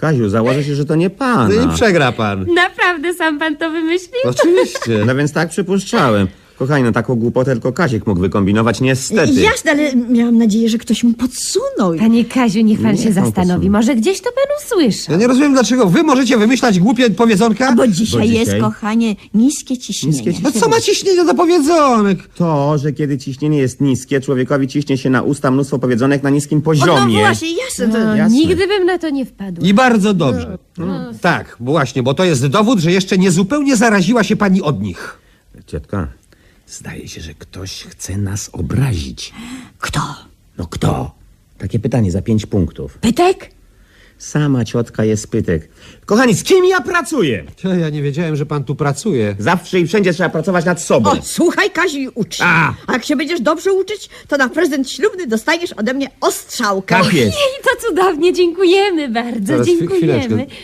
Kaziu, 0.00 0.28
założę 0.28 0.64
się, 0.64 0.74
że 0.74 0.84
to 0.84 0.94
nie 0.94 1.10
pana. 1.10 1.48
No 1.56 1.72
i 1.72 1.74
przegra 1.74 2.12
pan. 2.12 2.46
Naprawdę 2.54 3.14
sam 3.14 3.38
pan 3.38 3.56
to 3.56 3.70
wymyślił? 3.70 4.20
Oczywiście. 4.24 5.04
No 5.06 5.14
więc 5.14 5.32
tak 5.32 5.48
przypuszczałem. 5.48 6.28
Kochani, 6.60 6.84
no 6.84 6.92
taką 6.92 7.14
głupotę 7.14 7.52
tylko 7.52 7.72
Kaziek 7.72 8.06
mógł 8.06 8.20
wykombinować, 8.20 8.80
niestety. 8.80 9.32
Jasne, 9.40 9.70
ale 9.70 9.96
miałam 9.96 10.38
nadzieję, 10.38 10.68
że 10.68 10.78
ktoś 10.78 11.04
mu 11.04 11.12
podsunął. 11.12 11.94
Panie 11.98 12.24
Kaziu, 12.24 12.60
niech 12.60 12.82
pan 12.82 12.92
Nie, 12.92 12.98
się 12.98 13.14
pan 13.14 13.24
zastanowi. 13.24 13.70
Może 13.70 13.94
gdzieś 13.94 14.20
to 14.20 14.30
pan 14.32 14.44
usłyszał. 14.64 15.12
Ja 15.12 15.20
nie 15.20 15.26
rozumiem, 15.26 15.52
dlaczego 15.52 15.86
wy 15.86 16.02
możecie 16.02 16.38
wymyślać 16.38 16.80
głupie 16.80 17.10
powiedzonka? 17.10 17.72
Bo 17.72 17.86
dzisiaj, 17.86 18.22
dzisiaj? 18.22 18.38
jest, 18.38 18.52
kochanie, 18.60 19.16
niskie 19.34 19.78
ciśnienie. 19.78 20.16
Niskie 20.16 20.42
No 20.42 20.52
co 20.52 20.68
ma 20.68 20.80
ciśnienie 20.80 21.24
do 21.24 21.34
powiedzonek? 21.34 22.28
To, 22.34 22.78
że 22.78 22.92
kiedy 22.92 23.18
ciśnienie 23.18 23.58
jest 23.58 23.80
niskie, 23.80 24.20
człowiekowi 24.20 24.68
ciśnie 24.68 24.98
się 24.98 25.10
na 25.10 25.22
usta 25.22 25.50
mnóstwo 25.50 25.78
powiedzonek 25.78 26.22
na 26.22 26.30
niskim 26.30 26.58
O, 26.58 26.60
no 26.60 26.64
poziomie. 26.64 27.18
właśnie, 27.18 27.48
jasne. 27.56 27.88
To... 27.88 28.04
No, 28.04 28.16
jasne. 28.16 28.38
nigdy 28.38 28.66
bym 28.66 28.86
na 28.86 28.98
to 28.98 29.10
nie 29.10 29.24
wpadła. 29.24 29.68
I 29.68 29.74
bardzo 29.74 30.14
dobrze. 30.14 30.58
Tak, 31.20 31.56
właśnie, 31.60 32.02
bo 32.02 32.14
to 32.14 32.24
jest 32.24 32.46
dowód, 32.46 32.78
że 32.78 32.92
jeszcze 32.92 33.18
nie 33.18 33.30
zupełnie 33.30 33.76
zaraziła 33.76 34.24
się 34.24 34.36
pani 34.36 34.62
od 34.62 34.82
nich. 34.82 35.18
Ciotka, 35.66 36.08
zdaje 36.70 37.08
się, 37.08 37.20
że 37.20 37.34
ktoś 37.34 37.84
chce 37.84 38.16
nas 38.18 38.50
obrazić. 38.52 39.32
Kto? 39.78 40.00
No 40.58 40.66
kto? 40.66 41.14
Takie 41.58 41.78
pytanie 41.78 42.10
za 42.10 42.22
pięć 42.22 42.46
punktów. 42.46 42.98
Pytek? 42.98 43.50
Sama 44.18 44.64
ciotka 44.64 45.04
jest 45.04 45.30
pytek. 45.30 45.68
Kochani, 46.06 46.34
z 46.34 46.42
kim 46.42 46.64
ja 46.64 46.80
pracuję? 46.80 47.44
Ja, 47.64 47.74
ja 47.74 47.90
nie 47.90 48.02
wiedziałem, 48.02 48.36
że 48.36 48.46
pan 48.46 48.64
tu 48.64 48.74
pracuje. 48.76 49.36
Zawsze 49.38 49.80
i 49.80 49.86
wszędzie 49.86 50.12
trzeba 50.12 50.28
pracować 50.28 50.64
nad 50.64 50.82
sobą. 50.82 51.10
O, 51.10 51.16
słuchaj, 51.22 51.70
Kaziu, 51.70 51.98
i 51.98 52.08
ucz. 52.14 52.36
się. 52.36 52.44
A! 52.44 52.74
A 52.86 52.92
jak 52.92 53.04
się 53.04 53.16
będziesz 53.16 53.40
dobrze 53.40 53.72
uczyć, 53.72 54.08
to 54.28 54.36
na 54.36 54.48
prezent 54.48 54.90
ślubny 54.90 55.26
dostaniesz 55.26 55.72
ode 55.72 55.94
mnie 55.94 56.10
ostrzałkę. 56.20 56.94
Tak 57.02 57.12
jest. 57.12 57.36
I 57.38 57.62
to 57.64 57.88
cudownie, 57.88 58.32
dziękujemy 58.32 59.08
bardzo, 59.08 59.46
Zaraz, 59.46 59.66
chwi- 59.66 59.78
dziękujemy. 59.78 60.18
chwileczkę. 60.24 60.54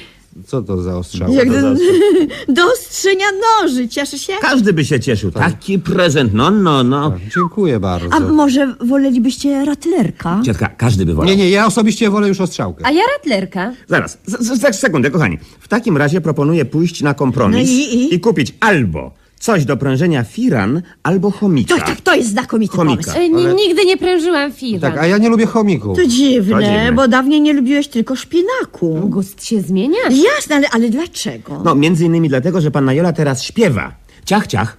Co 0.46 0.62
to 0.62 0.82
za 0.82 0.96
ostrzał? 0.98 1.32
Jak 1.32 1.50
do, 1.50 1.74
do 2.54 2.72
ostrzenia 2.72 3.26
noży, 3.62 3.88
cieszy 3.88 4.18
się? 4.18 4.32
Każdy 4.40 4.72
by 4.72 4.84
się 4.84 5.00
cieszył. 5.00 5.30
Taki 5.30 5.78
prezent, 5.78 6.34
no, 6.34 6.50
no, 6.50 6.82
no. 6.84 7.12
Dziękuję 7.34 7.80
bardzo. 7.80 8.08
A 8.12 8.20
może 8.20 8.74
wolelibyście 8.80 9.64
ratlerka? 9.64 10.40
Ciotka, 10.44 10.68
każdy 10.68 11.06
by 11.06 11.14
wolał. 11.14 11.30
Nie, 11.30 11.36
nie, 11.36 11.50
ja 11.50 11.66
osobiście 11.66 12.10
wolę 12.10 12.28
już 12.28 12.40
ostrzałkę. 12.40 12.86
A 12.86 12.90
ja 12.90 13.02
ratlerka. 13.18 13.72
Zaraz, 13.88 14.18
z- 14.26 14.40
z- 14.46 14.60
za 14.60 14.72
sekundę, 14.72 15.10
kochani. 15.10 15.38
W 15.60 15.68
takim 15.68 15.96
razie 15.96 16.20
proponuję 16.20 16.64
pójść 16.64 17.02
na 17.02 17.14
kompromis 17.14 17.68
No 17.70 17.74
i- 18.00 18.14
i? 18.14 18.20
kupić 18.20 18.54
albo 18.60 19.14
coś 19.40 19.64
do 19.64 19.76
prężenia 19.76 20.24
firan, 20.24 20.82
albo 21.02 21.30
chomika. 21.30 21.74
To, 21.74 21.80
tak, 21.86 22.00
to 22.00 22.14
jest 22.14 22.28
znakomity 22.30 22.76
Chomika. 22.76 23.02
pomysł. 23.12 23.18
E, 23.18 23.22
n- 23.48 23.56
Nigdy 23.56 23.84
nie 23.84 23.96
prężyłam 23.96 24.52
firan. 24.52 24.80
Tak, 24.92 24.98
a 25.02 25.06
ja 25.06 25.18
nie 25.18 25.28
lubię 25.28 25.46
chomików. 25.46 25.96
To 25.98 26.06
dziwne, 26.06 26.54
To 26.56 26.62
dziwne. 26.62 26.92
bo 26.92 27.08
dawniej 27.08 27.40
nie 27.40 27.52
lubiłeś 27.52 27.88
tylko 27.88 28.16
szpinaku. 28.16 29.00
Gust 29.04 29.44
się 29.44 29.60
zmienia? 29.60 29.98
Jasne, 30.10 30.56
ale, 30.56 30.66
ale 30.72 30.88
dlaczego? 30.90 31.62
No, 31.64 31.74
między 31.74 32.04
innymi 32.04 32.28
dlatego, 32.28 32.60
że 32.60 32.70
panna 32.70 32.92
Jola 32.94 33.12
teraz 33.12 33.42
śpiewa. 33.42 33.92
Ciach, 34.24 34.46
ciach. 34.46 34.76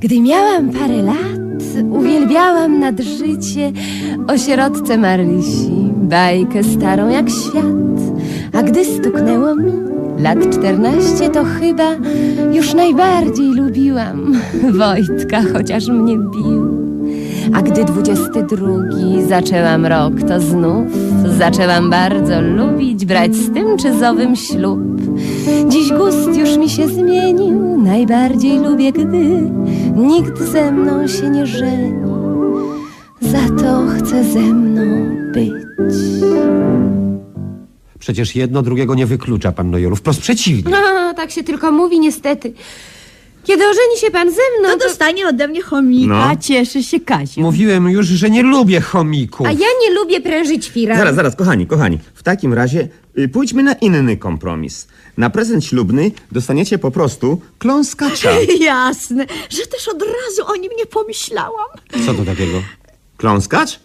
Gdy 0.00 0.20
miałam 0.20 0.70
parę 0.70 1.02
lat, 1.02 1.40
uwielbiałam 1.90 2.80
nad 2.80 3.00
życie 3.00 3.72
o 4.28 4.38
sierotce 4.38 4.98
Marlisi, 4.98 5.70
bajkę 5.96 6.64
starą 6.64 7.08
jak 7.08 7.30
świat. 7.30 7.64
A 8.52 8.62
gdy 8.62 8.84
stuknęło 8.84 9.54
mi 9.56 9.72
lat 10.18 10.38
czternaście, 10.52 11.30
to 11.30 11.44
chyba 11.44 11.90
już 12.52 12.74
najbardziej 12.74 13.54
lubiłam 13.54 14.32
Wojtka, 14.78 15.42
chociaż 15.52 15.88
mnie 15.88 16.18
bił. 16.18 16.86
A 17.54 17.62
gdy 17.62 17.84
dwudziesty 17.84 18.42
drugi 18.42 19.24
zaczęłam 19.28 19.86
rok, 19.86 20.12
to 20.28 20.40
znów 20.40 20.86
zaczęłam 21.38 21.90
bardzo 21.90 22.40
lubić 22.40 23.06
brać 23.06 23.34
z 23.34 23.52
tym 23.52 23.78
czy 23.78 23.92
ślub. 24.34 24.80
Dziś 25.68 25.92
gust 25.92 26.36
już 26.36 26.56
mi 26.56 26.68
się 26.68 26.88
zmienił, 26.88 27.82
najbardziej 27.82 28.58
lubię, 28.58 28.92
gdy 28.92 29.50
nikt 29.96 30.42
ze 30.42 30.72
mną 30.72 31.06
się 31.06 31.30
nie 31.30 31.46
żeni. 31.46 32.06
Za 33.20 33.62
to 33.62 33.86
chce 33.86 34.24
ze 34.24 34.40
mną 34.40 35.16
być. 35.32 35.52
Przecież 38.06 38.36
jedno 38.36 38.62
drugiego 38.62 38.94
nie 38.94 39.06
wyklucza, 39.06 39.52
panno 39.52 39.78
Jolu. 39.78 39.96
Wprost 39.96 40.20
przeciwnie. 40.20 40.70
No, 40.72 41.14
tak 41.14 41.30
się 41.30 41.42
tylko 41.44 41.72
mówi 41.72 42.00
niestety. 42.00 42.52
Kiedy 43.44 43.64
ożeni 43.64 43.96
się 44.00 44.10
pan 44.10 44.30
ze 44.30 44.36
mną, 44.60 44.68
No 44.68 44.76
to... 44.76 44.78
dostanie 44.88 45.28
ode 45.28 45.48
mnie 45.48 45.62
chomika, 45.62 46.28
No. 46.28 46.36
cieszy 46.40 46.82
się 46.82 47.00
Kaziu. 47.00 47.40
Mówiłem 47.40 47.88
już, 47.90 48.06
że 48.06 48.30
nie 48.30 48.42
lubię 48.42 48.80
chomików. 48.80 49.46
A 49.46 49.50
ja 49.52 49.66
nie 49.82 49.94
lubię 49.94 50.20
prężyć 50.20 50.68
firan. 50.70 50.98
Zaraz, 50.98 51.14
zaraz, 51.14 51.36
kochani, 51.36 51.66
kochani. 51.66 51.98
W 52.14 52.22
takim 52.22 52.54
razie 52.54 52.88
y, 53.18 53.28
pójdźmy 53.28 53.62
na 53.62 53.72
inny 53.72 54.16
kompromis. 54.16 54.88
Na 55.16 55.30
prezent 55.30 55.64
ślubny 55.64 56.10
dostaniecie 56.32 56.78
po 56.78 56.90
prostu 56.90 57.40
kląskacza. 57.58 58.30
Jasne, 58.60 59.26
że 59.50 59.66
też 59.66 59.88
od 59.88 60.02
razu 60.02 60.52
o 60.52 60.56
nim 60.56 60.70
nie 60.78 60.86
pomyślałam. 60.86 61.68
Co 62.06 62.14
to 62.14 62.24
takiego? 62.24 62.62
Kląskacz? 63.16 63.80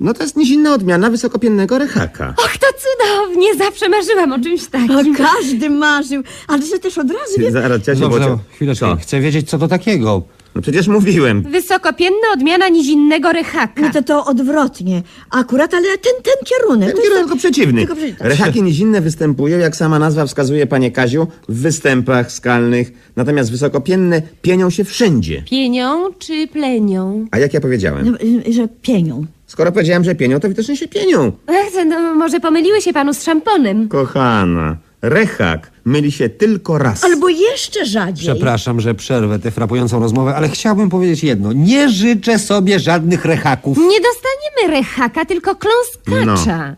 No 0.00 0.14
to 0.14 0.22
jest 0.22 0.36
nizinna 0.36 0.74
odmiana 0.74 1.10
wysokopiennego 1.10 1.78
rechaka. 1.78 2.34
Och, 2.38 2.58
to 2.58 2.66
cudownie, 2.78 3.54
zawsze 3.54 3.88
marzyłam 3.88 4.32
o 4.32 4.38
czymś 4.40 4.62
O, 4.64 4.70
takim. 4.70 5.14
każdy 5.14 5.70
marzył, 5.70 6.22
ale 6.48 6.62
że 6.66 6.78
też 6.78 6.98
od 6.98 7.10
razu 7.10 7.38
wie... 7.38 7.50
Zaraz, 7.50 7.82
Ciasiu, 7.82 8.00
Dobrze, 8.00 8.20
bo... 8.20 8.26
no, 8.28 8.38
chwileczkę. 8.54 8.86
Co? 8.86 8.96
Chcę 8.96 9.20
wiedzieć, 9.20 9.50
co 9.50 9.58
to 9.58 9.68
takiego. 9.68 10.22
No 10.54 10.62
przecież 10.62 10.88
mówiłem. 10.88 11.42
Wysokopienna 11.42 12.26
odmiana 12.34 12.68
nizinnego 12.68 13.32
rechaka. 13.32 13.80
No 13.82 13.90
to 13.92 14.02
to 14.02 14.24
odwrotnie. 14.24 15.02
Akurat, 15.30 15.74
ale 15.74 15.86
ten, 15.86 16.12
ten 16.22 16.34
kierunek. 16.44 16.88
Ten 16.88 16.96
to 16.96 17.02
jest 17.02 17.02
kierunek 17.02 17.24
tylko 17.24 17.36
przeciwny. 17.36 17.80
Tylko 17.80 17.94
przeciwny. 17.94 18.18
tak. 18.18 18.28
Rechaki 18.28 18.62
nizinne 18.62 19.00
występują, 19.00 19.58
jak 19.58 19.76
sama 19.76 19.98
nazwa 19.98 20.26
wskazuje, 20.26 20.66
panie 20.66 20.90
Kaziu, 20.90 21.26
w 21.48 21.60
występach 21.60 22.32
skalnych. 22.32 22.92
Natomiast 23.16 23.50
wysokopienne 23.50 24.22
pienią 24.42 24.70
się 24.70 24.84
wszędzie. 24.84 25.42
Pienią 25.50 26.12
czy 26.18 26.46
plenią? 26.48 27.26
A 27.30 27.38
jak 27.38 27.54
ja 27.54 27.60
powiedziałem? 27.60 28.10
No, 28.12 28.18
y, 28.48 28.52
że 28.52 28.68
pienią. 28.82 29.26
Skoro 29.46 29.72
powiedziałem, 29.72 30.04
że 30.04 30.14
pienią, 30.14 30.40
to 30.40 30.48
widocznie 30.48 30.76
się 30.76 30.88
pienią. 30.88 31.32
Ech, 31.46 31.86
no, 31.86 32.14
może 32.14 32.40
pomyliły 32.40 32.80
się 32.80 32.92
panu 32.92 33.14
z 33.14 33.22
szamponem. 33.22 33.88
Kochana, 33.88 34.76
rechak 35.02 35.70
myli 35.84 36.12
się 36.12 36.28
tylko 36.28 36.78
raz. 36.78 37.04
Albo 37.04 37.28
jeszcze 37.28 37.86
rzadziej. 37.86 38.28
Przepraszam, 38.28 38.80
że 38.80 38.94
przerwę 38.94 39.38
tę 39.38 39.50
frapującą 39.50 40.00
rozmowę, 40.00 40.34
ale 40.36 40.48
chciałbym 40.48 40.90
powiedzieć 40.90 41.24
jedno. 41.24 41.52
Nie 41.52 41.88
życzę 41.88 42.38
sobie 42.38 42.78
żadnych 42.78 43.24
rechaków. 43.24 43.78
Nie 43.78 44.00
dostaniemy 44.00 44.78
rechaka, 44.80 45.24
tylko 45.24 45.56
kląskacza. 45.56 46.76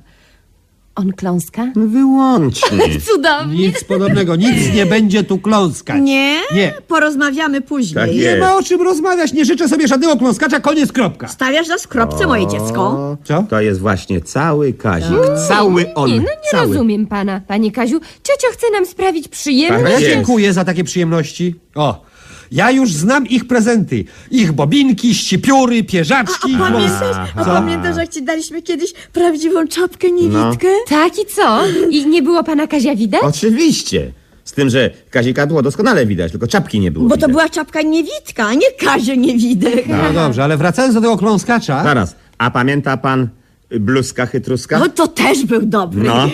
On 0.98 1.12
kląska? 1.12 1.72
Wyłącznie. 1.76 2.78
Cudownie. 3.12 3.68
Nic 3.68 3.84
podobnego, 3.84 4.36
nic 4.36 4.74
nie 4.74 4.86
będzie 4.86 5.24
tu 5.24 5.38
kląskać. 5.38 6.02
Nie? 6.02 6.40
Nie. 6.54 6.72
Porozmawiamy 6.88 7.60
później. 7.60 7.94
Tak 7.94 8.14
Nie 8.14 8.36
ma 8.36 8.56
o 8.56 8.62
czym 8.62 8.82
rozmawiać, 8.82 9.32
nie 9.32 9.44
życzę 9.44 9.68
sobie 9.68 9.88
żadnego 9.88 10.16
kląskacza, 10.16 10.60
koniec, 10.60 10.92
kropka. 10.92 11.28
Stawiasz 11.28 11.68
na 11.68 11.78
skropce, 11.78 12.26
moje 12.26 12.46
dziecko. 12.46 13.16
Co? 13.24 13.44
To 13.50 13.60
jest 13.60 13.80
właśnie 13.80 14.20
cały 14.20 14.72
Kazik. 14.72 15.18
Cały 15.48 15.94
on. 15.94 16.10
Nie, 16.10 16.16
no 16.16 16.22
nie 16.22 16.50
cały. 16.50 16.66
rozumiem 16.66 17.06
pana, 17.06 17.40
panie 17.48 17.72
Kaziu. 17.72 18.00
Ciocia 18.22 18.48
chce 18.52 18.66
nam 18.72 18.86
sprawić 18.86 19.22
Tak 19.24 19.32
przyjemność. 19.32 19.84
Ja 19.92 19.98
jest. 19.98 20.06
dziękuję 20.12 20.52
za 20.52 20.64
takie 20.64 20.84
przyjemności. 20.84 21.54
O, 21.74 22.04
ja 22.50 22.70
już 22.70 22.92
znam 22.92 23.26
ich 23.26 23.46
prezenty. 23.46 24.04
Ich 24.30 24.52
bobinki, 24.52 25.14
ścipióry, 25.14 25.84
pierzaczki. 25.84 26.54
A 26.54 26.58
pamiętasz, 26.58 27.16
a 27.36 27.44
pamiętasz, 27.44 27.96
jak 27.96 28.08
ci 28.08 28.22
daliśmy 28.22 28.62
kiedyś 28.62 28.92
prawdziwą 29.12 29.68
czapkę 29.68 30.10
niewidkę? 30.10 30.68
Tak 30.88 31.12
i 31.18 31.26
co? 31.26 31.60
I 31.90 32.06
nie 32.06 32.22
było 32.22 32.44
pana 32.44 32.66
Kazia 32.66 32.96
widać? 32.96 33.20
Oczywiście. 33.22 34.12
Z 34.44 34.52
tym, 34.52 34.70
że 34.70 34.90
Kazika 35.10 35.46
było 35.46 35.62
doskonale 35.62 36.06
widać, 36.06 36.30
tylko 36.30 36.46
czapki 36.46 36.80
nie 36.80 36.90
było 36.90 37.04
Bo 37.04 37.10
to 37.10 37.16
widać. 37.16 37.30
była 37.30 37.48
czapka 37.48 37.82
niewidka, 37.82 38.46
a 38.46 38.54
nie 38.54 38.72
Kazio 38.80 39.14
niewidek. 39.14 39.84
No 39.88 40.12
dobrze, 40.12 40.44
ale 40.44 40.56
wracając 40.56 40.94
do 40.94 41.00
tego 41.00 41.16
kląskacza. 41.16 41.82
Zaraz, 41.84 42.16
a 42.38 42.50
pamięta 42.50 42.96
pan 42.96 43.28
bluzka 43.70 44.26
chytruska? 44.26 44.78
No 44.78 44.88
to 44.88 45.08
też 45.08 45.44
był 45.44 45.62
dobry. 45.62 46.02
No, 46.02 46.28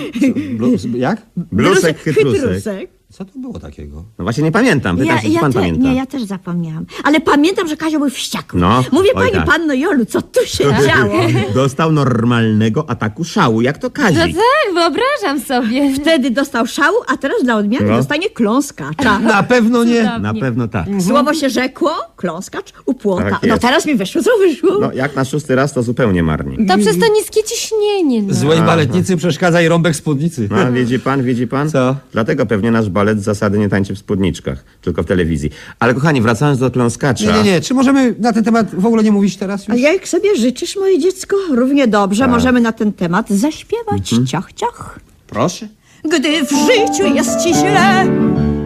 Blu- 0.58 0.96
Jak? 0.96 1.22
blusek 1.36 1.98
chytrusek. 1.98 2.40
chytrusek. 2.42 2.90
Co 3.14 3.24
to 3.24 3.38
było 3.38 3.58
takiego? 3.58 4.04
No 4.18 4.24
właśnie 4.24 4.42
nie 4.44 4.52
pamiętam. 4.52 4.96
Pytam 4.96 5.18
się, 5.18 5.28
czy 5.30 5.38
pan 5.40 5.52
te- 5.52 5.58
pamięta. 5.58 5.82
Nie, 5.82 5.94
ja 5.94 6.06
też 6.06 6.22
zapomniałam. 6.22 6.86
Ale 7.04 7.20
pamiętam, 7.20 7.68
że 7.68 7.76
Kazio 7.76 7.98
był 7.98 8.10
wściekły. 8.10 8.60
No, 8.60 8.84
Mówię, 8.92 9.08
oj 9.14 9.24
pani 9.24 9.32
tak. 9.36 9.46
panno 9.46 9.74
Jolu, 9.74 10.04
co 10.04 10.22
tu 10.22 10.40
się 10.46 10.64
działo? 10.64 11.14
Dostał 11.54 11.92
normalnego 11.92 12.90
ataku 12.90 13.24
szału, 13.24 13.60
jak 13.62 13.78
to 13.78 13.86
No 13.86 13.90
Kazik. 13.90 14.18
tak, 14.36 14.74
wyobrażam 14.74 15.40
sobie. 15.40 15.94
Wtedy 15.94 16.30
dostał 16.30 16.66
szału, 16.66 16.96
a 17.08 17.16
teraz 17.16 17.42
dla 17.44 17.56
odmiany 17.56 17.86
No. 17.90 17.96
dostanie 17.96 18.30
kląskacza. 18.30 19.18
Na 19.34 19.42
pewno 19.42 19.84
nie. 19.84 19.96
Cudownie. 20.00 20.18
Na 20.20 20.34
pewno 20.34 20.68
tak. 20.68 20.86
Słowo 21.06 21.34
się 21.34 21.50
rzekło, 21.50 21.90
kląskacz 22.16 22.72
u 22.86 22.94
płota. 22.94 23.30
Tak 23.30 23.42
no 23.42 23.48
jest. 23.48 23.62
teraz 23.62 23.86
mi 23.86 23.94
wyszło, 23.94 24.22
co 24.22 24.30
wyszło? 24.38 24.78
No 24.80 24.92
jak 24.92 25.16
na 25.16 25.24
szósty 25.24 25.54
raz 25.54 25.72
to 25.72 25.82
zupełnie 25.82 26.22
marnie. 26.22 26.66
To 26.66 26.78
przez 26.78 26.98
to 26.98 27.12
niskie 27.12 27.42
ciśnienie. 27.42 28.22
No. 28.22 28.34
Złej 28.34 28.58
baletnicy 28.60 29.16
przeszkadza 29.16 29.62
i 29.62 29.68
rąbek 29.68 29.96
spódnicy. 29.96 30.48
No, 30.50 30.72
widzi 30.72 30.98
pan, 30.98 31.22
widzi 31.22 31.46
pan? 31.46 31.70
Co? 31.70 31.96
Dlatego 32.12 32.46
pewnie 32.46 32.70
nasz 32.70 32.88
balet 32.90 33.03
z 33.12 33.24
zasady 33.24 33.58
nie 33.58 33.68
tańczy 33.68 33.94
w 33.94 33.98
spódniczkach, 33.98 34.64
tylko 34.82 35.02
w 35.02 35.06
telewizji. 35.06 35.50
Ale 35.78 35.94
kochani, 35.94 36.20
wracając 36.20 36.58
do 36.58 36.70
kląskacza. 36.70 37.24
Nie, 37.26 37.32
nie, 37.32 37.42
nie. 37.52 37.60
Czy 37.60 37.74
możemy 37.74 38.14
na 38.18 38.32
ten 38.32 38.44
temat 38.44 38.74
w 38.74 38.86
ogóle 38.86 39.02
nie 39.02 39.12
mówić 39.12 39.36
teraz 39.36 39.70
A 39.70 39.72
już? 39.72 39.82
jak 39.82 40.08
sobie 40.08 40.36
życzysz, 40.36 40.76
moje 40.76 40.98
dziecko, 40.98 41.36
równie 41.50 41.88
dobrze 41.88 42.28
możemy 42.28 42.60
na 42.60 42.72
ten 42.72 42.92
temat 42.92 43.30
zaśpiewać 43.30 44.08
ciach, 44.30 44.52
ciach. 44.52 45.00
Proszę. 45.26 45.68
Gdy 46.04 46.44
w 46.46 46.50
życiu 46.50 47.14
jest 47.14 47.40
ci 47.42 47.54
źle 47.54 48.06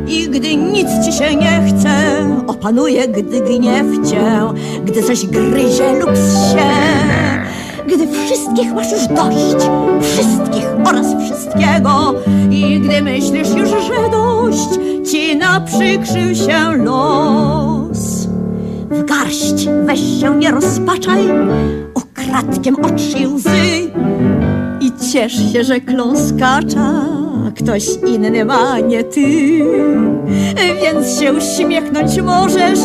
i 0.09 0.28
gdy 0.28 0.57
nic 0.57 0.89
ci 1.05 1.12
się 1.12 1.36
nie 1.36 1.62
chce, 1.68 2.26
opanuje, 2.47 3.09
gdy 3.09 3.41
gniew 3.41 4.11
cię, 4.11 4.41
gdy 4.84 5.03
coś 5.03 5.26
gryzie 5.26 5.93
lub 6.01 6.11
się. 6.53 6.68
Gdy 7.86 8.07
wszystkich 8.26 8.72
masz 8.74 8.93
już 8.93 9.07
dość, 9.07 9.66
wszystkich 10.12 10.64
oraz 10.84 11.07
wszystkiego 11.24 12.14
i 12.59 12.81
gdy 12.81 13.03
myślisz 13.03 13.49
już, 13.57 13.69
że 13.71 14.11
dość 14.13 14.69
ci 15.11 15.37
naprzykrzył 15.37 16.35
się 16.35 16.77
los. 16.85 18.29
W 18.91 19.05
garść 19.05 19.69
weź 19.85 20.21
się 20.21 20.39
nie 20.39 20.51
rozpaczaj, 20.51 21.19
ukradkiem 21.95 22.77
otrzyj 22.85 23.27
łzy 23.27 23.91
i 24.81 24.93
ciesz 25.13 25.53
się, 25.53 25.65
że 25.65 25.81
kląskacza 25.81 27.19
ktoś 27.57 27.87
inny 28.07 28.45
ma, 28.45 28.81
nie 28.81 29.05
ty. 29.05 29.61
Więc 30.83 31.21
się 31.21 31.33
uśmiechnąć 31.33 32.21
możesz, 32.21 32.79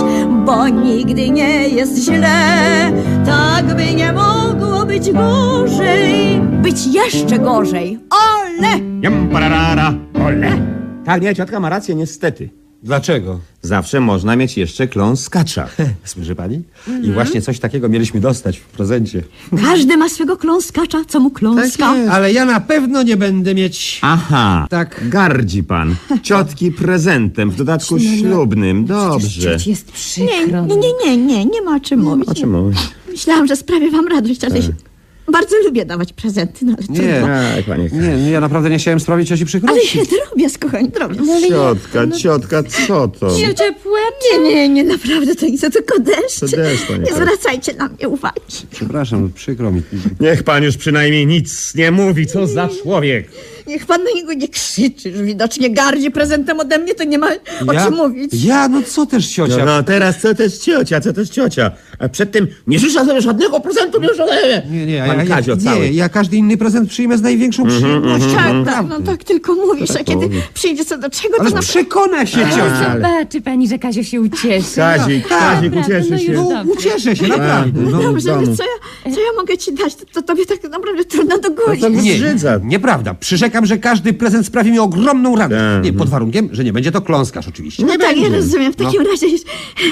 bo 0.45 0.67
nigdy 0.67 1.30
nie 1.30 1.69
jest 1.69 1.97
źle. 1.97 2.91
Tak 3.26 3.76
by 3.76 3.95
nie 3.95 4.13
mogło 4.13 4.86
być 4.86 5.11
gorzej, 5.11 6.41
być 6.61 6.88
jeszcze 6.88 7.39
gorzej. 7.39 7.99
Jam, 9.01 9.30
pararara, 9.30 9.93
ole. 10.26 10.51
Tak, 11.05 11.22
nie, 11.22 11.36
ciotka 11.36 11.59
ma 11.59 11.70
rację, 11.70 11.95
niestety. 11.95 12.49
Dlaczego? 12.84 13.39
Zawsze 13.61 13.99
można 13.99 14.36
mieć 14.36 14.57
jeszcze 14.57 14.88
kląskacza. 14.88 15.68
Słyszy 16.03 16.36
pani? 16.36 16.61
I 17.03 17.11
właśnie 17.11 17.41
coś 17.41 17.59
takiego 17.59 17.89
mieliśmy 17.89 18.20
dostać 18.20 18.57
w 18.57 18.66
prezencie. 18.66 19.24
Każdy 19.61 19.97
ma 19.97 20.09
swego 20.09 20.38
kląskacza, 20.38 20.97
co 21.07 21.20
mu 21.20 21.30
kląska. 21.32 21.86
Ale 22.11 22.34
ja 22.34 22.45
na 22.45 22.59
pewno 22.59 23.03
nie 23.03 23.18
będę 23.18 23.55
mieć... 23.55 23.99
Aha, 24.01 24.68
Tak. 24.70 25.09
Gardzi 25.09 25.64
pan. 25.64 25.95
Ciotki 26.24 26.72
prezentem, 26.72 27.51
w 27.51 27.55
dodatku 27.55 27.99
ślubnym. 27.99 28.86
Dobrze. 28.86 29.41
Cioci 29.51 29.70
jest 29.70 29.88
Nie, 29.88 29.93
przykro. 29.93 30.66
nie, 30.66 30.76
nie, 30.76 30.93
nie, 31.05 31.18
nie, 31.18 31.45
nie 31.45 31.61
ma 31.61 31.76
o 31.76 31.80
czym 31.80 31.99
mówić. 31.99 32.30
O 32.30 32.34
czym 32.34 32.51
mówisz? 32.51 32.80
Myślałam, 33.11 33.47
że 33.47 33.55
sprawię 33.55 33.91
wam 33.91 34.07
radość, 34.07 34.43
ale 34.43 34.55
bardzo 35.32 35.55
lubię 35.65 35.86
dawać 35.86 36.13
prezenty, 36.13 36.65
no 36.65 36.74
ale 36.78 36.88
Nie. 36.89 37.13
trudno. 37.13 37.36
Aj, 37.36 37.63
panie. 37.63 37.89
Nie, 37.93 38.17
nie, 38.17 38.32
ja 38.32 38.41
naprawdę 38.41 38.69
nie 38.69 38.78
chciałem 38.78 38.99
sprawić 38.99 39.28
cioci 39.30 39.41
Ale 39.43 39.47
przykrości. 39.47 39.99
drobiazg, 40.26 40.59
kochani, 40.61 40.89
drobiazg. 40.89 41.47
Ciotka, 41.49 42.07
ciotka, 42.17 42.63
co 42.63 43.07
to? 43.07 43.36
Ciepłe. 43.39 43.99
Nie, 44.34 44.39
nie, 44.39 44.69
nie, 44.69 44.84
naprawdę 44.84 45.36
to 45.36 45.45
nic, 45.45 45.61
to 45.61 45.69
tylko 45.69 45.99
deszcz. 45.99 46.39
To 46.39 46.47
deszcz, 46.47 46.86
panie 46.88 46.99
Nie 46.99 47.13
zwracajcie 47.13 47.74
na 47.74 47.88
mnie 47.88 48.09
uwagi. 48.09 48.41
Przepraszam, 48.71 49.32
przykro 49.36 49.71
mi. 49.71 49.82
Niech 50.19 50.43
pan 50.43 50.63
już 50.63 50.78
przynajmniej 50.78 51.28
nic 51.28 51.76
nie 51.76 51.91
mówi, 51.91 52.28
co 52.28 52.47
za 52.47 52.69
człowiek. 52.84 53.30
Niech 53.68 53.86
pan 53.86 54.03
na 54.03 54.09
niego 54.16 54.34
nie 54.34 54.47
krzyczy, 54.47 55.18
że 55.18 55.24
widocznie 55.24 55.70
gardzi 55.70 56.11
prezentem 56.11 56.59
ode 56.59 56.80
mnie, 56.80 56.95
to 56.95 57.03
nie 57.03 57.18
ma 57.18 57.28
o 57.68 57.74
Ja, 57.74 57.86
czym 57.86 57.93
mówić. 57.95 58.34
ja, 58.45 58.68
no 58.68 58.82
co 58.82 59.05
też 59.05 59.38
No, 59.38 59.47
ciocia? 59.47 59.66
no 59.66 59.84
teraz 59.84 60.22
co 60.22 60.36
też 60.36 60.57
ciocia, 60.57 61.01
co 61.01 61.14
też 61.14 61.30
ciocia? 61.30 61.72
A 61.99 62.09
przedtem 62.09 62.47
nie 62.68 62.80
życzę 62.80 63.05
sobie 63.05 63.22
żadnego 63.22 63.59
prezentu, 63.59 64.01
nie 64.01 64.07
żadnego. 64.14 64.68
Nie, 64.72 64.86
nie, 64.86 65.03
Pan 65.07 65.18
ja, 65.18 65.24
ja, 65.24 65.36
Kazio 65.36 65.55
nie, 65.55 65.61
cały. 65.61 65.89
ja 65.89 66.09
każdy 66.09 66.38
inny 66.38 66.57
prezent 66.57 66.89
przyjmę 66.89 67.18
z 67.18 67.22
największą 67.22 67.68
przyjemnością. 67.68 68.36
Tak, 68.36 68.66
tak, 68.76 68.86
no 68.89 68.99
tak 69.01 69.24
tylko 69.24 69.55
mówisz, 69.55 69.91
a 69.91 70.03
kiedy 70.03 70.30
przyjdzie 70.53 70.86
co 70.86 70.97
do 70.97 71.09
czego, 71.09 71.34
to 71.36 71.41
Ale 71.41 71.49
naprawdę... 71.49 71.68
przekona 71.70 72.26
się 72.26 72.38
ciocia. 72.38 72.88
Ale- 72.91 73.01
Zobaczy 73.01 73.41
pani, 73.41 73.68
że 73.68 73.80
Kazio 73.80 74.03
się 74.03 74.22
ucieszy. 74.22 74.76
Kazik, 74.76 75.24
No, 75.30 75.38
Kazik, 75.39 75.74
naprawdę, 75.74 75.97
ucieszy 75.99 76.11
no 76.11 76.18
się. 76.18 76.26
już 76.32 76.36
No, 76.41 76.49
dobrze. 76.49 76.72
ucieszę 76.74 77.16
się, 77.16 77.28
naprawdę. 77.28 77.82
No, 77.91 78.01
Dobrze, 78.01 78.30
domu. 78.30 78.43
ale 78.47 78.55
co 78.57 78.64
ja, 78.64 79.11
co 79.16 79.20
ja 79.22 79.28
mogę 79.38 79.57
ci 79.57 79.74
dać? 79.74 79.95
To, 79.95 80.05
to 80.14 80.22
tobie 80.22 80.45
tak 80.45 80.64
naprawdę 80.72 81.05
trudno 81.05 81.36
No 81.36 81.41
dogonić. 81.49 81.82
to 81.82 81.89
Nie, 81.89 82.16
Brzydza. 82.16 82.59
nieprawda. 82.64 83.14
Przyrzekam, 83.14 83.52
że 83.61 83.77
każdy 83.77 84.13
prezent 84.13 84.45
sprawi 84.45 84.71
mi 84.71 84.79
ogromną 84.79 85.35
radość. 85.35 85.61
Tak. 85.61 85.83
Nie, 85.83 85.93
pod 85.93 86.09
warunkiem, 86.09 86.49
że 86.51 86.63
nie 86.63 86.73
będzie 86.73 86.91
to 86.91 87.01
kląskarz 87.01 87.47
oczywiście. 87.47 87.85
No 87.85 87.97
tak, 87.97 88.17
ja 88.17 88.29
rozumiem. 88.29 88.73
W 88.73 88.75
takim 88.75 89.01
razie 89.11 89.27
już, 89.27 89.41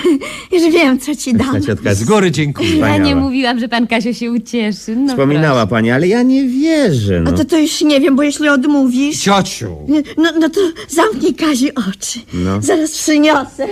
już 0.64 0.74
wiem, 0.74 1.00
co 1.00 1.16
ci 1.16 1.34
dam. 1.34 1.52
Ta 1.54 1.62
ciotka 1.62 1.94
Z 1.96 2.04
góry 2.04 2.32
dziękuję. 2.32 2.70
Ja 2.70 2.76
Wspaniała. 2.76 2.98
nie 3.06 3.16
mówiłam, 3.16 3.60
że 3.60 3.68
pan 3.68 3.88
Kazio 3.88 4.14
się 4.14 4.32
ucieszy. 4.32 4.96
No 4.96 5.08
Wspominała 5.08 5.68
pani, 5.68 5.92
ale 5.92 6.08
ja 6.08 6.24
nie 6.24 6.48
wierzę. 6.48 7.18
A 7.28 7.32
No. 7.32 7.38
to, 7.38 7.46
to 7.46 7.58
już 7.58 7.82
nie 7.82 8.00
wiem, 8.00 8.16
bo 8.16 8.24
jeśli 8.24 8.50
odmówisz... 8.50 9.18
Ciociu. 9.20 9.78
No, 10.18 10.32
no 10.40 10.50
to 10.50 10.60
zamknij 10.90 11.34
Kazi 11.36 11.76
oczy. 11.76 12.20
No. 12.34 12.62
Zaraz 12.62 12.92
przyniosę. 12.92 13.68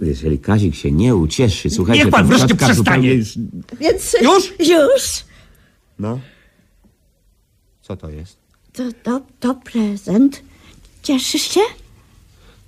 Jeżeli 0.00 0.38
Kazik 0.38 0.74
się 0.74 0.92
nie 0.92 1.16
ucieszy, 1.16 1.70
słuchajcie... 1.70 2.04
Niech 2.04 2.12
pan 2.12 2.26
wreszcie 2.26 2.48
ciotka 2.48 2.66
przestanie. 2.66 3.22
zupełnie. 3.24 3.50
Więc... 3.80 4.16
Już? 4.22 4.52
Już. 4.68 5.24
No. 5.98 6.18
Co 7.82 7.96
to 7.96 8.10
jest? 8.10 8.45
To, 8.76 8.82
to, 9.02 9.20
to 9.40 9.54
prezent. 9.54 10.42
Cieszysz 11.02 11.42
się? 11.42 11.60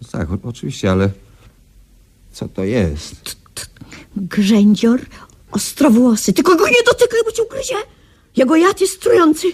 No 0.03 0.09
tak, 0.13 0.31
o, 0.31 0.39
oczywiście, 0.43 0.91
ale 0.91 1.11
co 2.33 2.49
to 2.49 2.65
jest? 2.65 3.37
Grzędzior 4.17 5.01
ostrowłosy. 5.53 6.33
Tylko 6.33 6.57
go 6.57 6.69
nie 6.69 6.83
dotykaj, 6.87 7.21
bo 7.25 7.33
cię 7.33 7.43
ugryzie. 7.43 7.75
Jego 8.37 8.57
jad 8.57 8.81
jest 8.81 9.03
trujący. 9.03 9.47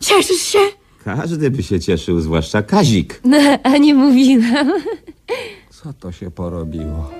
Cieszysz 0.00 0.42
się? 0.42 0.58
Każdy 1.04 1.50
by 1.50 1.62
się 1.62 1.80
cieszył, 1.80 2.20
zwłaszcza 2.20 2.62
Kazik. 2.62 3.20
No, 3.24 3.38
a 3.62 3.76
nie 3.76 3.94
mówiłam. 3.94 4.72
Co 5.70 5.92
to 5.92 6.12
się 6.12 6.30
porobiło? 6.30 7.10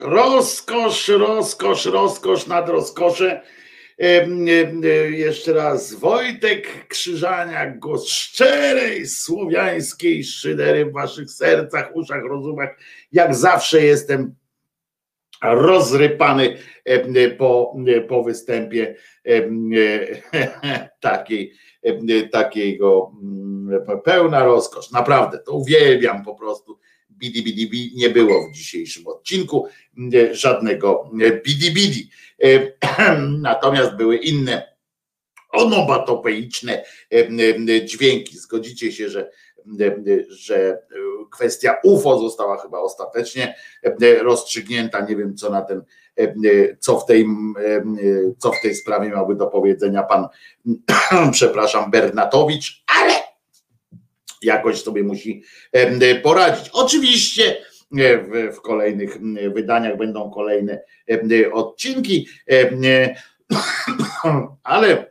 Rozkosz, 0.00 1.08
rozkosz, 1.08 1.86
rozkosz 1.86 2.46
nad 2.46 2.68
rozkosze. 2.68 3.42
E, 3.98 4.28
Jeszcze 5.10 5.52
raz 5.52 5.94
Wojtek 5.94 6.88
Krzyżaniak, 6.88 7.78
głos 7.78 8.08
szczerej 8.08 9.06
słowiańskiej 9.06 10.24
szydery 10.24 10.86
w 10.86 10.92
waszych 10.92 11.30
sercach, 11.30 11.96
uszach, 11.96 12.22
rozumach. 12.24 12.78
Jak 13.12 13.34
zawsze 13.34 13.82
jestem 13.82 14.34
rozrypany 15.42 16.56
em, 16.84 17.14
po, 17.38 17.76
po 18.08 18.22
występie 18.22 18.96
e, 19.24 20.88
takiej, 21.00 21.52
takiego 22.32 23.12
mm, 23.22 23.80
pełna 24.04 24.44
rozkosz. 24.44 24.90
Naprawdę, 24.90 25.38
to 25.38 25.52
uwielbiam 25.52 26.24
po 26.24 26.34
prostu. 26.34 26.78
Bidi 27.18 27.92
nie 27.94 28.10
było 28.10 28.48
w 28.48 28.52
dzisiejszym 28.52 29.06
odcinku 29.06 29.68
nie, 29.96 30.34
żadnego 30.34 31.10
nie, 31.12 31.32
bidi. 31.32 32.10
E, 32.42 32.72
Natomiast 33.40 33.96
były 33.96 34.16
inne 34.16 34.74
em, 37.10 37.66
dźwięki. 37.84 38.38
Zgodzicie 38.38 38.92
się, 38.92 39.08
że, 39.08 39.30
że 40.28 40.56
e, 40.56 40.78
kwestia 41.30 41.76
UFO 41.84 42.18
została 42.18 42.58
chyba 42.58 42.78
ostatecznie 42.78 43.54
rozstrzygnięta. 44.22 45.00
Nie 45.00 45.16
wiem, 45.16 45.36
co 45.36 45.50
na 45.50 45.62
ten, 45.62 45.82
co 46.78 47.00
w 47.00 47.06
tej, 47.06 47.26
co 48.38 48.52
w 48.52 48.60
tej 48.62 48.74
sprawie 48.74 49.08
miałby 49.08 49.34
do 49.34 49.46
powiedzenia 49.46 50.02
pan, 50.02 50.28
przepraszam, 51.32 51.90
Bernatowicz, 51.90 52.84
ale 52.86 53.27
jakoś 54.42 54.82
sobie 54.82 55.02
musi 55.02 55.42
poradzić. 56.22 56.70
Oczywiście 56.72 57.56
e, 57.98 58.52
w, 58.52 58.60
kolejnych 58.60 59.18
wydaniach 59.54 59.96
będą 59.96 60.30
kolejne 60.30 60.80
odcinki, 61.52 62.28
ale 64.62 65.06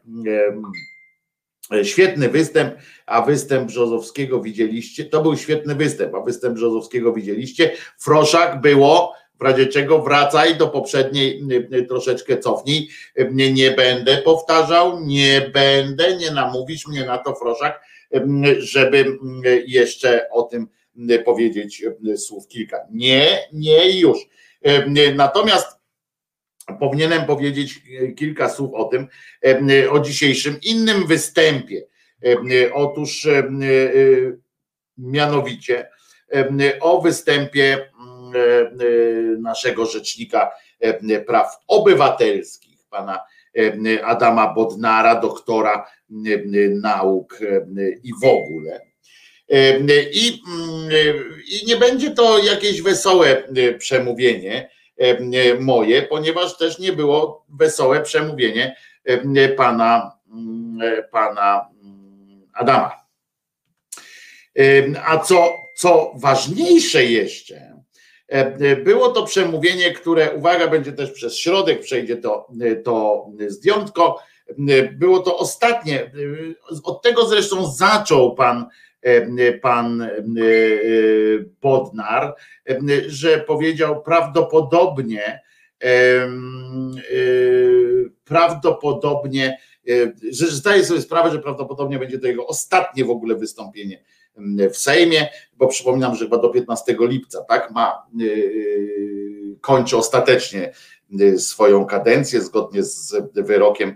świetny 1.84 2.30
występ, 2.30 2.76
a 3.06 3.22
występ 3.22 3.68
Brzozowskiego 3.68 4.42
widzieliście, 4.42 5.06
to 5.06 5.22
był 5.22 5.38
świetny 5.38 5.76
występ, 5.76 6.16
a 6.16 6.22
występ 6.22 6.56
Brzozowskiego 6.56 7.14
widzieliście, 7.14 7.72
Froszak 8.00 8.62
było 8.62 9.14
w 9.40 9.44
razie 9.44 9.68
czego 9.68 10.02
wracaj 10.02 10.56
do 10.56 10.68
poprzedniej, 10.68 11.44
troszeczkę 11.88 12.38
cofnij. 12.38 12.90
Nie 13.32 13.72
będę 13.72 14.18
powtarzał, 14.18 15.00
nie 15.06 15.52
będę, 15.54 16.18
nie 16.18 16.32
namówisz 16.32 16.88
mnie 16.88 17.06
na 17.06 17.18
to, 17.18 17.36
Froszak, 17.36 17.82
żeby 18.58 19.18
jeszcze 19.66 20.30
o 20.30 20.44
tym 20.44 20.68
powiedzieć 21.26 21.86
słów 22.18 22.48
kilka. 22.48 22.78
Nie, 22.92 23.40
nie 23.54 24.00
już. 24.00 24.18
Natomiast 25.16 25.78
powinienem 26.80 27.26
powiedzieć 27.26 27.82
kilka 28.18 28.50
słów 28.50 28.74
o 28.74 28.84
tym, 28.84 29.08
o 29.90 30.00
dzisiejszym 30.00 30.60
innym 30.64 31.08
występie. 31.08 31.88
Otóż 32.74 33.28
mianowicie 34.98 35.90
o 36.82 37.02
występie 37.02 37.92
naszego 39.40 39.86
rzecznika 39.86 40.52
praw 41.28 41.58
obywatelskich, 41.68 42.80
pana 42.90 43.20
Adama 44.04 44.54
Bodnara, 44.54 45.16
doktora 45.16 45.88
nauk 46.70 47.40
i 48.04 48.12
w 48.22 48.26
ogóle. 48.26 48.82
I, 50.14 50.42
I 51.48 51.66
nie 51.68 51.78
będzie 51.78 52.12
to 52.12 52.40
jakieś 52.40 52.82
wesołe 52.82 53.44
przemówienie 53.78 54.70
moje, 55.60 56.02
ponieważ 56.02 56.58
też 56.58 56.80
nie 56.80 56.94
było 56.94 57.46
wesołe 57.60 58.02
przemówienie 58.02 58.76
pana, 59.58 60.12
pana 61.12 61.70
Adama. 62.54 62.92
A 65.06 65.18
co, 65.18 65.54
co 65.76 66.12
ważniejsze 66.16 67.06
jeszcze, 67.06 67.78
było 68.84 69.10
to 69.10 69.24
przemówienie, 69.24 69.92
które, 69.92 70.32
uwaga, 70.34 70.68
będzie 70.68 70.94
też 70.94 71.12
przez 71.12 71.38
środek, 71.38 71.82
przejdzie 71.82 72.18
to, 72.18 72.48
to 72.84 73.26
zdjątko. 73.48 74.20
Było 74.92 75.20
to 75.20 75.38
ostatnie, 75.38 76.12
od 76.84 77.02
tego 77.02 77.28
zresztą 77.28 77.72
zaczął 77.72 78.36
pan, 78.36 78.66
pan 79.62 80.10
Bodnar, 81.62 82.36
że 83.08 83.40
powiedział 83.40 84.04
prawdopodobnie, 84.04 85.42
prawdopodobnie, 88.26 89.58
że 90.32 90.48
zdaje 90.48 90.86
sobie 90.86 91.02
sprawę, 91.02 91.32
że 91.32 91.40
prawdopodobnie 91.40 92.00
będzie 92.00 92.20
to 92.20 92.28
jego 92.28 92.48
ostatnie 92.48 93.06
w 93.06 93.10
ogóle 93.10 93.36
wystąpienie 93.36 94.04
w 94.74 94.78
Sejmie, 94.78 95.30
bo 95.58 95.68
przypominam, 95.68 96.16
że 96.16 96.26
chyba 96.26 96.38
do 96.38 96.50
15 96.50 96.96
lipca, 97.00 97.44
tak, 97.44 97.72
ma, 97.72 98.08
yy, 98.18 99.56
kończy 99.62 99.98
ostatecznie 99.98 100.74
yy, 101.10 101.40
swoją 101.40 101.86
kadencję 101.86 102.42
zgodnie 102.42 102.84
z 102.84 103.16
wyrokiem 103.36 103.96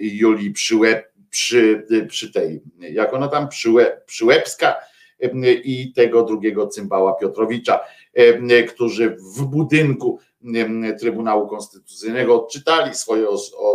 Julii 0.00 0.50
Przyłeb, 0.50 1.12
przy, 1.30 1.86
przy 2.08 2.32
tej, 2.32 2.62
jak 2.78 3.14
ona 3.14 3.28
tam, 3.28 3.48
Przyłeb, 3.48 4.04
Przyłebska 4.04 4.74
i 5.64 5.92
tego 5.92 6.22
drugiego 6.24 6.66
cymbała 6.66 7.14
Piotrowicza, 7.14 7.80
którzy 8.68 9.16
w 9.36 9.42
budynku 9.42 10.20
Trybunału 11.00 11.48
Konstytucyjnego 11.48 12.42
odczytali 12.42 12.94
swoje 12.94 13.26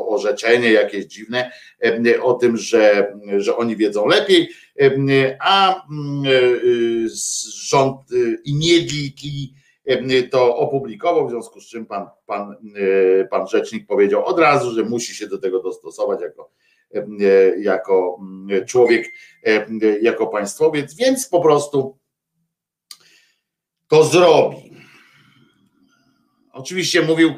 orzeczenie 0.08 0.72
jakieś 0.72 1.06
dziwne 1.06 1.52
o 2.22 2.34
tym, 2.34 2.58
że, 2.58 3.14
że 3.38 3.58
oni 3.58 3.76
wiedzą 3.76 4.08
lepiej, 4.08 4.50
a 5.40 5.86
rząd 7.70 8.02
i 8.44 8.56
Niedliki 8.56 9.54
to 10.32 10.58
opublikował, 10.58 11.28
w 11.28 11.32
związku 11.32 11.62
z 11.62 11.68
czym 11.68 11.86
pan, 11.86 12.08
pan, 12.26 12.56
pan 13.30 13.48
rzecznik 13.48 13.88
powiedział 13.88 14.26
od 14.26 14.40
razu, 14.40 14.72
że 14.72 14.84
musi 14.84 15.16
się 15.16 15.28
do 15.28 15.38
tego 15.38 15.64
dostosować 15.64 16.22
jako, 16.22 16.52
jako 17.58 18.20
człowiek, 18.68 19.08
jako 20.02 20.28
państwowiec, 20.28 20.96
więc 20.96 21.30
po 21.30 21.42
prostu 21.42 21.98
to 23.88 24.04
zrobi. 24.04 24.58
Oczywiście 26.54 27.02
mówił, 27.02 27.34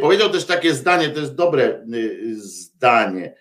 powiedział 0.00 0.30
też 0.30 0.46
takie 0.46 0.74
zdanie, 0.74 1.08
to 1.08 1.20
jest 1.20 1.34
dobre 1.34 1.86
zdanie. 2.32 3.34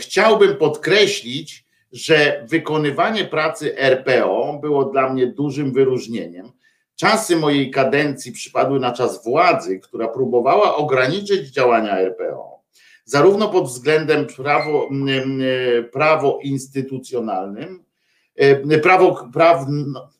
Chciałbym 0.00 0.56
podkreślić, 0.56 1.64
że 1.92 2.46
wykonywanie 2.48 3.24
pracy 3.24 3.76
RPO 3.78 4.58
było 4.62 4.84
dla 4.84 5.12
mnie 5.12 5.26
dużym 5.26 5.72
wyróżnieniem. 5.72 6.52
Czasy 7.00 7.36
mojej 7.36 7.70
kadencji 7.70 8.32
przypadły 8.32 8.80
na 8.80 8.92
czas 8.92 9.24
władzy, 9.24 9.78
która 9.78 10.08
próbowała 10.08 10.76
ograniczyć 10.76 11.48
działania 11.48 11.98
RPO, 11.98 12.62
zarówno 13.04 13.48
pod 13.48 13.64
względem 13.64 14.26
prawo, 14.26 14.88
prawo 15.92 16.38
instytucjonalnym, 16.42 17.84
prawo, 18.82 19.28
prawno, 19.32 20.10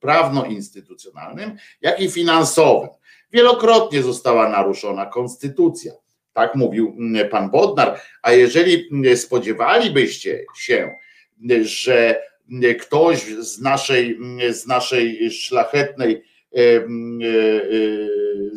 prawno-instytucjonalnym, 0.00 1.56
jak 1.80 2.00
i 2.00 2.10
finansowym. 2.10 2.90
Wielokrotnie 3.32 4.02
została 4.02 4.48
naruszona 4.48 5.06
konstytucja. 5.06 5.92
Tak 6.32 6.54
mówił 6.54 6.96
pan 7.30 7.50
Bodnar. 7.50 8.00
A 8.22 8.32
jeżeli 8.32 8.88
spodziewalibyście 9.16 10.44
się, 10.56 10.94
że 11.62 12.22
ktoś 12.80 13.24
z 13.24 13.60
naszej, 13.60 14.18
z 14.50 14.66
naszej 14.66 15.30
szlachetnej, 15.30 16.24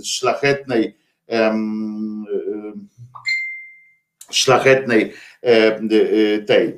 szlachetnej, 0.03 0.97
szlachetnej 4.31 5.14
tej 6.47 6.76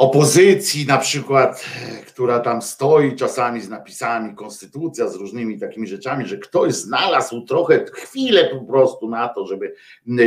opozycji, 0.00 0.86
na 0.86 0.98
przykład, 0.98 1.64
która 2.06 2.40
tam 2.40 2.62
stoi 2.62 3.16
czasami 3.16 3.60
z 3.60 3.68
napisami 3.68 4.34
konstytucja, 4.34 5.08
z 5.08 5.14
różnymi 5.14 5.60
takimi 5.60 5.86
rzeczami, 5.86 6.26
że 6.26 6.38
ktoś 6.38 6.72
znalazł 6.72 7.40
trochę 7.40 7.84
chwilę 7.92 8.44
po 8.44 8.60
prostu 8.60 9.08
na 9.08 9.28
to, 9.28 9.46
żeby, 9.46 9.74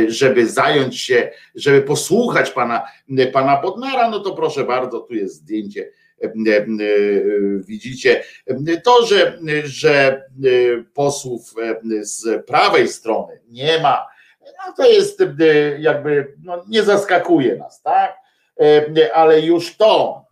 żeby 0.08 0.48
zająć 0.48 1.00
się, 1.00 1.30
żeby 1.54 1.82
posłuchać 1.82 2.50
pana, 2.50 2.82
pana 3.32 3.60
Bodnara, 3.62 4.10
no 4.10 4.20
to 4.20 4.34
proszę 4.34 4.64
bardzo, 4.64 5.00
tu 5.00 5.14
jest 5.14 5.34
zdjęcie. 5.34 5.90
Widzicie, 7.58 8.24
to, 8.84 9.06
że, 9.06 9.38
że 9.64 10.22
posłów 10.94 11.54
z 12.00 12.46
prawej 12.46 12.88
strony 12.88 13.40
nie 13.48 13.78
ma, 13.78 14.06
no 14.40 14.72
to 14.76 14.90
jest 14.90 15.22
jakby, 15.78 16.34
no 16.42 16.64
nie 16.68 16.82
zaskakuje 16.82 17.56
nas, 17.56 17.82
tak? 17.82 18.23
E, 18.60 19.14
ale 19.14 19.40
już 19.40 19.76
to, 19.76 20.24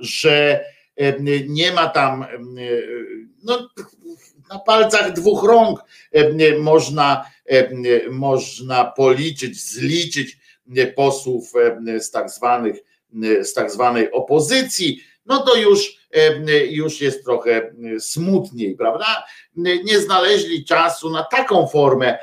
że 0.00 0.64
e, 0.96 1.20
nie 1.48 1.72
ma 1.72 1.88
tam 1.88 2.22
e, 2.22 2.28
no, 3.42 3.68
na 4.50 4.58
palcach 4.58 5.12
dwóch 5.12 5.44
rąk 5.44 5.84
można, 6.60 7.24
można 8.10 8.84
policzyć, 8.84 9.70
zliczyć 9.70 10.38
posłów 10.96 11.52
z 11.98 12.10
tak 12.10 12.30
zwanych, 12.30 12.76
z 13.42 13.52
tak 13.52 13.70
zwanej 13.70 14.12
opozycji, 14.12 15.00
no 15.26 15.38
to 15.38 15.56
już, 15.56 15.96
już 16.70 17.00
jest 17.00 17.24
trochę 17.24 17.74
smutniej, 17.98 18.76
prawda? 18.76 19.24
Nie 19.56 20.00
znaleźli 20.00 20.64
czasu 20.64 21.10
na 21.10 21.24
taką 21.24 21.66
formę, 21.66 22.18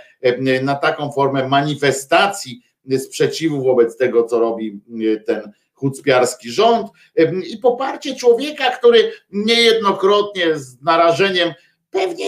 na 0.61 0.76
taką 0.76 1.11
formę 1.11 1.48
manifestacji 1.48 2.61
sprzeciwu 2.99 3.64
wobec 3.64 3.98
tego, 3.98 4.24
co 4.24 4.40
robi 4.40 4.82
e, 5.14 5.18
ten 5.18 5.52
chucpiarski 5.74 6.52
rząd 6.52 6.88
i 7.49 7.58
poparcie 7.58 8.16
człowieka, 8.16 8.72
który 8.72 9.12
niejednokrotnie 9.32 10.60
z 10.60 10.82
narażeniem 10.82 11.53
pewnie 11.91 12.26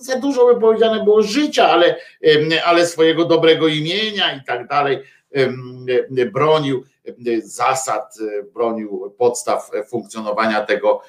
za 0.00 0.16
dużo 0.16 0.54
by 0.54 0.60
powiedziane 0.60 1.04
było 1.04 1.22
życia, 1.22 1.68
ale, 1.68 1.96
ale 2.64 2.86
swojego 2.86 3.24
dobrego 3.24 3.68
imienia 3.68 4.36
i 4.36 4.44
tak 4.44 4.68
dalej 4.68 4.98
bronił 6.32 6.84
zasad, 7.42 8.14
bronił 8.54 9.14
podstaw 9.18 9.70
funkcjonowania 9.88 10.64
tego, 10.64 11.02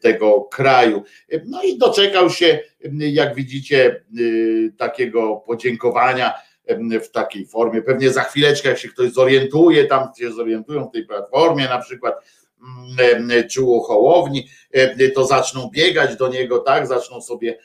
tego 0.00 0.40
kraju. 0.40 1.02
No 1.44 1.62
i 1.62 1.78
doczekał 1.78 2.30
się, 2.30 2.58
jak 2.98 3.34
widzicie, 3.34 4.04
takiego 4.78 5.36
podziękowania 5.36 6.34
w 7.02 7.10
takiej 7.10 7.46
formie. 7.46 7.82
Pewnie 7.82 8.10
za 8.10 8.22
chwileczkę, 8.22 8.68
jak 8.68 8.78
się 8.78 8.88
ktoś 8.88 9.12
zorientuje, 9.12 9.84
tam 9.84 10.08
się 10.18 10.32
zorientują 10.32 10.84
w 10.84 10.92
tej 10.92 11.06
platformie 11.06 11.64
na 11.64 11.78
przykład, 11.78 12.14
czy 13.50 13.62
u 13.62 13.80
Hołowni, 13.80 14.48
to 15.14 15.26
zaczną 15.26 15.70
biegać 15.72 16.16
do 16.16 16.28
niego, 16.28 16.58
tak, 16.58 16.86
zaczną 16.86 17.20
sobie 17.20 17.58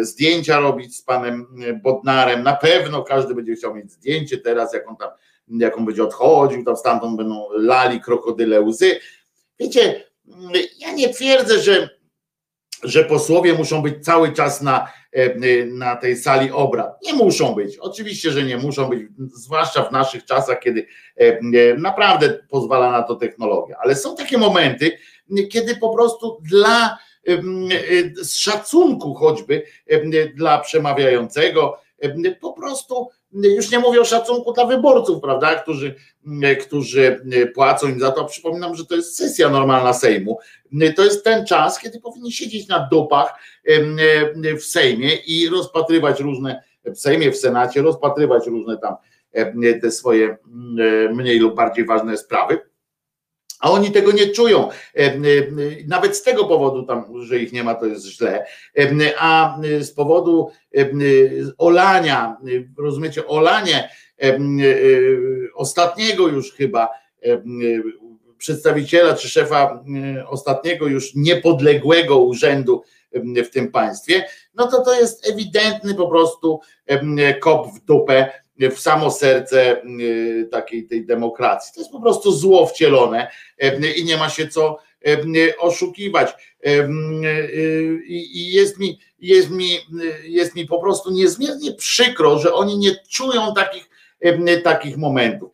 zdjęcia 0.00 0.60
robić 0.60 0.96
z 0.96 1.02
panem 1.02 1.46
Bodnarem. 1.82 2.42
Na 2.42 2.56
pewno 2.56 3.02
każdy 3.02 3.34
będzie 3.34 3.54
chciał 3.54 3.74
mieć 3.74 3.92
zdjęcie 3.92 4.38
teraz, 4.38 4.74
jak 4.74 4.88
on 4.88 4.96
tam, 4.96 5.10
jak 5.48 5.78
on 5.78 5.84
będzie 5.84 6.04
odchodził, 6.04 6.64
tam 6.64 6.76
stamtąd 6.76 7.16
będą 7.16 7.46
lali 7.52 8.00
krokodyle 8.00 8.60
łzy. 8.60 9.00
Wiecie, 9.60 10.04
ja 10.78 10.92
nie 10.92 11.08
twierdzę, 11.08 11.58
że 11.58 11.96
że 12.82 13.04
posłowie 13.04 13.54
muszą 13.54 13.82
być 13.82 14.04
cały 14.04 14.32
czas 14.32 14.62
na, 14.62 14.92
na 15.66 15.96
tej 15.96 16.16
sali 16.16 16.50
obrad. 16.50 17.02
Nie 17.02 17.14
muszą 17.14 17.54
być. 17.54 17.76
Oczywiście, 17.76 18.30
że 18.30 18.42
nie 18.42 18.56
muszą 18.56 18.88
być, 18.88 19.02
zwłaszcza 19.34 19.82
w 19.82 19.92
naszych 19.92 20.24
czasach, 20.24 20.60
kiedy 20.60 20.86
naprawdę 21.78 22.38
pozwala 22.48 22.90
na 22.90 23.02
to 23.02 23.16
technologia. 23.16 23.76
Ale 23.80 23.96
są 23.96 24.16
takie 24.16 24.38
momenty, 24.38 24.98
kiedy 25.50 25.76
po 25.76 25.94
prostu 25.94 26.38
dla 26.42 26.98
z 28.22 28.34
szacunku 28.34 29.14
choćby 29.14 29.62
dla 30.34 30.58
przemawiającego, 30.58 31.78
po 32.40 32.52
prostu 32.52 33.08
już 33.32 33.70
nie 33.70 33.78
mówię 33.78 34.00
o 34.00 34.04
szacunku 34.04 34.52
dla 34.52 34.64
wyborców, 34.64 35.20
prawda, 35.20 35.54
którzy, 35.54 35.94
którzy 36.60 37.20
płacą 37.54 37.88
im 37.88 38.00
za 38.00 38.10
to. 38.10 38.24
Przypominam, 38.24 38.74
że 38.74 38.86
to 38.86 38.94
jest 38.94 39.16
sesja 39.16 39.48
normalna 39.48 39.92
Sejmu. 39.92 40.38
To 40.96 41.04
jest 41.04 41.24
ten 41.24 41.46
czas, 41.46 41.78
kiedy 41.78 42.00
powinni 42.00 42.32
siedzieć 42.32 42.68
na 42.68 42.88
dupach 42.90 43.34
w 44.58 44.62
Sejmie 44.62 45.14
i 45.14 45.48
rozpatrywać 45.48 46.20
różne, 46.20 46.62
w 46.84 46.98
Sejmie, 46.98 47.32
w 47.32 47.36
Senacie, 47.36 47.82
rozpatrywać 47.82 48.46
różne 48.46 48.78
tam 48.78 48.94
te 49.82 49.90
swoje 49.90 50.36
mniej 51.14 51.38
lub 51.38 51.54
bardziej 51.54 51.86
ważne 51.86 52.16
sprawy 52.16 52.58
a 53.66 53.70
oni 53.70 53.90
tego 53.90 54.12
nie 54.12 54.28
czują. 54.28 54.68
E, 54.70 54.98
e, 54.98 55.20
nawet 55.86 56.16
z 56.16 56.22
tego 56.22 56.44
powodu, 56.44 56.82
tam, 56.82 57.22
że 57.22 57.38
ich 57.38 57.52
nie 57.52 57.64
ma, 57.64 57.74
to 57.74 57.86
jest 57.86 58.06
źle. 58.06 58.46
E, 58.78 59.12
a 59.18 59.58
z 59.80 59.90
powodu 59.90 60.50
olania, 61.58 62.36
rozumiecie, 62.78 63.26
olanie 63.26 63.90
ostatniego 65.54 66.28
już 66.28 66.52
chyba 66.52 66.88
przedstawiciela 68.38 69.14
czy 69.14 69.28
szefa 69.28 69.84
ostatniego 70.28 70.86
już 70.86 71.14
niepodległego 71.14 72.18
urzędu 72.18 72.82
w 73.44 73.48
tym 73.50 73.72
państwie, 73.72 74.24
no 74.54 74.66
to 74.66 74.84
to 74.84 75.00
jest 75.00 75.28
ewidentny 75.28 75.94
po 75.94 76.08
prostu 76.08 76.60
kop 77.40 77.66
w 77.74 77.84
dupę 77.84 78.32
w 78.58 78.80
samo 78.80 79.10
serce 79.10 79.82
y, 79.82 80.48
takiej 80.50 80.86
tej 80.86 81.06
demokracji. 81.06 81.74
To 81.74 81.80
jest 81.80 81.92
po 81.92 82.00
prostu 82.00 82.32
zło 82.32 82.66
wcielone 82.66 83.30
y, 83.64 83.92
i 83.96 84.04
nie 84.04 84.16
ma 84.16 84.28
się 84.28 84.48
co 84.48 84.78
y, 85.08 85.58
oszukiwać. 85.58 86.56
I 88.08 88.52
jest 88.52 88.78
mi, 88.78 89.00
jest 89.18 89.50
mi, 89.50 89.78
jest 90.24 90.54
mi 90.54 90.66
po 90.66 90.78
prostu 90.78 91.10
niezmiernie 91.10 91.72
przykro, 91.72 92.38
że 92.38 92.54
oni 92.54 92.78
nie 92.78 92.96
czują 93.08 93.54
takich, 93.54 93.90
takich 94.64 94.96
momentów. 94.96 95.52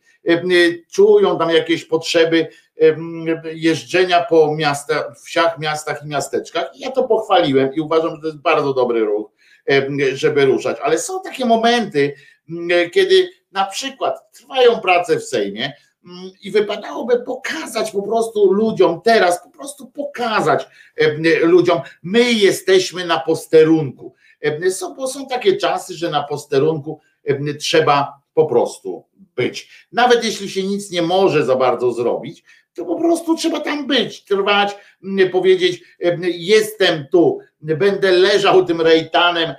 Czują 0.91 1.37
tam 1.37 1.49
jakieś 1.49 1.85
potrzeby 1.85 2.47
jeżdżenia 3.53 4.23
po 4.29 4.55
miastach, 4.55 5.19
wsiach, 5.25 5.59
miastach 5.59 6.03
i 6.05 6.07
miasteczkach. 6.07 6.71
Ja 6.75 6.91
to 6.91 7.03
pochwaliłem 7.03 7.73
i 7.73 7.81
uważam, 7.81 8.15
że 8.15 8.21
to 8.21 8.27
jest 8.27 8.41
bardzo 8.41 8.73
dobry 8.73 8.99
ruch, 8.99 9.31
żeby 10.13 10.45
ruszać, 10.45 10.77
ale 10.83 10.99
są 10.99 11.21
takie 11.21 11.45
momenty, 11.45 12.15
kiedy 12.93 13.29
na 13.51 13.65
przykład 13.65 14.31
trwają 14.31 14.79
prace 14.79 15.19
w 15.19 15.23
Sejmie 15.23 15.73
mm, 16.05 16.31
i 16.41 16.51
wypadałoby 16.51 17.19
pokazać 17.19 17.91
po 17.91 18.01
prostu 18.01 18.53
ludziom, 18.53 19.01
teraz 19.01 19.43
po 19.43 19.49
prostu 19.49 19.87
pokazać 19.87 20.67
ludziom, 21.43 21.81
my 22.03 22.33
jesteśmy 22.33 23.05
na 23.05 23.19
posterunku. 23.19 24.13
Są, 24.69 24.95
bo 24.95 25.07
są 25.07 25.27
takie 25.27 25.57
czasy, 25.57 25.93
że 25.93 26.09
na 26.09 26.23
posterunku 26.23 26.99
trzeba 27.59 28.21
po 28.33 28.45
prostu 28.45 29.03
być. 29.35 29.87
Nawet 29.91 30.25
jeśli 30.25 30.49
się 30.49 30.63
nic 30.63 30.91
nie 30.91 31.01
może 31.01 31.45
za 31.45 31.55
bardzo 31.55 31.91
zrobić, 31.91 32.43
to 32.73 32.85
po 32.85 32.95
prostu 32.95 33.35
trzeba 33.35 33.59
tam 33.59 33.87
być, 33.87 34.23
trwać, 34.23 34.75
powiedzieć: 35.31 35.83
Jestem 36.23 37.07
tu, 37.11 37.39
będę 37.63 38.11
leżał 38.11 38.65
tym 38.65 38.81
rejtanem, 38.81 39.53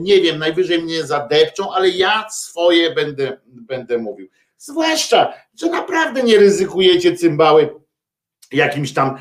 nie 0.00 0.20
wiem, 0.20 0.38
najwyżej 0.38 0.82
mnie 0.82 1.04
zadepczą, 1.04 1.72
ale 1.72 1.88
ja 1.88 2.26
swoje 2.30 2.94
będę, 2.94 3.36
będę 3.46 3.98
mówił. 3.98 4.28
Zwłaszcza, 4.58 5.32
że 5.60 5.66
naprawdę 5.66 6.22
nie 6.22 6.38
ryzykujecie 6.38 7.16
cymbały 7.16 7.68
jakimś 8.52 8.92
tam 8.92 9.16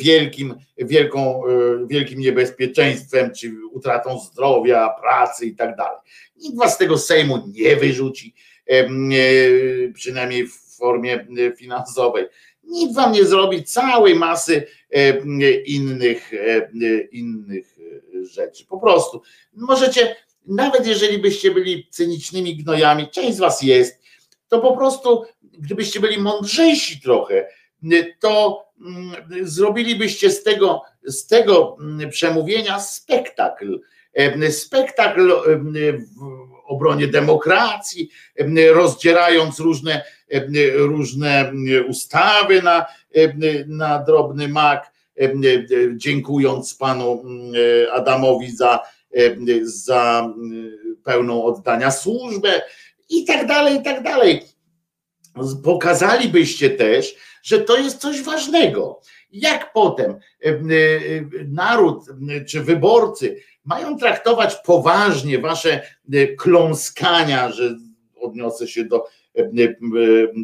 wielkim, 0.00 0.54
wielką, 0.78 1.46
e, 1.46 1.86
wielkim 1.86 2.20
niebezpieczeństwem, 2.20 3.34
czy 3.34 3.52
utratą 3.72 4.18
zdrowia, 4.20 4.94
pracy 5.00 5.46
i 5.46 5.56
tak 5.56 5.76
dalej. 5.76 5.98
Nikt 6.36 6.58
was 6.58 6.74
z 6.74 6.78
tego 6.78 6.98
Sejmu 6.98 7.42
nie 7.46 7.76
wyrzuci, 7.76 8.34
e, 8.66 8.88
przynajmniej 9.94 10.46
w 10.46 10.54
formie 10.78 11.26
e, 11.38 11.56
finansowej. 11.56 12.26
Nic 12.64 12.94
wam 12.94 13.12
nie 13.12 13.24
zrobi 13.24 13.64
całej 13.64 14.14
masy 14.14 14.66
e, 14.90 15.18
innych, 15.62 16.34
e, 16.34 16.68
innych 17.12 17.78
rzeczy. 18.22 18.66
Po 18.66 18.78
prostu 18.78 19.22
możecie, 19.56 20.16
nawet 20.46 20.86
jeżeli 20.86 21.18
byście 21.18 21.50
byli 21.50 21.88
cynicznymi 21.90 22.56
gnojami, 22.56 23.08
część 23.08 23.36
z 23.36 23.40
was 23.40 23.62
jest, 23.62 24.02
to 24.48 24.58
po 24.58 24.76
prostu, 24.76 25.24
gdybyście 25.42 26.00
byli 26.00 26.18
mądrzejsi 26.18 27.00
trochę, 27.00 27.48
to 28.20 28.64
mm, 28.80 29.12
zrobilibyście 29.42 30.30
z 30.30 30.42
tego, 30.42 30.82
z 31.04 31.26
tego 31.26 31.76
mm, 31.80 32.10
przemówienia 32.10 32.80
spektakl. 32.80 33.80
Spektakl 34.50 35.32
obronie 36.72 37.08
demokracji, 37.08 38.10
rozdzierając 38.72 39.60
różne, 39.60 40.04
różne 40.74 41.52
ustawy 41.88 42.62
na, 42.62 42.86
na 43.66 43.98
drobny 43.98 44.48
mak, 44.48 44.92
dziękując 45.96 46.74
panu 46.74 47.24
Adamowi 47.92 48.56
za, 48.56 48.80
za 49.62 50.28
pełną 51.04 51.44
oddania 51.44 51.90
służbę 51.90 52.62
i 53.08 53.24
tak 53.24 53.46
dalej, 53.46 53.80
i 53.80 53.82
tak 53.82 54.02
dalej. 54.02 54.42
Pokazalibyście 55.64 56.70
też, 56.70 57.14
że 57.42 57.58
to 57.58 57.76
jest 57.76 57.98
coś 57.98 58.22
ważnego. 58.22 59.00
Jak 59.32 59.72
potem 59.72 60.18
naród 61.48 62.04
czy 62.48 62.60
wyborcy 62.60 63.36
mają 63.64 63.98
traktować 63.98 64.54
poważnie 64.54 65.38
wasze 65.38 65.82
e, 66.12 66.26
kląskania, 66.26 67.52
że 67.52 67.74
odniosę 68.20 68.68
się 68.68 68.84
do 68.84 69.04
e, 69.38 69.40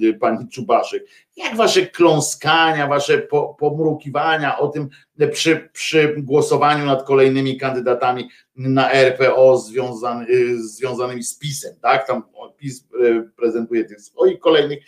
e, 0.08 0.12
pani 0.12 0.48
Czubaszek, 0.48 1.04
jak 1.36 1.56
wasze 1.56 1.86
kląskania, 1.86 2.86
wasze 2.86 3.28
pomrukiwania 3.58 4.58
o 4.58 4.68
tym 4.68 4.88
przy, 5.32 5.68
przy 5.72 6.14
głosowaniu 6.18 6.86
nad 6.86 7.02
kolejnymi 7.02 7.58
kandydatami 7.58 8.28
na 8.56 8.92
RPO 8.92 9.58
związany, 9.58 10.26
związanymi 10.58 11.22
z 11.22 11.38
PiSem, 11.38 11.74
tak? 11.82 12.06
Tam 12.06 12.22
PiS 12.56 12.88
prezentuje 13.36 13.84
tych 13.84 14.00
swoich 14.00 14.38
kolejnych, 14.38 14.78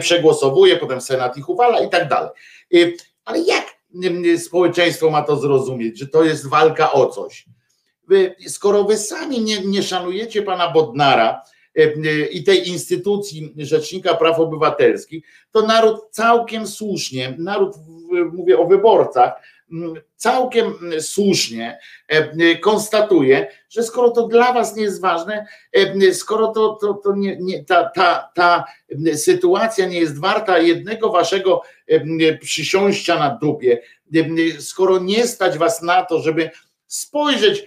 przegłosowuje, 0.00 0.76
potem 0.76 1.00
Senat 1.00 1.36
ich 1.36 1.48
uwala 1.48 1.80
i 1.80 1.90
tak 1.90 2.08
dalej. 2.08 2.30
Ale 3.24 3.40
jak 3.40 3.64
społeczeństwo 4.38 5.10
ma 5.10 5.22
to 5.22 5.36
zrozumieć, 5.36 5.98
że 5.98 6.06
to 6.06 6.24
jest 6.24 6.48
walka 6.48 6.92
o 6.92 7.06
coś? 7.06 7.46
Skoro 8.46 8.84
wy 8.84 8.96
sami 8.96 9.40
nie, 9.40 9.60
nie 9.60 9.82
szanujecie 9.82 10.42
pana 10.42 10.70
Bodnara 10.70 11.42
e, 11.78 11.82
e, 11.82 12.26
i 12.26 12.44
tej 12.44 12.68
instytucji 12.68 13.54
Rzecznika 13.56 14.14
Praw 14.14 14.38
Obywatelskich, 14.38 15.24
to 15.50 15.66
naród 15.66 16.00
całkiem 16.10 16.66
słusznie, 16.66 17.34
naród, 17.38 17.76
mówię 18.32 18.58
o 18.58 18.66
wyborcach, 18.66 19.32
całkiem 20.16 20.72
słusznie 21.00 21.78
e, 22.08 22.56
konstatuje, 22.56 23.46
że 23.70 23.82
skoro 23.82 24.10
to 24.10 24.26
dla 24.26 24.52
was 24.52 24.76
nie 24.76 24.82
jest 24.82 25.00
ważne, 25.00 25.46
skoro 26.12 26.48
to, 26.48 26.78
to, 26.80 26.94
to 26.94 27.16
nie, 27.16 27.36
nie, 27.40 27.64
ta, 27.64 27.90
ta, 27.94 28.30
ta 28.34 28.64
sytuacja 29.14 29.86
nie 29.86 30.00
jest 30.00 30.20
warta 30.20 30.58
jednego 30.58 31.10
waszego 31.10 31.62
przysiąścia 32.40 33.18
na 33.18 33.38
dupie, 33.40 33.82
skoro 34.58 34.98
nie 34.98 35.26
stać 35.26 35.58
was 35.58 35.82
na 35.82 36.04
to, 36.04 36.20
żeby 36.20 36.50
spojrzeć 36.94 37.64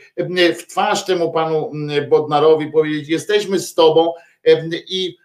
w 0.56 0.68
twarz 0.68 1.06
temu 1.06 1.31
panu 1.31 1.72
Bodnarowi, 2.10 2.72
powiedzieć: 2.72 3.10
Jesteśmy 3.10 3.60
z 3.60 3.73
tobą 3.73 4.14
i 4.88 5.18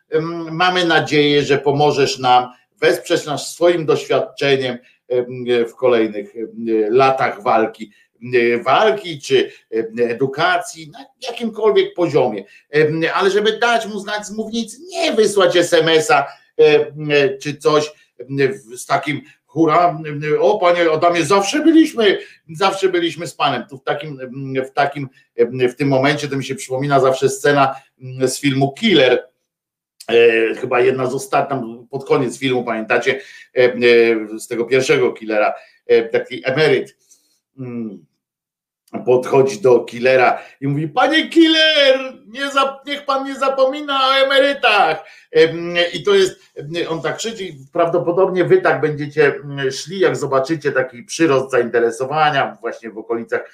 mamy 0.50 0.84
nadzieję, 0.84 1.42
że 1.42 1.58
pomożesz 1.58 2.18
nam, 2.18 2.52
wesprzeć 2.80 3.26
nas 3.26 3.54
swoim 3.54 3.86
doświadczeniem 3.86 4.78
w 5.68 5.74
kolejnych 5.74 6.34
latach 6.90 7.42
walki 7.42 7.92
walki 8.64 9.20
czy 9.20 9.50
edukacji, 9.98 10.90
na 10.90 11.06
jakimkolwiek 11.28 11.94
poziomie, 11.94 12.44
ale 13.14 13.30
żeby 13.30 13.58
dać 13.58 13.86
mu 13.86 13.98
znać 13.98 14.26
z 14.26 14.30
mównicy, 14.30 14.76
nie 14.88 15.12
wysłać 15.12 15.56
SMS-a 15.56 16.26
czy 17.42 17.56
coś 17.56 17.92
z 18.76 18.86
takim 18.86 19.22
hura, 19.50 19.98
o 20.40 20.58
panie 20.58 20.90
Adamie, 20.92 21.24
zawsze 21.24 21.60
byliśmy, 21.62 22.18
zawsze 22.52 22.88
byliśmy 22.88 23.26
z 23.26 23.34
panem. 23.34 23.66
Tu 23.70 23.78
w 23.78 23.84
takim, 23.84 24.18
w 24.68 24.70
takim, 24.70 25.08
w 25.46 25.74
tym 25.74 25.88
momencie 25.88 26.28
to 26.28 26.36
mi 26.36 26.44
się 26.44 26.54
przypomina 26.54 27.00
zawsze 27.00 27.28
scena 27.28 27.74
z 28.20 28.40
filmu 28.40 28.72
Killer, 28.72 29.28
e, 30.08 30.54
chyba 30.54 30.80
jedna 30.80 31.06
z 31.06 31.14
ostatnich, 31.14 31.88
pod 31.90 32.04
koniec 32.04 32.38
filmu, 32.38 32.64
pamiętacie, 32.64 33.20
e, 33.56 33.72
z 34.38 34.48
tego 34.48 34.64
pierwszego 34.64 35.12
killera, 35.12 35.54
e, 35.86 36.02
taki 36.02 36.42
emeryt, 36.44 36.96
mm, 37.58 38.06
podchodzi 39.06 39.60
do 39.60 39.80
killera 39.80 40.42
i 40.60 40.66
mówi: 40.66 40.88
Panie 40.88 41.28
killer, 41.28 42.19
nie 42.30 42.50
za, 42.50 42.80
niech 42.86 43.04
pan 43.04 43.26
nie 43.26 43.38
zapomina 43.38 44.08
o 44.08 44.14
emerytach. 44.14 45.04
I 45.92 46.02
to 46.02 46.14
jest, 46.14 46.40
on 46.88 47.02
tak 47.02 47.16
krzyczy, 47.16 47.44
prawdopodobnie 47.72 48.44
wy 48.44 48.62
tak 48.62 48.80
będziecie 48.80 49.34
szli, 49.70 49.98
jak 49.98 50.16
zobaczycie 50.16 50.72
taki 50.72 51.02
przyrost 51.02 51.50
zainteresowania 51.50 52.56
właśnie 52.60 52.90
w 52.90 52.98
okolicach 52.98 53.50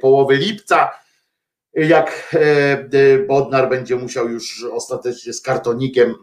połowy 0.00 0.36
lipca. 0.36 0.90
Jak 1.74 2.36
Bodnar 3.28 3.68
będzie 3.68 3.96
musiał 3.96 4.28
już 4.28 4.64
ostatecznie 4.72 5.32
z 5.32 5.40
kartonikiem 5.42 6.14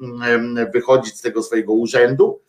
wychodzić 0.74 1.18
z 1.18 1.22
tego 1.22 1.44
swojego 1.44 1.74
urzędu, 1.74 2.42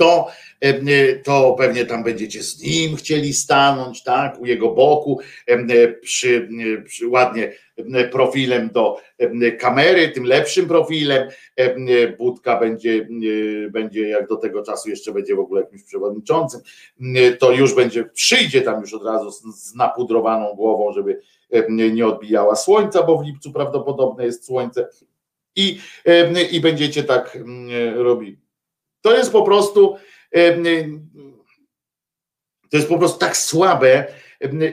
to, 0.00 0.26
e, 0.60 1.16
to 1.16 1.54
pewnie 1.58 1.86
tam 1.86 2.04
będziecie 2.04 2.42
z 2.42 2.62
nim 2.62 2.96
chcieli 2.96 3.32
stanąć, 3.32 4.02
tak, 4.02 4.40
u 4.40 4.46
jego 4.46 4.70
boku, 4.70 5.20
e, 5.46 5.88
przy, 5.88 6.48
e, 6.78 6.82
przy 6.82 7.08
ładnie 7.08 7.52
profilem 8.12 8.70
do 8.70 9.00
kamery, 9.58 10.08
tym 10.08 10.24
lepszym 10.24 10.68
profilem. 10.68 11.28
Budka 12.18 12.60
będzie, 12.60 13.08
będzie 13.70 14.08
jak 14.08 14.28
do 14.28 14.36
tego 14.36 14.62
czasu 14.62 14.90
jeszcze 14.90 15.12
będzie 15.12 15.34
w 15.34 15.38
ogóle 15.38 15.60
jakimś 15.60 15.82
przewodniczącym, 15.82 16.60
to 17.38 17.52
już 17.52 17.74
będzie, 17.74 18.04
przyjdzie 18.04 18.62
tam 18.62 18.80
już 18.80 18.94
od 18.94 19.04
razu 19.04 19.30
z, 19.30 19.42
z 19.42 19.74
napudrowaną 19.74 20.54
głową, 20.54 20.92
żeby 20.92 21.20
nie 21.92 22.06
odbijała 22.06 22.56
słońca, 22.56 23.02
bo 23.02 23.18
w 23.18 23.24
lipcu 23.24 23.52
prawdopodobne 23.52 24.24
jest 24.24 24.46
słońce 24.46 24.88
i, 25.56 25.78
i 26.50 26.60
będziecie 26.60 27.04
tak 27.04 27.38
robili. 27.94 28.39
To 29.00 29.16
jest 29.16 29.32
po 29.32 29.42
prostu 29.42 29.96
to 32.70 32.76
jest 32.76 32.88
po 32.88 32.98
prostu 32.98 33.18
tak 33.18 33.36
słabe, 33.36 34.06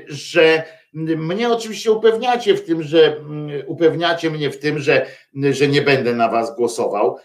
że 0.07 0.63
mnie 0.93 1.49
oczywiście 1.49 1.91
upewniacie 1.91 2.55
w 2.55 2.65
tym, 2.65 2.83
że 2.83 3.21
upewniacie 3.67 4.29
mnie 4.29 4.49
w 4.49 4.59
tym, 4.59 4.79
że, 4.79 5.05
że 5.51 5.67
nie 5.67 5.81
będę 5.81 6.13
na 6.13 6.29
was 6.29 6.55
głosował. 6.55 7.17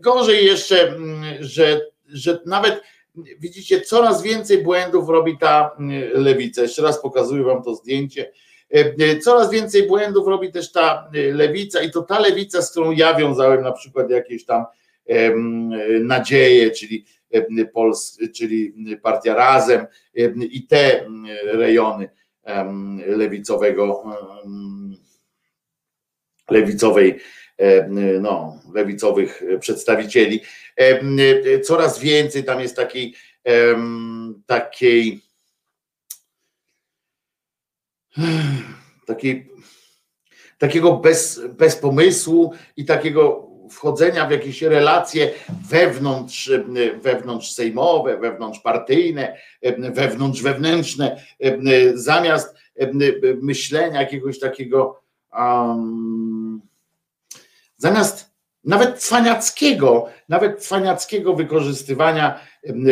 Gorzej 0.00 0.46
jeszcze, 0.46 0.94
że, 1.40 1.80
że 2.06 2.40
nawet 2.46 2.82
widzicie, 3.38 3.80
coraz 3.80 4.22
więcej 4.22 4.62
błędów 4.62 5.08
robi 5.08 5.38
ta 5.38 5.76
lewica. 6.14 6.62
Jeszcze 6.62 6.82
raz 6.82 7.02
pokazuję 7.02 7.44
wam 7.44 7.62
to 7.62 7.74
zdjęcie. 7.74 8.32
Coraz 9.22 9.50
więcej 9.50 9.86
błędów 9.86 10.28
robi 10.28 10.52
też 10.52 10.72
ta 10.72 11.10
lewica 11.32 11.82
i 11.82 11.90
to 11.90 12.02
ta 12.02 12.18
lewica, 12.18 12.62
z 12.62 12.70
którą 12.70 12.90
ja 12.90 13.14
wiązałem 13.14 13.62
na 13.62 13.72
przykład 13.72 14.10
jakieś 14.10 14.44
tam 14.44 14.64
nadzieję, 16.00 16.70
czyli, 16.70 17.04
Pols, 17.72 18.18
czyli 18.34 18.74
Partia 19.02 19.34
Razem 19.34 19.86
i 20.50 20.66
te 20.66 21.06
rejony 21.44 22.08
lewicowego, 23.06 24.04
lewicowej, 26.50 27.20
no, 28.20 28.60
lewicowych 28.74 29.42
przedstawicieli. 29.60 30.40
Coraz 31.64 31.98
więcej 31.98 32.44
tam 32.44 32.60
jest 32.60 32.76
takiej, 32.76 33.14
takiej, 34.46 35.20
takiej 39.06 39.54
takiego 40.58 40.96
bez, 40.96 41.40
bez 41.48 41.76
pomysłu 41.76 42.52
i 42.76 42.84
takiego 42.84 43.50
wchodzenia 43.74 44.26
w 44.26 44.30
jakieś 44.30 44.62
relacje 44.62 45.30
wewnątrz, 45.68 46.50
wewnątrz 47.02 47.52
sejmowe, 47.52 48.18
wewnątrz 48.18 48.60
partyjne, 48.60 49.36
wewnątrz 49.78 50.42
wewnętrzne, 50.42 51.20
zamiast 51.94 52.56
myślenia 53.42 54.00
jakiegoś 54.00 54.38
takiego 54.38 55.02
um, 55.38 56.60
zamiast 57.76 58.33
nawet 58.64 58.98
cwaniackiego, 58.98 60.08
nawet 60.28 60.60
cwaniackiego 60.60 61.34
wykorzystywania, 61.34 62.40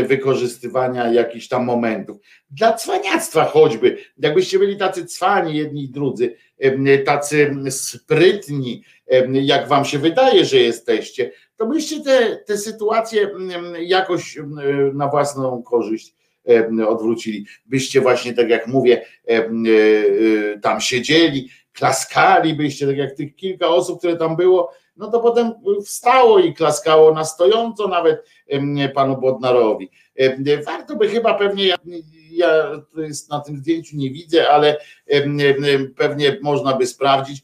wykorzystywania 0.06 1.12
jakichś 1.12 1.48
tam 1.48 1.64
momentów. 1.64 2.16
Dla 2.50 2.72
cwaniactwa 2.72 3.44
choćby, 3.44 3.96
jakbyście 4.18 4.58
byli 4.58 4.76
tacy 4.76 5.06
cwani 5.06 5.56
jedni 5.56 5.84
i 5.84 5.88
drudzy, 5.88 6.36
tacy 7.04 7.56
sprytni, 7.70 8.82
jak 9.32 9.68
wam 9.68 9.84
się 9.84 9.98
wydaje, 9.98 10.44
że 10.44 10.56
jesteście, 10.56 11.32
to 11.56 11.66
byście 11.66 12.00
te, 12.00 12.36
te 12.36 12.58
sytuacje 12.58 13.30
jakoś 13.80 14.38
na 14.94 15.08
własną 15.08 15.62
korzyść 15.62 16.14
odwrócili. 16.88 17.46
Byście 17.66 18.00
właśnie, 18.00 18.34
tak 18.34 18.48
jak 18.48 18.66
mówię, 18.66 19.04
e, 19.28 19.30
e, 19.30 19.48
tam 20.62 20.80
siedzieli, 20.80 21.48
klaskali 21.72 22.54
byście, 22.54 22.86
tak 22.86 22.96
jak 22.96 23.12
tych 23.12 23.36
kilka 23.36 23.68
osób, 23.68 23.98
które 23.98 24.16
tam 24.16 24.36
było, 24.36 24.72
no 25.02 25.10
to 25.10 25.20
potem 25.20 25.52
wstało 25.84 26.38
i 26.38 26.54
klaskało 26.54 27.14
na 27.14 27.24
stojąco 27.24 27.88
nawet 27.88 28.24
panu 28.94 29.16
Bodnarowi. 29.16 29.90
Warto 30.66 30.96
by 30.96 31.08
chyba 31.08 31.34
pewnie, 31.34 31.66
ja, 31.66 31.76
ja 32.30 32.70
na 33.30 33.40
tym 33.40 33.56
zdjęciu 33.56 33.96
nie 33.96 34.10
widzę, 34.10 34.50
ale 34.50 34.76
pewnie 35.96 36.38
można 36.42 36.76
by 36.76 36.86
sprawdzić, 36.86 37.42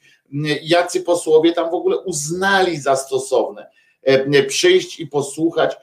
jacy 0.62 1.01
posłowie 1.02 1.52
tam 1.52 1.70
w 1.70 1.74
ogóle 1.74 1.98
uznali 1.98 2.76
za 2.76 2.97
stosowne 2.97 3.70
przyjść 4.48 5.01
i 5.01 5.06
posłuchać, 5.06 5.76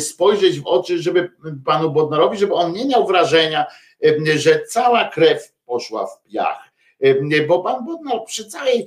spojrzeć 0.00 0.60
w 0.60 0.66
oczy, 0.66 1.02
żeby 1.02 1.30
panu 1.64 1.90
Bodnarowi, 1.90 2.38
żeby 2.38 2.54
on 2.54 2.72
nie 2.72 2.84
miał 2.84 3.06
wrażenia, 3.06 3.66
że 4.36 4.62
cała 4.68 5.08
krew 5.08 5.52
poszła 5.66 6.06
w 6.06 6.22
piach 6.22 6.63
bo 7.48 7.62
Pan 7.62 7.84
Bodnar 7.84 8.24
przy 8.26 8.44
całej, 8.44 8.86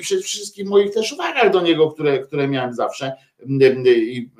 przy 0.00 0.22
wszystkich 0.22 0.68
moich 0.68 0.94
też 0.94 1.12
uwagach 1.12 1.50
do 1.50 1.60
niego, 1.60 1.90
które, 1.90 2.18
które 2.18 2.48
miałem 2.48 2.74
zawsze 2.74 3.12
i 3.86 4.30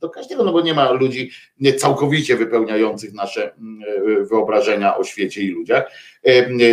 do 0.00 0.10
każdego, 0.10 0.44
no 0.44 0.52
bo 0.52 0.60
nie 0.60 0.74
ma 0.74 0.90
ludzi 0.90 1.30
całkowicie 1.76 2.36
wypełniających 2.36 3.12
nasze 3.12 3.54
wyobrażenia 4.30 4.96
o 4.96 5.04
świecie 5.04 5.42
i 5.42 5.48
ludziach, 5.48 5.92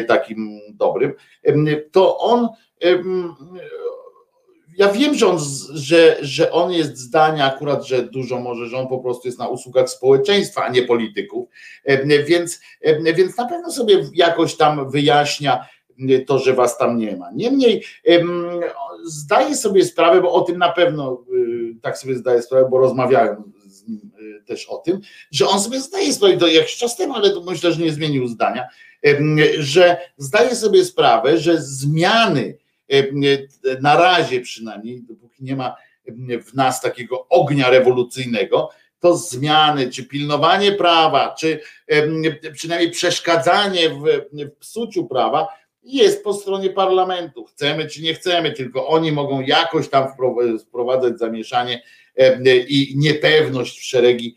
takim 0.08 0.60
dobrym, 0.74 1.14
to 1.92 2.18
on 2.18 2.48
ja 4.78 4.92
wiem, 4.92 5.16
że 5.16 5.28
on, 5.28 5.40
że, 5.74 6.18
że 6.22 6.52
on 6.52 6.72
jest 6.72 6.98
zdania 6.98 7.54
akurat, 7.56 7.88
że 7.88 8.04
dużo 8.04 8.40
może, 8.40 8.68
że 8.68 8.78
on 8.78 8.88
po 8.88 9.00
prostu 9.00 9.28
jest 9.28 9.40
na 9.40 9.48
usługach 9.48 9.90
społeczeństwa, 9.90 10.64
a 10.66 10.72
nie 10.72 10.84
polityków, 10.84 11.50
więc, 12.28 12.60
więc 13.16 13.38
na 13.38 13.46
pewno 13.46 13.72
sobie 13.72 14.10
jakoś 14.14 14.56
tam 14.56 14.92
wyjaśnia 14.92 15.66
to, 16.28 16.40
że 16.40 16.54
was 16.54 16.78
tam 16.78 16.98
nie 16.98 17.18
ma. 17.18 17.32
Niemniej 17.34 17.84
zdaję 19.06 19.56
sobie 19.56 19.86
sprawę, 19.86 20.22
bo 20.22 20.34
o 20.34 20.42
tym 20.42 20.58
na 20.58 20.70
pewno 20.72 21.24
tak 21.82 21.98
sobie 21.98 22.16
zdaję 22.16 22.42
sprawę, 22.42 22.68
bo 22.72 22.78
rozmawiałem 22.78 23.54
z 23.68 23.88
nim 23.88 24.12
też 24.46 24.70
o 24.70 24.78
tym, 24.78 25.00
że 25.32 25.48
on 25.48 25.62
sobie 25.62 25.80
zdaje 25.80 26.14
sprawę, 26.14 26.38
do 26.38 26.48
jakiś 26.48 26.76
czas 26.76 26.98
temu, 26.98 27.14
ale 27.14 27.30
to 27.30 27.42
myślę, 27.42 27.72
że 27.72 27.82
nie 27.82 27.92
zmienił 27.92 28.28
zdania, 28.28 28.68
że 29.60 29.98
zdaje 30.18 30.56
sobie 30.56 30.86
sprawę, 30.86 31.38
że 31.38 31.62
zmiany 31.62 32.58
na 33.82 33.96
razie 33.98 34.42
przynajmniej, 34.42 35.02
dopóki 35.02 35.44
nie 35.44 35.56
ma 35.56 35.76
w 36.46 36.54
nas 36.54 36.82
takiego 36.82 37.28
ognia 37.28 37.70
rewolucyjnego, 37.70 38.70
to 39.00 39.18
zmiany, 39.18 39.90
czy 39.90 40.06
pilnowanie 40.06 40.72
prawa, 40.72 41.36
czy 41.40 41.60
przynajmniej 42.54 42.92
przeszkadzanie 42.92 43.90
w, 43.90 44.04
w 44.34 44.52
psuciu 44.60 45.06
prawa 45.06 45.48
jest 45.84 46.24
po 46.24 46.34
stronie 46.34 46.70
parlamentu. 46.70 47.46
Chcemy 47.46 47.88
czy 47.88 48.02
nie 48.02 48.14
chcemy, 48.14 48.52
tylko 48.52 48.88
oni 48.88 49.12
mogą 49.12 49.42
jakoś 49.42 49.90
tam 49.90 50.08
wprowadzać 50.60 51.20
zamieszanie 51.20 51.82
i 52.68 52.94
niepewność 52.98 53.80
w 53.80 53.84
szeregi, 53.86 54.36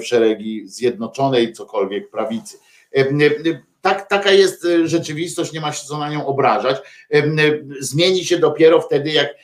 w 0.00 0.02
szeregi 0.02 0.68
zjednoczonej 0.68 1.52
cokolwiek 1.52 2.10
prawicy 2.10 2.58
tak, 3.88 4.08
taka 4.08 4.30
jest 4.30 4.64
e, 4.64 4.88
rzeczywistość, 4.88 5.52
nie 5.52 5.60
ma 5.60 5.72
się 5.72 5.86
co 5.86 5.98
na 5.98 6.10
nią 6.10 6.26
obrażać. 6.26 6.76
E, 7.14 7.22
zmieni 7.80 8.24
się 8.24 8.38
dopiero 8.38 8.80
wtedy, 8.80 9.10
jak 9.10 9.34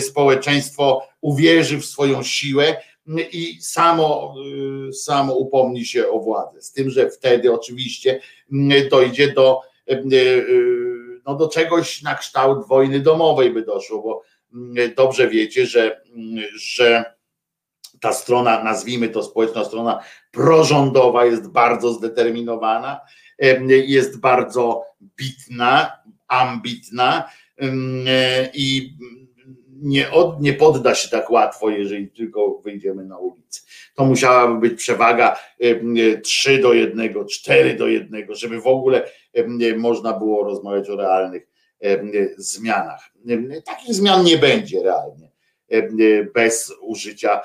społeczeństwo 0.00 1.02
uwierzy 1.20 1.78
w 1.78 1.84
swoją 1.84 2.22
siłę 2.22 2.76
i 3.32 3.58
samo, 3.62 4.34
e, 4.88 4.92
samo 4.92 5.34
upomni 5.34 5.84
się 5.84 6.08
o 6.08 6.20
władzę. 6.20 6.62
Z 6.62 6.72
tym, 6.72 6.90
że 6.90 7.10
wtedy 7.10 7.52
oczywiście 7.52 8.20
dojdzie 8.90 9.32
do, 9.32 9.60
no 11.26 11.34
do 11.34 11.48
czegoś 11.48 12.02
na 12.02 12.14
kształt 12.14 12.68
wojny 12.68 13.00
domowej 13.00 13.50
by 13.50 13.62
doszło, 13.62 14.02
bo 14.02 14.22
dobrze 14.96 15.28
wiecie, 15.28 15.66
że, 15.66 16.00
że 16.54 17.04
ta 18.00 18.12
strona, 18.12 18.64
nazwijmy 18.64 19.08
to 19.08 19.22
społeczna 19.22 19.64
strona 19.64 20.00
prorządowa 20.30 21.24
jest 21.24 21.48
bardzo 21.48 21.92
zdeterminowana 21.92 23.00
jest 23.68 24.20
bardzo 24.20 24.84
bitna, 25.16 25.92
ambitna 26.28 27.30
i 28.54 28.94
nie, 29.82 30.10
od, 30.10 30.42
nie 30.42 30.52
podda 30.52 30.94
się 30.94 31.08
tak 31.08 31.30
łatwo, 31.30 31.70
jeżeli 31.70 32.08
tylko 32.08 32.60
wyjdziemy 32.64 33.04
na 33.04 33.18
ulicę. 33.18 33.60
to 33.94 34.04
musiałaby 34.04 34.68
być 34.68 34.78
przewaga 34.78 35.36
3 36.22 36.58
do 36.58 36.72
1, 36.72 37.14
4 37.28 37.74
do 37.74 37.86
1, 37.86 38.26
żeby 38.30 38.60
w 38.60 38.66
ogóle 38.66 39.10
można 39.76 40.12
było 40.12 40.44
rozmawiać 40.44 40.90
o 40.90 40.96
realnych 40.96 41.48
zmianach. 42.36 43.10
Takich 43.64 43.94
zmian 43.94 44.24
nie 44.24 44.38
będzie 44.38 44.82
realnie 44.82 45.30
bez 46.34 46.74
użycia 46.80 47.40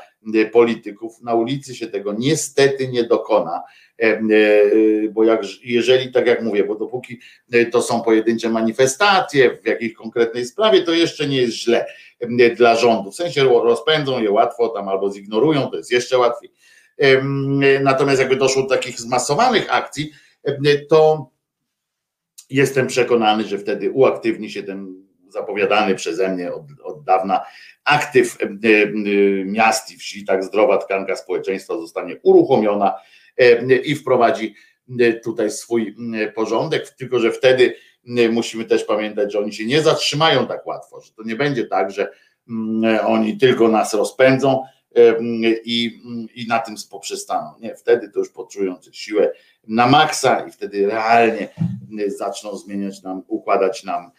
polityków. 0.52 1.22
Na 1.22 1.34
ulicy 1.34 1.76
się 1.76 1.88
tego 1.88 2.14
niestety 2.14 2.88
nie 2.88 3.04
dokona, 3.04 3.62
bo 5.12 5.24
jak, 5.24 5.42
jeżeli, 5.64 6.12
tak 6.12 6.28
jak 6.28 6.42
mówię, 6.42 6.64
bo 6.64 6.76
dopóki 6.76 7.20
to 7.72 7.82
są 7.82 8.02
pojedyncze 8.02 8.50
manifestacje 8.50 9.58
w 9.64 9.68
jakiejś 9.68 9.94
konkretnej 9.94 10.46
sprawie, 10.46 10.82
to 10.82 10.92
jeszcze 10.92 11.28
nie 11.28 11.42
jest 11.42 11.54
źle 11.54 11.86
dla 12.56 12.76
rządu. 12.76 13.12
W 13.12 13.16
sensie 13.16 13.44
rozpędzą 13.44 14.22
je 14.22 14.32
łatwo 14.32 14.70
tam 14.70 14.90
albo 14.90 15.12
zignorują, 15.12 15.68
to 15.68 15.78
jest 15.78 15.92
jeszcze 15.92 16.18
łatwiej. 16.18 16.52
Natomiast 17.84 18.20
jakby 18.20 18.36
doszło 18.36 18.62
do 18.62 18.70
takich 18.70 19.00
zmasowanych 19.00 19.74
akcji, 19.74 20.12
to 20.90 21.30
jestem 22.50 22.88
przekonany, 22.88 23.44
że 23.44 23.58
wtedy 23.58 23.92
uaktywni 23.92 24.50
się 24.50 24.64
ten 24.64 25.06
zapowiadany 25.30 25.96
przeze 25.96 26.30
mnie 26.30 26.54
od, 26.54 26.64
od 26.84 27.04
dawna 27.04 27.42
aktyw 27.84 28.38
miast 29.46 29.92
i 29.92 29.98
wsi, 29.98 30.26
tak 30.26 30.44
zdrowa 30.44 30.78
tkanka 30.78 31.16
społeczeństwa 31.16 31.78
zostanie 31.78 32.16
uruchomiona 32.24 32.94
i 33.86 33.95
wprowadzi 33.95 34.56
tutaj 35.24 35.52
swój 35.52 35.95
porządek, 36.36 36.90
tylko 36.90 37.20
że 37.20 37.32
wtedy 37.32 37.76
musimy 38.32 38.66
też 38.66 38.84
pamiętać, 38.84 39.34
że 39.34 39.40
oni 39.40 39.53
się 39.53 39.66
nie 39.66 39.82
zatrzymają 39.82 40.48
tak 40.48 40.68
łatwo, 40.68 41.02
że 41.02 41.12
to 41.14 41.24
nie 41.24 41.36
będzie 41.36 41.66
tak, 41.66 41.91
że 41.91 42.12
oni 43.06 43.38
tylko 43.38 43.68
nas 43.68 43.94
rozpędzą 43.94 44.64
i, 45.66 46.02
i 46.36 46.48
na 46.48 46.60
tym 46.60 46.76
poprzestaną. 46.91 47.49
Nie, 47.60 47.76
wtedy 47.76 48.10
to 48.10 48.20
już 48.20 48.30
poczują 48.30 48.76
siłę 48.91 49.32
na 49.68 49.88
maksa 49.88 50.45
i 50.48 50.52
wtedy 50.52 50.88
realnie 50.88 51.49
zaczną 52.07 52.57
zmieniać 52.57 53.03
nam, 53.03 53.24
układać 53.28 53.84
nam 53.84 54.12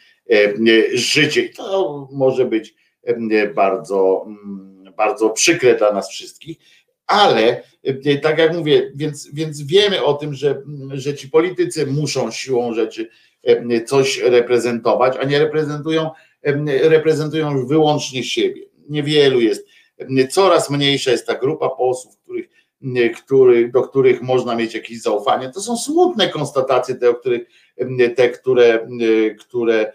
życie. 0.93 1.43
I 1.43 1.55
to 1.55 2.09
może 2.13 2.45
być 2.45 2.75
bardzo, 3.55 4.27
bardzo 4.97 5.31
przykre 5.31 5.75
dla 5.75 5.93
nas 5.93 6.09
wszystkich, 6.09 6.59
ale 7.07 7.63
tak 8.23 8.39
jak 8.39 8.57
mówię, 8.57 8.93
więc, 8.95 9.31
więc 9.33 9.63
wiemy 9.63 10.05
o 10.05 10.15
tym, 10.15 10.35
że, 10.35 10.63
że 10.93 11.15
ci 11.15 11.29
politycy 11.29 11.87
muszą 11.87 12.31
siłą 12.31 12.75
rzeczy 12.75 13.09
coś 13.87 14.19
reprezentować, 14.19 15.17
a 15.21 15.25
nie 15.25 15.39
reprezentują, 15.39 16.11
reprezentują 16.83 17.53
już 17.53 17.69
wyłącznie 17.69 18.25
siebie. 18.25 18.63
Niewielu 18.89 19.41
jest, 19.41 19.67
coraz 20.31 20.71
mniejsza 20.71 21.11
jest 21.11 21.27
ta 21.27 21.35
grupa 21.35 21.69
posłów, 21.69 22.17
których, 22.17 22.49
który, 23.25 23.69
do 23.69 23.83
których 23.83 24.23
można 24.23 24.57
mieć 24.57 24.75
jakieś 24.75 25.03
zaufanie. 25.03 25.51
To 25.51 25.61
są 25.61 25.77
smutne 25.77 26.29
konstatacje, 26.29 26.95
te, 26.95 27.11
o 27.11 27.15
których, 27.15 27.43
te 28.17 28.31
które, 28.31 28.89
które 29.39 29.93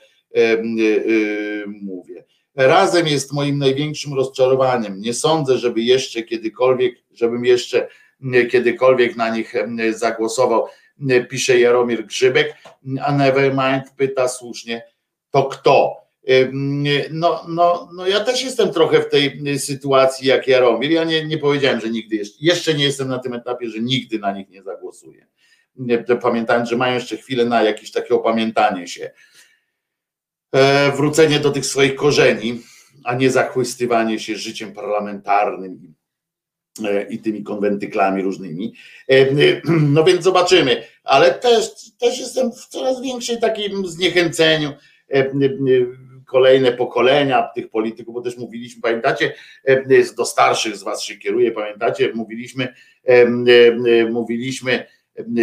mówię. 1.67 2.23
Razem 2.56 3.07
jest 3.07 3.34
moim 3.34 3.57
największym 3.57 4.14
rozczarowaniem. 4.14 5.02
Nie 5.02 5.14
sądzę, 5.14 5.57
żeby 5.57 5.82
jeszcze 5.82 6.23
kiedykolwiek, 6.23 6.95
żebym 7.11 7.45
jeszcze 7.45 7.88
kiedykolwiek 8.52 9.15
na 9.15 9.36
nich 9.36 9.53
zagłosował 9.90 10.68
pisze 11.30 11.60
Jaromir 11.60 12.06
Grzybek, 12.06 12.56
a 13.02 13.11
Nevermind 13.11 13.84
pyta 13.98 14.28
słusznie, 14.28 14.84
to 15.30 15.44
kto? 15.44 15.98
No, 17.11 17.45
no, 17.48 17.90
no 17.95 18.07
ja 18.07 18.19
też 18.19 18.44
jestem 18.44 18.73
trochę 18.73 19.02
w 19.02 19.10
tej 19.10 19.60
sytuacji 19.60 20.28
jak 20.28 20.48
Jaromir. 20.48 20.91
Ja 20.91 21.03
nie, 21.03 21.26
nie 21.26 21.38
powiedziałem, 21.38 21.80
że 21.80 21.90
nigdy 21.90 22.15
jeszcze, 22.15 22.38
jeszcze 22.40 22.73
nie 22.73 22.84
jestem 22.84 23.07
na 23.07 23.19
tym 23.19 23.34
etapie, 23.34 23.69
że 23.69 23.80
nigdy 23.80 24.19
na 24.19 24.32
nich 24.32 24.49
nie 24.49 24.64
zagłosuję. 24.64 25.28
Pamiętając, 26.22 26.69
że 26.69 26.76
mają 26.76 26.94
jeszcze 26.94 27.18
chwilę 27.18 27.45
na 27.45 27.64
jakieś 27.64 27.91
takie 27.91 28.15
opamiętanie 28.15 28.88
się, 28.88 29.11
wrócenie 30.95 31.40
do 31.40 31.52
tych 31.52 31.65
swoich 31.65 31.95
korzeni, 31.95 32.61
a 33.03 33.15
nie 33.15 33.32
zachwystywanie 33.32 34.19
się 34.19 34.36
życiem 34.36 34.73
parlamentarnym 34.73 35.94
E, 36.80 37.03
i 37.03 37.19
tymi 37.19 37.44
konwentyklami 37.44 38.22
różnymi. 38.22 38.73
E, 39.10 39.14
e, 39.14 39.61
no 39.95 40.03
więc 40.03 40.23
zobaczymy, 40.23 40.84
ale 41.03 41.34
też, 41.34 41.69
też 41.99 42.19
jestem 42.19 42.52
w 42.52 42.68
coraz 42.68 43.02
większej 43.02 43.40
takim 43.40 43.88
zniechęceniu. 43.88 44.73
Kolejne 46.28 46.72
pokolenia 46.72 47.49
tych 47.56 47.69
polityków, 47.69 48.14
bo 48.14 48.22
też 48.22 48.38
mówiliśmy, 48.38 48.82
pamiętacie, 48.82 49.34
do 50.18 50.26
starszych 50.26 50.76
z 50.76 50.84
Was 50.84 51.03
się 51.03 51.15
kieruje, 51.15 51.52
pamiętacie, 51.52 52.11
mówiliśmy, 52.14 52.73
mówiliśmy 54.11 54.86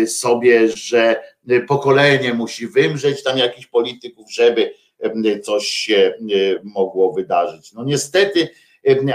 sobie, 0.07 0.69
że 0.69 1.23
pokolenie 1.67 2.35
musi 2.35 2.67
wymrzeć 2.67 3.23
tam 3.23 3.39
jakichś 3.39 3.67
polityków, 3.67 4.33
żeby 4.33 4.75
coś 5.43 5.67
się 5.67 6.15
mogło 6.63 7.13
wydarzyć. 7.13 7.73
No 7.73 7.85
niestety, 7.85 8.49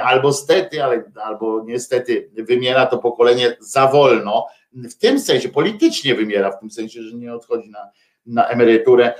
albo 0.04 0.34
stety, 0.34 0.84
ale, 0.84 1.04
albo 1.24 1.64
niestety 1.66 2.30
wymiera 2.34 2.86
to 2.86 2.98
pokolenie 2.98 3.58
za 3.60 3.88
wolno, 3.88 4.48
w 4.74 4.94
tym 4.94 5.20
sensie 5.20 5.50
politycznie 5.50 6.16
wymiera, 6.16 6.52
w 6.52 6.60
tym 6.60 6.72
sensie, 6.72 7.04
że 7.04 7.16
nie 7.16 7.34
odchodzi 7.34 7.70
na, 7.70 7.92
na 8.26 8.48
emeryturę 8.48 9.14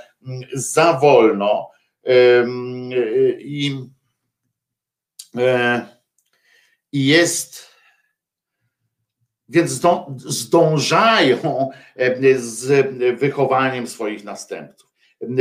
za 0.52 0.92
wolno. 0.92 1.70
I, 3.38 3.76
e, 5.38 5.86
i 6.92 7.06
jest 7.06 7.74
więc 9.48 9.80
zdążają 10.16 11.68
z 12.36 12.88
wychowaniem 13.18 13.86
swoich 13.86 14.24
następców, 14.24 14.83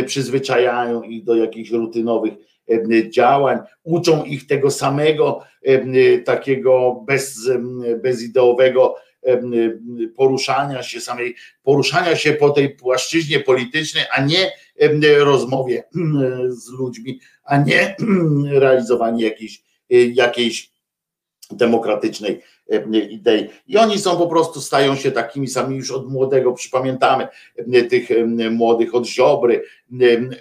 przyzwyczajają 0.06 1.02
ich 1.02 1.24
do 1.24 1.36
jakichś 1.36 1.72
rutynowych 1.72 2.34
działań, 3.10 3.60
uczą 3.84 4.24
ich 4.24 4.48
tego 4.48 4.72
samego 4.72 5.44
takiego 6.26 7.04
bez, 7.08 7.50
bezideowego 8.04 8.96
poruszania 10.16 10.84
się, 10.84 11.02
samej 11.02 11.36
poruszania 11.64 12.16
się 12.16 12.34
po 12.34 12.50
tej 12.50 12.70
płaszczyźnie 12.70 13.40
politycznej, 13.40 14.04
a 14.12 14.26
nie 14.26 14.52
rozmowie 15.18 15.84
z 16.50 16.70
ludźmi, 16.70 17.20
a 17.44 17.58
nie 17.58 17.96
realizowanie 18.52 19.24
jakiejś, 19.24 19.64
jakiejś 20.14 20.72
demokratycznej 21.52 22.42
idei. 23.10 23.50
I 23.68 23.78
oni 23.78 24.00
są 24.00 24.18
po 24.18 24.28
prostu, 24.28 24.62
stają 24.62 24.96
się 24.96 25.12
takimi 25.12 25.48
sami 25.48 25.78
już 25.78 25.92
od 25.92 26.10
młodego, 26.10 26.54
przypamiętamy 26.54 27.28
tych 27.90 28.10
młodych 28.52 28.96
od 28.96 29.08
Ziobry 29.08 29.64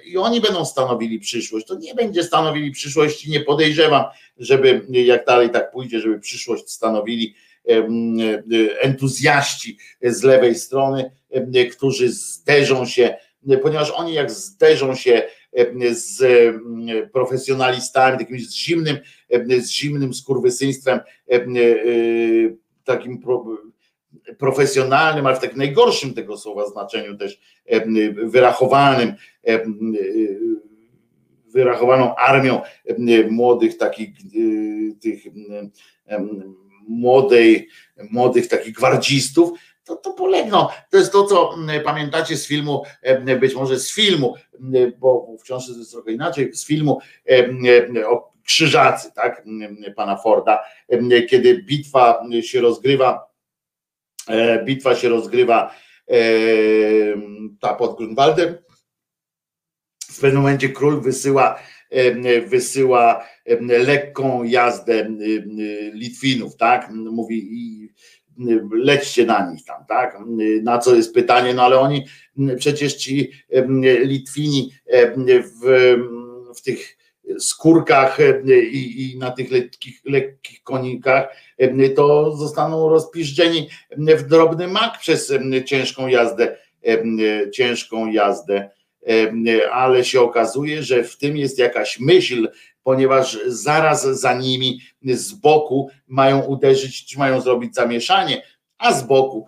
i 0.05 0.17
oni 0.17 0.41
będą 0.41 0.65
stanowili 0.65 1.21
przyszłość. 1.21 1.67
To 1.67 1.75
nie 1.75 1.95
będzie 1.95 2.25
stanowili 2.25 2.71
przyszłości, 2.71 3.31
nie 3.31 3.41
podejrzewam, 3.41 4.05
żeby 4.39 4.87
jak 4.89 5.27
dalej 5.27 5.51
tak 5.51 5.73
pójdzie, 5.73 6.01
żeby 6.01 6.21
przyszłość 6.21 6.71
stanowili 6.71 7.35
entuzjaści 8.81 9.79
z 10.03 10.23
lewej 10.23 10.55
strony, 10.55 11.11
którzy 11.73 12.13
zderzą 12.13 12.87
się, 12.87 13.17
ponieważ 13.63 13.91
oni 13.91 14.15
jak 14.15 14.31
zderzą 14.31 14.95
się 14.95 15.23
z 15.91 16.23
profesjonalistami, 17.13 18.19
takim 18.19 18.39
z 18.39 18.55
zimnym, 18.55 18.99
z 19.61 19.71
zimnym 19.71 20.15
skurwysyństwem, 20.15 21.01
takim 22.85 23.23
profesjonalnym, 24.39 25.27
ale 25.27 25.37
w 25.37 25.41
takim 25.41 25.59
najgorszym 25.59 26.15
tego 26.15 26.37
słowa 26.37 26.67
znaczeniu 26.67 27.17
też 27.17 27.41
wyrachowanym, 28.25 29.15
wyrachowaną 31.53 32.15
armią 32.17 32.61
młodych 33.31 33.79
takich 33.79 34.11
tych 35.01 35.23
młodej, 36.89 37.69
młodych 38.11 38.49
takich 38.49 38.75
gwardzistów, 38.75 39.51
to, 39.85 39.97
to 39.97 40.13
polegną. 40.13 40.67
To 40.91 40.97
jest 40.97 41.13
to, 41.13 41.25
co 41.27 41.55
mm, 41.55 41.85
pamiętacie 41.85 42.37
z 42.37 42.47
filmu, 42.47 42.83
być 43.41 43.55
może 43.55 43.79
z 43.79 43.95
filmu, 43.95 44.35
bo 44.99 45.37
wciąż 45.41 45.69
jest 45.69 45.93
trochę 45.93 46.13
inaczej, 46.13 46.55
z 46.55 46.67
filmu 46.67 47.01
o 48.07 48.33
Krzyżacy, 48.45 49.13
tak, 49.15 49.45
pana 49.97 50.17
Forda, 50.17 50.65
kiedy 51.29 51.63
bitwa 51.63 52.25
się 52.43 52.61
rozgrywa, 52.61 53.31
e, 54.29 54.65
bitwa 54.65 54.97
się 54.97 55.09
rozgrywa 55.09 55.75
ta 57.61 57.75
pod 57.75 57.97
Grunwaldem, 57.97 58.59
w 60.13 60.21
pewnym 60.21 60.43
momencie 60.43 60.69
król 60.69 61.01
wysyła, 61.01 61.59
wysyła 62.47 63.27
lekką 63.87 64.43
jazdę 64.43 65.09
Litwinów, 65.93 66.57
tak? 66.57 66.91
Mówi, 66.91 67.82
lećcie 68.73 69.27
na 69.27 69.51
nich 69.51 69.65
tam, 69.65 69.85
tak? 69.89 70.19
Na 70.63 70.79
co 70.79 70.95
jest 70.95 71.15
pytanie, 71.15 71.55
no 71.55 71.63
ale 71.63 71.79
oni 71.79 72.05
przecież 72.59 72.95
ci 72.95 73.31
Litwini 74.05 74.73
w, 75.43 75.97
w 76.57 76.63
tych 76.63 76.97
skórkach 77.39 78.19
i, 78.73 79.13
i 79.13 79.19
na 79.19 79.31
tych 79.31 79.51
lekkich, 79.51 80.01
lekkich 80.05 80.63
konikach, 80.63 81.37
to 81.97 82.37
zostaną 82.37 82.89
rozpiżdżeni 82.89 83.69
w 83.97 84.23
drobny 84.23 84.69
mak 84.69 84.99
przez 84.99 85.33
ciężką 85.67 86.09
jazdę, 86.09 86.57
ciężką 87.53 88.13
jazdę, 88.13 88.71
ale 89.73 90.05
się 90.05 90.21
okazuje, 90.21 90.83
że 90.83 91.05
w 91.05 91.17
tym 91.17 91.37
jest 91.37 91.59
jakaś 91.59 92.01
myśl, 92.01 92.49
ponieważ 92.83 93.39
zaraz 93.47 94.03
za 94.07 94.35
nimi 94.35 94.81
z 95.03 95.33
boku 95.33 95.91
mają 96.07 96.41
uderzyć, 96.41 97.07
czy 97.07 97.19
mają 97.19 97.41
zrobić 97.41 97.75
zamieszanie, 97.75 98.43
a 98.79 98.93
z 98.93 99.07
boku 99.07 99.47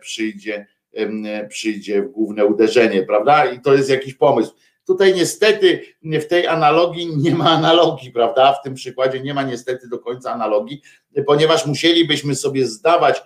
przyjdzie, 0.00 0.66
przyjdzie 1.48 2.02
główne 2.02 2.46
uderzenie, 2.46 3.02
prawda? 3.02 3.44
I 3.44 3.60
to 3.60 3.74
jest 3.74 3.90
jakiś 3.90 4.14
pomysł. 4.14 4.52
Tutaj 4.86 5.14
niestety 5.14 5.82
w 6.02 6.24
tej 6.24 6.46
analogii 6.46 7.16
nie 7.16 7.34
ma 7.34 7.50
analogii, 7.50 8.10
prawda? 8.10 8.52
W 8.52 8.62
tym 8.62 8.74
przykładzie 8.74 9.20
nie 9.20 9.34
ma 9.34 9.42
niestety 9.42 9.88
do 9.88 9.98
końca 9.98 10.32
analogii, 10.32 10.82
ponieważ 11.26 11.66
musielibyśmy 11.66 12.34
sobie 12.34 12.66
zdawać, 12.66 13.22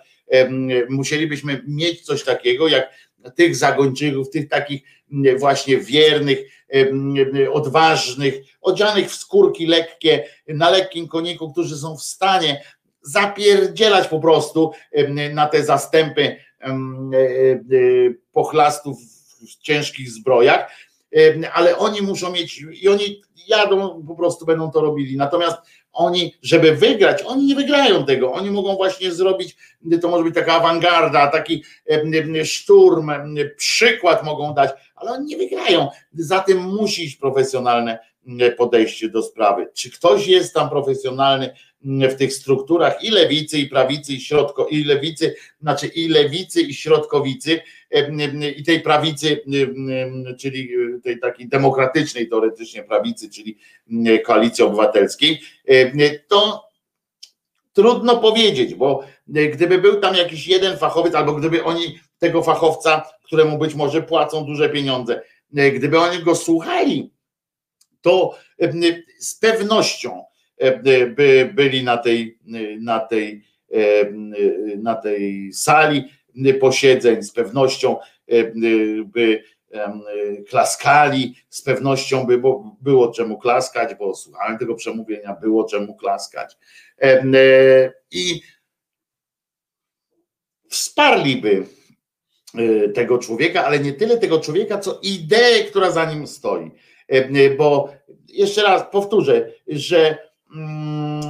musielibyśmy 0.89 1.63
mieć 1.67 2.01
coś 2.01 2.23
takiego 2.23 2.67
jak 2.67 2.89
tych 3.35 3.55
zagończyków, 3.55 4.29
tych 4.29 4.49
takich 4.49 4.81
właśnie 5.37 5.77
wiernych, 5.77 6.39
odważnych, 7.51 8.35
odzianych 8.61 9.11
w 9.11 9.15
skórki 9.15 9.65
lekkie, 9.65 10.23
na 10.47 10.69
lekkim 10.69 11.07
koniku, 11.07 11.51
którzy 11.51 11.77
są 11.77 11.97
w 11.97 12.03
stanie 12.03 12.61
zapierdzielać 13.01 14.07
po 14.07 14.19
prostu 14.19 14.71
na 15.33 15.47
te 15.47 15.63
zastępy 15.63 16.21
e, 16.21 16.67
e, 16.67 16.75
pochlastów 18.31 18.97
w 19.41 19.63
ciężkich 19.63 20.09
zbrojach, 20.09 20.71
ale 21.53 21.77
oni 21.77 22.01
muszą 22.01 22.31
mieć 22.31 22.61
i 22.81 22.89
oni 22.89 23.21
jadą, 23.47 24.05
po 24.07 24.15
prostu 24.15 24.45
będą 24.45 24.71
to 24.71 24.81
robili. 24.81 25.17
Natomiast 25.17 25.57
oni, 25.95 26.35
żeby 26.41 26.75
wygrać, 26.75 27.23
oni 27.23 27.45
nie 27.45 27.55
wygrają 27.55 28.05
tego. 28.05 28.33
Oni 28.33 28.51
mogą 28.51 28.75
właśnie 28.75 29.11
zrobić, 29.11 29.55
to 30.01 30.09
może 30.09 30.23
być 30.23 30.35
taka 30.35 30.53
awangarda, 30.53 31.27
taki 31.27 31.63
szturm, 32.43 33.11
przykład 33.57 34.23
mogą 34.23 34.53
dać, 34.53 34.71
ale 34.95 35.11
oni 35.11 35.25
nie 35.25 35.37
wygrają. 35.37 35.87
Za 36.13 36.39
tym 36.39 36.57
musi 36.57 37.03
iść 37.05 37.15
profesjonalne 37.15 37.99
podejście 38.57 39.09
do 39.09 39.23
sprawy. 39.23 39.67
Czy 39.73 39.91
ktoś 39.91 40.27
jest 40.27 40.53
tam 40.53 40.69
profesjonalny 40.69 41.53
w 41.81 42.15
tych 42.15 42.33
strukturach 42.33 43.03
i 43.03 43.09
lewicy, 43.09 43.57
i 43.59 43.67
prawicy, 43.67 44.13
i 44.13 44.21
środko, 44.21 44.67
i 44.67 44.83
lewicy, 44.83 45.35
znaczy 45.61 45.87
i 45.87 46.07
lewicy, 46.07 46.61
i 46.61 46.73
środkowicy, 46.73 47.59
i 48.57 48.63
tej 48.63 48.81
prawicy, 48.81 49.41
czyli 50.39 50.69
tej 51.03 51.19
takiej 51.19 51.47
demokratycznej 51.47 52.29
teoretycznie 52.29 52.83
prawicy, 52.83 53.29
czyli 53.29 53.57
koalicji 54.25 54.63
obywatelskiej, 54.63 55.41
to 56.27 56.69
trudno 57.73 58.17
powiedzieć, 58.17 58.75
bo 58.75 59.03
gdyby 59.27 59.77
był 59.77 59.99
tam 59.99 60.15
jakiś 60.15 60.47
jeden 60.47 60.77
fachowiec, 60.77 61.15
albo 61.15 61.33
gdyby 61.33 61.63
oni 61.63 61.99
tego 62.19 62.43
fachowca, 62.43 63.03
któremu 63.23 63.57
być 63.57 63.75
może 63.75 64.01
płacą 64.01 64.45
duże 64.45 64.69
pieniądze, 64.69 65.21
gdyby 65.51 65.99
oni 65.99 66.23
go 66.23 66.35
słuchali, 66.35 67.14
to 68.05 68.37
z 69.19 69.35
pewnością 69.35 70.23
by 71.15 71.51
byli 71.53 71.83
na 71.83 71.97
tej, 71.97 72.39
na 72.79 72.99
tej, 72.99 73.43
na 74.77 74.95
tej 74.95 75.53
sali 75.53 76.03
posiedzeń, 76.59 77.23
z 77.23 77.31
pewnością 77.31 77.97
by 79.05 79.43
klaskali, 80.49 81.35
z 81.49 81.61
pewnością 81.61 82.25
by 82.25 82.37
bo 82.37 82.77
było 82.81 83.11
czemu 83.11 83.37
klaskać, 83.37 83.95
bo 83.95 84.15
słuchałem 84.15 84.57
tego 84.57 84.75
przemówienia, 84.75 85.37
było 85.41 85.63
czemu 85.63 85.95
klaskać. 85.95 86.57
I 88.11 88.41
wsparliby 90.69 91.65
tego 92.93 93.17
człowieka, 93.17 93.65
ale 93.65 93.79
nie 93.79 93.93
tyle 93.93 94.17
tego 94.17 94.39
człowieka, 94.39 94.77
co 94.77 94.99
ideę, 95.03 95.63
która 95.63 95.91
za 95.91 96.13
nim 96.13 96.27
stoi. 96.27 96.71
Bo 97.57 97.93
jeszcze 98.27 98.63
raz 98.63 98.83
powtórzę, 98.91 99.51
że 99.67 100.17
mm, 100.55 101.21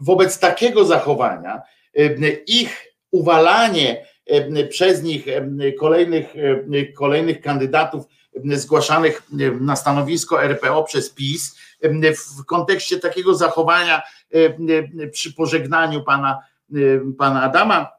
wobec 0.00 0.38
takiego 0.38 0.84
zachowania 0.84 1.62
ich 2.46 2.86
uwalanie 3.10 4.06
przez 4.70 5.02
nich 5.02 5.26
kolejnych, 5.78 6.34
kolejnych 6.96 7.40
kandydatów 7.40 8.04
zgłaszanych 8.44 9.22
na 9.60 9.76
stanowisko 9.76 10.44
RPO 10.44 10.84
przez 10.84 11.10
PiS 11.10 11.58
w 12.38 12.44
kontekście 12.44 12.98
takiego 12.98 13.34
zachowania 13.34 14.02
przy 15.12 15.34
pożegnaniu 15.34 16.04
pana, 16.04 16.38
pana 17.18 17.42
Adama 17.42 17.92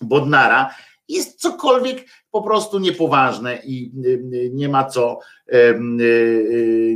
Bodnara 0.00 0.74
jest 1.08 1.40
cokolwiek 1.40 2.06
po 2.34 2.42
prostu 2.42 2.78
niepoważne 2.78 3.58
i 3.64 3.92
nie 4.52 4.68
ma 4.68 4.84
co 4.84 5.18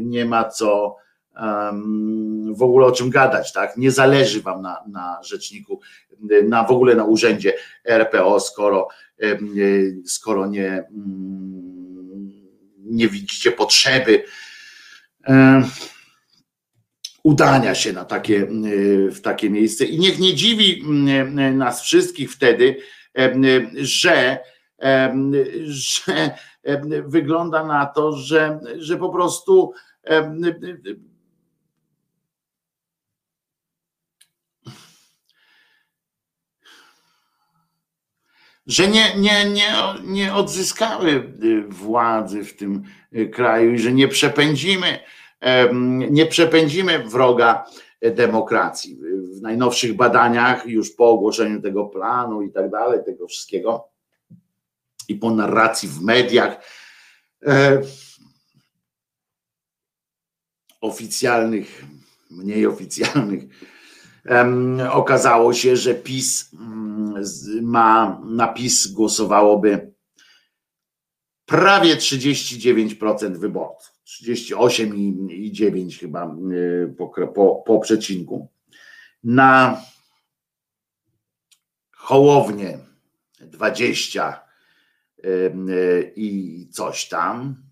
nie 0.03 0.25
ma 0.25 0.45
co 0.45 0.97
w 2.55 2.63
ogóle 2.63 2.87
o 2.87 2.93
czym 2.93 3.11
gadać, 3.11 3.53
tak? 3.53 3.77
Nie 3.77 3.91
zależy 3.91 4.43
wam 4.43 4.63
na, 4.63 4.77
na 4.89 5.21
rzeczniku, 5.23 5.81
na 6.49 6.65
w 6.65 6.71
ogóle 6.71 6.95
na 6.95 7.05
urzędzie 7.05 7.53
RPO, 7.85 8.41
skoro, 8.41 8.89
skoro 10.07 10.47
nie, 10.47 10.69
mm, 10.69 12.33
nie 12.79 13.09
widzicie 13.09 13.53
potrzeby 13.53 14.25
udania 17.23 17.75
się 17.75 17.93
na 17.93 18.05
takie, 18.05 18.47
w 19.11 19.21
takie 19.23 19.51
miejsce. 19.51 19.85
I 19.85 19.99
niech 19.99 20.19
nie 20.19 20.35
dziwi 20.35 20.85
nas 21.53 21.83
wszystkich 21.83 22.33
wtedy, 22.33 22.77
że, 23.75 24.39
że 25.65 26.31
wygląda 27.07 27.65
na 27.65 27.87
to, 27.87 28.13
że, 28.13 28.61
że 28.79 28.97
po 28.97 29.09
prostu 29.11 29.73
że 38.69 38.89
nie, 38.89 39.17
nie, 39.17 39.51
nie, 39.51 39.73
nie 40.05 40.35
odzyskały 40.35 41.33
władzy 41.69 42.45
w 42.45 42.57
tym 42.57 42.83
y, 43.17 43.29
kraju 43.29 43.73
i 43.73 43.79
że 43.79 43.93
nie 43.93 44.09
przepędzimy, 44.09 44.99
nie 46.11 46.27
przepędzimy 46.27 46.99
wroga 46.99 47.65
demokracji. 48.03 48.99
W 49.39 49.43
najnowszych 49.43 49.97
badaniach, 49.97 50.67
już 50.67 50.91
po 50.91 51.11
ogłoszeniu 51.11 51.63
tego 51.63 51.87
planu 51.87 52.43
i 52.43 52.53
tak 52.53 52.71
dalej, 52.71 53.01
tego 53.05 53.27
wszystkiego 53.27 53.89
i 55.09 55.15
po 55.15 55.31
narracji 55.31 55.89
w 55.89 56.01
mediach 56.01 56.65
e, 57.47 57.83
oficjalnych, 60.81 61.85
mniej 62.31 62.67
oficjalnych, 62.67 63.45
okazało 64.91 65.55
się, 65.55 65.77
że 65.77 65.95
PiS 65.95 66.51
mm, 66.55 67.15
ma, 67.63 68.21
na 68.25 68.49
PiS 68.49 68.87
głosowałoby 68.87 69.93
prawie 71.47 71.97
39% 71.97 73.39
wyborców. 73.39 73.99
38,9 74.07 76.01
chyba 76.01 76.37
y, 76.53 76.95
po, 76.99 77.09
po, 77.35 77.63
po 77.67 77.79
przecinku. 77.79 78.49
Na 79.25 79.83
Hołownię 81.97 82.79
20 83.41 84.33
y, 84.33 84.48
i 86.17 86.69
coś 86.73 87.09
tam. 87.09 87.63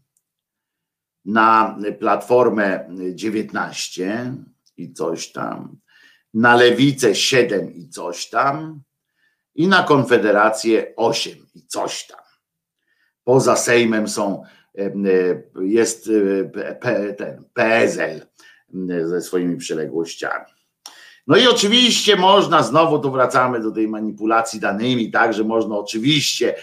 Na 1.24 1.78
Platformę 1.98 2.88
19 3.14 4.34
i 4.76 4.92
coś 4.92 5.32
tam 5.32 5.78
na 6.36 6.56
lewicę 6.56 7.14
7 7.14 7.74
i 7.74 7.88
coś 7.88 8.28
tam 8.28 8.80
i 9.54 9.68
na 9.68 9.82
konfederację 9.82 10.92
8 10.96 11.46
i 11.54 11.66
coś 11.66 12.06
tam. 12.06 12.20
Poza 13.24 13.56
Sejmem 13.56 14.08
są, 14.08 14.42
e, 14.78 14.92
jest 15.60 16.10
e, 16.80 17.14
ten 17.14 17.44
PSL 17.54 18.26
ze 19.04 19.20
swoimi 19.20 19.56
przyległościami. 19.56 20.55
No 21.26 21.36
i 21.36 21.46
oczywiście 21.46 22.16
można, 22.16 22.62
znowu 22.62 22.98
tu 22.98 23.10
wracamy 23.10 23.60
do 23.60 23.70
tej 23.70 23.88
manipulacji 23.88 24.60
danymi, 24.60 25.10
tak, 25.10 25.34
że 25.34 25.44
można 25.44 25.78
oczywiście 25.78 26.54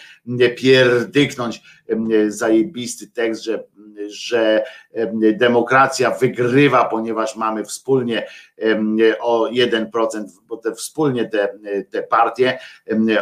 pierdyknąć 0.57 1.61
zajebisty 2.27 3.07
tekst, 3.07 3.43
że 3.43 3.63
że 4.07 4.63
demokracja 5.33 6.11
wygrywa, 6.11 6.85
ponieważ 6.85 7.35
mamy 7.35 7.65
wspólnie 7.65 8.27
o 9.19 9.47
1%, 9.47 9.89
bo 10.47 10.57
te 10.57 10.75
wspólnie 10.75 11.29
te, 11.29 11.53
te 11.89 12.03
partie 12.03 12.59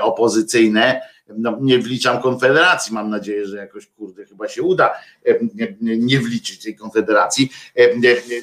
opozycyjne 0.02 1.02
no, 1.38 1.58
nie 1.62 1.80
wliczam 1.80 2.22
Konfederacji, 2.22 2.94
mam 2.94 3.10
nadzieję, 3.10 3.46
że 3.46 3.58
jakoś 3.58 3.88
kurde 3.88 4.26
chyba 4.26 4.48
się 4.48 4.62
uda 4.62 4.94
nie, 5.56 5.98
nie 5.98 6.20
wliczyć 6.20 6.64
tej 6.64 6.76
Konfederacji 6.76 7.50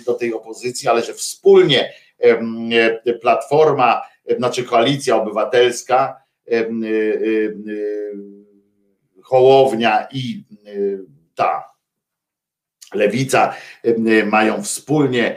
do 0.06 0.14
tej 0.14 0.34
opozycji, 0.34 0.88
ale 0.88 1.02
że 1.02 1.14
wspólnie 1.14 1.92
Platforma, 3.20 4.02
znaczy 4.38 4.64
Koalicja 4.64 5.16
Obywatelska, 5.16 6.22
Hołownia 9.22 10.08
i 10.12 10.44
ta 11.34 11.64
Lewica 12.94 13.54
mają 14.26 14.62
wspólnie 14.62 15.36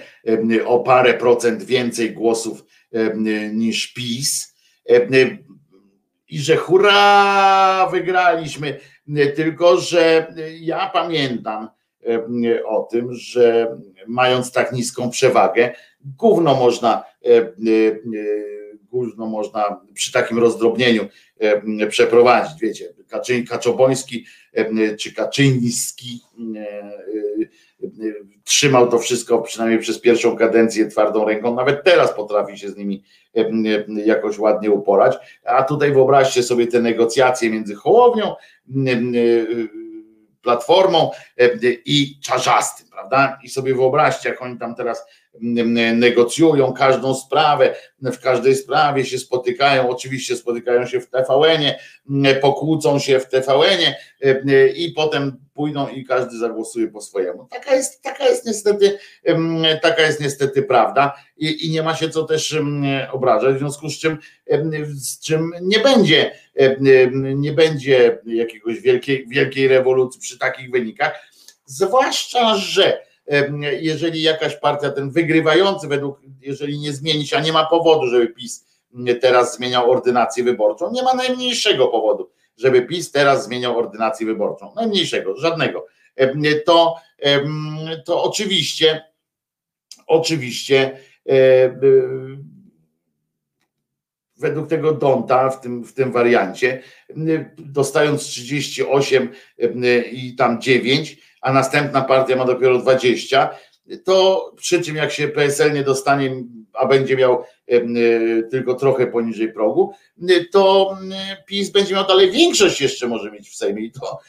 o 0.66 0.80
parę 0.80 1.14
procent 1.14 1.64
więcej 1.64 2.12
głosów 2.12 2.64
niż 3.54 3.94
PiS 3.94 4.56
i 6.30 6.40
że 6.40 6.58
hurra, 6.58 7.88
wygraliśmy. 7.92 8.80
Tylko, 9.36 9.78
że 9.78 10.34
ja 10.60 10.90
pamiętam 10.94 11.70
o 12.66 12.88
tym, 12.92 13.14
że 13.14 13.78
mając 14.08 14.52
tak 14.52 14.72
niską 14.72 15.10
przewagę, 15.10 15.74
gówno 16.18 16.56
można, 16.56 17.04
gówno 18.92 19.26
można 19.26 19.82
przy 19.94 20.12
takim 20.12 20.40
rozdrobnieniu 20.40 21.08
przeprowadzić. 21.90 22.62
Wiecie, 22.62 22.94
Kaczy, 23.10 23.44
Kaczoboński 23.44 24.26
czy 25.00 25.14
Kaczyński 25.14 26.22
trzymał 28.44 28.92
to 28.92 29.00
wszystko 29.00 29.42
przynajmniej 29.42 29.80
przez 29.80 30.00
pierwszą 30.00 30.38
kadencję 30.38 30.88
twardą 30.88 31.26
ręką, 31.26 31.56
nawet 31.56 31.84
teraz 31.84 32.14
potrafi 32.14 32.58
się 32.58 32.70
z 32.70 32.78
nimi 32.78 33.04
jakoś 34.06 34.40
ładnie 34.40 34.72
uporać, 34.72 35.18
a 35.46 35.64
tutaj 35.64 35.92
wyobraźcie 35.94 36.44
sobie 36.44 36.68
te 36.68 36.82
negocjacje 36.82 37.50
między 37.50 37.76
Hołownią, 37.76 38.36
Platformą 40.42 41.12
i 41.86 42.20
Czarzastym, 42.20 42.88
prawda? 42.92 43.40
I 43.44 43.50
sobie 43.50 43.76
wyobraźcie, 43.76 44.30
jak 44.30 44.42
oni 44.42 44.60
tam 44.60 44.76
teraz 44.76 45.06
negocjują 45.94 46.74
każdą 46.74 47.16
sprawę, 47.16 47.76
w 48.02 48.20
każdej 48.20 48.56
sprawie 48.56 49.06
się 49.06 49.20
spotykają, 49.20 49.90
oczywiście 49.90 50.36
spotykają 50.36 50.86
się 50.86 51.02
w 51.02 51.10
TVN-ie, 51.10 51.80
pokłócą 52.42 53.00
się 53.00 53.20
w 53.20 53.30
TVN-ie 53.30 53.96
i 54.68 54.92
potem 54.92 55.41
pójdą 55.54 55.88
i 55.88 56.06
każdy 56.06 56.38
zagłosuje 56.38 56.88
po 56.88 57.02
swojemu. 57.02 57.48
Taka 57.52 57.76
jest, 57.76 58.02
taka 58.02 58.30
jest 58.30 58.46
niestety, 58.46 58.98
taka 59.82 60.02
jest 60.02 60.22
niestety 60.22 60.64
prawda 60.64 61.14
i, 61.38 61.68
i 61.68 61.72
nie 61.72 61.84
ma 61.84 61.96
się 61.96 62.10
co 62.10 62.24
też 62.24 62.58
obrażać, 63.12 63.56
w 63.56 63.60
związku 63.60 63.90
z 63.90 64.00
czym, 64.00 64.18
z 64.94 65.20
czym 65.20 65.52
nie 65.62 65.80
będzie, 65.80 66.32
nie 67.36 67.54
będzie 67.54 68.20
jakiegoś 68.26 68.80
wielkiej, 68.80 69.28
wielkiej 69.28 69.68
rewolucji 69.68 70.22
przy 70.22 70.40
takich 70.40 70.72
wynikach, 70.72 71.32
zwłaszcza, 71.66 72.56
że 72.56 73.06
jeżeli 73.80 74.22
jakaś 74.22 74.56
partia, 74.56 74.92
ten 74.92 75.12
wygrywający 75.12 75.88
według, 75.88 76.20
jeżeli 76.42 76.80
nie 76.80 76.94
zmieni 76.94 77.28
się, 77.28 77.38
a 77.38 77.42
nie 77.42 77.54
ma 77.54 77.66
powodu, 77.66 78.08
żeby 78.08 78.28
PiS 78.28 78.66
teraz 79.22 79.56
zmieniał 79.56 79.92
ordynację 79.92 80.44
wyborczą, 80.44 80.92
nie 80.92 81.04
ma 81.04 81.14
najmniejszego 81.14 81.88
powodu, 81.88 82.31
żeby 82.62 82.82
PiS 82.82 83.12
teraz 83.12 83.46
zmieniał 83.46 83.78
ordynację 83.78 84.26
wyborczą, 84.26 84.74
najmniejszego, 84.76 85.38
żadnego, 85.38 85.86
to, 86.66 86.96
to 88.06 88.24
oczywiście, 88.24 89.04
oczywiście 90.08 90.98
e, 91.30 91.80
według 94.38 94.70
tego 94.70 94.94
Donta 94.94 95.50
w 95.50 95.62
tym, 95.62 95.84
w 95.84 95.94
tym 95.94 96.12
wariancie, 96.12 96.82
dostając 97.58 98.24
38 98.24 99.30
i 100.12 100.36
tam 100.36 100.62
9, 100.62 101.18
a 101.42 101.54
następna 101.54 102.02
partia 102.02 102.36
ma 102.36 102.46
dopiero 102.46 102.78
20, 102.78 103.50
to 104.04 104.52
przy 104.58 104.82
czym 104.82 104.96
jak 104.96 105.12
się 105.12 105.28
PSL 105.28 105.74
nie 105.74 105.84
dostanie, 105.84 106.44
a 106.74 106.86
będzie 106.86 107.16
miał 107.16 107.44
tylko 108.52 108.76
trochę 108.76 109.08
poniżej 109.08 109.54
progu, 109.54 109.94
to 110.52 110.98
PiS 111.48 111.70
będzie 111.70 111.94
miał 111.96 112.08
dalej 112.08 112.32
większość 112.32 112.82
jeszcze 112.82 113.08
może 113.08 113.32
mieć 113.32 113.50
w 113.50 113.56
Sejmie 113.56 113.82
i 113.82 113.92
to 113.92 114.20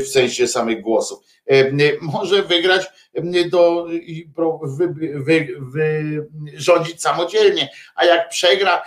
w 0.00 0.06
sensie 0.06 0.46
samych 0.46 0.80
głosów. 0.80 1.18
Może 2.00 2.42
wygrać 2.42 2.86
do, 3.50 3.86
wy, 4.62 4.94
wy, 5.14 5.48
wy, 5.60 6.26
rządzić 6.54 7.02
samodzielnie, 7.02 7.68
a 7.94 8.04
jak 8.04 8.28
przegra, 8.28 8.82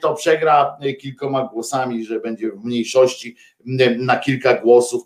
to 0.00 0.14
przegra 0.14 0.78
kilkoma 1.00 1.48
głosami, 1.52 2.04
że 2.04 2.20
będzie 2.20 2.50
w 2.50 2.64
mniejszości 2.64 3.36
na 3.98 4.16
kilka 4.16 4.54
głosów, 4.54 5.02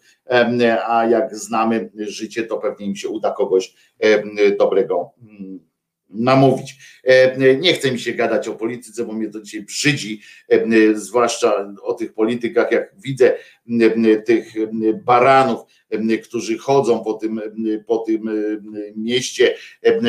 a 0.86 1.06
jak 1.06 1.36
znamy 1.36 1.90
życie, 1.94 2.42
to 2.42 2.58
pewnie 2.58 2.86
im 2.86 2.96
się 2.96 3.08
uda 3.08 3.30
kogoś 3.30 3.74
dobrego 4.58 5.10
mm, 5.22 5.71
namówić. 6.12 6.76
Nie 7.60 7.72
chce 7.72 7.92
mi 7.92 8.00
się 8.00 8.12
gadać 8.12 8.48
o 8.48 8.54
polityce, 8.54 9.04
bo 9.04 9.12
mnie 9.12 9.28
to 9.28 9.40
dzisiaj 9.40 9.62
brzydzi, 9.62 10.20
zwłaszcza 10.94 11.74
o 11.82 11.94
tych 11.94 12.12
politykach, 12.12 12.72
jak 12.72 12.94
widzę 12.98 13.36
tych 14.24 14.52
baranów, 15.04 15.60
którzy 16.24 16.58
chodzą 16.58 17.04
po 17.04 17.14
tym, 17.14 17.40
po 17.86 17.98
tym 17.98 18.30
mieście, 18.96 19.54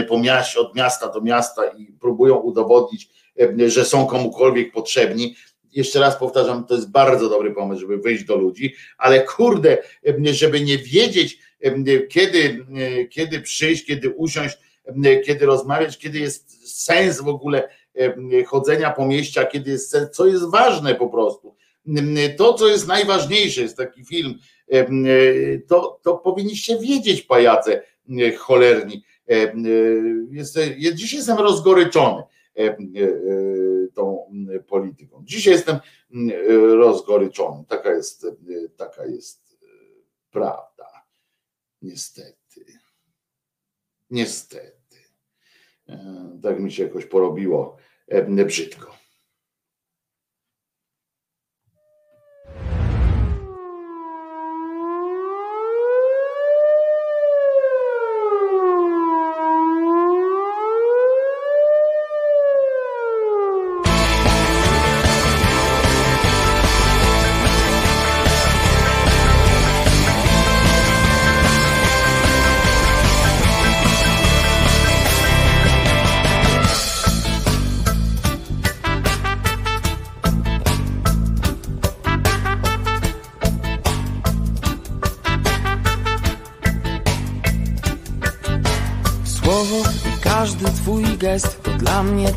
po 0.07 0.15
od 0.59 0.75
miasta 0.75 1.09
do 1.09 1.21
miasta 1.21 1.61
i 1.77 1.85
próbują 1.85 2.35
udowodnić, 2.35 3.09
że 3.67 3.85
są 3.85 4.05
komukolwiek 4.05 4.71
potrzebni. 4.71 5.35
Jeszcze 5.71 5.99
raz 5.99 6.17
powtarzam, 6.17 6.65
to 6.65 6.75
jest 6.75 6.91
bardzo 6.91 7.30
dobry 7.30 7.51
pomysł, 7.51 7.81
żeby 7.81 7.97
wyjść 7.97 8.23
do 8.23 8.35
ludzi, 8.35 8.73
ale 8.97 9.21
kurde, 9.21 9.77
żeby 10.31 10.61
nie 10.61 10.77
wiedzieć, 10.77 11.39
kiedy, 12.09 12.65
kiedy 13.09 13.41
przyjść, 13.41 13.85
kiedy 13.85 14.09
usiąść, 14.09 14.57
kiedy 15.26 15.45
rozmawiać, 15.45 15.97
kiedy 15.97 16.19
jest 16.19 16.73
sens 16.84 17.22
w 17.22 17.27
ogóle 17.27 17.69
chodzenia 18.47 18.91
po 18.91 19.05
mieście, 19.05 19.47
kiedy 19.51 19.72
jest 19.72 19.89
sens, 19.89 20.11
co 20.11 20.26
jest 20.26 20.51
ważne 20.51 20.95
po 20.95 21.10
prostu. 21.10 21.55
To, 22.38 22.53
co 22.53 22.68
jest 22.68 22.88
najważniejsze, 22.88 23.61
jest 23.61 23.77
taki 23.77 24.05
film, 24.05 24.39
to, 25.68 25.99
to 26.03 26.18
powinniście 26.18 26.80
wiedzieć, 26.80 27.22
pajace 27.22 27.84
cholerni. 28.38 29.03
Jest, 30.31 30.60
dziś 30.93 31.14
jestem 31.14 31.38
rozgoryczony 31.38 32.23
tą 33.93 34.31
polityką. 34.68 35.22
Dzisiaj 35.26 35.53
jestem 35.53 35.77
rozgoryczony. 36.73 37.64
Taka 37.68 37.93
jest, 37.93 38.27
taka 38.77 39.05
jest 39.05 39.57
prawda. 40.31 41.05
Niestety. 41.81 42.42
Niestety. 44.14 44.98
Tak 46.44 46.60
mi 46.60 46.72
się 46.72 46.84
jakoś 46.84 47.06
porobiło 47.06 47.77
brzydko. 48.45 48.95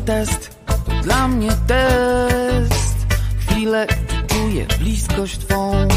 Test, 0.07 0.49
to 0.65 0.91
dla 1.03 1.27
mnie 1.27 1.49
test. 1.67 2.97
Chwilę 3.39 3.87
czuję 4.27 4.65
bliskość 4.79 5.37
Twą. 5.37 5.87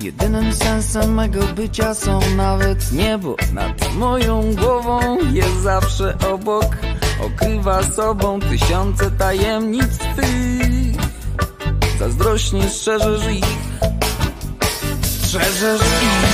Jedynym 0.00 0.54
sensem 0.54 1.14
mego 1.14 1.40
bycia 1.56 1.94
są 1.94 2.20
nawet 2.36 2.92
niebo 2.92 3.36
nad 3.52 3.94
moją 3.94 4.54
głową. 4.54 5.18
Jest 5.32 5.56
zawsze 5.62 6.14
obok, 6.32 6.76
okrywa 7.26 7.82
sobą 7.82 8.40
tysiące 8.40 9.10
tajemnic 9.10 9.98
Twych. 9.98 10.96
Zazdrośnie 11.98 12.68
strzeżesz 12.68 13.32
ich, 13.32 13.44
strzeżesz 15.02 15.80
ich, 15.80 16.24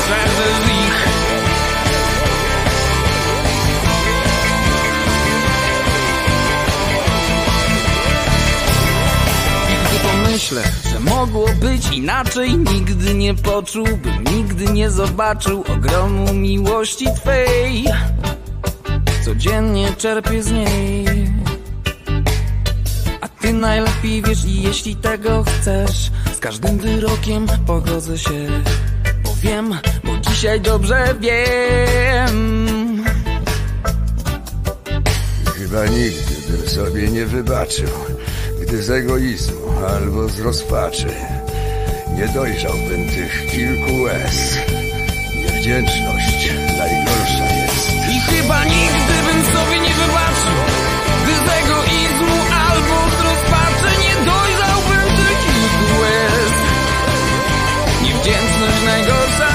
strzeżesz 0.00 0.66
ich. 0.66 0.81
Myślę, 10.54 10.72
że 10.92 11.00
mogło 11.00 11.48
być 11.60 11.92
inaczej. 11.92 12.58
Nigdy 12.58 13.14
nie 13.14 13.34
poczułbym, 13.34 14.24
nigdy 14.36 14.64
nie 14.64 14.90
zobaczył 14.90 15.64
Ogromu 15.68 16.34
miłości 16.34 17.06
Twej. 17.16 17.84
Codziennie 19.24 19.92
czerpię 19.98 20.42
z 20.42 20.50
niej. 20.50 21.06
A 23.20 23.28
Ty 23.28 23.52
najlepiej 23.52 24.22
wiesz 24.22 24.44
i 24.44 24.62
jeśli 24.62 24.96
tego 24.96 25.44
chcesz 25.44 26.10
Z 26.36 26.38
każdym 26.38 26.78
wyrokiem 26.78 27.46
pogodzę 27.66 28.18
się 28.18 28.62
Bo 29.24 29.34
wiem, 29.42 29.74
bo 30.04 30.30
dzisiaj 30.30 30.60
dobrze 30.60 31.14
wiem. 31.20 33.04
Chyba 35.44 35.86
nigdy 35.86 36.34
bym 36.48 36.68
sobie 36.68 37.08
nie 37.08 37.26
wybaczył, 37.26 37.88
z 38.80 38.90
egoizmu 38.90 39.68
albo 39.88 40.28
z 40.28 40.40
rozpaczy 40.40 41.14
nie 42.18 42.28
dojrzałbym 42.28 43.08
tych 43.08 43.46
kilku 43.50 44.02
łez. 44.02 44.58
Niewdzięczność 45.36 46.52
najgorsza 46.78 47.46
jest. 47.62 47.88
I 48.10 48.20
chyba 48.20 48.64
nigdy 48.64 49.14
bym 49.26 49.42
sobie 49.44 49.80
nie 49.80 49.94
wybaczył 49.94 50.58
Gdy 51.24 51.34
z 51.34 51.48
egoizmu 51.62 52.36
albo 52.68 52.96
z 53.16 53.20
rozpaczy 53.20 53.90
Nie 54.04 54.14
dojrzałbym 54.24 55.16
tych 55.16 55.38
kilku 55.44 56.00
łez 56.00 56.52
Niewdzięczność 58.02 58.84
najgorsza 58.84 59.51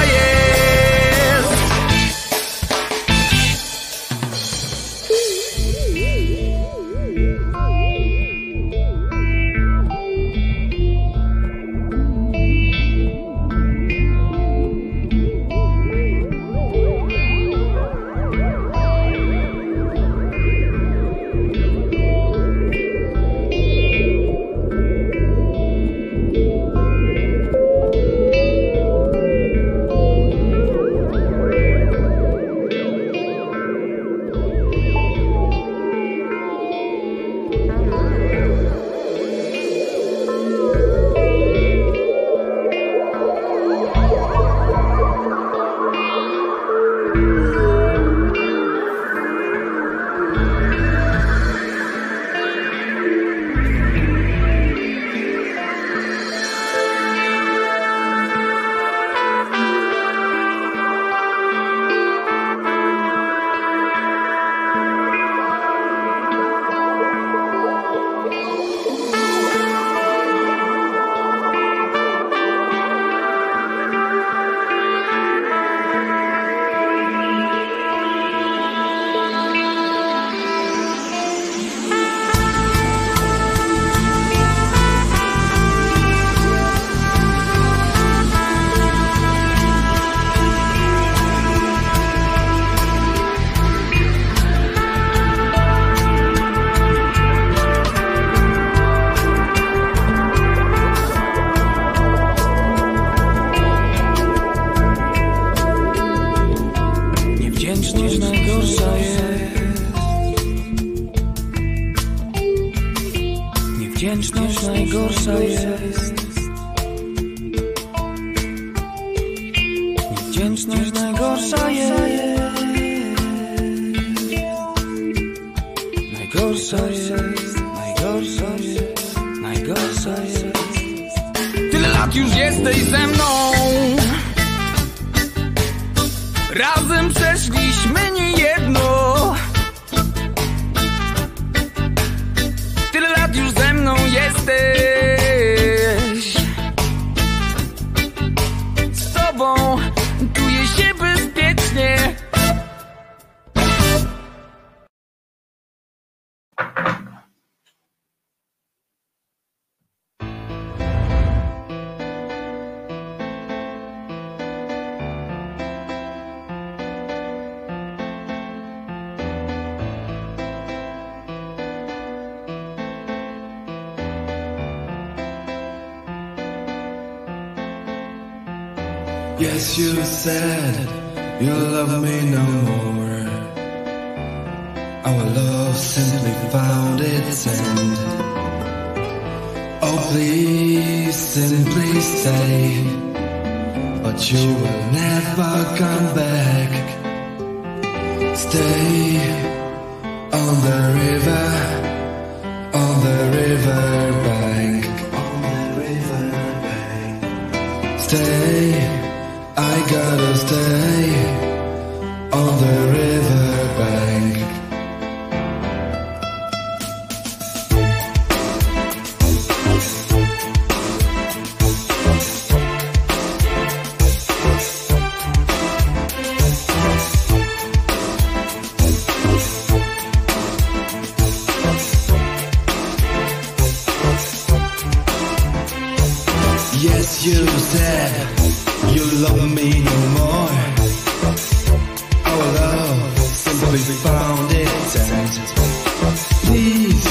Please, 246.77 247.09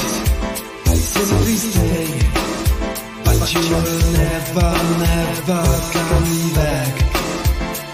simply 0.95 1.55
stay. 1.57 2.07
But 3.25 3.53
you 3.53 3.59
will 3.59 4.11
never, 4.13 4.71
never 5.03 5.63
come 5.91 6.53
back. 6.55 6.95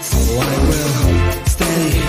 So 0.00 0.18
I 0.38 0.54
will 0.68 1.46
stay 1.46 2.03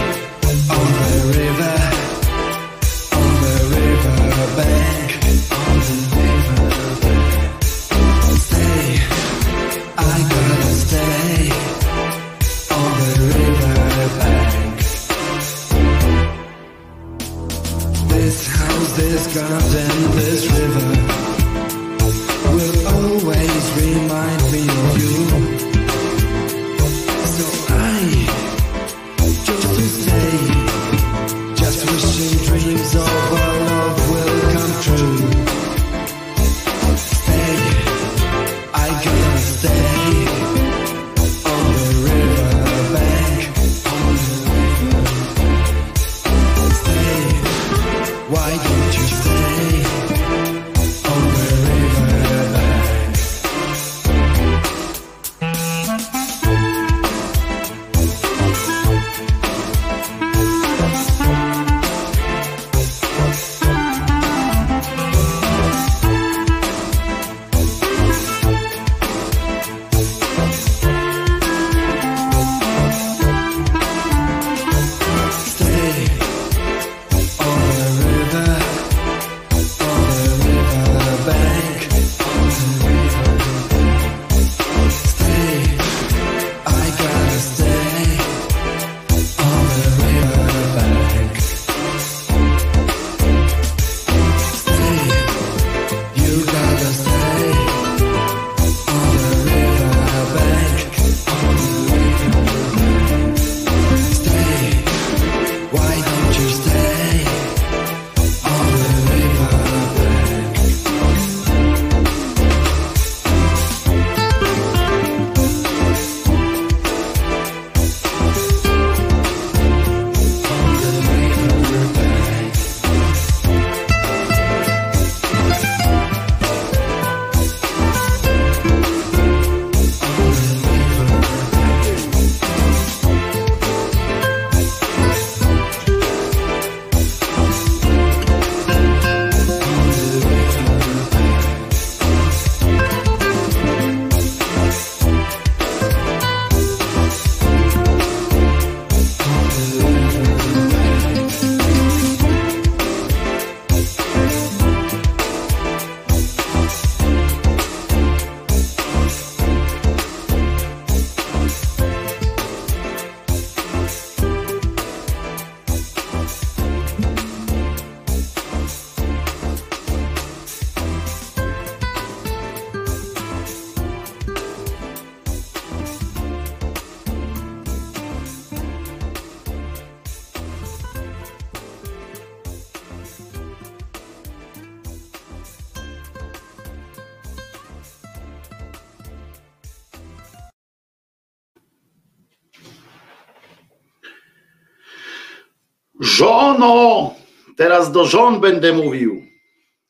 Teraz 197.55 197.91
do 197.91 198.05
żon 198.05 198.41
będę 198.41 198.73
mówił. 198.73 199.25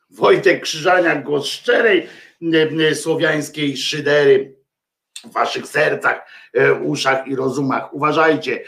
Wojtek 0.10 0.64
Krzyżaniak, 0.64 1.24
głos 1.24 1.48
szczerej 1.48 2.08
e, 2.54 2.88
e, 2.90 2.96
słowiańskiej 2.96 3.78
szydery 3.78 4.56
w 5.24 5.32
waszych 5.32 5.68
sercach, 5.68 6.28
e, 6.54 6.74
uszach 6.74 7.28
i 7.28 7.36
rozumach. 7.36 7.94
Uważajcie. 7.94 8.64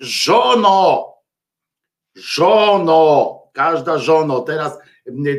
Żono! 0.00 1.12
Żono! 2.14 3.36
Każda 3.52 3.98
żono, 3.98 4.40
teraz, 4.40 4.78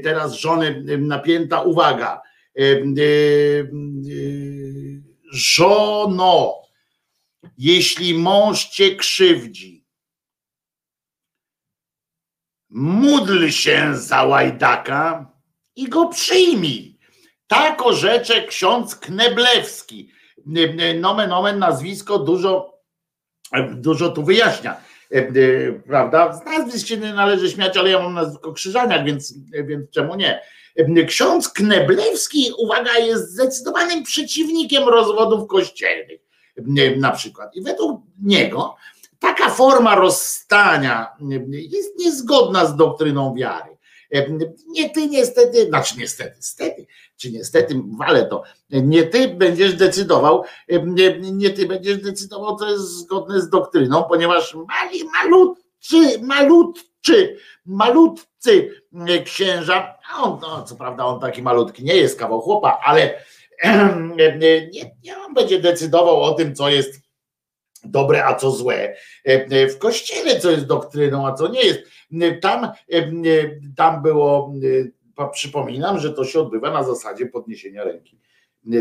teraz 0.03 0.33
żony 0.33 0.83
napięta 0.97 1.61
uwaga. 1.61 2.21
Żono! 5.31 6.61
Jeśli 7.57 8.13
mąż 8.13 8.65
cię 8.65 8.95
krzywdzi, 8.95 9.76
módl 12.69 13.47
się 13.49 13.91
za 13.93 14.23
łajdaka 14.23 15.31
i 15.75 15.89
go 15.89 16.07
przyjmij. 16.07 16.97
Tak 17.47 17.85
orzecze 17.85 18.47
ksiądz 18.47 18.95
Kneblewski. 18.95 20.11
Nomen 20.99 21.33
omen 21.33 21.59
nazwisko 21.59 22.19
dużo, 22.19 22.79
dużo 23.71 24.09
tu 24.09 24.23
wyjaśnia. 24.23 24.77
Prawda? 25.87 26.33
Z 26.33 26.45
nazwisk 26.45 26.87
się 26.87 26.97
nie 26.97 27.13
należy 27.13 27.51
śmiać, 27.51 27.77
ale 27.77 27.89
ja 27.89 27.99
mam 27.99 28.13
nazwisko 28.13 28.53
Krzyżaniak, 28.53 29.05
więc, 29.05 29.33
więc 29.65 29.89
czemu 29.91 30.15
nie? 30.15 30.41
Ksiądz 31.07 31.49
Kneblewski, 31.49 32.51
uwaga, 32.57 32.97
jest 32.97 33.31
zdecydowanym 33.31 34.03
przeciwnikiem 34.03 34.83
rozwodów 34.83 35.47
kościelnych. 35.47 36.21
Na 36.97 37.11
przykład. 37.11 37.55
I 37.55 37.61
według 37.61 38.01
niego 38.21 38.75
taka 39.19 39.49
forma 39.49 39.95
rozstania 39.95 41.07
jest 41.51 41.99
niezgodna 41.99 42.65
z 42.65 42.75
doktryną 42.75 43.35
wiary. 43.35 43.77
Nie 44.67 44.89
ty 44.89 45.07
niestety, 45.07 45.65
znaczy 45.65 45.95
niestety, 45.97 46.35
stety, 46.39 46.85
czy 47.17 47.31
niestety, 47.31 47.81
ale 47.99 48.25
to 48.25 48.43
nie 48.69 49.03
ty 49.03 49.27
będziesz 49.27 49.73
decydował, 49.73 50.43
nie, 50.85 51.19
nie 51.19 51.49
ty 51.49 51.65
będziesz 51.65 51.97
decydował, 51.97 52.57
co 52.57 52.69
jest 52.69 52.83
zgodne 52.83 53.41
z 53.41 53.49
doktryną, 53.49 54.03
ponieważ 54.03 54.55
mali, 54.55 55.03
malutcy, 55.03 56.19
malutczy, 56.21 57.37
malutcy 57.65 58.71
księża, 59.25 59.97
on, 60.17 60.39
no, 60.41 60.63
co 60.63 60.75
prawda 60.75 61.05
on 61.05 61.19
taki 61.19 61.41
malutki 61.41 61.83
nie 61.83 61.95
jest 61.95 62.19
kawał 62.19 62.41
chłopa, 62.41 62.79
ale 62.83 63.23
nie, 64.17 64.91
nie 65.03 65.17
on 65.17 65.33
będzie 65.33 65.59
decydował 65.59 66.21
o 66.21 66.33
tym, 66.33 66.55
co 66.55 66.69
jest 66.69 67.06
dobre, 67.83 68.25
a 68.25 68.35
co 68.35 68.51
złe. 68.51 68.95
W 69.69 69.77
kościele, 69.77 70.39
co 70.39 70.51
jest 70.51 70.65
doktryną, 70.65 71.27
a 71.27 71.33
co 71.33 71.47
nie 71.47 71.61
jest. 71.61 71.79
Tam, 72.41 72.71
tam 73.77 74.01
było, 74.01 74.53
przypominam, 75.31 75.99
że 75.99 76.13
to 76.13 76.25
się 76.25 76.39
odbywa 76.39 76.71
na 76.71 76.83
zasadzie 76.83 77.25
podniesienia 77.25 77.83
ręki. 77.83 78.19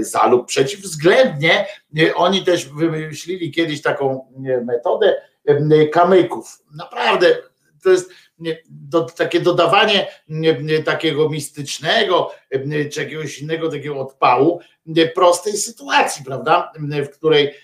za 0.01 0.27
lub 0.27 0.47
przeciw. 0.47 0.81
Względnie 0.81 1.67
oni 2.15 2.45
też 2.45 2.69
wymyślili 2.69 3.53
kiedyś 3.53 3.83
taką 3.83 4.33
metodę 4.65 5.15
kamyków. 5.93 6.59
Naprawdę 6.75 7.37
to 7.83 7.91
jest 7.91 8.11
do, 8.69 9.03
takie 9.03 9.41
dodawanie 9.41 10.07
takiego 10.85 11.29
mistycznego 11.29 12.31
czy 12.93 13.01
jakiegoś 13.01 13.39
innego 13.39 13.71
takiego 13.71 14.01
odpału 14.01 14.61
prostej 15.15 15.57
sytuacji, 15.57 16.25
prawda? 16.25 16.73
W 16.79 17.09
której 17.09 17.55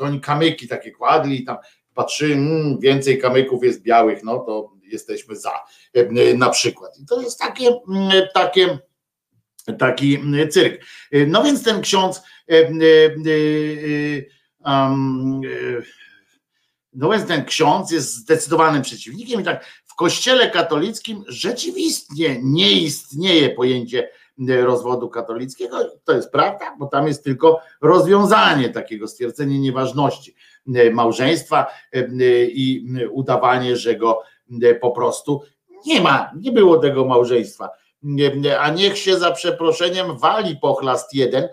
oni 0.00 0.20
kamyki 0.20 0.68
takie 0.68 0.90
kładli 0.90 1.42
i 1.42 1.44
tam 1.44 1.56
patrzy, 1.94 2.26
mm, 2.26 2.78
więcej 2.78 3.18
kamyków 3.18 3.64
jest 3.64 3.82
białych, 3.82 4.24
no 4.24 4.38
to 4.38 4.72
jesteśmy 4.82 5.36
za 5.36 5.52
na 6.36 6.50
przykład. 6.50 6.98
I 6.98 7.06
to 7.06 7.20
jest 7.20 7.38
takie, 7.38 7.70
takie 8.34 8.78
taki 9.78 10.18
cyrk. 10.50 10.84
No 11.26 11.42
więc 11.42 11.62
ten 11.62 11.80
ksiądz 11.80 12.22
um, 14.58 15.40
no 16.92 17.10
więc 17.10 17.26
ten 17.26 17.44
ksiądz 17.44 17.90
jest 17.90 18.14
zdecydowanym 18.14 18.82
przeciwnikiem 18.82 19.40
i 19.40 19.44
tak 19.44 19.64
w 19.84 19.94
kościele 19.94 20.50
katolickim 20.50 21.24
rzeczywiście 21.28 22.38
nie 22.42 22.72
istnieje 22.72 23.50
pojęcie 23.50 24.10
e, 24.48 24.60
rozwodu 24.60 25.08
katolickiego. 25.08 25.76
To 26.04 26.12
jest 26.12 26.30
prawda, 26.32 26.76
bo 26.78 26.86
tam 26.86 27.06
jest 27.06 27.24
tylko 27.24 27.60
rozwiązanie 27.80 28.68
takiego, 28.68 29.08
stwierdzenie 29.08 29.58
nieważności 29.58 30.34
e, 30.74 30.90
małżeństwa 30.90 31.66
e, 31.92 32.04
i 32.44 32.86
udawanie, 33.10 33.76
że 33.76 33.96
go 33.96 34.22
po 34.80 34.90
prostu 34.90 35.42
nie 35.86 36.00
ma, 36.00 36.30
nie 36.36 36.52
było 36.52 36.78
tego 36.78 37.04
małżeństwa. 37.04 37.68
A 38.58 38.70
niech 38.70 38.98
się 38.98 39.18
za 39.18 39.30
przeproszeniem 39.30 40.18
wali 40.18 40.56
pochlast 40.56 41.14
jeden, 41.14 41.48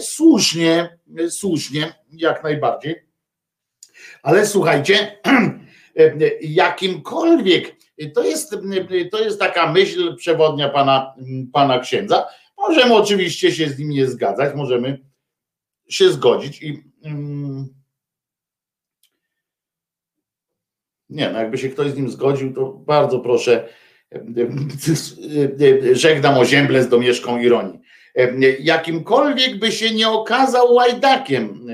słusznie, 0.00 0.98
słusznie, 1.28 1.94
jak 2.12 2.42
najbardziej 2.42 3.07
ale 4.22 4.46
słuchajcie, 4.46 5.20
jakimkolwiek, 6.40 7.76
to 8.14 8.24
jest, 8.24 8.56
to 9.10 9.24
jest 9.24 9.38
taka 9.38 9.72
myśl 9.72 10.16
przewodnia 10.16 10.68
pana, 10.68 11.14
pana 11.52 11.78
księdza. 11.78 12.26
Możemy 12.58 12.94
oczywiście 12.94 13.52
się 13.52 13.68
z 13.68 13.78
nim 13.78 13.90
nie 13.90 14.06
zgadzać, 14.06 14.54
możemy 14.54 15.00
się 15.88 16.12
zgodzić 16.12 16.62
i 16.62 16.82
mm, 17.04 17.68
nie, 21.10 21.30
no 21.30 21.38
jakby 21.38 21.58
się 21.58 21.68
ktoś 21.68 21.90
z 21.90 21.96
nim 21.96 22.10
zgodził, 22.10 22.54
to 22.54 22.72
bardzo 22.72 23.20
proszę, 23.20 23.68
żegnam 25.92 26.38
o 26.38 26.44
z 26.44 26.88
domieszką 26.88 27.40
ironii 27.40 27.80
jakimkolwiek 28.60 29.58
by 29.58 29.72
się 29.72 29.94
nie 29.94 30.08
okazał 30.08 30.74
łajdakiem, 30.74 31.66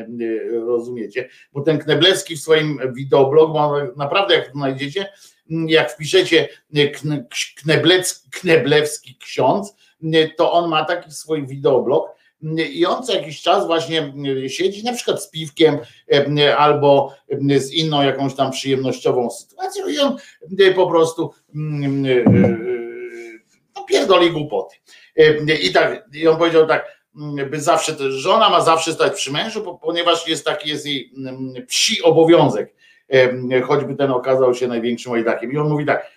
rozumiecie? 0.67 1.29
Bo 1.53 1.61
ten 1.61 1.79
Kneblewski 1.79 2.37
w 2.37 2.41
swoim 2.41 2.81
wideoblog, 2.95 3.51
naprawdę 3.97 4.35
jak 4.35 4.53
znajdziecie, 4.53 5.07
jak 5.67 5.93
wpiszecie 5.93 6.49
Kneblec, 7.57 8.27
Kneblewski 8.31 9.17
ksiądz, 9.17 9.75
to 10.37 10.53
on 10.53 10.71
ma 10.71 10.85
taki 10.85 11.11
swój 11.11 11.47
wideoblog 11.47 12.15
i 12.71 12.87
on 12.87 13.03
co 13.03 13.15
jakiś 13.15 13.43
czas 13.43 13.67
właśnie 13.67 14.13
siedzi 14.47 14.85
na 14.85 14.93
przykład 14.93 15.23
z 15.23 15.31
piwkiem 15.31 15.79
albo 16.59 17.15
z 17.57 17.73
inną 17.73 18.03
jakąś 18.03 18.35
tam 18.35 18.51
przyjemnościową 18.51 19.31
sytuacją 19.31 19.89
i 19.89 19.99
on 19.99 20.17
po 20.75 20.87
prostu 20.87 21.31
no, 23.77 23.85
pierdoli 23.89 24.31
głupoty. 24.31 24.77
I 25.63 25.73
tak, 25.73 26.05
i 26.15 26.29
on 26.29 26.37
powiedział 26.37 26.67
tak, 26.67 26.95
by 27.51 27.61
zawsze, 27.61 27.97
żona 28.11 28.49
ma 28.49 28.61
zawsze 28.61 28.93
stać 28.93 29.13
przy 29.15 29.33
mężu, 29.33 29.79
ponieważ 29.83 30.29
jest 30.29 30.45
taki 30.45 30.69
jest 30.69 30.87
jej 30.87 31.13
mm, 31.17 31.67
psi 31.67 32.03
obowiązek, 32.03 32.75
choćby 33.65 33.97
ten 33.97 34.11
okazał 34.11 34.55
się 34.55 34.69
największym 34.69 35.13
łajdakiem. 35.13 35.53
I 35.53 35.59
on 35.59 35.69
mówi 35.69 35.87
tak, 35.87 36.11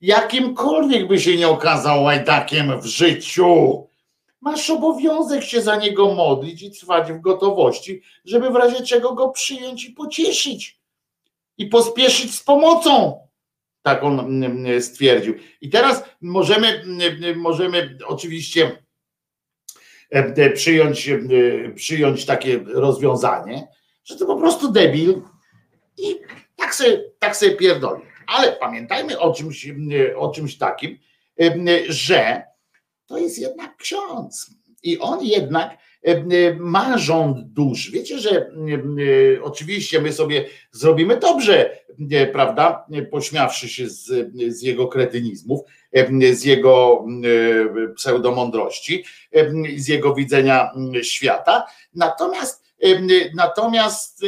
jakimkolwiek 0.00 1.08
by 1.08 1.20
się 1.20 1.36
nie 1.36 1.48
okazał 1.48 2.02
łajdakiem 2.02 2.80
w 2.80 2.86
życiu, 2.86 3.86
masz 4.40 4.70
obowiązek 4.70 5.44
się 5.44 5.62
za 5.62 5.76
niego 5.76 6.14
modlić 6.14 6.62
i 6.62 6.70
trwać 6.70 7.12
w 7.12 7.20
gotowości, 7.20 8.02
żeby 8.24 8.50
w 8.50 8.54
razie 8.54 8.84
czego 8.84 9.14
go 9.14 9.28
przyjąć 9.28 9.84
i 9.84 9.90
pocieszyć 9.90 10.80
i 11.58 11.66
pospieszyć 11.66 12.34
z 12.34 12.42
pomocą. 12.42 13.23
Tak 13.84 14.02
on 14.02 14.20
mm, 14.20 14.44
mm, 14.44 14.82
stwierdził. 14.82 15.34
I 15.60 15.70
teraz 15.70 16.04
możemy, 16.20 16.68
mm, 16.68 17.38
możemy 17.38 17.98
oczywiście 18.06 18.78
e, 20.14 20.18
e, 20.18 20.50
przyjąć, 20.50 21.08
e, 21.08 21.20
przyjąć 21.74 22.26
takie 22.26 22.58
rozwiązanie, 22.66 23.68
że 24.04 24.16
to 24.16 24.26
po 24.26 24.36
prostu 24.36 24.72
debil 24.72 25.22
i 25.98 26.16
tak 26.56 26.74
sobie, 26.74 27.04
tak 27.18 27.36
sobie 27.36 27.56
pierdoli. 27.56 28.02
Ale 28.26 28.52
pamiętajmy 28.52 29.18
o 29.18 29.32
czymś, 29.32 29.68
o 30.16 30.30
czymś 30.30 30.58
takim, 30.58 30.98
że 31.88 32.42
to 33.06 33.18
jest 33.18 33.38
jednak 33.38 33.76
ksiądz. 33.76 34.50
I 34.82 34.98
on 34.98 35.24
jednak 35.24 35.78
ma 36.58 36.98
rząd 36.98 37.46
dusz. 37.52 37.90
Wiecie, 37.90 38.18
że 38.18 38.50
oczywiście 39.42 40.00
my 40.00 40.12
sobie 40.12 40.46
zrobimy 40.72 41.16
dobrze, 41.16 41.78
prawda, 42.32 42.86
pośmiawszy 43.10 43.68
się 43.68 43.88
z, 43.88 44.32
z 44.48 44.62
jego 44.62 44.88
kretynizmów, 44.88 45.60
z 46.32 46.44
jego 46.44 47.04
pseudomądrości, 47.96 49.04
z 49.76 49.88
jego 49.88 50.14
widzenia 50.14 50.72
świata. 51.02 51.66
Natomiast 51.94 52.64
natomiast 53.34 54.20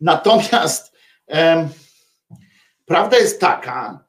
natomiast 0.00 0.92
prawda 2.86 3.16
jest 3.16 3.40
taka, 3.40 4.04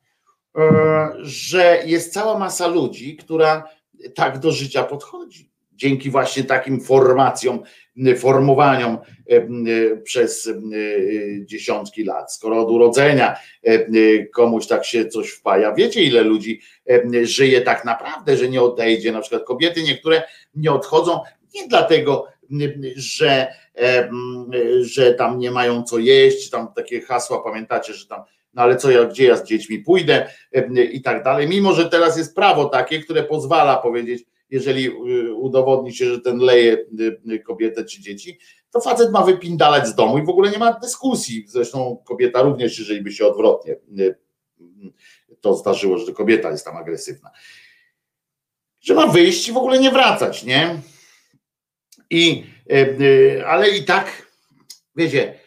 e, 0.57 1.10
że 1.22 1.84
jest 1.86 2.14
cała 2.14 2.40
masa 2.40 2.68
ludzi, 2.68 3.18
która 3.18 3.69
tak 4.15 4.40
do 4.40 4.52
życia 4.52 4.84
podchodzi. 4.84 5.52
Dzięki 5.74 6.10
właśnie 6.10 6.44
takim 6.44 6.82
formacjom, 6.82 7.64
formowaniom 8.18 8.98
przez 10.03 10.49
dziesiątki 11.45 12.03
lat. 12.03 12.34
Skoro 12.34 12.61
od 12.61 12.72
urodzenia 12.72 13.36
komuś 14.34 14.68
tak 14.68 14.86
się 14.86 15.06
coś 15.06 15.30
wpaja, 15.30 15.74
wiecie 15.74 16.03
ile 16.03 16.22
ludzi 16.22 16.61
żyje 17.24 17.61
tak 17.61 17.86
naprawdę, 17.86 18.38
że 18.38 18.49
nie 18.49 18.61
odejdzie. 18.61 19.11
Na 19.11 19.22
przykład 19.22 19.44
kobiety 19.44 19.84
niektóre 19.84 20.24
nie 20.56 20.72
odchodzą 20.72 21.19
nie 21.56 21.68
dlatego, 21.68 22.28
że, 22.95 23.48
że 24.82 25.14
tam 25.14 25.40
nie 25.40 25.52
mają 25.52 25.84
co 25.84 25.98
jeść, 25.98 26.49
tam 26.49 26.68
takie 26.76 27.02
hasła, 27.02 27.44
pamiętacie, 27.44 27.94
że 27.94 28.07
tam 28.07 28.22
no 28.58 28.64
ale 28.64 28.76
co 28.76 28.92
ja, 28.92 29.06
gdzie 29.06 29.26
ja 29.26 29.38
z 29.38 29.44
dziećmi 29.44 29.80
pójdę 29.80 30.30
i 30.92 31.02
tak 31.02 31.24
dalej. 31.24 31.48
Mimo, 31.48 31.74
że 31.74 31.90
teraz 31.90 32.18
jest 32.18 32.36
prawo 32.36 32.66
takie, 32.66 33.00
które 33.00 33.24
pozwala 33.24 33.78
powiedzieć, 33.78 34.26
jeżeli 34.50 34.88
y, 34.88 35.34
udowodni 35.34 35.94
się, 35.94 36.06
że 36.06 36.22
ten 36.22 36.38
leje 36.38 36.74
y, 36.74 37.22
y, 37.32 37.40
kobietę 37.40 37.86
czy 37.86 38.02
dzieci, 38.02 38.40
to 38.72 38.82
facet 38.82 39.12
ma 39.12 39.24
wypindalać 39.24 39.88
z 39.88 39.96
domu 39.96 40.18
i 40.18 40.26
w 40.26 40.30
ogóle 40.30 40.52
nie 40.52 40.58
ma 40.58 40.80
dyskusji. 40.80 41.46
Zresztą 41.48 42.04
kobieta 42.06 42.42
również, 42.42 42.80
jeżeli 42.80 43.02
by 43.02 43.12
się 43.12 43.28
odwrotnie 43.28 43.76
to 45.42 45.56
zdarzyło, 45.56 45.98
że 45.98 46.14
kobieta 46.14 46.52
jest 46.52 46.66
tam 46.66 46.78
agresywna. 46.78 47.32
Że 48.80 48.94
ma 48.94 49.08
wyjść 49.08 49.50
i 49.50 49.52
w 49.52 49.58
ogóle 49.58 49.80
nie 49.80 49.92
wracać, 49.92 50.44
nie? 50.44 50.82
I, 52.10 52.44
ale 53.46 53.70
i 53.70 53.86
tak, 53.86 54.32
wiecie, 54.96 55.40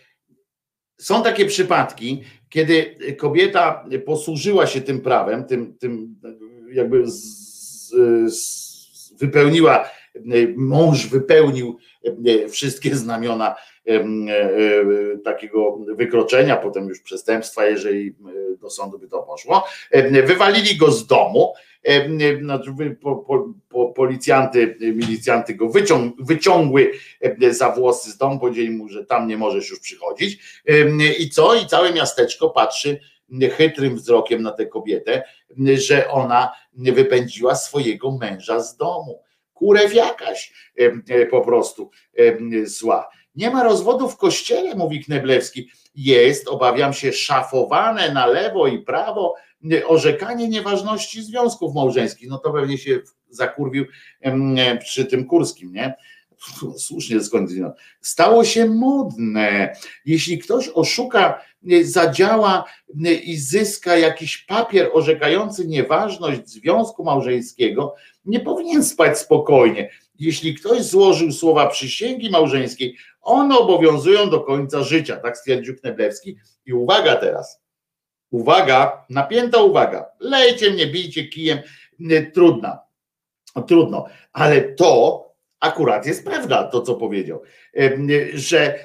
są 0.99 1.23
takie 1.23 1.47
przypadki, 1.47 2.25
kiedy 2.51 2.97
kobieta 3.19 3.85
posłużyła 4.07 4.67
się 4.67 4.81
tym 4.81 5.01
prawem, 5.01 5.45
tym, 5.45 5.79
tym 5.79 6.17
jakby 6.73 7.11
z, 7.11 7.17
z, 8.27 9.15
wypełniła, 9.21 9.85
mąż 10.57 11.07
wypełnił 11.07 11.79
wszystkie 12.49 12.97
znamiona 12.97 13.57
takiego 15.25 15.77
wykroczenia, 15.77 16.57
potem 16.57 16.89
już 16.89 17.01
przestępstwa, 17.01 17.67
jeżeli 17.67 18.15
do 18.61 18.71
sądu 18.71 18.99
by 18.99 19.09
to 19.09 19.23
poszło. 19.23 19.65
Wywalili 20.25 20.77
go 20.77 20.91
z 20.91 21.07
domu, 21.07 21.53
po, 23.01 23.17
po, 23.17 23.49
po, 23.69 23.87
policjanty, 23.87 24.77
milicjanty 24.81 25.55
go 25.55 25.69
wyciąg, 25.69 26.23
wyciągły 26.23 26.91
za 27.51 27.71
włosy 27.71 28.11
z 28.11 28.17
domu, 28.17 28.39
powiedzieli 28.39 28.71
mu, 28.71 28.89
że 28.89 29.05
tam 29.05 29.27
nie 29.27 29.37
możesz 29.37 29.71
już 29.71 29.81
przychodzić. 29.81 30.63
I 31.19 31.31
co? 31.31 31.55
I 31.55 31.67
całe 31.67 31.93
miasteczko 31.93 32.51
patrzy 32.51 33.01
chytrym 33.57 33.97
wzrokiem 33.97 34.43
na 34.43 34.53
tę 34.53 34.67
kobietę, 34.67 35.23
że 35.75 36.11
ona 36.11 36.53
wypędziła 36.73 37.55
swojego 37.55 38.11
męża 38.11 38.61
z 38.61 38.77
domu. 38.77 39.23
Kurew 39.55 39.95
jakaś 39.95 40.53
po 41.31 41.41
prostu 41.41 41.91
zła. 42.65 43.09
Nie 43.35 43.51
ma 43.51 43.63
rozwodu 43.63 44.09
w 44.09 44.17
kościele, 44.17 44.75
mówi 44.75 45.05
Kneblewski. 45.05 45.71
Jest, 45.95 46.49
obawiam 46.49 46.93
się, 46.93 47.13
szafowane 47.13 48.13
na 48.13 48.27
lewo 48.27 48.67
i 48.67 48.79
prawo 48.79 49.35
orzekanie 49.87 50.49
nieważności 50.49 51.23
związków 51.23 51.75
małżeńskich. 51.75 52.29
No 52.29 52.39
to 52.39 52.53
pewnie 52.53 52.79
się 52.79 53.01
zakurwił 53.29 53.85
przy 54.81 55.05
tym 55.05 55.27
Kurskim, 55.27 55.73
nie? 55.73 55.95
Słusznie 56.77 57.21
skądinąd. 57.21 57.75
Stało 58.01 58.45
się 58.45 58.67
modne. 58.67 59.77
Jeśli 60.05 60.39
ktoś 60.39 60.69
oszuka, 60.69 61.41
zadziała 61.83 62.65
i 63.25 63.37
zyska 63.37 63.97
jakiś 63.97 64.39
papier 64.39 64.91
orzekający 64.93 65.67
nieważność 65.67 66.49
związku 66.49 67.05
małżeńskiego, 67.05 67.95
nie 68.25 68.41
powinien 68.41 68.85
spać 68.85 69.19
spokojnie. 69.19 69.91
Jeśli 70.21 70.55
ktoś 70.55 70.83
złożył 70.83 71.33
słowa 71.33 71.67
przysięgi 71.67 72.31
małżeńskiej, 72.31 72.97
one 73.21 73.59
obowiązują 73.59 74.31
do 74.31 74.41
końca 74.41 74.83
życia, 74.83 75.17
tak 75.17 75.39
stwierdził 75.39 75.77
Kneblewski. 75.77 76.37
I 76.67 76.73
uwaga 76.73 77.17
teraz, 77.17 77.63
uwaga, 78.31 79.05
napięta 79.11 79.63
uwaga, 79.63 80.07
lejcie 80.21 80.71
mnie, 80.71 80.87
bijcie 80.87 81.25
kijem, 81.25 81.59
trudno, 82.35 82.79
trudno, 83.67 84.07
ale 84.33 84.63
to 84.63 85.30
akurat 85.61 86.07
jest 86.07 86.25
prawda, 86.25 86.65
to 86.65 86.83
co 86.83 86.95
powiedział, 86.95 87.43
że, 88.35 88.79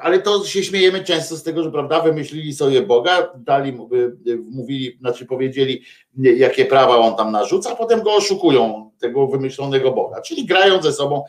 ale 0.00 0.18
to 0.18 0.44
się 0.44 0.64
śmiejemy 0.64 1.04
często 1.04 1.36
z 1.36 1.42
tego, 1.42 1.62
że 1.62 1.70
prawda, 1.70 2.00
wymyślili 2.00 2.54
sobie 2.54 2.82
Boga, 2.82 3.32
dali, 3.36 3.78
mówili, 4.50 4.96
znaczy 5.00 5.26
powiedzieli, 5.26 5.82
jakie 6.18 6.64
prawa 6.64 6.96
on 6.96 7.16
tam 7.16 7.32
narzuca, 7.32 7.72
a 7.72 7.76
potem 7.76 8.02
go 8.02 8.14
oszukują, 8.14 8.90
tego 9.00 9.26
wymyślonego 9.26 9.92
Boga, 9.92 10.20
czyli 10.20 10.46
grają 10.46 10.82
ze 10.82 10.92
sobą 10.92 11.24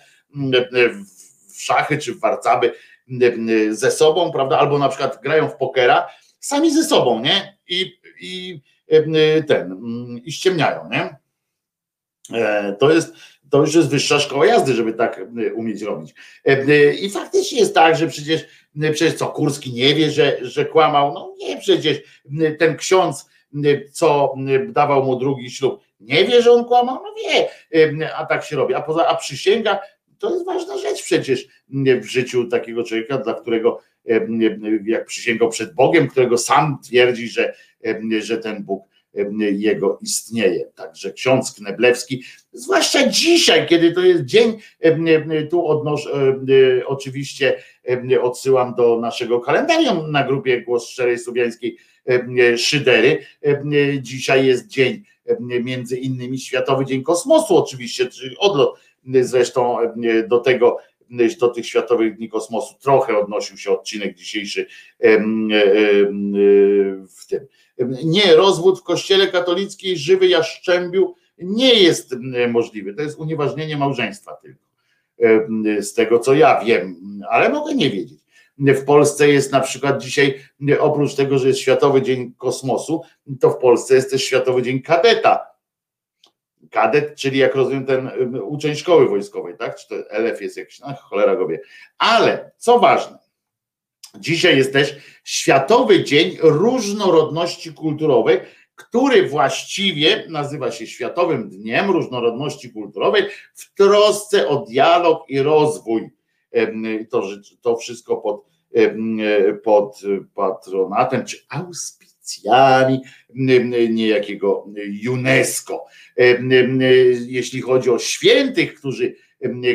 w 1.56 1.62
szachy 1.62 1.98
czy 1.98 2.14
w 2.14 2.20
warcaby 2.20 2.74
ze 3.70 3.92
sobą, 3.92 4.32
prawda, 4.32 4.60
albo 4.60 4.80
na 4.80 4.90
przykład 4.90 5.22
grają 5.22 5.50
w 5.50 5.56
pokera 5.56 6.08
sami 6.40 6.72
ze 6.72 6.84
sobą, 6.84 7.20
nie? 7.20 7.58
I, 7.68 8.00
i 8.22 8.62
ten, 9.48 9.80
i 10.24 10.32
ściemniają, 10.32 10.90
nie? 10.92 11.18
E, 12.34 12.76
to 12.80 12.92
jest, 12.92 13.14
to 13.50 13.58
już 13.58 13.76
jest 13.76 13.90
wyższa 13.90 14.20
szkoła 14.20 14.46
jazdy, 14.46 14.74
żeby 14.74 14.94
tak 14.94 15.22
umieć 15.56 15.82
robić. 15.82 16.14
E, 16.46 16.94
I 16.94 17.10
faktycznie 17.10 17.60
jest 17.60 17.76
tak, 17.76 17.98
że 17.98 18.08
przecież, 18.08 18.46
przecież 18.94 19.14
co, 19.14 19.28
Kurski 19.28 19.74
nie 19.74 19.96
wie, 19.96 20.12
że, 20.12 20.38
że 20.42 20.66
kłamał? 20.66 21.14
No 21.14 21.34
nie, 21.40 21.58
przecież 21.58 21.98
ten 22.60 22.78
ksiądz, 22.78 23.30
co 23.92 24.36
dawał 24.70 25.04
mu 25.04 25.16
drugi 25.16 25.52
ślub, 25.52 25.80
nie 26.00 26.26
wie, 26.26 26.42
że 26.42 26.52
on 26.52 26.66
kłamał? 26.66 26.96
No 26.96 27.14
wie, 27.24 27.48
a 28.16 28.26
tak 28.26 28.44
się 28.44 28.56
robi. 28.56 28.74
A, 28.74 28.82
poza, 28.82 29.08
a 29.08 29.16
przysięga 29.16 29.80
to 30.20 30.34
jest 30.34 30.46
ważna 30.46 30.78
rzecz 30.78 31.04
przecież 31.04 31.48
w 32.02 32.06
życiu 32.06 32.48
takiego 32.48 32.84
człowieka, 32.84 33.18
dla 33.18 33.34
którego 33.34 33.82
jak 34.86 35.06
przysięgał 35.06 35.50
przed 35.50 35.74
Bogiem, 35.74 36.08
którego 36.08 36.38
sam 36.38 36.78
twierdzi, 36.84 37.28
że, 37.30 37.54
że 38.20 38.38
ten 38.38 38.64
Bóg 38.64 38.88
jego 39.40 40.00
istnieje. 40.02 40.66
Także 40.76 41.14
ksiądz 41.14 41.54
Kneblewski, 41.54 42.24
zwłaszcza 42.52 43.08
dzisiaj, 43.08 43.68
kiedy 43.68 43.92
to 43.92 44.02
jest 44.02 44.26
dzień, 44.26 44.58
tu 45.50 45.68
odnoszę, 45.68 46.10
oczywiście 46.86 47.64
odsyłam 48.22 48.76
do 48.76 49.00
naszego 49.00 49.40
kalendarium 49.40 50.12
na 50.12 50.24
grupie 50.24 50.62
Głos 50.62 50.90
Szczerej 50.90 51.20
Słowiańskiej 51.20 51.78
Szydery. 52.58 53.20
Dzisiaj 54.02 54.46
jest 54.46 54.68
dzień 54.68 55.04
między 55.40 55.98
innymi 55.98 56.40
Światowy 56.40 56.86
Dzień 56.86 57.04
Kosmosu 57.04 57.58
oczywiście, 57.58 58.06
czyli 58.06 58.38
odlot 58.38 58.80
zresztą 59.22 59.78
do 60.28 60.40
tego 60.40 60.78
do 61.40 61.48
tych 61.48 61.66
Światowych 61.66 62.18
Dni 62.18 62.30
Kosmosu 62.30 62.76
trochę 62.80 63.18
odnosił 63.18 63.58
się 63.58 63.72
odcinek 63.72 64.16
dzisiejszy 64.16 64.68
w 67.10 67.26
tym 67.28 67.48
nie, 68.04 68.36
rozwód 68.36 68.80
w 68.80 68.84
kościele 68.84 69.28
katolickiej 69.28 69.98
żywy 69.98 70.28
Jaszczębiu 70.28 71.16
nie 71.38 71.74
jest 71.74 72.16
możliwy. 72.50 72.94
To 72.94 73.02
jest 73.02 73.20
unieważnienie 73.20 73.78
małżeństwa 73.78 74.38
tylko. 74.42 74.68
Z 75.80 75.94
tego 75.94 76.20
co 76.20 76.34
ja 76.34 76.64
wiem, 76.66 76.96
ale 77.30 77.50
mogę 77.50 77.76
nie 77.76 77.90
wiedzieć. 77.90 78.20
W 78.58 78.86
Polsce 78.86 79.30
jest 79.30 79.52
na 79.52 79.60
przykład 79.60 80.04
dzisiaj, 80.04 80.40
oprócz 80.80 81.16
tego, 81.16 81.40
że 81.40 81.48
jest 81.48 81.60
Światowy 81.60 82.02
Dzień 82.02 82.34
Kosmosu, 82.38 83.02
to 83.40 83.50
w 83.50 83.58
Polsce 83.58 83.96
jest 83.96 84.12
też 84.12 84.24
Światowy 84.24 84.62
Dzień 84.62 84.82
Kadeta. 84.82 85.57
Kadet, 86.72 87.16
czyli 87.16 87.38
jak 87.38 87.56
rozumiem 87.56 87.86
ten 87.86 88.12
uczeń 88.42 88.76
szkoły 88.76 89.10
wojskowej, 89.10 89.58
tak? 89.58 89.76
Czy 89.76 89.88
to 89.88 89.96
LF 90.10 90.42
jest 90.42 90.58
jakiś, 90.58 90.80
cholera 91.02 91.36
go 91.36 91.48
wie. 91.48 91.60
Ale 91.98 92.52
co 92.58 92.80
ważne, 92.80 93.18
Dzisiaj 94.20 94.58
jest 94.58 94.74
też 94.74 94.96
Światowy 95.24 96.04
Dzień 96.04 96.38
Różnorodności 96.42 97.74
Kulturowej, 97.74 98.40
który 98.76 99.30
właściwie 99.30 100.26
nazywa 100.30 100.72
się 100.72 100.88
Światowym 100.88 101.50
Dniem 101.50 101.92
Różnorodności 101.92 102.74
Kulturowej 102.74 103.24
w 103.54 103.74
trosce 103.74 104.48
o 104.48 104.66
dialog 104.66 105.30
i 105.30 105.40
rozwój. 105.40 106.10
To, 107.10 107.24
to 107.62 107.78
wszystko 107.78 108.18
pod, 108.18 108.46
pod 109.64 110.02
patronatem 110.36 111.26
czy 111.26 111.38
auspicjami 111.50 112.07
niejakiego 113.90 114.68
UNESCO. 115.12 115.86
Jeśli 117.28 117.62
chodzi 117.62 117.90
o 117.90 118.00
świętych, 118.00 118.74
którzy, 118.74 119.16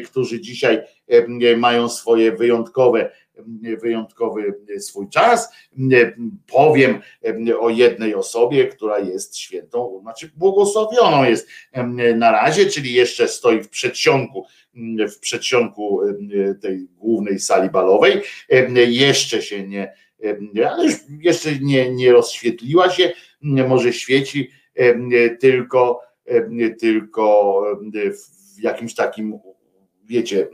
którzy 0.05 0.41
dzisiaj 0.41 0.81
mają 1.57 1.89
swoje 1.89 2.33
wyjątkowe 2.33 3.11
wyjątkowy 3.83 4.55
swój 4.79 5.09
czas. 5.09 5.49
Powiem 6.47 7.01
o 7.61 7.71
jednej 7.71 8.15
osobie, 8.15 8.67
która 8.67 8.99
jest 8.99 9.39
świętą, 9.39 9.99
znaczy 10.03 10.31
błogosławioną 10.37 11.25
jest 11.25 11.49
na 12.17 12.33
razie, 12.33 12.67
czyli 12.67 12.93
jeszcze 12.93 13.29
stoi 13.29 13.63
w 13.63 13.69
przedsionku, 13.69 14.47
w 15.13 15.19
przedsionku 15.19 16.01
tej 16.63 16.87
głównej 16.97 17.39
sali 17.39 17.71
balowej. 17.71 18.21
Jeszcze 18.87 19.43
się 19.43 19.69
nie, 19.69 19.95
ale 20.71 20.89
jeszcze 21.21 21.51
nie, 21.61 21.91
nie 21.91 22.13
rozświetliła 22.13 22.91
się, 22.91 23.13
może 23.43 23.93
świeci 23.93 24.51
tylko, 25.41 26.01
tylko 26.81 27.63
w 28.57 28.63
jakimś 28.63 28.95
takim, 28.95 29.39
wiecie, 30.05 30.49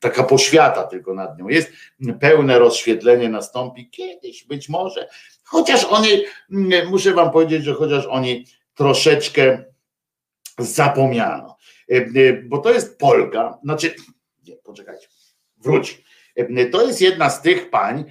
taka 0.00 0.22
poświata 0.22 0.84
tylko 0.84 1.14
nad 1.14 1.38
nią. 1.38 1.48
Jest, 1.48 1.72
pełne 2.20 2.58
rozświetlenie 2.58 3.28
nastąpi 3.28 3.90
kiedyś, 3.90 4.44
być 4.44 4.68
może, 4.68 5.08
chociaż 5.44 5.84
oni, 5.84 6.08
muszę 6.90 7.12
wam 7.12 7.30
powiedzieć, 7.30 7.64
że 7.64 7.74
chociaż 7.74 8.06
oni 8.06 8.46
troszeczkę 8.74 9.64
zapomniano, 10.58 11.56
bo 12.44 12.58
to 12.58 12.72
jest 12.72 12.98
Polka, 12.98 13.58
znaczy, 13.62 13.94
nie, 14.48 14.56
poczekajcie, 14.56 15.08
wróć, 15.56 16.05
to 16.72 16.86
jest 16.86 17.00
jedna 17.00 17.30
z 17.30 17.42
tych 17.42 17.70
pań, 17.70 18.04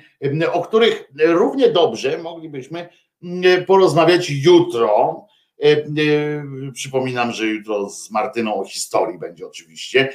o 0.52 0.61
których 0.61 1.11
równie 1.26 1.69
dobrze 1.69 2.18
moglibyśmy 2.18 2.89
porozmawiać 3.68 4.30
jutro, 4.30 5.26
przypominam, 6.73 7.31
że 7.31 7.45
jutro 7.45 7.89
z 7.89 8.11
Martyną 8.11 8.56
o 8.56 8.65
historii 8.65 9.19
będzie 9.19 9.47
oczywiście, 9.47 10.14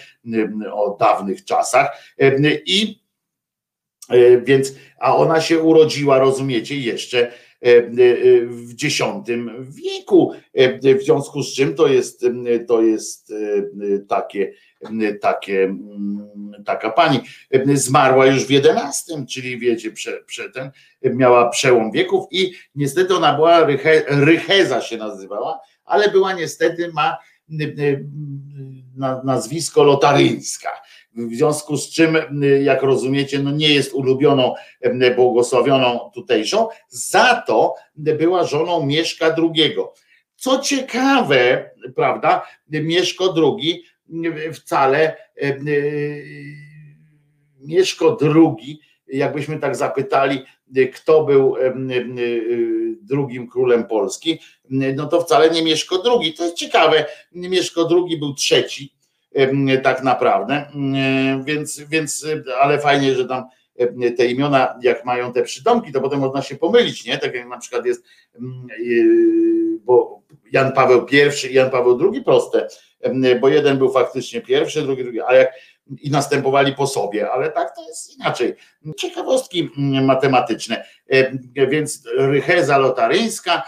o 0.73 0.97
dawnych 1.01 1.45
czasach. 1.45 2.15
I 2.67 3.01
więc, 4.43 4.75
a 4.99 5.17
ona 5.17 5.41
się 5.41 5.59
urodziła, 5.59 6.19
rozumiecie, 6.19 6.77
jeszcze 6.77 7.33
w 7.63 8.85
X 8.85 9.03
wieku, 9.69 10.33
w 10.99 11.03
związku 11.03 11.43
z 11.43 11.55
czym 11.55 11.75
to 11.75 11.87
jest, 11.87 12.27
to 12.69 12.83
jest 12.83 13.33
takie, 14.09 14.53
takie, 15.21 15.65
mm, 15.65 16.31
taka 16.65 16.91
pani. 16.91 17.21
Zmarła 17.75 18.27
już 18.27 18.45
w 18.45 18.51
XI, 18.51 19.27
czyli 19.29 19.59
wiecie, 19.59 19.93
prze, 19.93 20.23
prze 20.27 20.51
ten, 20.51 20.71
miała 21.03 21.49
przełom 21.49 21.93
wieków 21.93 22.27
i 22.31 22.53
niestety 22.75 23.17
ona 23.17 23.35
była, 23.35 23.65
Ryche, 23.65 24.05
Rycheza 24.09 24.81
się 24.81 24.97
nazywała, 24.97 25.61
ale 25.85 26.11
była 26.11 26.33
niestety, 26.33 26.93
ma 26.93 27.17
nazwisko 29.25 29.83
lotaryńska 29.83 30.71
w 31.15 31.35
związku 31.35 31.77
z 31.77 31.91
czym, 31.91 32.17
jak 32.63 32.83
rozumiecie, 32.83 33.39
no 33.39 33.51
nie 33.51 33.69
jest 33.69 33.95
ulubioną, 33.95 34.55
błogosławioną 35.17 36.11
tutejszą, 36.15 36.69
za 36.89 37.43
to 37.47 37.75
była 37.97 38.45
żoną 38.45 38.87
Mieszka 38.87 39.37
II. 39.39 39.75
Co 40.37 40.59
ciekawe, 40.59 41.71
prawda, 41.95 42.47
Mieszko 42.69 43.35
II 43.37 43.85
wcale 44.53 45.17
Mieszko 47.61 48.19
II, 48.23 48.81
jakbyśmy 49.07 49.59
tak 49.59 49.77
zapytali, 49.77 50.43
kto 50.95 51.25
był 51.25 51.57
drugim 53.03 53.49
królem 53.49 53.87
Polski, 53.87 54.39
no 54.71 55.07
to 55.07 55.21
wcale 55.21 55.51
nie 55.51 55.63
Mieszko 55.63 56.03
II. 56.21 56.35
To 56.35 56.45
jest 56.45 56.57
ciekawe, 56.57 57.05
Mieszko 57.33 57.89
II 57.91 58.19
był 58.19 58.35
trzeci, 58.35 58.93
tak 59.83 60.03
naprawdę. 60.03 60.67
Więc, 61.45 61.81
więc, 61.81 62.27
ale 62.61 62.79
fajnie, 62.79 63.15
że 63.15 63.25
tam 63.25 63.45
te 64.17 64.27
imiona, 64.27 64.79
jak 64.83 65.05
mają 65.05 65.33
te 65.33 65.43
przydomki, 65.43 65.93
to 65.93 66.01
potem 66.01 66.21
można 66.21 66.43
się 66.43 66.57
pomylić, 66.57 67.05
nie? 67.05 67.19
Tak 67.19 67.35
jak 67.35 67.49
na 67.49 67.59
przykład 67.59 67.87
jest, 67.87 68.05
bo 69.85 70.21
Jan 70.53 70.73
Paweł 70.73 71.07
I 71.07 71.49
i 71.51 71.55
Jan 71.55 71.71
Paweł 71.71 72.13
II 72.13 72.25
proste, 72.25 72.69
bo 73.41 73.49
jeden 73.49 73.79
był 73.79 73.93
faktycznie 73.93 74.41
pierwszy, 74.41 74.83
drugi, 74.83 75.03
drugi, 75.03 75.21
ale 75.21 75.39
jak 75.39 75.53
i 76.01 76.11
następowali 76.11 76.75
po 76.75 76.87
sobie, 76.87 77.31
ale 77.31 77.51
tak 77.51 77.77
to 77.77 77.89
jest 77.89 78.17
inaczej. 78.17 78.55
Ciekawostki 78.97 79.71
matematyczne. 80.03 80.85
Więc 81.55 82.03
Rycheza 82.17 82.79
Lotaryńska, 82.79 83.63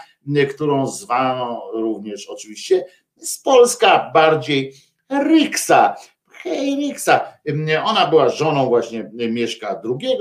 którą 0.49 0.87
zwano 0.87 1.71
również 1.73 2.27
oczywiście 2.29 2.85
z 3.17 3.39
Polska 3.39 4.11
bardziej 4.13 4.73
Ryksa. 5.09 5.95
Hej, 6.31 6.87
Ryksa. 6.87 7.37
Ona 7.83 8.07
była 8.07 8.29
żoną 8.29 8.65
właśnie 8.65 9.09
Mieszka 9.13 9.81
II 9.85 10.17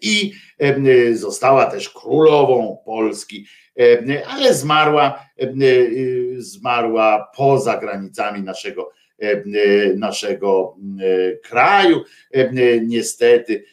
i 0.00 0.32
została 1.12 1.66
też 1.66 1.90
królową 1.90 2.78
Polski, 2.84 3.46
ale 4.28 4.54
zmarła, 4.54 5.26
zmarła 6.36 7.30
poza 7.36 7.76
granicami 7.76 8.42
naszego, 8.42 8.90
naszego 9.96 10.76
kraju. 11.42 12.02
Niestety 12.82 13.64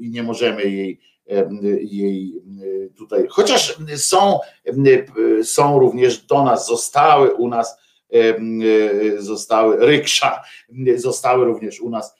nie 0.00 0.22
możemy 0.22 0.62
jej 0.62 1.00
jej 1.80 2.34
tutaj, 2.96 3.26
chociaż 3.30 3.78
są, 3.96 4.38
są 5.42 5.78
również 5.78 6.18
do 6.18 6.44
nas, 6.44 6.66
zostały 6.66 7.34
u 7.34 7.48
nas, 7.48 7.76
zostały 9.18 9.86
ryksza, 9.86 10.42
zostały 10.96 11.44
również 11.44 11.80
u 11.80 11.90
nas 11.90 12.14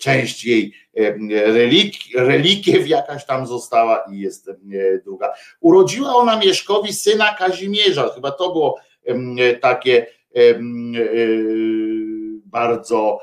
część 0.00 0.44
jej 0.44 0.74
relik, 1.30 1.94
relikiew 2.14 2.88
jakaś 2.88 3.26
tam 3.26 3.46
została 3.46 4.04
i 4.12 4.18
jest 4.18 4.50
druga. 5.04 5.32
Urodziła 5.60 6.14
ona 6.14 6.38
Mieszkowi 6.38 6.92
syna 6.92 7.34
Kazimierza, 7.38 8.08
chyba 8.14 8.30
to 8.30 8.52
było 8.52 8.78
takie 9.60 10.06
bardzo 12.46 13.20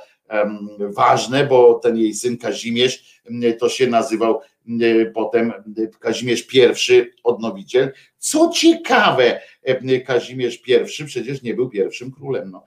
ważne, 0.79 1.45
bo 1.45 1.73
ten 1.73 1.97
jej 1.97 2.13
syn 2.13 2.37
Kazimierz 2.37 3.21
to 3.59 3.69
się 3.69 3.87
nazywał 3.87 4.41
potem 5.13 5.53
Kazimierz 5.99 6.47
I, 6.53 6.59
odnowiciel. 7.23 7.91
Co 8.17 8.49
ciekawe, 8.55 9.41
Kazimierz 10.05 10.61
I 10.99 11.05
przecież 11.05 11.41
nie 11.41 11.53
był 11.53 11.69
pierwszym 11.69 12.11
królem. 12.11 12.51
No. 12.51 12.63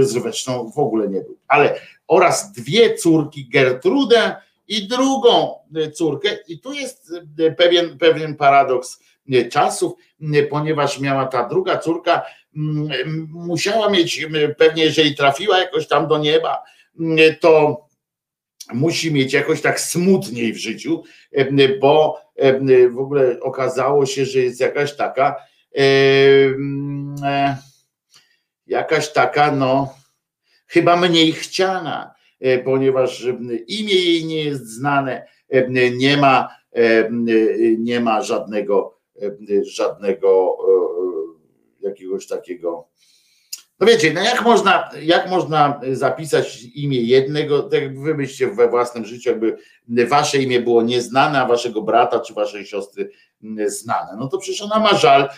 Zresztą 0.00 0.70
w 0.70 0.78
ogóle 0.78 1.08
nie 1.08 1.20
był. 1.20 1.38
Ale 1.48 1.80
oraz 2.08 2.52
dwie 2.52 2.94
córki, 2.94 3.48
Gertrudę 3.48 4.36
i 4.68 4.88
drugą 4.88 5.54
córkę. 5.94 6.38
I 6.48 6.60
tu 6.60 6.72
jest 6.72 7.12
pewien, 7.56 7.98
pewien 7.98 8.36
paradoks 8.36 9.00
czasów, 9.52 9.92
ponieważ 10.50 11.00
miała 11.00 11.26
ta 11.26 11.48
druga 11.48 11.78
córka, 11.78 12.22
musiała 13.28 13.90
mieć, 13.90 14.26
pewnie 14.58 14.84
jeżeli 14.84 15.14
trafiła 15.14 15.58
jakoś 15.58 15.88
tam 15.88 16.08
do 16.08 16.18
nieba, 16.18 16.62
to 17.40 17.82
musi 18.74 19.12
mieć 19.12 19.32
jakoś 19.32 19.60
tak 19.60 19.80
smutniej 19.80 20.52
w 20.52 20.56
życiu, 20.56 21.02
bo 21.80 22.20
w 22.90 22.98
ogóle 22.98 23.40
okazało 23.40 24.06
się, 24.06 24.24
że 24.24 24.38
jest 24.38 24.60
jakaś 24.60 24.96
taka 24.96 25.36
e, 25.76 27.56
jakaś 28.66 29.12
taka, 29.12 29.52
no 29.52 29.94
chyba 30.66 30.96
mniej 30.96 31.32
chciana, 31.32 32.14
e, 32.40 32.58
ponieważ 32.58 33.26
imię 33.66 33.94
jej 33.94 34.24
nie 34.24 34.44
jest 34.44 34.66
znane, 34.68 35.26
nie 35.96 36.16
ma, 36.16 36.48
nie 37.78 38.00
ma 38.00 38.22
żadnego, 38.22 38.98
żadnego 39.62 40.58
e, 41.82 41.88
jakiegoś 41.88 42.26
takiego 42.26 42.88
no 43.80 43.86
wiecie, 43.86 44.12
no 44.12 44.20
jak 44.20 44.42
można, 44.42 44.90
jak 45.02 45.30
można 45.30 45.80
zapisać 45.92 46.62
imię 46.62 47.00
jednego, 47.00 47.62
tak 47.62 47.82
jak 47.82 48.00
wy 48.00 48.14
byście 48.14 48.46
we 48.46 48.68
własnym 48.68 49.04
życiu, 49.04 49.30
jakby 49.30 49.56
wasze 49.88 50.38
imię 50.38 50.60
było 50.60 50.82
nieznane, 50.82 51.40
a 51.40 51.46
waszego 51.46 51.82
brata 51.82 52.20
czy 52.20 52.34
waszej 52.34 52.66
siostry 52.66 53.10
znane. 53.66 54.16
No 54.18 54.28
to 54.28 54.38
przecież 54.38 54.62
ona 54.62 54.78
ma 54.78 54.94
żal 54.94 55.28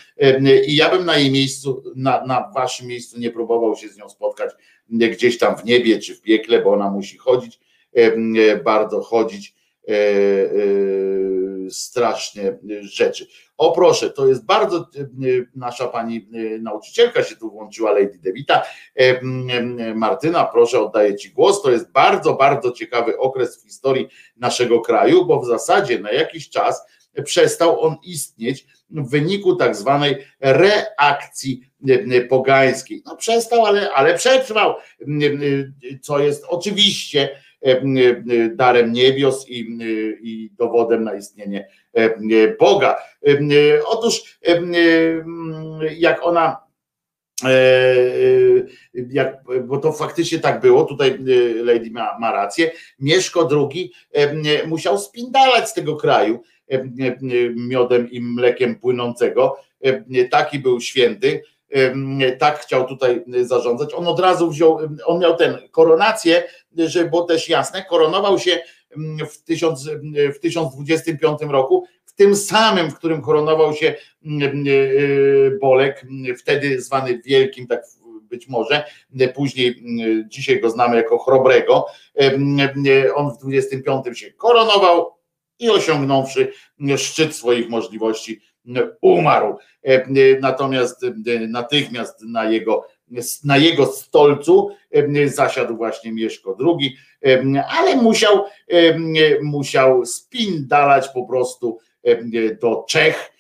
i 0.67 0.77
ja 0.77 0.91
bym 0.91 1.05
na 1.05 1.17
jej 1.17 1.31
miejscu, 1.31 1.83
na, 1.97 2.27
na 2.27 2.51
waszym 2.55 2.87
miejscu 2.87 3.21
nie 3.21 3.31
próbował 3.31 3.77
się 3.77 3.89
z 3.89 3.97
nią 3.97 4.09
spotkać 4.09 4.51
gdzieś 4.91 5.39
tam 5.39 5.57
w 5.57 5.65
niebie 5.65 5.99
czy 5.99 6.15
w 6.15 6.23
piekle, 6.23 6.63
bo 6.63 6.73
ona 6.73 6.91
musi 6.91 7.19
chodzić, 7.19 7.61
bardzo 8.65 9.01
chodzić 9.01 9.55
e, 9.89 9.93
e, 9.93 9.99
strasznie 11.71 12.59
rzeczy. 12.81 13.27
O 13.57 13.73
proszę, 13.73 14.11
to 14.11 14.29
jest 14.29 14.45
bardzo, 14.45 14.77
e, 14.79 15.05
nasza 15.55 15.89
pani 15.89 16.29
e, 16.35 16.59
nauczycielka 16.59 17.25
się 17.25 17.37
tu 17.37 17.51
włączyła, 17.51 17.93
Lady 17.93 18.19
Devita. 18.19 18.63
E, 18.97 19.21
Martyna, 19.95 20.45
proszę, 20.45 20.81
oddaję 20.81 21.17
Ci 21.17 21.31
głos. 21.31 21.63
To 21.63 21.71
jest 21.71 21.93
bardzo, 21.93 22.35
bardzo 22.35 22.73
ciekawy 22.73 23.19
okres 23.19 23.63
w 23.63 23.67
historii 23.67 24.09
naszego 24.37 24.81
kraju, 24.81 25.25
bo 25.25 25.41
w 25.41 25.47
zasadzie 25.47 25.99
na 25.99 26.13
jakiś 26.13 26.51
czas 26.51 26.83
przestał 27.25 27.81
on 27.81 27.97
istnieć 28.03 28.67
w 28.91 29.11
wyniku 29.11 29.57
tak 29.57 29.77
zwanej 29.77 30.17
reakcji 30.41 31.61
pogańskiej. 32.29 33.03
No 33.07 33.17
przestał, 33.17 33.67
ale, 33.67 33.93
ale 33.93 34.15
przetrwał, 34.15 34.75
co 36.03 36.19
jest 36.19 36.45
oczywiście 36.49 37.29
darem 38.55 38.93
niebios 38.93 39.49
i, 39.49 39.79
i 40.23 40.51
dowodem 40.59 41.05
na 41.05 41.15
istnienie 41.15 41.69
Boga. 42.59 42.97
Otóż 43.87 44.39
jak 45.97 46.27
ona 46.27 46.69
jak, 49.11 49.37
bo 49.65 49.79
to 49.79 49.93
faktycznie 49.93 50.39
tak 50.39 50.61
było, 50.61 50.85
tutaj 50.85 51.19
Lady 51.63 51.91
ma, 51.91 52.19
ma 52.19 52.33
rację, 52.33 52.71
Mieszko 52.99 53.49
II 53.53 53.93
musiał 54.67 54.99
spindalać 54.99 55.69
z 55.71 55.75
tego 55.75 55.97
kraju 55.97 56.43
miodem 57.57 58.11
i 58.11 58.21
mlekiem 58.21 58.77
płynącego, 58.77 59.57
taki 60.31 60.59
był 60.59 60.81
święty, 60.81 61.43
tak 62.39 62.59
chciał 62.59 62.87
tutaj 62.87 63.25
zarządzać. 63.41 63.95
On 63.95 64.07
od 64.07 64.21
razu 64.21 64.51
wziął, 64.51 64.79
on 65.05 65.21
miał 65.21 65.37
ten 65.37 65.59
koronację, 65.71 66.43
żeby 66.87 67.11
było 67.11 67.23
też 67.23 67.49
jasne, 67.49 67.85
koronował 67.85 68.39
się 68.39 68.61
w, 69.31 69.43
tysiąc, 69.45 69.91
w 70.35 70.39
1025 70.39 71.39
roku, 71.49 71.85
w 72.05 72.15
tym 72.15 72.37
samym, 72.37 72.91
w 72.91 72.95
którym 72.95 73.23
koronował 73.23 73.75
się 73.75 73.95
Bolek, 75.61 76.07
wtedy 76.39 76.81
zwany 76.81 77.21
Wielkim, 77.25 77.67
tak 77.67 77.83
być 78.23 78.49
może, 78.49 78.85
później 79.35 79.85
dzisiaj 80.27 80.61
go 80.61 80.71
znamy 80.71 80.97
jako 80.97 81.19
Chrobrego. 81.19 81.87
On 83.15 83.31
w 83.31 83.39
25 83.39 84.19
się 84.19 84.33
koronował 84.33 85.19
i 85.59 85.71
osiągnąwszy 85.71 86.53
szczyt 86.97 87.37
swoich 87.37 87.69
możliwości, 87.69 88.41
umarł. 89.01 89.57
E, 89.83 90.07
natomiast 90.41 91.05
e, 91.05 91.13
natychmiast 91.49 92.23
na 92.23 92.51
jego, 92.51 92.87
na 93.45 93.57
jego 93.57 93.87
stolcu 93.87 94.71
e, 94.91 95.29
zasiadł 95.29 95.77
właśnie 95.77 96.13
Mieszko 96.13 96.57
II, 96.61 96.97
ale 97.69 97.97
musiał, 97.97 98.45
musiał 99.43 100.07
spindalać 100.07 101.09
po 101.09 101.27
prostu 101.27 101.79
do 102.61 102.85
Czech 102.89 103.33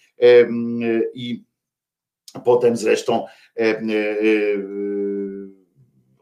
i 1.15 1.43
potem 2.45 2.77
zresztą 2.77 3.27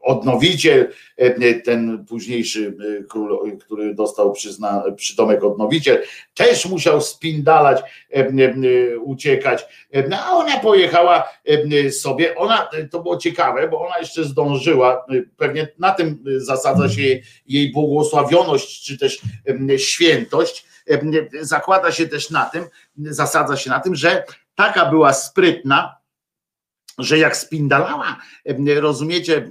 odnowiciel, 0.07 0.91
e, 1.17 1.53
ten 1.53 2.05
późniejszy 2.05 2.77
e, 2.99 3.03
król, 3.03 3.57
który 3.57 3.95
dostał 3.95 4.31
przyzna, 4.31 4.83
przydomek 4.95 5.43
odnowiciel, 5.43 6.03
też 6.33 6.65
musiał 6.65 7.01
spindalać, 7.01 7.81
e, 8.09 8.99
uciekać, 8.99 9.65
a 10.11 10.31
ona 10.31 10.59
pojechała 10.59 11.23
sobie, 11.91 12.35
ona, 12.35 12.69
to 12.91 12.99
było 12.99 13.17
ciekawe, 13.17 13.67
bo 13.67 13.85
ona 13.87 13.99
jeszcze 13.99 14.23
zdążyła, 14.23 15.05
pewnie 15.37 15.67
na 15.79 15.91
tym 15.91 16.23
zasadza 16.37 16.89
się 16.89 17.19
jej 17.47 17.71
błogosławioność, 17.71 18.85
czy 18.85 18.97
też 18.97 19.21
świętość, 19.77 20.65
zakłada 21.41 21.91
się 21.91 22.07
też 22.07 22.29
na 22.29 22.45
tym, 22.45 22.63
zasadza 22.97 23.57
się 23.57 23.69
na 23.69 23.79
tym, 23.79 23.95
że 23.95 24.23
taka 24.55 24.85
była 24.85 25.13
sprytna, 25.13 25.96
że 26.97 27.17
jak 27.17 27.37
spindalała, 27.37 28.17
rozumiecie, 28.75 29.49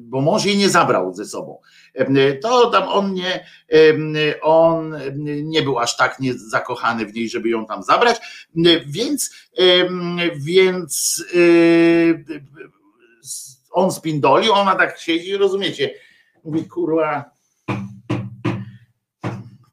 bo 0.00 0.20
mąż 0.20 0.44
jej 0.44 0.56
nie 0.56 0.70
zabrał 0.70 1.14
ze 1.14 1.24
sobą, 1.24 1.60
to 2.42 2.70
tam 2.70 2.88
on 2.88 3.14
nie, 3.14 3.46
on 4.42 4.94
nie 5.42 5.62
był 5.62 5.78
aż 5.78 5.96
tak 5.96 6.16
zakochany 6.34 7.06
w 7.06 7.14
niej, 7.14 7.28
żeby 7.28 7.48
ją 7.48 7.66
tam 7.66 7.82
zabrać, 7.82 8.16
więc, 8.86 9.30
więc 10.36 11.24
on 13.70 13.92
spindolił, 13.92 14.52
ona 14.52 14.74
tak 14.74 14.98
siedzi, 14.98 15.36
rozumiecie, 15.36 15.90
mówi 16.44 16.64
kurwa, 16.64 17.30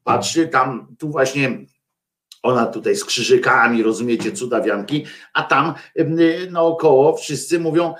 patrzy 0.04 0.48
tam, 0.48 0.96
tu 1.00 1.10
właśnie 1.10 1.66
ona 2.44 2.66
tutaj 2.66 2.96
z 2.96 3.06
krzyżykami, 3.06 3.84
rozumiecie, 3.84 4.32
cudawianki, 4.32 5.06
a 5.34 5.44
tam 5.44 5.74
naokoło 6.52 7.18
wszyscy 7.18 7.60
mówią, 7.60 7.94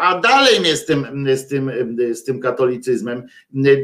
a 0.00 0.18
dalej 0.18 0.60
mnie 0.60 0.76
z 0.76 0.84
tym, 0.84 1.26
z 1.36 1.48
tym, 1.48 1.72
z 2.12 2.24
tym 2.24 2.40
katolicyzmem, 2.40 3.26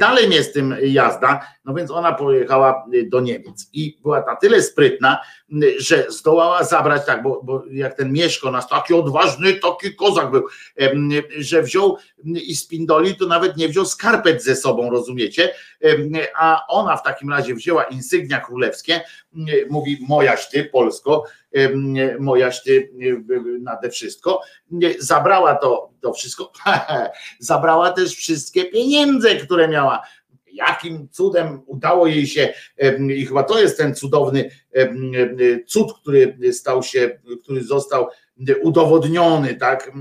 dalej 0.00 0.28
mnie 0.28 0.42
z 0.42 0.52
tym 0.52 0.76
jazda, 0.82 1.40
no 1.64 1.74
więc 1.74 1.90
ona 1.90 2.12
pojechała 2.12 2.86
do 3.06 3.20
Niemiec 3.20 3.70
i 3.72 3.98
była 4.02 4.24
na 4.26 4.36
tyle 4.36 4.62
sprytna, 4.62 5.18
że 5.78 6.06
zdołała 6.08 6.64
zabrać, 6.64 7.06
tak, 7.06 7.22
bo, 7.22 7.40
bo 7.44 7.64
jak 7.70 7.96
ten 7.96 8.12
Mieszko 8.12 8.50
nas, 8.50 8.68
taki 8.68 8.94
odważny, 8.94 9.54
taki 9.54 9.94
kozak 9.94 10.30
był, 10.30 10.44
że 11.38 11.62
wziął 11.62 11.96
i 12.24 12.56
spindoli, 12.56 13.16
to 13.16 13.26
nawet 13.26 13.56
nie 13.56 13.68
wziął 13.68 13.84
skarpet 13.84 14.44
ze 14.44 14.56
sobą, 14.56 14.90
rozumiecie, 14.90 15.54
a 16.36 16.64
ona 16.68 16.96
w 16.96 17.02
takim 17.02 17.30
razie 17.30 17.54
wzięła 17.54 17.84
insygnia 17.84 18.40
królewskie, 18.40 19.00
mówi 19.70 19.98
mojaś 20.08 20.48
ty 20.48 20.64
Polsko, 20.64 21.24
mojaś 22.18 22.62
ty 22.62 22.92
nade 23.60 23.90
wszystko, 23.90 24.40
zabrała 24.98 25.54
to, 25.54 25.90
to 26.00 26.12
wszystko, 26.12 26.52
zabrała 27.38 27.92
też 27.92 28.16
wszystkie 28.16 28.64
pieniądze, 28.64 29.36
które 29.36 29.68
miała. 29.68 30.02
Jakim 30.52 31.08
cudem 31.08 31.62
udało 31.66 32.06
jej 32.06 32.26
się, 32.26 32.52
i 33.16 33.26
chyba 33.26 33.42
to 33.42 33.60
jest 33.60 33.78
ten 33.78 33.94
cudowny 33.94 34.50
cud, 35.66 35.92
który 36.00 36.38
stał 36.52 36.82
się, 36.82 37.18
który 37.42 37.64
został 37.64 38.06
udowodniony, 38.62 39.54
tak, 39.54 39.92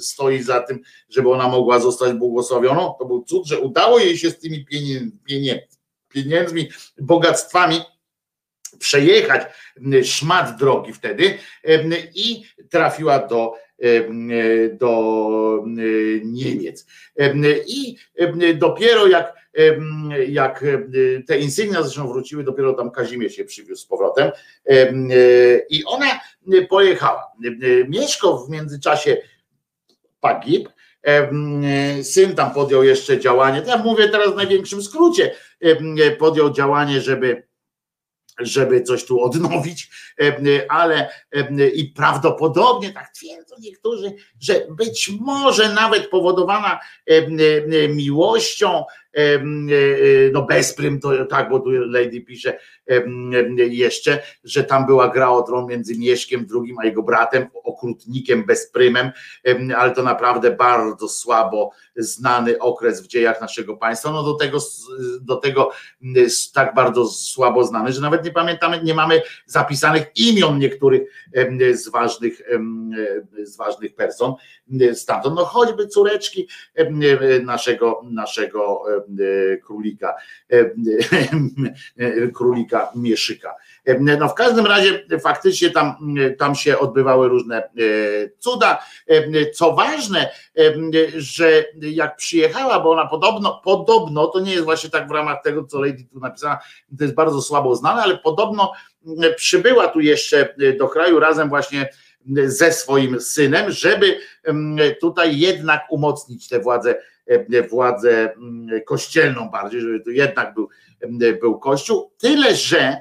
stoi 0.00 0.42
za 0.42 0.60
tym, 0.60 0.80
żeby 1.08 1.30
ona 1.30 1.48
mogła 1.48 1.78
zostać 1.78 2.12
błogosławioną. 2.12 2.94
To 2.98 3.04
był 3.04 3.22
cud, 3.22 3.46
że 3.46 3.58
udało 3.58 3.98
jej 3.98 4.18
się 4.18 4.30
z 4.30 4.38
tymi 4.38 4.66
pieniędzmi, 6.12 6.68
bogactwami 6.98 7.80
przejechać 8.80 9.42
szmat 10.04 10.58
drogi 10.58 10.92
wtedy 10.92 11.38
i 12.14 12.44
trafiła 12.70 13.18
do, 13.18 13.54
do 14.72 15.64
Niemiec. 16.24 16.86
I 17.66 17.96
dopiero 18.54 19.06
jak 19.06 19.40
jak 20.28 20.64
te 21.26 21.38
insygnia 21.38 21.82
zresztą 21.82 22.08
wróciły, 22.08 22.44
dopiero 22.44 22.72
tam 22.72 22.90
Kazimierz 22.90 23.34
się 23.34 23.44
przywiózł 23.44 23.82
z 23.82 23.86
powrotem 23.86 24.30
i 25.70 25.84
ona 25.86 26.20
pojechała. 26.68 27.32
Mieszko 27.88 28.38
w 28.38 28.50
międzyczasie 28.50 29.16
pagib, 30.20 30.68
syn 32.02 32.34
tam 32.34 32.50
podjął 32.54 32.84
jeszcze 32.84 33.20
działanie, 33.20 33.62
ja 33.66 33.76
mówię 33.76 34.08
teraz 34.08 34.32
w 34.32 34.36
największym 34.36 34.82
skrócie, 34.82 35.34
podjął 36.18 36.52
działanie, 36.52 37.00
żeby 37.00 37.42
żeby 38.40 38.82
coś 38.82 39.04
tu 39.04 39.20
odnowić, 39.20 39.90
ale 40.68 41.10
i 41.74 41.84
prawdopodobnie 41.84 42.92
tak 42.92 43.10
twierdzą 43.12 43.56
niektórzy, 43.60 44.12
że 44.40 44.66
być 44.70 45.10
może 45.20 45.74
nawet 45.74 46.08
powodowana 46.08 46.80
miłością 47.88 48.84
E, 49.09 49.09
e, 49.09 49.09
no 50.32 50.42
bezprym 50.42 51.00
to 51.00 51.26
tak, 51.26 51.48
bo 51.48 51.60
tu 51.60 51.70
Lady 51.70 52.20
pisze 52.20 52.58
jeszcze, 53.56 54.22
że 54.44 54.64
tam 54.64 54.86
była 54.86 55.08
gra 55.08 55.30
o 55.30 55.42
tron 55.42 55.66
między 55.66 55.98
Mieszkiem 55.98 56.46
II 56.54 56.74
a 56.82 56.86
jego 56.86 57.02
bratem, 57.02 57.46
okrutnikiem 57.64 58.44
bezprymem, 58.44 59.10
ale 59.76 59.90
to 59.90 60.02
naprawdę 60.02 60.50
bardzo 60.50 61.08
słabo 61.08 61.70
znany 61.96 62.58
okres 62.58 63.02
w 63.02 63.06
dziejach 63.06 63.40
naszego 63.40 63.76
państwa, 63.76 64.12
no 64.12 64.22
do 64.22 64.34
tego, 64.34 64.58
do 65.20 65.36
tego 65.36 65.70
tak 66.54 66.74
bardzo 66.74 67.06
słabo 67.06 67.64
znany, 67.64 67.92
że 67.92 68.00
nawet 68.00 68.24
nie 68.24 68.32
pamiętamy, 68.32 68.80
nie 68.82 68.94
mamy 68.94 69.22
zapisanych 69.46 70.06
imion 70.16 70.58
niektórych 70.58 71.02
z 71.72 71.88
ważnych, 71.88 72.42
z 73.42 73.56
ważnych 73.56 73.94
person 73.94 74.34
stamtąd, 74.94 75.36
no 75.36 75.44
choćby 75.44 75.86
córeczki 75.86 76.48
naszego, 77.44 78.02
naszego 78.04 78.70
E, 78.88 78.99
królika, 79.64 80.14
e, 80.52 80.70
e, 81.98 82.28
królika 82.28 82.92
Mieszyka. 82.94 83.54
No 84.00 84.28
w 84.28 84.34
każdym 84.34 84.66
razie 84.66 85.06
faktycznie 85.22 85.70
tam, 85.70 86.14
tam 86.38 86.54
się 86.54 86.78
odbywały 86.78 87.28
różne 87.28 87.70
cuda. 88.38 88.78
Co 89.54 89.72
ważne, 89.72 90.30
że 91.16 91.64
jak 91.80 92.16
przyjechała, 92.16 92.80
bo 92.80 92.90
ona 92.90 93.06
podobno, 93.06 93.60
podobno, 93.64 94.26
to 94.26 94.40
nie 94.40 94.52
jest 94.52 94.64
właśnie 94.64 94.90
tak 94.90 95.08
w 95.08 95.10
ramach 95.10 95.42
tego, 95.42 95.64
co 95.64 95.80
Lady 95.80 96.04
tu 96.12 96.20
napisała, 96.20 96.58
to 96.98 97.04
jest 97.04 97.16
bardzo 97.16 97.42
słabo 97.42 97.76
znane, 97.76 98.02
ale 98.02 98.18
podobno 98.18 98.72
przybyła 99.36 99.88
tu 99.88 100.00
jeszcze 100.00 100.54
do 100.78 100.88
kraju 100.88 101.20
razem 101.20 101.48
właśnie 101.48 101.88
ze 102.44 102.72
swoim 102.72 103.20
synem, 103.20 103.70
żeby 103.70 104.18
tutaj 105.00 105.38
jednak 105.38 105.82
umocnić 105.90 106.48
tę 106.48 106.60
władzę 106.60 106.94
E, 107.19 107.19
władzę 107.70 108.32
mm, 108.32 108.80
kościelną 108.86 109.50
bardziej, 109.50 109.80
żeby 109.80 110.00
to 110.00 110.10
jednak 110.10 110.54
był, 110.54 110.68
był 111.40 111.58
kościół. 111.58 112.12
Tyle, 112.18 112.54
że 112.54 112.96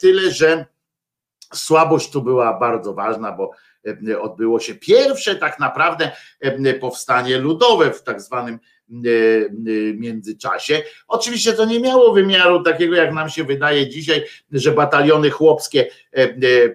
tyle, 0.00 0.30
że 0.30 0.66
słabość 1.54 2.10
tu 2.10 2.22
była 2.22 2.58
bardzo 2.58 2.94
ważna, 2.94 3.32
bo 3.32 3.50
odbyło 4.20 4.60
się 4.60 4.74
pierwsze 4.74 5.36
tak 5.36 5.58
naprawdę 5.58 6.10
powstanie 6.80 7.38
ludowe 7.38 7.90
w 7.90 8.02
tak 8.02 8.20
zwanym 8.20 8.58
międzyczasie. 9.94 10.82
Oczywiście 11.08 11.52
to 11.52 11.64
nie 11.64 11.80
miało 11.80 12.12
wymiaru 12.12 12.62
takiego, 12.62 12.96
jak 12.96 13.12
nam 13.12 13.28
się 13.28 13.44
wydaje 13.44 13.88
dzisiaj, 13.88 14.24
że 14.52 14.72
bataliony 14.72 15.30
chłopskie 15.30 15.86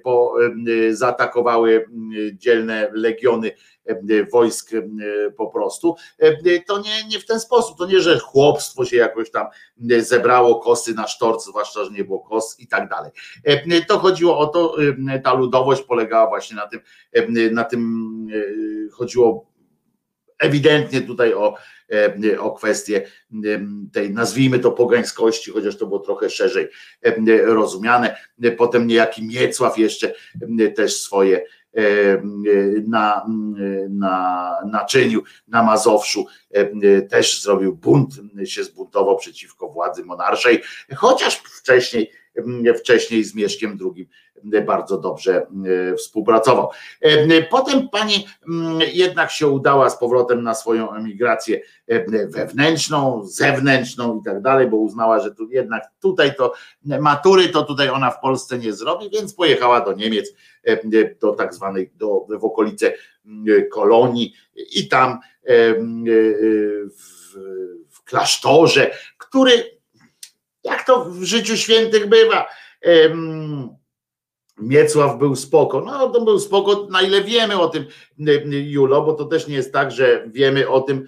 po, 0.03 0.35
zaatakowały 0.91 1.85
dzielne 2.33 2.89
legiony 2.93 3.51
E, 3.89 4.25
wojsk 4.25 4.73
e, 4.73 4.81
po 5.31 5.47
prostu. 5.47 5.95
E, 6.19 6.59
to 6.59 6.79
nie, 6.79 7.03
nie 7.07 7.19
w 7.19 7.25
ten 7.25 7.39
sposób, 7.39 7.77
to 7.77 7.85
nie, 7.85 7.99
że 7.99 8.19
chłopstwo 8.19 8.85
się 8.85 8.97
jakoś 8.97 9.31
tam 9.31 9.47
zebrało 9.99 10.59
kosy 10.59 10.93
na 10.93 11.07
sztorc, 11.07 11.45
zwłaszcza, 11.45 11.83
że 11.85 11.91
nie 11.91 12.03
było 12.03 12.19
kos 12.19 12.59
i 12.59 12.67
tak 12.67 12.89
dalej. 12.89 13.11
To 13.87 13.99
chodziło 13.99 14.37
o 14.37 14.47
to, 14.47 14.75
ta 15.23 15.33
ludowość 15.33 15.81
polegała 15.81 16.27
właśnie 16.27 16.55
na 16.55 16.67
tym, 16.67 16.81
na 17.51 17.63
tym 17.63 18.27
chodziło 18.91 19.48
ewidentnie 20.39 21.01
tutaj 21.01 21.33
o, 21.33 21.55
o 22.39 22.51
kwestię 22.51 23.07
tej, 23.93 24.13
nazwijmy 24.13 24.59
to 24.59 24.71
pogańskości, 24.71 25.51
chociaż 25.51 25.77
to 25.77 25.87
było 25.87 25.99
trochę 25.99 26.29
szerzej 26.29 26.67
rozumiane. 27.43 28.15
Potem 28.57 28.87
niejaki 28.87 29.27
Miecław 29.27 29.77
jeszcze 29.77 30.13
też 30.75 30.95
swoje 30.95 31.41
E, 31.77 32.21
na, 32.87 33.25
na 33.89 34.57
naczyniu 34.65 35.23
na 35.47 35.63
Mazowszu 35.63 36.25
e, 36.51 37.01
też 37.01 37.41
zrobił 37.41 37.75
bunt, 37.75 38.13
się 38.45 38.63
zbuntował 38.63 39.17
przeciwko 39.17 39.69
władzy 39.69 40.05
monarszej, 40.05 40.61
chociaż 40.95 41.35
wcześniej, 41.35 42.11
wcześniej 42.75 43.23
z 43.23 43.35
Mieszkiem 43.35 43.77
II 43.95 44.09
bardzo 44.65 44.97
dobrze 44.97 45.47
współpracował. 45.97 46.69
E, 47.01 47.41
potem 47.41 47.89
pani 47.89 48.27
jednak 48.93 49.31
się 49.31 49.47
udała 49.47 49.89
z 49.89 49.99
powrotem 49.99 50.43
na 50.43 50.53
swoją 50.53 50.93
emigrację 50.93 51.61
wewnętrzną, 52.27 53.23
zewnętrzną 53.25 54.19
i 54.19 54.23
tak 54.23 54.41
dalej, 54.41 54.67
bo 54.67 54.77
uznała, 54.77 55.19
że 55.19 55.35
tu 55.35 55.49
jednak 55.49 55.83
tutaj 56.01 56.35
to 56.35 56.53
matury 56.83 57.49
to 57.49 57.63
tutaj 57.63 57.89
ona 57.89 58.11
w 58.11 58.19
Polsce 58.19 58.57
nie 58.57 58.73
zrobi, 58.73 59.09
więc 59.09 59.33
pojechała 59.33 59.81
do 59.81 59.93
Niemiec 59.93 60.33
do 61.21 61.31
tak 61.31 61.53
zwanej, 61.53 61.91
do, 61.95 62.25
w 62.29 62.45
okolice 62.45 62.93
kolonii 63.71 64.33
i 64.75 64.87
tam 64.87 65.19
w, 66.97 67.33
w 67.89 68.03
klasztorze, 68.03 68.91
który 69.17 69.78
jak 70.63 70.85
to 70.85 71.05
w 71.05 71.23
życiu 71.23 71.57
świętych 71.57 72.09
bywa, 72.09 72.45
Miecław 74.61 75.17
był 75.17 75.35
spoko. 75.35 75.81
No 75.81 76.09
to 76.09 76.25
był 76.25 76.39
spoko, 76.39 76.87
na 76.89 77.01
ile 77.01 77.21
wiemy 77.21 77.59
o 77.59 77.69
tym, 77.69 77.85
Julo, 78.49 79.01
bo 79.01 79.13
to 79.13 79.25
też 79.25 79.47
nie 79.47 79.55
jest 79.55 79.73
tak, 79.73 79.91
że 79.91 80.23
wiemy 80.27 80.69
o 80.69 80.81
tym, 80.81 81.05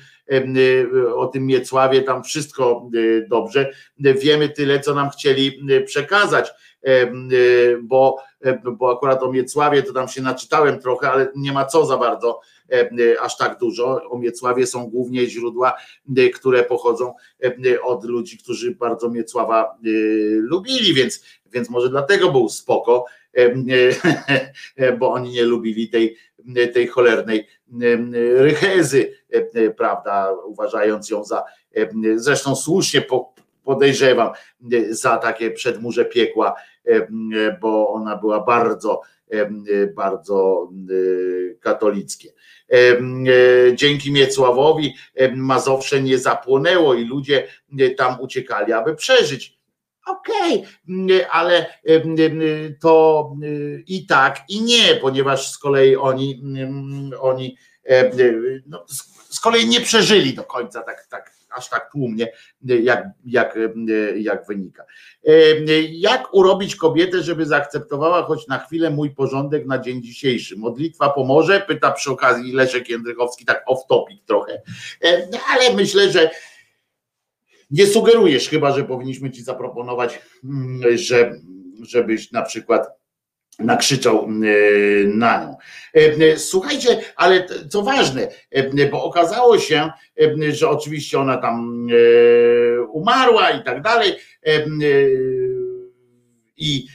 o 1.15 1.27
tym 1.27 1.45
Miecławie, 1.45 2.01
tam 2.01 2.23
wszystko 2.23 2.89
dobrze. 3.29 3.71
Wiemy 3.97 4.49
tyle, 4.49 4.79
co 4.79 4.93
nam 4.93 5.09
chcieli 5.09 5.59
przekazać, 5.85 6.51
bo, 7.81 8.17
bo 8.77 8.91
akurat 8.91 9.23
o 9.23 9.31
Miecławie 9.31 9.83
to 9.83 9.93
tam 9.93 10.07
się 10.07 10.21
naczytałem 10.21 10.79
trochę, 10.79 11.11
ale 11.11 11.31
nie 11.35 11.51
ma 11.51 11.65
co 11.65 11.85
za 11.85 11.97
bardzo 11.97 12.39
aż 13.21 13.37
tak 13.37 13.59
dużo. 13.59 14.01
O 14.09 14.19
Miecławie 14.19 14.67
są 14.67 14.87
głównie 14.87 15.25
źródła, 15.27 15.73
które 16.33 16.63
pochodzą 16.63 17.13
od 17.83 18.05
ludzi, 18.05 18.37
którzy 18.37 18.75
bardzo 18.75 19.09
Miecława 19.09 19.77
lubili, 20.33 20.93
więc, 20.93 21.23
więc 21.51 21.69
może 21.69 21.89
dlatego 21.89 22.31
był 22.31 22.49
spoko 22.49 23.05
bo 24.99 25.11
oni 25.13 25.31
nie 25.31 25.43
lubili 25.43 25.89
tej, 25.89 26.17
tej 26.73 26.87
cholernej 26.87 27.47
rychezy, 28.35 29.13
prawda, 29.77 30.33
uważając 30.45 31.09
ją 31.09 31.23
za, 31.23 31.43
zresztą 32.15 32.55
słusznie 32.55 33.05
podejrzewam, 33.63 34.29
za 34.89 35.17
takie 35.17 35.51
przedmurze 35.51 36.05
piekła 36.05 36.55
bo 37.61 37.93
ona 37.93 38.17
była 38.17 38.39
bardzo, 38.39 39.01
bardzo 39.95 40.69
katolickie. 41.59 42.33
Dzięki 43.73 44.11
Miecławowi 44.11 44.93
Mazowsze 45.35 46.01
nie 46.01 46.17
zapłonęło 46.17 46.93
i 46.93 47.05
ludzie 47.05 47.47
tam 47.97 48.21
uciekali, 48.21 48.73
aby 48.73 48.95
przeżyć. 48.95 49.61
Okej, 50.07 50.65
okay, 50.87 51.29
ale 51.29 51.65
to 52.81 53.31
i 53.87 54.05
tak, 54.05 54.39
i 54.49 54.61
nie, 54.61 54.95
ponieważ 54.95 55.51
z 55.51 55.57
kolei 55.57 55.95
oni, 55.95 56.43
oni 57.19 57.57
no, 58.65 58.85
z 59.29 59.39
kolei 59.39 59.67
nie 59.67 59.81
przeżyli 59.81 60.33
do 60.33 60.43
końca 60.43 60.81
tak, 60.81 61.07
tak 61.09 61.40
aż 61.53 61.69
tak 61.69 61.91
tłumnie, 61.91 62.31
jak, 62.61 63.05
jak, 63.25 63.57
jak 64.15 64.47
wynika. 64.47 64.85
Jak 65.91 66.33
urobić 66.33 66.75
kobietę, 66.75 67.23
żeby 67.23 67.45
zaakceptowała 67.45 68.23
choć 68.23 68.47
na 68.47 68.59
chwilę 68.59 68.89
mój 68.89 69.15
porządek 69.15 69.65
na 69.65 69.79
dzień 69.79 70.03
dzisiejszy? 70.03 70.57
Modlitwa 70.57 71.09
pomoże? 71.09 71.63
Pyta 71.67 71.91
przy 71.91 72.11
okazji 72.11 72.51
Leszek 72.53 72.89
Jędrychowski, 72.89 73.45
tak 73.45 73.63
off 73.67 73.79
topic 73.89 74.25
trochę, 74.25 74.61
ale 75.49 75.73
myślę, 75.75 76.11
że 76.11 76.29
nie 77.71 77.87
sugerujesz 77.87 78.49
chyba, 78.49 78.71
że 78.71 78.83
powinniśmy 78.83 79.31
ci 79.31 79.43
zaproponować, 79.43 80.21
mm, 80.43 80.97
że, 80.97 81.31
żebyś 81.81 82.31
na 82.31 82.41
przykład 82.41 83.00
nakrzyczał 83.59 84.27
na 85.05 85.43
nią. 85.43 85.55
Słuchajcie, 86.37 87.01
ale 87.15 87.47
co 87.69 87.81
ważne, 87.81 88.27
bo 88.91 89.03
okazało 89.03 89.59
się, 89.59 89.89
że 90.49 90.69
oczywiście 90.69 91.19
ona 91.19 91.37
tam 91.37 91.87
umarła 92.91 93.51
i 93.51 93.63
tak 93.63 93.81
dalej. 93.81 94.15
I 96.57 96.87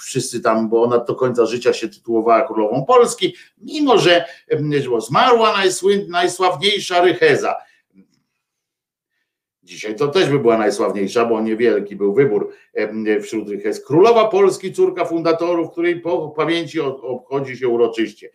wszyscy 0.00 0.40
tam, 0.40 0.68
bo 0.68 0.82
ona 0.82 0.98
do 0.98 1.14
końca 1.14 1.46
życia 1.46 1.72
się 1.72 1.88
tytułowała 1.88 2.46
królową 2.46 2.84
Polski, 2.84 3.36
mimo 3.58 3.98
że 3.98 4.24
zmarła 4.98 5.54
najsławniejsza 6.08 7.00
Rycheza 7.00 7.54
Dzisiaj 9.64 9.96
to 9.96 10.08
też 10.08 10.28
by 10.28 10.38
była 10.38 10.58
najsławniejsza, 10.58 11.24
bo 11.24 11.40
niewielki 11.40 11.96
był 11.96 12.14
wybór 12.14 12.52
wśród 13.22 13.48
tych 13.48 13.64
jest 13.64 13.86
królowa 13.86 14.28
Polski, 14.28 14.72
córka 14.72 15.04
fundatorów, 15.04 15.70
której 15.70 16.00
po 16.00 16.28
pamięci 16.28 16.80
obchodzi 16.80 17.56
się 17.56 17.68
uroczyście. 17.68 18.30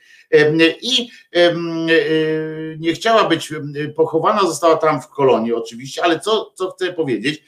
I 0.82 1.10
e, 1.36 1.56
nie 2.80 2.94
chciała 2.94 3.24
być 3.30 3.54
pochowana, 3.96 4.42
została 4.42 4.76
tam 4.76 5.02
w 5.02 5.08
kolonii 5.08 5.54
oczywiście, 5.54 6.04
ale 6.04 6.20
co, 6.20 6.52
co 6.56 6.72
chcę 6.72 6.94
powiedzieć, 6.94 7.44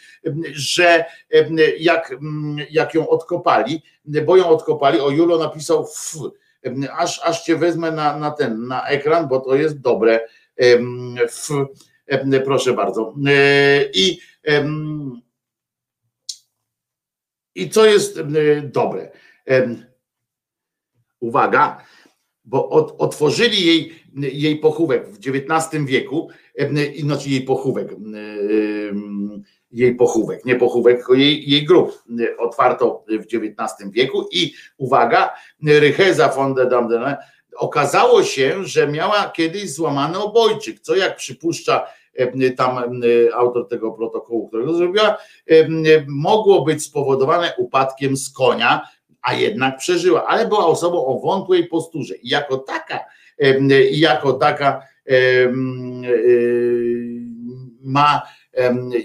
że 0.54 1.06
jak, 1.80 2.16
jak 2.70 2.94
ją 2.94 3.10
odkopali, 3.10 3.82
bo 4.26 4.38
ją 4.38 4.48
odkopali, 4.48 5.00
o 5.00 5.10
Julo 5.10 5.38
napisał 5.38 5.84
f, 5.84 6.14
aż, 6.98 7.22
aż 7.24 7.44
cię 7.44 7.56
wezmę 7.56 7.92
na, 7.92 8.18
na 8.18 8.32
ten, 8.32 8.68
na 8.68 8.88
ekran, 8.88 9.28
bo 9.28 9.40
to 9.40 9.56
jest 9.56 9.80
dobre. 9.80 10.20
F, 11.24 11.50
Proszę 12.46 12.74
bardzo. 12.74 13.16
E, 13.28 13.86
I, 13.94 14.20
i 17.56 17.70
co 17.70 17.86
jest 17.86 18.20
dobre? 18.64 19.12
Uwaga, 21.20 21.84
bo 22.46 22.70
otworzyli 22.98 23.66
jej, 23.66 24.04
jej 24.16 24.58
pochówek 24.58 25.08
w 25.08 25.18
XIX 25.18 25.86
wieku, 25.86 26.30
znaczy 27.00 27.30
jej 27.30 27.42
pochówek, 27.42 27.96
jej 29.72 29.96
pochówek, 29.96 30.46
nie 30.46 30.56
pochówek, 30.56 30.98
tylko 30.98 31.14
jej, 31.14 31.50
jej 31.50 31.66
grób 31.66 32.04
otwarto 32.38 33.06
w 33.08 33.36
XIX 33.36 33.92
wieku 33.92 34.28
i 34.32 34.54
uwaga, 34.78 35.34
Rycheza 35.64 36.30
von 36.30 36.54
der 36.54 36.70
Dam 36.70 36.90
okazało 37.60 38.24
się, 38.24 38.66
że 38.66 38.88
miała 38.88 39.30
kiedyś 39.30 39.74
złamany 39.74 40.20
obojczyk, 40.20 40.80
co 40.80 40.96
jak 40.96 41.16
przypuszcza 41.16 41.88
tam 42.58 43.02
autor 43.36 43.68
tego 43.68 43.92
protokołu, 43.92 44.48
którego 44.48 44.74
zrobiła, 44.74 45.18
mogło 46.08 46.66
być 46.66 46.84
spowodowane 46.84 47.54
upadkiem 47.58 48.18
z 48.18 48.34
konia, 48.34 48.82
a 49.22 49.34
jednak 49.34 49.78
przeżyła, 49.78 50.28
ale 50.28 50.48
była 50.48 50.66
osobą 50.66 51.06
o 51.06 51.20
wątłej 51.20 51.68
posturze. 51.68 52.16
I 52.16 52.30
jako 52.30 52.58
taka, 52.58 53.00
i 53.92 54.00
jako 54.00 54.34
taka 54.34 54.82
ma, 57.84 58.22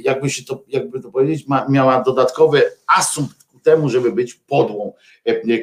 jakby 0.01 0.31
się 0.31 0.45
to, 0.45 0.65
jakby 0.69 1.01
to 1.01 1.11
powiedzieć, 1.11 1.49
ma, 1.49 1.67
miała 1.69 2.03
dodatkowy 2.03 2.63
asumpt 2.97 3.45
ku 3.45 3.59
temu, 3.59 3.89
żeby 3.89 4.13
być 4.13 4.35
podłą 4.35 4.93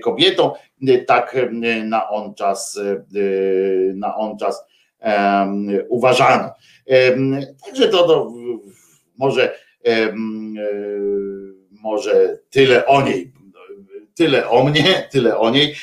kobietą, 0.04 0.52
tak 1.08 1.38
na 1.84 2.10
on 2.10 2.34
czas, 2.34 2.80
na 3.94 4.16
on 4.16 4.38
czas 4.38 4.64
uważano. 5.90 6.50
Także 7.66 7.88
to, 7.88 8.08
to 8.08 8.32
może, 9.18 9.56
może 11.72 12.38
tyle 12.50 12.86
o 12.86 13.02
niej 13.02 13.34
tyle 14.16 14.50
o 14.50 14.64
mnie, 14.64 15.08
tyle 15.12 15.38
o 15.38 15.50
niej, 15.50 15.76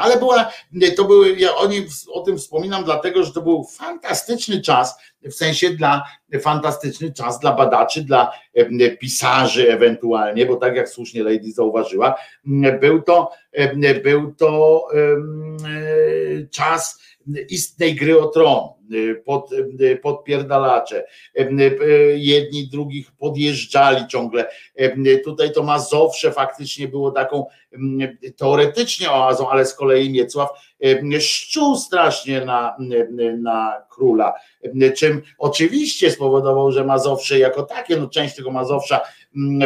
ale 0.00 0.16
była, 0.18 0.50
to 0.96 1.04
były, 1.04 1.36
ja 1.36 1.56
o 1.56 1.66
niej 1.66 1.86
o 2.12 2.20
tym 2.20 2.38
wspominam, 2.38 2.84
dlatego 2.84 3.24
że 3.24 3.32
to 3.32 3.42
był 3.42 3.64
fantastyczny 3.64 4.60
czas, 4.60 4.98
w 5.22 5.32
sensie 5.32 5.70
dla 5.70 6.04
fantastyczny 6.40 7.12
czas 7.12 7.40
dla 7.40 7.52
badaczy, 7.52 8.04
dla 8.04 8.32
pisarzy 9.00 9.72
ewentualnie, 9.72 10.46
bo 10.46 10.56
tak 10.56 10.76
jak 10.76 10.88
słusznie 10.88 11.22
Lady 11.22 11.52
zauważyła, 11.52 12.14
był 12.80 13.02
to, 13.02 13.30
był 14.02 14.34
to 14.34 14.84
czas 16.50 17.00
istnej 17.48 17.94
gry 17.94 18.20
o 18.20 18.26
tron, 18.26 18.68
pod, 19.24 19.50
podpierdalacze. 20.02 21.04
Jedni 22.14 22.68
drugich 22.68 23.12
podjeżdżali 23.12 24.06
ciągle. 24.06 24.48
Tutaj 25.24 25.52
to 25.52 25.62
Mazowsze 25.62 26.32
faktycznie 26.32 26.88
było 26.88 27.10
taką 27.10 27.46
teoretycznie 28.36 29.10
oazą, 29.10 29.50
ale 29.50 29.66
z 29.66 29.74
kolei 29.74 30.10
Miecław 30.10 30.48
szczuł 31.20 31.76
strasznie 31.76 32.44
na, 32.44 32.76
na 33.38 33.82
króla, 33.90 34.34
czym 34.96 35.22
oczywiście 35.38 36.10
spowodował, 36.10 36.72
że 36.72 36.84
Mazowsze 36.84 37.38
jako 37.38 37.62
takie, 37.62 37.96
no 37.96 38.08
część 38.08 38.36
tego 38.36 38.50
Mazowsza 38.50 39.00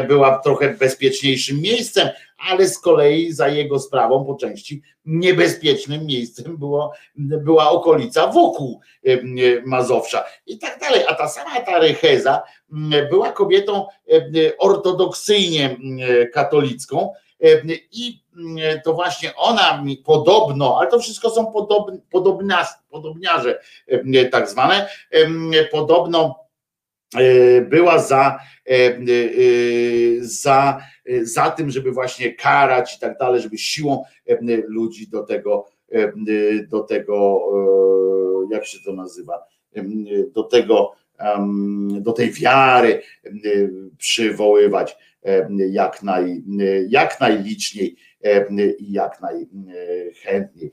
była 0.08 0.38
trochę 0.38 0.74
bezpieczniejszym 0.74 1.60
miejscem, 1.60 2.08
ale 2.50 2.68
z 2.68 2.78
kolei 2.78 3.32
za 3.32 3.48
jego 3.48 3.78
sprawą 3.78 4.24
po 4.24 4.34
części 4.34 4.82
niebezpiecznym 5.04 6.06
miejscem 6.06 6.56
było, 6.56 6.92
była 7.16 7.70
okolica 7.70 8.26
wokół 8.26 8.80
Mazowsza 9.66 10.24
i 10.46 10.58
tak 10.58 10.80
dalej. 10.80 11.04
A 11.08 11.14
ta 11.14 11.28
sama 11.28 11.60
ta 11.60 11.78
Rycheza 11.78 12.42
była 13.10 13.32
kobietą 13.32 13.86
ortodoksyjnie 14.58 15.76
katolicką 16.32 17.12
i 17.92 18.24
to 18.84 18.94
właśnie 18.94 19.36
ona 19.36 19.82
mi 19.82 19.96
podobno, 19.96 20.78
ale 20.78 20.90
to 20.90 20.98
wszystko 20.98 21.30
są 21.30 21.52
podobne, 21.52 21.98
podobniarze 22.90 23.60
tak 24.30 24.50
zwane, 24.50 24.88
podobno 25.70 26.43
była 27.68 27.98
za, 27.98 28.38
e, 28.66 28.74
e, 28.74 28.98
za, 30.20 30.80
za 31.22 31.50
tym, 31.50 31.70
żeby 31.70 31.92
właśnie 31.92 32.34
karać 32.34 32.96
i 32.96 33.00
tak 33.00 33.18
dalej, 33.18 33.42
żeby 33.42 33.58
siłą 33.58 34.04
ludzi 34.66 35.08
do 35.08 35.22
tego, 35.22 35.66
do 36.68 36.80
tego, 36.80 37.40
jak 38.50 38.66
się 38.66 38.78
to 38.84 38.92
nazywa, 38.92 39.44
do 40.34 40.42
tego, 40.42 40.92
do 42.00 42.12
tej 42.12 42.32
wiary 42.32 43.02
przywoływać 43.98 44.96
jak, 45.70 46.02
naj, 46.02 46.42
jak 46.88 47.20
najliczniej 47.20 47.96
i 48.78 48.92
jak 48.92 49.20
najchętniej. 49.20 50.72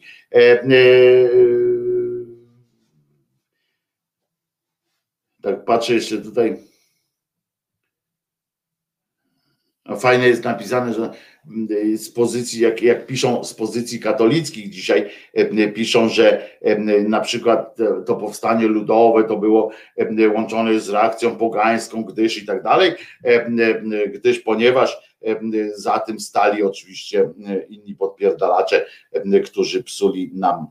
Tak 5.42 5.66
patrzę 5.66 5.94
jeszcze 5.94 6.18
tutaj. 6.18 6.58
Fajne 10.00 10.28
jest 10.28 10.44
napisane, 10.44 10.94
że 10.94 11.12
mm, 11.48 11.98
z 11.98 12.12
pozycji, 12.12 12.62
jak, 12.62 12.82
jak 12.82 13.06
piszą 13.06 13.44
z 13.44 13.54
pozycji 13.54 14.00
katolickich 14.00 14.70
dzisiaj, 14.70 15.10
piszą, 15.76 16.10
że 16.10 16.50
na 17.08 17.20
przykład 17.20 17.78
to 18.06 18.16
powstanie 18.16 18.68
ludowe 18.68 19.24
to 19.24 19.38
było 19.38 19.72
łączone 20.34 20.80
z 20.80 20.90
reakcją 20.90 21.36
pogańską, 21.36 22.04
gdyż 22.04 22.38
i 22.38 22.46
tak 22.46 22.64
dalej, 22.64 22.92
gdyż 24.14 24.40
ponieważ 24.40 25.18
za 25.76 26.00
tym 26.00 26.20
stali 26.20 26.64
oczywiście 26.64 27.30
inni 27.70 27.96
podpierdalacze, 27.96 28.86
którzy 29.46 29.84
psuli 29.84 30.32
nam 30.34 30.68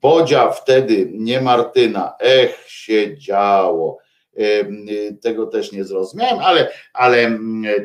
Bodzia 0.00 0.50
wtedy, 0.50 1.10
nie 1.12 1.40
Martyna. 1.40 2.14
Ech, 2.20 2.64
się 2.68 3.18
działo. 3.18 3.98
Tego 5.22 5.46
też 5.46 5.72
nie 5.72 5.84
zrozumiałem, 5.84 6.38
ale, 6.38 6.68
ale 6.92 7.38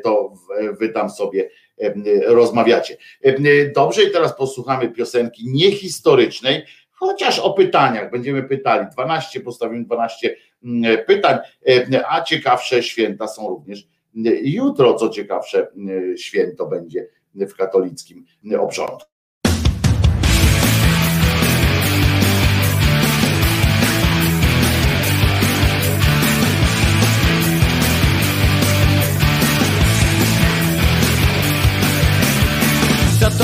to 0.03 0.33
wy 0.79 0.89
tam 0.89 1.09
sobie 1.09 1.49
rozmawiacie. 2.25 2.97
Dobrze, 3.75 4.03
i 4.03 4.11
teraz 4.11 4.37
posłuchamy 4.37 4.89
piosenki 4.89 5.43
niehistorycznej, 5.47 6.65
chociaż 6.91 7.39
o 7.39 7.53
pytaniach 7.53 8.11
będziemy 8.11 8.43
pytali. 8.43 8.87
12, 8.93 9.39
postawimy 9.39 9.85
12 9.85 10.35
pytań, 11.07 11.37
a 12.09 12.21
ciekawsze 12.21 12.83
święta 12.83 13.27
są 13.27 13.49
również 13.49 13.87
jutro, 14.41 14.93
co 14.93 15.09
ciekawsze 15.09 15.67
święto 16.17 16.65
będzie 16.65 17.07
w 17.35 17.53
katolickim 17.55 18.25
obrządku. 18.59 19.14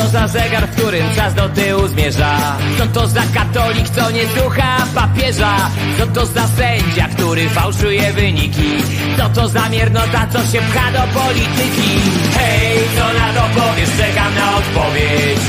To 0.02 0.08
za 0.08 0.28
zegar, 0.28 0.68
w 0.68 0.76
którym 0.76 1.16
czas 1.16 1.34
do 1.34 1.50
tyłu 1.50 1.88
zmierza? 1.88 2.58
Co 2.78 2.86
to 2.88 3.08
za 3.08 3.24
katolik, 3.34 3.90
co 3.90 4.12
nie 4.12 4.26
słucha 4.28 4.78
papieża? 4.96 5.56
Co 5.98 6.08
to 6.08 6.26
za 6.26 6.48
sędzia, 6.48 7.08
który 7.08 7.50
fałszuje 7.50 8.14
wyniki? 8.14 8.72
Co 9.18 9.30
to 9.30 9.48
za 9.48 9.70
miernota, 9.70 10.28
co 10.34 10.40
się 10.52 10.60
pcha 10.62 10.92
do 10.92 11.20
polityki? 11.20 11.92
Hej, 12.38 12.78
co 12.98 13.06
na 13.20 13.28
to 13.34 13.60
powiesz? 13.60 13.90
Czekam 13.98 14.36
na 14.36 14.58
odpowiedź 14.58 15.42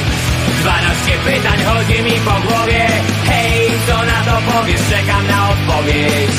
12 0.60 1.12
pytań 1.24 1.58
chodzi 1.64 2.02
mi 2.02 2.20
po 2.20 2.48
głowie 2.48 2.86
Hej, 3.26 3.70
co 3.86 3.96
na 3.96 4.18
to 4.28 4.52
powiesz? 4.52 4.80
Czekam 4.90 5.26
na 5.26 5.50
odpowiedź 5.50 6.34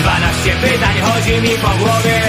12 0.00 0.50
pytań 0.62 0.94
chodzi 1.00 1.42
mi 1.42 1.58
po 1.58 1.68
głowie 1.68 2.20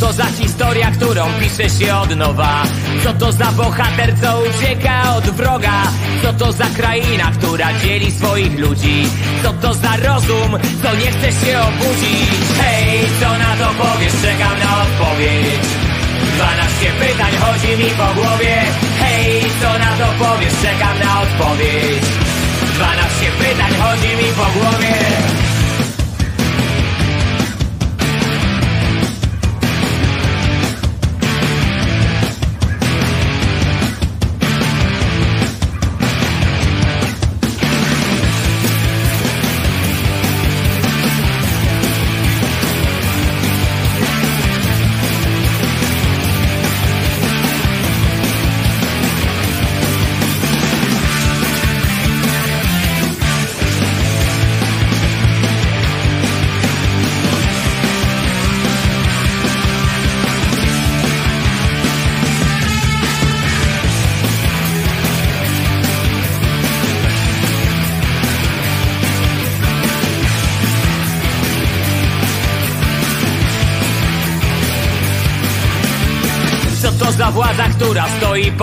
to 0.00 0.12
za 0.12 0.24
historia, 0.24 0.90
którą 0.90 1.26
pisze 1.40 1.70
się 1.70 1.96
od 1.96 2.16
nowa? 2.16 2.62
Co 3.04 3.12
to 3.12 3.32
za 3.32 3.52
bohater, 3.52 4.14
co 4.22 4.40
ucieka 4.40 5.16
od 5.16 5.24
wroga? 5.24 5.82
Co 6.22 6.32
to 6.32 6.52
za 6.52 6.66
kraina, 6.76 7.30
która 7.38 7.72
dzieli 7.80 8.12
swoich 8.12 8.58
ludzi? 8.58 9.08
Co 9.42 9.52
to 9.52 9.74
za 9.74 9.96
rozum, 9.96 10.50
co 10.82 10.96
nie 10.96 11.10
chce 11.10 11.32
się 11.32 11.60
obudzić? 11.60 12.30
Hej, 12.60 12.98
co 13.20 13.28
na 13.38 13.56
to 13.56 13.74
powiesz? 13.82 14.12
Czekam 14.22 14.58
na 14.58 14.82
odpowiedź 14.82 15.66
12 16.36 16.92
pytań 17.00 17.32
chodzi 17.40 17.84
mi 17.84 17.90
po 17.90 18.20
głowie 18.20 18.56
Hej, 19.00 19.42
co 19.62 19.78
na 19.78 19.90
to 20.00 20.24
powiesz? 20.24 20.54
Czekam 20.62 20.98
na 21.04 21.20
odpowiedź 21.20 22.06
12 22.74 23.26
pytań 23.38 23.72
chodzi 23.82 24.08
mi 24.16 24.32
po 24.32 24.46
głowie 24.58 24.94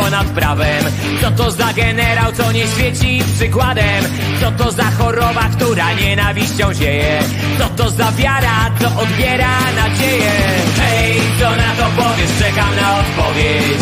ponad 0.03 0.27
prawem? 0.35 0.83
Co 1.21 1.31
to 1.31 1.51
za 1.51 1.73
generał, 1.73 2.31
co 2.31 2.51
nie 2.51 2.67
świeci 2.67 3.21
przykładem? 3.35 4.03
Co 4.41 4.51
to 4.51 4.71
za 4.71 4.83
choroba, 4.83 5.45
która 5.55 5.93
nienawiścią 5.93 6.73
zieje? 6.73 7.19
Co 7.59 7.65
to 7.77 7.89
za 7.89 8.11
wiara, 8.11 8.57
co 8.79 8.87
odbiera 9.01 9.55
nadzieję? 9.75 10.31
Hej, 10.79 11.21
co 11.39 11.49
na 11.49 11.69
to 11.79 11.85
powiesz? 12.01 12.33
Czekam 12.39 12.75
na 12.81 12.99
odpowiedź 12.99 13.81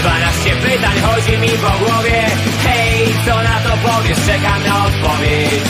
12 0.00 0.50
pytań 0.50 0.96
chodzi 1.06 1.38
mi 1.42 1.52
po 1.64 1.72
głowie 1.84 2.20
Hej, 2.64 3.14
co 3.26 3.34
na 3.48 3.56
to 3.64 3.72
powiesz? 3.88 4.18
Czekam 4.26 4.60
na 4.68 4.74
odpowiedź 4.86 5.64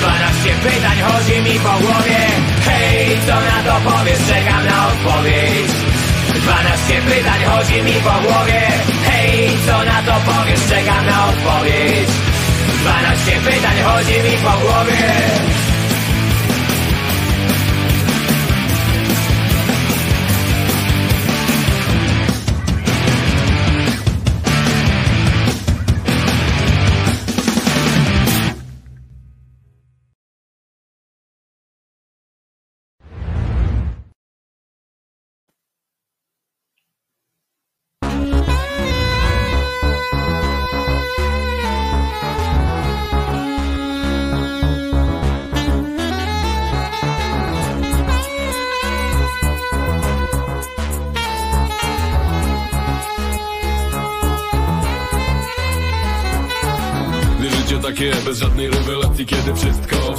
12 0.00 0.50
pytań 0.64 0.96
chodzi 1.08 1.36
mi 1.46 1.54
po 1.66 1.74
głowie 1.84 2.20
Hej, 2.66 3.18
co 3.26 3.34
na 3.50 3.58
to 3.66 3.90
powiesz? 3.90 4.22
Czekam 4.28 4.62
na 4.66 4.88
odpowiedź 4.88 5.72
12 6.42 7.02
pytań 7.02 7.40
chodzi 7.44 7.82
mi 7.82 7.92
po 7.92 8.14
głowie 8.24 8.62
Hej, 9.22 9.48
co 9.66 9.84
na 9.84 10.02
to 10.02 10.30
powiesz? 10.30 10.60
Czekam 10.68 11.06
na 11.06 11.28
odpowiedź 11.28 12.08
12 12.82 13.32
pytań 13.32 13.76
chodzi 13.84 14.12
mi 14.12 14.36
po 14.44 14.50
głowie 14.50 14.98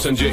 wszędzie 0.03 0.31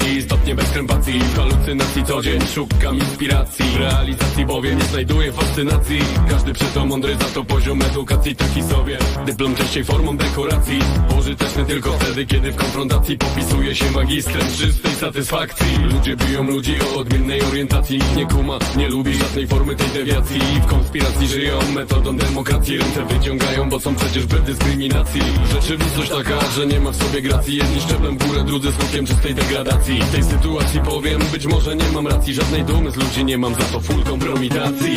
co 2.11 2.23
dzień 2.23 2.41
szukam 2.55 2.99
inspiracji. 2.99 3.65
W 3.65 3.77
realizacji 3.77 4.47
bowiem 4.47 4.79
nie 4.79 4.85
znajduję 4.85 5.33
fascynacji. 5.33 6.01
Każdy 6.31 6.53
przeto 6.53 6.87
mądry 6.87 7.17
za 7.17 7.25
to 7.25 7.45
poziom 7.45 7.83
edukacji 7.83 8.37
taki 8.37 8.63
sobie. 8.63 8.99
Dyplom 9.27 9.55
częściej 9.55 9.85
formą 9.85 10.17
dekoracji. 10.17 10.79
Pożyteczny 11.17 11.65
tylko 11.65 11.93
wtedy 11.93 12.27
kiedy 12.27 12.53
w 12.53 12.57
konfrontacji 12.57 13.19
Popisuje 13.19 13.75
się 13.75 13.91
magistrem 13.91 14.47
czystej 14.59 14.95
satysfakcji. 14.95 15.67
Ludzie 15.93 16.17
biją 16.17 16.45
ludzi 16.45 16.75
o 16.81 16.99
odmiennej 16.99 17.43
orientacji. 17.43 17.99
Nikt 17.99 18.17
nie 18.17 18.27
kuma, 18.27 18.59
nie 18.77 18.89
lubi 18.89 19.15
żadnej 19.15 19.47
formy 19.47 19.77
tej 19.77 19.89
dewiacji. 19.89 20.41
W 20.63 20.67
konspiracji 20.67 21.29
żyją 21.29 21.59
metodą 21.75 22.17
demokracji. 22.17 22.79
Ręce 22.79 23.05
wyciągają, 23.05 23.69
bo 23.69 23.81
są 23.81 23.95
przecież 23.95 24.27
bez 24.27 24.43
dyskryminacji. 24.43 25.21
Rzeczywistość 25.53 26.11
taka, 26.11 26.41
że 26.57 26.67
nie 26.67 26.81
ma 26.81 26.91
w 26.91 26.97
sobie 26.97 27.23
gracji. 27.23 27.57
Jedni 27.57 27.81
szczeblem 27.81 28.19
w 28.19 28.27
górę, 28.27 28.45
drudzy 28.45 28.73
skokiem 28.73 29.07
czystej 29.07 29.35
degradacji. 29.35 30.01
W 30.03 30.13
tej 30.13 30.23
sytuacji 30.23 30.81
powiem, 30.81 31.21
być 31.33 31.47
może 31.47 31.77
nie 31.77 31.85
mam 32.03 32.13
racji 32.13 32.35
Żadnej 32.35 32.65
dumy 32.65 32.91
z 32.91 32.97
ludzi 32.97 33.25
nie 33.25 33.39
mam, 33.39 33.55
za 33.55 33.67
to 33.73 33.81
full 33.81 34.03
kompromitacji 34.05 34.97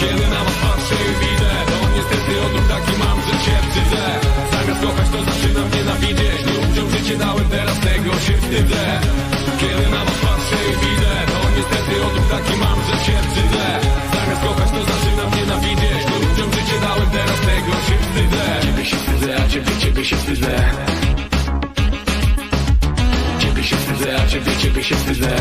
Kiedy 0.00 0.24
na 0.34 0.40
was 0.44 0.56
patrzę 0.62 0.96
i 1.10 1.14
widzę 1.22 1.52
To 1.70 1.76
niestety 1.96 2.32
odruch 2.46 2.68
taki 2.74 2.94
mam, 3.02 3.18
że 3.26 3.34
się 3.44 3.56
wstydzę. 3.64 4.04
Zamiast 4.52 4.80
kochać 4.84 5.08
to 5.14 5.18
zaczynam 5.30 5.68
nienawidzieć 5.74 6.40
Ludziom 6.48 6.86
życie 6.90 7.16
dałem, 7.22 7.48
teraz 7.54 7.78
tego 7.80 8.12
się 8.26 8.34
wstydzę. 8.42 8.84
Kiedy 9.60 9.84
na 9.94 10.00
was 10.06 10.18
patrzę 10.24 10.58
i 10.70 10.74
widzę 10.82 11.12
To 11.32 11.38
niestety 11.56 11.94
odruch 12.06 12.28
taki 12.34 12.54
mam, 12.62 12.78
że 12.88 12.96
się 13.06 13.16
wstydzę. 13.26 13.64
Zamiast 14.14 14.42
kochać 14.46 14.70
to 14.76 14.80
zaczynam 14.92 15.30
nienawidzieć 15.38 16.02
Ludziom 16.12 16.48
życie 16.56 16.76
dałem, 16.84 17.08
teraz 17.16 17.38
tego 17.50 17.72
się 17.86 17.96
wstydzę. 18.04 18.44
Ciebie 18.64 18.84
się 18.90 18.96
wstydzę, 19.02 19.30
a 19.42 19.48
ciebie, 19.52 19.72
ciebie 19.82 20.04
się 20.04 20.16
wstydzę. 20.16 20.54
Ciebie 23.42 23.62
się 23.68 23.76
wstydzę, 23.76 24.08
a 24.22 24.26
ciebie, 24.30 24.52
ciebie 24.62 24.82
się 24.84 24.96
wstydzę 24.96 25.32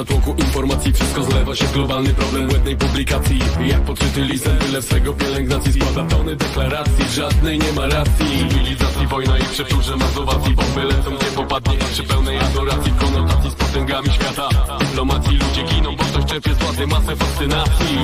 natłoku 0.00 0.34
informacji. 0.38 0.92
Wszystko 0.92 1.22
zlewa 1.22 1.54
się 1.56 1.64
w 1.64 1.72
globalny 1.72 2.14
problem 2.14 2.48
błędnej 2.48 2.76
publikacji. 2.76 3.38
Jak 3.66 3.80
podczyty 3.80 4.20
lisem, 4.22 4.56
tyle 4.56 4.82
swego 4.82 5.12
pielęgnacji 5.12 5.72
Składa 5.72 6.16
tony 6.16 6.36
deklaracji, 6.36 7.04
żadnej 7.14 7.58
nie 7.58 7.72
ma 7.72 7.86
racji. 7.86 8.26
Cywilizacji, 8.38 9.06
wojna 9.06 9.38
i 9.38 9.42
przeczurze 9.42 9.96
mazowacji 9.96 10.54
Bomby 10.54 10.84
lecą 10.84 11.10
gdzie 11.16 11.26
popadnie, 11.36 11.78
przy 11.92 12.02
pełnej 12.02 12.38
adoracji. 12.38 12.92
Konotacji 13.00 13.50
z 13.50 13.54
potęgami 13.54 14.08
świata. 14.12 14.48
Dyplomacji 14.80 15.38
ludzie 15.38 15.62
giną, 15.62 15.96
bo 15.96 16.04
ktoś 16.04 16.24
czerpie 16.24 16.54
z 16.54 16.58
władzy 16.58 16.86
masę 16.86 17.16
fascynacji. 17.16 17.96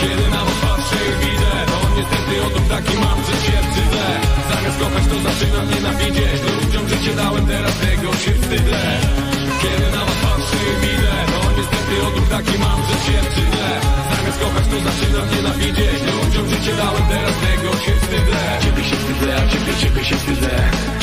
Kiedy 0.00 0.30
na 0.30 0.44
was 0.44 0.58
patrzę 0.62 0.96
i 1.10 1.12
widzę 1.22 1.52
To 1.70 1.78
niestety 1.96 2.32
odruch 2.46 2.68
taki 2.68 2.94
mam, 3.04 3.18
że 3.26 3.34
się 3.44 3.56
wstydzę 3.66 4.04
Zamiast 4.50 4.78
kochać 4.80 5.04
to 5.10 5.16
zaczynam 5.28 5.66
nienawidzieć. 5.74 6.40
Ludziom 6.64 6.88
życie 6.88 7.16
dałem, 7.16 7.46
teraz 7.46 7.74
tego 7.78 8.12
się 8.12 8.32
wstydzę 8.40 9.31
Kiedy 9.62 9.86
na 9.96 10.02
was 10.06 10.18
patrzę 10.24 10.58
i 10.70 10.74
widzę. 10.82 11.14
To 11.32 11.40
niestety 11.58 11.94
odruch 12.06 12.28
taki 12.28 12.58
mam, 12.64 12.78
że 12.88 12.96
się 13.06 13.18
wstydzę. 13.28 13.68
Zamiast 14.10 14.38
kochać 14.42 14.64
to 14.70 14.76
zaczynam 14.86 15.26
nienawidzieć. 15.34 15.98
Ludziom 16.16 16.46
życie 16.50 16.72
dałem, 16.80 17.04
teraz 17.12 17.34
tego 17.44 17.70
się 17.84 17.92
wstydzę. 18.00 18.40
Ciebie 18.64 18.84
się 18.88 18.96
wstydzę, 18.96 19.30
a 19.40 19.44
ciebie, 19.52 19.72
ciebie 19.82 20.04
się 20.04 20.16
wstydzę. 20.16 20.52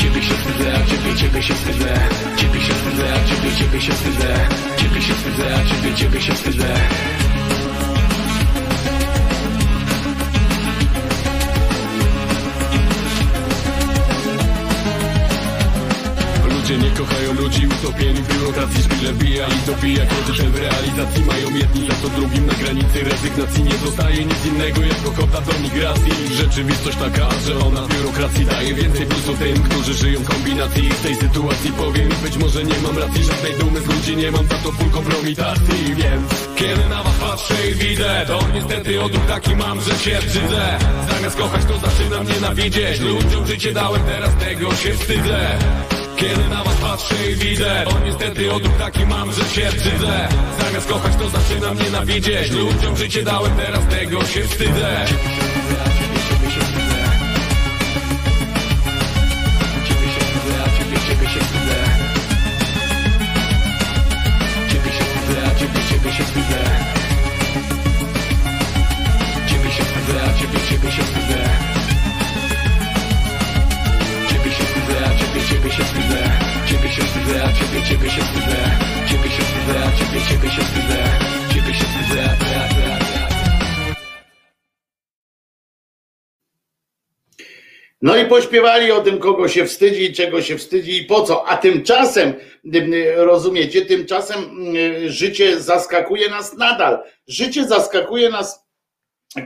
Ciebie 0.00 0.22
się 0.22 0.34
wstydzę, 0.34 0.68
a 0.78 0.82
ciebie, 0.90 1.10
ciebie 1.20 1.42
się 1.42 1.54
wstydzę. 1.54 1.94
Ciebie 2.36 2.60
się 2.66 2.74
wstydzę, 2.74 3.06
a 3.14 3.20
ciebie, 3.28 3.50
ciebie 3.58 3.80
się 3.80 3.92
wstydzę. 3.92 4.32
Ciebie 4.80 5.02
się 5.02 5.14
wstydzę, 5.14 5.46
a 5.56 5.60
ciebie, 5.68 5.94
ciebie 5.96 6.20
się 6.20 6.34
wstydzę 6.34 7.19
Ludzie 16.70 16.88
nie 16.88 16.96
kochają 16.96 17.34
ludzi 17.34 17.66
utopieni 17.66 18.22
w 18.22 18.28
biurokracji 18.28 18.82
Szpile 18.82 19.12
bija 19.12 19.46
i 19.46 19.66
dobija 19.66 20.06
Kredytem 20.06 20.52
w 20.52 20.56
realizacji 20.56 21.24
mają 21.24 21.56
jedni 21.56 21.86
za 21.88 21.94
to 21.94 22.08
drugim 22.08 22.46
Na 22.46 22.54
granicy 22.54 23.04
rezygnacji 23.04 23.62
nie 23.62 23.76
zostaje 23.84 24.24
nic 24.24 24.46
innego 24.46 24.80
Jak 24.82 25.06
ochota 25.08 25.40
do 25.40 25.52
migracji. 25.62 26.12
Rzeczywistość 26.36 26.96
taka, 26.96 27.28
że 27.46 27.58
ona 27.58 27.86
biurokracji 27.88 28.46
daje 28.46 28.74
więcej 28.74 29.06
plusu 29.06 29.36
tym, 29.36 29.62
którzy 29.62 29.94
żyją 29.94 30.20
w 30.20 30.28
kombinacji. 30.28 30.90
W 30.90 31.02
tej 31.02 31.14
sytuacji 31.14 31.72
powiem 31.72 32.08
być 32.22 32.36
może 32.36 32.64
nie 32.64 32.78
mam 32.82 32.98
racji 32.98 33.24
Żadnej 33.24 33.52
dumy 33.58 33.80
z 33.80 33.86
ludzi 33.86 34.16
nie 34.16 34.30
mam, 34.30 34.46
za 34.48 34.58
to 34.58 34.72
full 34.72 34.90
kompromitacji 34.90 35.94
Więc 35.94 36.30
kiedy 36.56 36.88
na 36.88 37.02
was 37.02 37.14
patrzę 37.14 37.68
i 37.70 37.74
widzę 37.74 38.24
To 38.26 38.38
niestety 38.54 39.02
odruch 39.02 39.26
taki 39.26 39.56
mam, 39.56 39.80
że 39.80 39.98
się 39.98 40.18
brzydzę 40.26 40.78
Zamiast 41.10 41.36
kochać 41.36 41.62
to 41.64 41.78
zaczynam 41.78 42.26
nienawidzieć. 42.26 43.00
Ludziom 43.00 43.46
życie 43.46 43.72
dałem, 43.72 44.02
teraz 44.02 44.30
tego 44.34 44.74
się 44.74 44.94
wstydzę 44.94 45.58
kiedy 46.20 46.48
na 46.48 46.64
was 46.64 46.76
patrzę 46.76 47.30
i 47.30 47.34
widzę 47.34 47.84
To 47.90 47.98
niestety 48.04 48.52
odruch 48.52 48.76
taki 48.78 49.06
mam, 49.06 49.32
że 49.32 49.44
się 49.44 49.68
brzydzę 49.70 50.28
Zamiast 50.60 50.88
kochać 50.88 51.16
to 51.16 51.28
zaczynam 51.28 51.78
nienawidzieć. 51.78 52.50
Ludziom 52.50 52.96
życie 52.96 53.22
dałem, 53.22 53.52
teraz 53.56 53.86
tego 53.86 54.24
się 54.24 54.44
wstydzę 54.44 55.04
No 88.02 88.16
i 88.16 88.26
pośpiewali 88.26 88.92
o 88.92 89.00
tym, 89.00 89.18
kogo 89.18 89.48
się 89.48 89.66
wstydzi, 89.66 90.12
czego 90.12 90.42
się 90.42 90.58
wstydzi 90.58 90.96
i 90.96 91.04
po 91.04 91.22
co. 91.22 91.48
A 91.48 91.56
tymczasem, 91.56 92.34
rozumiecie, 93.16 93.86
tymczasem 93.86 94.66
y, 94.76 95.12
życie 95.12 95.60
zaskakuje 95.60 96.28
nas 96.28 96.56
nadal. 96.56 96.98
Życie 97.26 97.64
zaskakuje 97.64 98.30
nas 98.30 98.66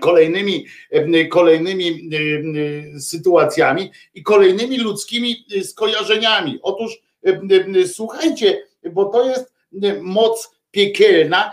kolejnymi, 0.00 0.66
y, 1.14 1.28
kolejnymi 1.28 2.10
y, 2.96 3.00
sytuacjami 3.00 3.90
i 4.14 4.22
kolejnymi 4.22 4.78
ludzkimi 4.78 5.46
skojarzeniami. 5.62 6.58
Otóż 6.62 6.98
słuchajcie, 7.92 8.66
bo 8.92 9.04
to 9.04 9.28
jest 9.28 9.54
moc 10.00 10.50
piekielna 10.70 11.52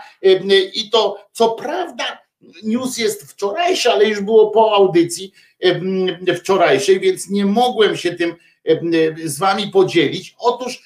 i 0.74 0.90
to 0.90 1.26
co 1.32 1.50
prawda 1.50 2.22
news 2.62 2.98
jest 2.98 3.22
wczorajszy, 3.22 3.90
ale 3.90 4.04
już 4.04 4.20
było 4.20 4.50
po 4.50 4.74
audycji 4.74 5.32
wczorajszej, 6.38 7.00
więc 7.00 7.30
nie 7.30 7.46
mogłem 7.46 7.96
się 7.96 8.12
tym 8.12 8.34
z 9.24 9.38
wami 9.38 9.68
podzielić. 9.68 10.34
Otóż 10.38 10.82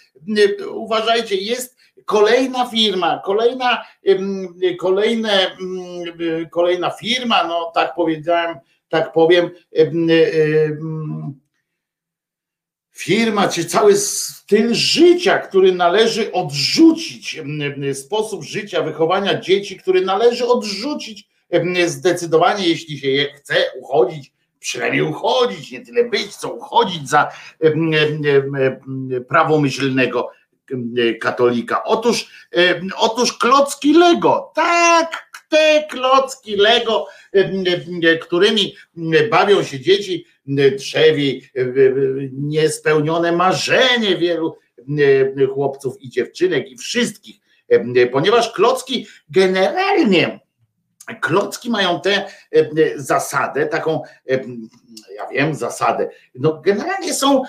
uważajcie, 0.70 1.36
jest 1.36 1.76
kolejna 2.04 2.66
firma, 2.70 3.22
kolejna, 3.24 3.84
kolejne, 4.78 5.56
kolejna 6.50 6.90
firma, 6.90 7.44
no 7.44 7.72
tak 7.74 7.94
powiedziałem, 7.94 8.56
tak 8.88 9.12
powiem, 9.12 9.50
firma, 12.92 13.48
czy 13.48 13.64
cały 13.64 13.96
styl 13.96 14.74
życia, 14.74 15.38
który 15.38 15.72
należy 15.72 16.32
odrzucić, 16.32 17.40
sposób 17.94 18.44
życia, 18.44 18.82
wychowania 18.82 19.40
dzieci, 19.40 19.76
który 19.76 20.00
należy 20.00 20.46
odrzucić 20.46 21.28
zdecydowanie, 21.86 22.68
jeśli 22.68 22.98
się 22.98 23.08
je 23.08 23.32
chce 23.32 23.54
uchodzić, 23.80 24.32
przynajmniej 24.66 25.02
uchodzić, 25.02 25.70
nie 25.70 25.80
tyle 25.80 26.04
być, 26.04 26.36
co 26.36 26.52
uchodzić 26.52 27.08
za 27.08 27.32
prawomyślnego 29.28 30.30
katolika. 31.20 31.84
Otóż, 31.84 32.48
otóż 32.96 33.32
klocki 33.38 33.92
Lego, 33.92 34.52
tak, 34.54 35.26
te 35.48 35.86
klocki 35.90 36.56
Lego, 36.56 37.06
którymi 38.20 38.74
bawią 39.30 39.62
się 39.62 39.80
dzieci, 39.80 40.26
drzewi, 40.46 41.42
niespełnione 42.32 43.32
marzenie 43.32 44.16
wielu 44.16 44.56
chłopców 45.54 45.94
i 46.00 46.10
dziewczynek 46.10 46.70
i 46.70 46.76
wszystkich, 46.76 47.36
ponieważ 48.12 48.52
klocki 48.52 49.06
generalnie 49.30 50.45
Klocki 51.20 51.70
mają 51.70 52.00
tę 52.00 52.26
zasadę, 52.96 53.66
taką, 53.66 54.02
ja 55.16 55.28
wiem, 55.32 55.54
zasadę. 55.54 56.10
No 56.34 56.60
generalnie 56.64 57.14
są 57.14 57.42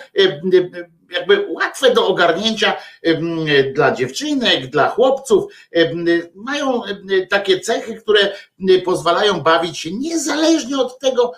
jakby 1.10 1.46
łatwe 1.50 1.94
do 1.94 2.06
ogarnięcia 2.06 2.76
dla 3.74 3.92
dziewczynek, 3.92 4.66
dla 4.66 4.88
chłopców. 4.88 5.52
Mają 6.34 6.82
takie 7.30 7.60
cechy, 7.60 7.94
które 7.94 8.32
pozwalają 8.84 9.40
bawić 9.40 9.78
się 9.78 9.92
niezależnie 9.92 10.78
od 10.78 10.98
tego, 10.98 11.32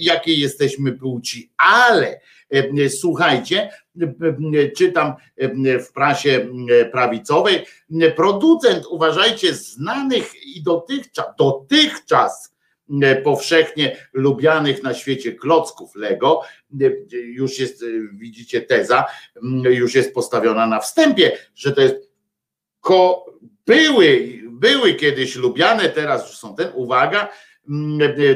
jakiej 0.00 0.38
jesteśmy 0.38 0.92
płci. 0.92 1.50
Ale 1.58 2.20
słuchajcie, 2.88 3.70
czytam 4.76 5.14
w 5.86 5.92
prasie 5.94 6.48
prawicowej, 6.92 7.66
producent, 8.16 8.86
uważajcie, 8.90 9.54
znanych 9.54 10.46
i 10.56 10.62
dotychczas, 10.62 11.26
dotychczas 11.38 12.54
powszechnie 13.24 13.96
lubianych 14.12 14.82
na 14.82 14.94
świecie 14.94 15.32
klocków 15.32 15.96
Lego, 15.96 16.40
już 17.10 17.58
jest, 17.58 17.84
widzicie, 18.12 18.60
teza, 18.60 19.04
już 19.64 19.94
jest 19.94 20.14
postawiona 20.14 20.66
na 20.66 20.80
wstępie, 20.80 21.38
że 21.54 21.72
to 21.72 21.80
jest 21.80 22.10
ko, 22.80 23.26
były, 23.66 24.38
były 24.50 24.94
kiedyś 24.94 25.36
lubiane, 25.36 25.88
teraz 25.88 26.28
już 26.28 26.38
są 26.38 26.54
ten, 26.54 26.68
uwaga, 26.74 27.28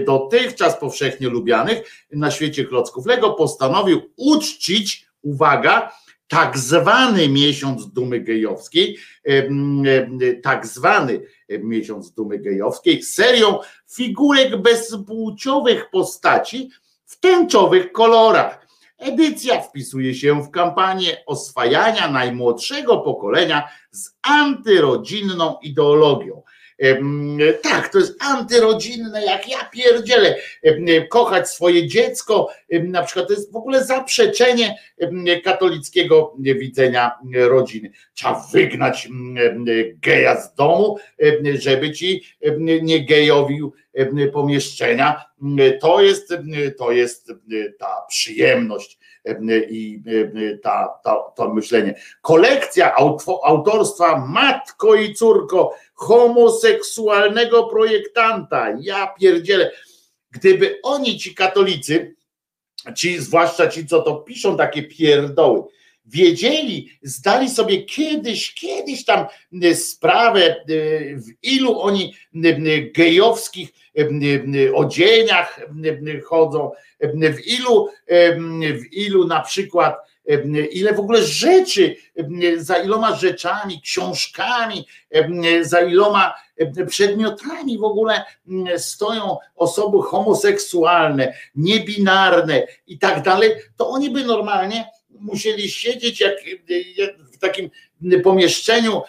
dotychczas 0.07 0.81
powszechnie 0.81 1.28
lubianych 1.28 2.07
na 2.12 2.31
świecie 2.31 2.65
klocków 2.65 3.07
Lego 3.07 3.31
postanowił 3.31 4.11
uczcić, 4.17 5.08
uwaga, 5.23 5.93
tak 6.29 6.59
zwany 6.59 7.29
miesiąc 7.29 7.93
dumy 7.93 8.21
gejowskiej, 8.21 8.99
tak 10.43 10.67
zwany 10.67 11.21
miesiąc 11.49 12.13
dumy 12.13 12.39
gejowskiej, 12.39 13.03
serią 13.03 13.59
figurek 13.95 14.57
bezpłciowych 14.57 15.91
postaci 15.91 16.71
w 17.07 17.21
tęczowych 17.21 17.93
kolorach. 17.93 18.67
Edycja 18.99 19.61
wpisuje 19.61 20.15
się 20.15 20.43
w 20.43 20.51
kampanię 20.51 21.23
oswajania 21.27 22.11
najmłodszego 22.11 22.99
pokolenia 22.99 23.69
z 23.91 24.11
antyrodzinną 24.23 25.57
ideologią. 25.63 26.43
Tak, 27.62 27.92
to 27.92 27.98
jest 27.98 28.23
antyrodzinne, 28.23 29.24
jak 29.24 29.48
ja 29.48 29.65
pierdzielę. 29.65 30.36
Kochać 31.10 31.50
swoje 31.50 31.86
dziecko, 31.86 32.48
na 32.70 33.02
przykład 33.02 33.28
to 33.28 33.32
jest 33.32 33.52
w 33.52 33.57
ogóle 33.57 33.84
zaprzeczenie 33.84 34.78
katolickiego 35.44 36.34
widzenia 36.39 37.10
rodziny. 37.34 37.90
Trzeba 38.15 38.47
wygnać 38.52 39.08
geja 40.00 40.40
z 40.40 40.55
domu, 40.55 40.98
żeby 41.58 41.92
ci 41.92 42.24
nie 42.82 43.07
gejowił 43.07 43.73
pomieszczenia. 44.32 45.24
To 45.81 46.02
jest, 46.02 46.34
to 46.78 46.92
jest 46.92 47.32
ta 47.78 47.97
przyjemność 48.08 48.98
i 49.71 50.03
ta, 50.63 51.01
ta, 51.05 51.17
to 51.37 51.55
myślenie. 51.55 51.95
Kolekcja 52.21 52.95
autorstwa 53.43 54.27
Matko 54.27 54.95
i 54.95 55.15
Córko 55.15 55.75
homoseksualnego 55.95 57.65
projektanta. 57.65 58.67
Ja 58.81 59.07
pierdzielę. 59.21 59.71
Gdyby 60.31 60.81
oni, 60.83 61.19
ci 61.19 61.35
katolicy, 61.35 62.15
ci, 62.97 63.19
zwłaszcza 63.19 63.69
ci, 63.69 63.87
co 63.87 64.03
to 64.03 64.17
piszą 64.17 64.57
takie 64.57 64.83
pierdoły, 64.83 65.63
wiedzieli, 66.09 66.91
zdali 67.03 67.51
sobie 67.51 67.83
kiedyś, 67.83 68.55
kiedyś 68.55 69.05
tam 69.05 69.27
sprawę, 69.75 70.57
w 71.17 71.45
ilu 71.45 71.81
oni 71.81 72.15
gejowskich 72.95 73.69
odzieniach 74.75 75.61
chodzą, 76.25 76.70
w 77.33 77.47
ilu, 77.47 77.89
w 78.61 78.93
ilu 78.93 79.27
na 79.27 79.41
przykład, 79.41 79.97
ile 80.70 80.95
w 80.95 81.01
ogóle 81.01 81.23
rzeczy, 81.23 81.97
za 82.57 82.77
iloma 82.77 83.17
rzeczami, 83.17 83.81
książkami, 83.83 84.87
za 85.62 85.81
iloma 85.81 86.35
przedmiotami 86.89 87.78
w 87.78 87.85
ogóle 87.85 88.25
stoją 88.77 89.37
osoby 89.57 89.99
homoseksualne, 90.03 91.35
niebinarne 91.55 92.67
i 92.87 92.99
tak 92.99 93.23
dalej, 93.23 93.55
to 93.77 93.89
oni 93.89 94.11
by 94.11 94.25
normalnie 94.25 94.85
musieli 95.21 95.71
siedzieć 95.71 96.21
jak, 96.21 96.35
jak 96.97 97.19
w 97.33 97.39
takim 97.39 97.71
pomieszczeniu 98.23 99.03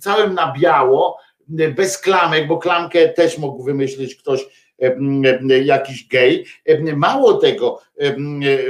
całym 0.00 0.34
na 0.34 0.54
biało, 0.60 1.18
bez 1.48 1.98
klamek, 1.98 2.46
bo 2.46 2.58
klamkę 2.58 3.08
też 3.08 3.38
mógł 3.38 3.62
wymyślić 3.62 4.14
ktoś, 4.14 4.46
jakiś 5.64 6.08
gej. 6.08 6.46
Mało 6.96 7.34
tego, 7.34 7.82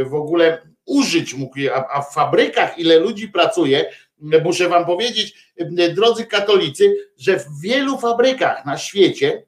w 0.00 0.14
ogóle 0.14 0.62
użyć 0.86 1.34
mógł, 1.34 1.58
a 1.90 2.02
w 2.02 2.14
fabrykach 2.14 2.78
ile 2.78 2.98
ludzi 2.98 3.28
pracuje, 3.28 3.90
muszę 4.44 4.68
wam 4.68 4.86
powiedzieć, 4.86 5.52
drodzy 5.94 6.26
katolicy, 6.26 6.96
że 7.18 7.38
w 7.38 7.60
wielu 7.62 7.98
fabrykach 7.98 8.64
na 8.64 8.78
świecie 8.78 9.42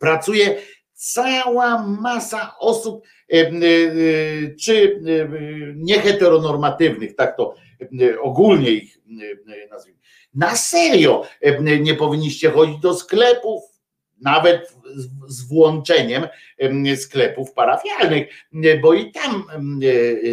pracuje 0.00 0.62
cała 0.96 1.86
masa 1.86 2.54
osób, 2.58 3.04
czy 4.60 5.00
nieheteronormatywnych, 5.76 7.16
tak 7.16 7.36
to 7.36 7.54
ogólnie 8.20 8.70
ich 8.70 8.98
nazwijmy. 9.70 10.00
Na 10.34 10.56
serio 10.56 11.22
nie 11.80 11.94
powinniście 11.94 12.50
chodzić 12.50 12.80
do 12.80 12.94
sklepów, 12.94 13.62
nawet 14.20 14.74
z 15.26 15.48
włączeniem 15.48 16.26
sklepów 16.96 17.52
parafialnych, 17.52 18.28
bo 18.82 18.94
i 18.94 19.12
tam 19.12 19.44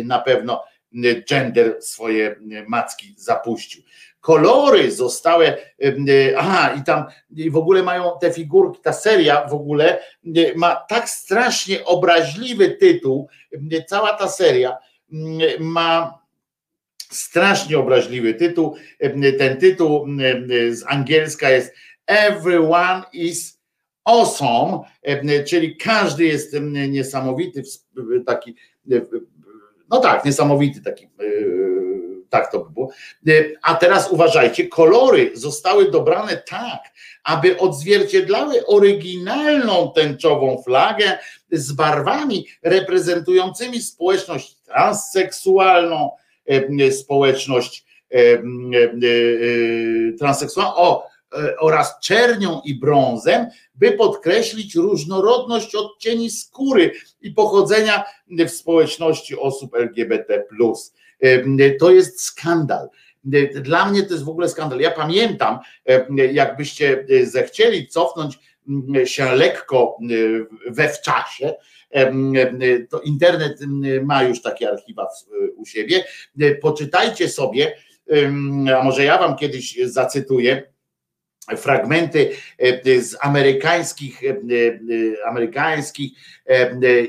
na 0.03 0.19
pewno 0.19 0.63
gender 1.29 1.77
swoje 1.81 2.35
macki 2.67 3.13
zapuścił. 3.17 3.83
Kolory 4.23 4.91
zostały, 4.91 5.53
aha, 6.37 6.75
i 6.79 6.83
tam 6.83 7.05
i 7.35 7.51
w 7.51 7.57
ogóle 7.57 7.83
mają 7.83 8.11
te 8.21 8.31
figurki, 8.31 8.81
ta 8.81 8.93
seria 8.93 9.47
w 9.47 9.53
ogóle 9.53 9.99
ma 10.55 10.75
tak 10.89 11.09
strasznie 11.09 11.85
obraźliwy 11.85 12.69
tytuł, 12.69 13.27
cała 13.87 14.13
ta 14.13 14.27
seria 14.27 14.77
ma 15.59 16.19
strasznie 17.11 17.79
obraźliwy 17.79 18.33
tytuł. 18.33 18.75
Ten 19.37 19.57
tytuł 19.57 20.07
z 20.71 20.83
angielska 20.87 21.49
jest 21.49 21.73
Everyone 22.05 23.03
is 23.13 23.61
awesome, 24.03 24.79
czyli 25.47 25.77
każdy 25.77 26.25
jest 26.25 26.55
niesamowity, 26.89 27.63
taki, 28.25 28.55
no 29.89 29.99
tak, 29.99 30.25
niesamowity 30.25 30.81
taki, 30.81 31.09
tak 32.33 32.51
to 32.51 32.59
by 32.59 32.73
było. 32.73 32.89
A 33.61 33.75
teraz 33.75 34.11
uważajcie, 34.11 34.67
kolory 34.67 35.31
zostały 35.33 35.91
dobrane 35.91 36.37
tak, 36.37 36.79
aby 37.23 37.57
odzwierciedlały 37.57 38.65
oryginalną 38.65 39.91
tęczową 39.95 40.61
flagę 40.65 41.17
z 41.51 41.71
barwami 41.71 42.47
reprezentującymi 42.63 43.81
społeczność 43.81 44.55
transseksualną, 44.65 46.11
społeczność 46.91 47.85
transseksualną, 50.19 50.75
o, 50.75 51.07
oraz 51.59 51.99
czernią 51.99 52.61
i 52.65 52.75
brązem, 52.75 53.47
by 53.75 53.91
podkreślić 53.91 54.75
różnorodność 54.75 55.75
odcieni 55.75 56.29
skóry 56.29 56.91
i 57.21 57.31
pochodzenia 57.31 58.03
w 58.29 58.49
społeczności 58.49 59.39
osób 59.39 59.75
LGBT. 59.75 60.43
To 61.79 61.91
jest 61.91 62.21
skandal. 62.21 62.89
Dla 63.53 63.85
mnie 63.85 64.03
to 64.03 64.13
jest 64.13 64.25
w 64.25 64.29
ogóle 64.29 64.49
skandal. 64.49 64.79
Ja 64.79 64.91
pamiętam, 64.91 65.59
jakbyście 66.31 67.05
zechcieli 67.23 67.87
cofnąć 67.87 68.39
się 69.05 69.35
lekko 69.35 69.97
we 70.67 70.89
w 70.89 71.01
czasie, 71.01 71.53
to 72.89 72.99
internet 72.99 73.59
ma 74.03 74.23
już 74.23 74.41
takie 74.41 74.69
archiwa 74.69 75.07
u 75.55 75.65
siebie. 75.65 76.03
Poczytajcie 76.61 77.29
sobie, 77.29 77.77
a 78.77 78.83
może 78.83 79.03
ja 79.03 79.17
wam 79.17 79.35
kiedyś 79.35 79.79
zacytuję 79.85 80.72
fragmenty 81.57 82.31
z 82.99 83.15
amerykańskich, 83.21 84.21
amerykańskich 85.25 86.11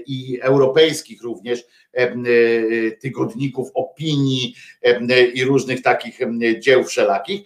i 0.06 0.38
europejskich 0.42 1.22
również 1.22 1.64
tygodników 3.00 3.70
opinii 3.74 4.54
i 5.34 5.44
różnych 5.44 5.82
takich 5.82 6.18
dzieł 6.58 6.84
wszelakich. 6.84 7.40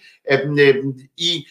I 1.16 1.44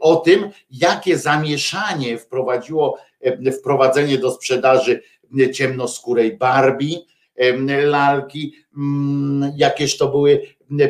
o 0.00 0.16
tym, 0.16 0.50
jakie 0.70 1.18
zamieszanie 1.18 2.18
wprowadziło 2.18 2.98
wprowadzenie 3.58 4.18
do 4.18 4.30
sprzedaży 4.30 5.02
ciemnoskórej 5.52 6.36
Barbie, 6.36 6.96
lalki, 7.84 8.54
jakież 9.56 9.96
to 9.96 10.08
były 10.08 10.42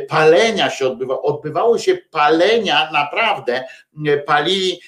palenia 0.09 0.71
się 0.71 0.87
odbywały, 0.87 1.23
odbywały 1.23 1.79
się 1.79 1.99
palenia 2.11 2.91
naprawdę, 2.93 3.65
palili 4.27 4.81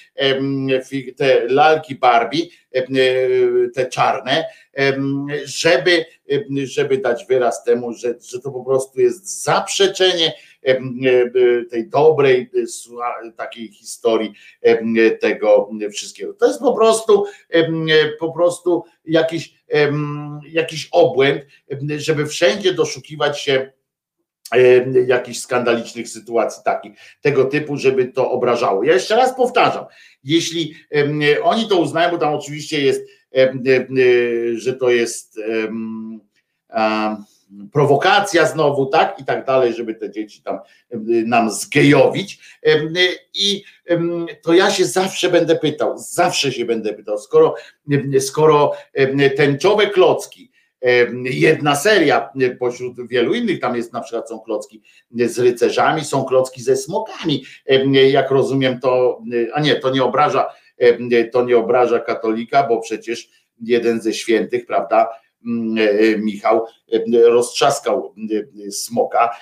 te 1.17 1.47
lalki 1.47 1.95
Barbie, 1.95 2.41
te 3.75 3.85
czarne, 3.85 4.45
żeby, 5.45 6.05
żeby 6.63 6.97
dać 6.97 7.25
wyraz 7.29 7.63
temu, 7.63 7.93
że, 7.93 8.15
że 8.31 8.39
to 8.39 8.51
po 8.51 8.65
prostu 8.65 9.01
jest 9.01 9.43
zaprzeczenie 9.43 10.33
tej 11.69 11.89
dobrej 11.89 12.51
takiej 13.37 13.67
historii 13.67 14.33
tego 15.19 15.69
wszystkiego. 15.91 16.33
To 16.33 16.47
jest 16.47 16.59
po 16.59 16.73
prostu 16.73 17.25
po 18.19 18.31
prostu 18.31 18.83
jakiś, 19.05 19.53
jakiś 20.51 20.87
obłęd, 20.91 21.45
żeby 21.97 22.25
wszędzie 22.25 22.73
doszukiwać 22.73 23.39
się 23.39 23.71
jakichś 25.07 25.39
skandalicznych 25.39 26.09
sytuacji 26.09 26.63
takich, 26.65 26.93
tego 27.21 27.45
typu, 27.45 27.77
żeby 27.77 28.05
to 28.05 28.31
obrażało. 28.31 28.83
Ja 28.83 28.93
jeszcze 28.93 29.15
raz 29.15 29.35
powtarzam, 29.35 29.85
jeśli 30.23 30.75
oni 31.43 31.67
to 31.67 31.77
uznają, 31.77 32.11
bo 32.11 32.17
tam 32.17 32.33
oczywiście 32.33 32.81
jest, 32.81 33.01
że 34.55 34.73
to 34.73 34.89
jest 34.89 35.39
prowokacja 37.73 38.45
znowu, 38.45 38.85
tak 38.85 39.19
i 39.19 39.25
tak 39.25 39.45
dalej, 39.45 39.73
żeby 39.73 39.95
te 39.95 40.11
dzieci 40.11 40.41
tam 40.41 40.59
nam 41.25 41.51
zgejowić. 41.51 42.39
I 43.33 43.63
to 44.43 44.53
ja 44.53 44.71
się 44.71 44.85
zawsze 44.85 45.29
będę 45.29 45.55
pytał, 45.55 45.97
zawsze 45.97 46.51
się 46.51 46.65
będę 46.65 46.93
pytał, 46.93 47.17
skoro, 47.17 47.55
skoro 48.19 48.73
tęczowe 49.37 49.87
klocki, 49.87 50.51
jedna 51.23 51.75
seria 51.75 52.29
pośród 52.59 53.07
wielu 53.07 53.33
innych, 53.33 53.59
tam 53.59 53.75
jest 53.75 53.93
na 53.93 54.01
przykład 54.01 54.29
są 54.29 54.39
klocki 54.39 54.81
z 55.11 55.39
rycerzami, 55.39 56.05
są 56.05 56.25
klocki 56.25 56.61
ze 56.61 56.77
smokami, 56.77 57.43
jak 58.11 58.31
rozumiem 58.31 58.79
to, 58.79 59.21
a 59.53 59.61
nie, 59.61 59.75
to 59.75 59.89
nie 59.89 60.03
obraża, 60.03 60.47
to 61.31 61.45
nie 61.45 61.57
obraża 61.57 61.99
katolika, 61.99 62.67
bo 62.67 62.81
przecież 62.81 63.29
jeden 63.61 64.01
ze 64.01 64.13
świętych, 64.13 64.65
prawda, 64.65 65.07
Michał 66.17 66.65
roztrzaskał 67.23 68.15
smoka, 68.71 69.35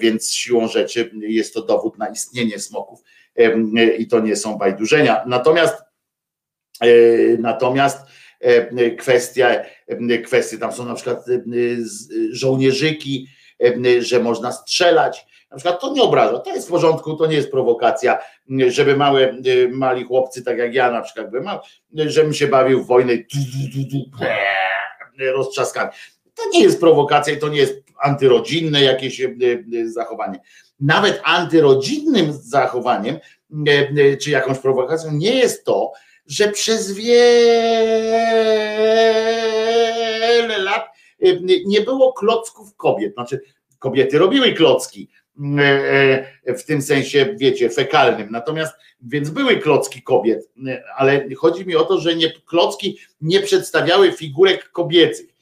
więc 0.00 0.32
siłą 0.32 0.68
rzeczy 0.68 1.10
jest 1.20 1.54
to 1.54 1.62
dowód 1.62 1.98
na 1.98 2.08
istnienie 2.08 2.58
smoków 2.58 3.00
i 3.98 4.06
to 4.06 4.20
nie 4.20 4.36
są 4.36 4.58
bajdurzenia. 4.58 5.24
Natomiast 5.26 5.74
natomiast 7.38 7.98
kwestia, 8.98 9.62
kwestie 10.24 10.58
tam 10.58 10.72
są 10.72 10.84
na 10.84 10.94
przykład 10.94 11.24
żołnierzyki, 12.30 13.26
że 13.98 14.20
można 14.20 14.52
strzelać, 14.52 15.26
na 15.50 15.56
przykład 15.56 15.80
to 15.80 15.92
nie 15.92 16.02
obraża, 16.02 16.38
to 16.38 16.54
jest 16.54 16.68
w 16.68 16.70
porządku, 16.70 17.16
to 17.16 17.26
nie 17.26 17.36
jest 17.36 17.50
prowokacja, 17.50 18.18
żeby 18.68 18.96
małe, 18.96 19.34
mali 19.70 20.04
chłopcy, 20.04 20.42
tak 20.42 20.58
jak 20.58 20.74
ja 20.74 20.90
na 20.90 21.00
przykład 21.00 21.30
byłem, 21.30 21.46
żebym 21.92 22.34
się 22.34 22.46
bawił 22.46 22.84
w 22.84 22.86
wojnę 22.86 23.12
roztrzaskany. 25.18 25.90
To 26.34 26.42
nie 26.52 26.62
jest 26.62 26.80
prowokacja 26.80 27.32
i 27.32 27.38
to 27.38 27.48
nie 27.48 27.58
jest 27.58 27.82
antyrodzinne 28.00 28.82
jakieś 28.82 29.22
zachowanie. 29.84 30.40
Nawet 30.80 31.20
antyrodzinnym 31.24 32.32
zachowaniem, 32.32 33.18
czy 34.22 34.30
jakąś 34.30 34.58
prowokacją 34.58 35.12
nie 35.12 35.34
jest 35.34 35.64
to, 35.64 35.92
że 36.26 36.48
przez 36.48 36.92
wiele 36.92 38.18
lat 40.58 40.86
nie 41.66 41.80
było 41.80 42.12
klocków 42.12 42.76
kobiet. 42.76 43.14
Znaczy, 43.14 43.40
kobiety 43.78 44.18
robiły 44.18 44.52
klocki, 44.52 45.08
E, 45.58 46.26
e, 46.44 46.54
w 46.54 46.64
tym 46.64 46.82
sensie, 46.82 47.34
wiecie, 47.38 47.70
fekalnym. 47.70 48.28
Natomiast, 48.30 48.74
więc 49.02 49.30
były 49.30 49.56
klocki 49.56 50.02
kobiet, 50.02 50.50
e, 50.68 50.82
ale 50.96 51.24
chodzi 51.34 51.66
mi 51.66 51.76
o 51.76 51.84
to, 51.84 52.00
że 52.00 52.16
nie, 52.16 52.30
klocki 52.30 52.98
nie 53.20 53.40
przedstawiały 53.40 54.12
figurek 54.12 54.70
kobiecych. 54.70 55.32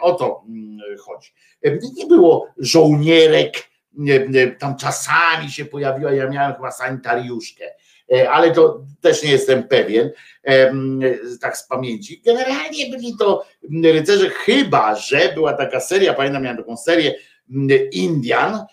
O 0.00 0.14
to 0.14 0.44
chodzi. 1.00 1.32
Nie 1.96 2.06
było 2.06 2.48
żołnierek, 2.58 3.52
tam 4.58 4.76
czasami 4.76 5.50
się 5.50 5.64
pojawiła, 5.64 6.12
ja 6.12 6.28
miałem 6.28 6.54
chyba 6.54 6.70
sanitariuszkę, 6.70 7.64
ale 8.30 8.50
to 8.50 8.84
też 9.00 9.22
nie 9.22 9.30
jestem 9.30 9.68
pewien, 9.68 10.10
tak 11.40 11.56
z 11.56 11.66
pamięci. 11.66 12.22
Generalnie 12.24 12.90
byli 12.90 13.16
to 13.18 13.46
rycerze, 13.84 14.30
chyba 14.30 14.96
że 14.96 15.32
była 15.34 15.52
taka 15.52 15.80
seria, 15.80 16.14
pamiętam, 16.14 16.42
miałem 16.42 16.58
taką 16.58 16.76
serię, 16.76 17.14
Indian 17.92 18.64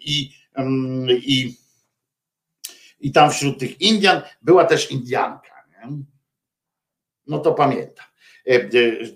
i, 0.00 0.30
i, 1.10 1.54
i 3.00 3.12
tam 3.12 3.30
wśród 3.30 3.58
tych 3.58 3.80
Indian 3.80 4.22
była 4.42 4.64
też 4.64 4.90
Indianka. 4.90 5.64
Nie? 5.68 5.88
No 7.26 7.38
to 7.38 7.54
pamiętam. 7.54 8.06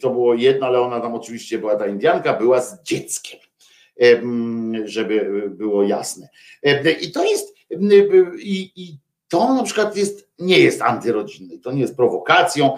To 0.00 0.10
było 0.10 0.34
jedno, 0.34 0.66
ale 0.66 0.80
ona 0.80 1.00
tam 1.00 1.14
oczywiście 1.14 1.58
była 1.58 1.76
ta 1.76 1.86
Indianka, 1.86 2.34
była 2.34 2.60
z 2.60 2.82
dzieckiem, 2.82 3.40
żeby 4.84 5.44
było 5.50 5.82
jasne. 5.82 6.28
I 7.00 7.12
to 7.12 7.24
jest, 7.24 7.51
i, 8.38 8.72
i 8.76 8.98
to 9.28 9.54
na 9.54 9.62
przykład 9.62 9.96
jest, 9.96 10.28
nie 10.38 10.58
jest 10.58 10.82
antyrodzinne, 10.82 11.58
to 11.58 11.72
nie 11.72 11.80
jest 11.80 11.96
prowokacją, 11.96 12.76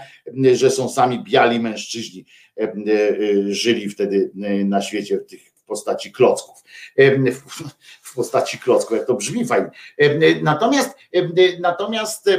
że 0.53 0.71
są 0.71 0.89
sami 0.89 1.25
biali 1.25 1.61
mężczyźni 1.61 2.25
E, 2.57 2.63
e, 2.63 2.75
żyli 3.55 3.89
wtedy 3.89 4.31
e, 4.43 4.65
na 4.65 4.83
świecie 4.83 5.19
w 5.19 5.27
tych 5.27 5.41
postaci 5.67 6.13
klocków. 6.13 6.65
W 8.03 8.15
postaci 8.15 8.59
klocków, 8.59 8.97
jak 8.97 9.07
to 9.07 9.15
brzmi 9.15 9.47
fajnie. 9.47 9.71
Natomiast, 10.43 10.91
natomiast 11.61 12.31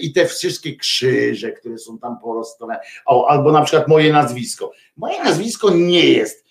i 0.00 0.12
te 0.12 0.26
wszystkie 0.26 0.76
krzyże, 0.76 1.52
które 1.52 1.78
są 1.78 1.98
tam 1.98 2.20
porozstawione, 2.20 2.80
albo 3.06 3.52
na 3.52 3.62
przykład 3.62 3.88
moje 3.88 4.12
nazwisko. 4.12 4.72
Moje 4.96 5.24
nazwisko 5.24 5.70
nie 5.70 6.04
jest 6.04 6.44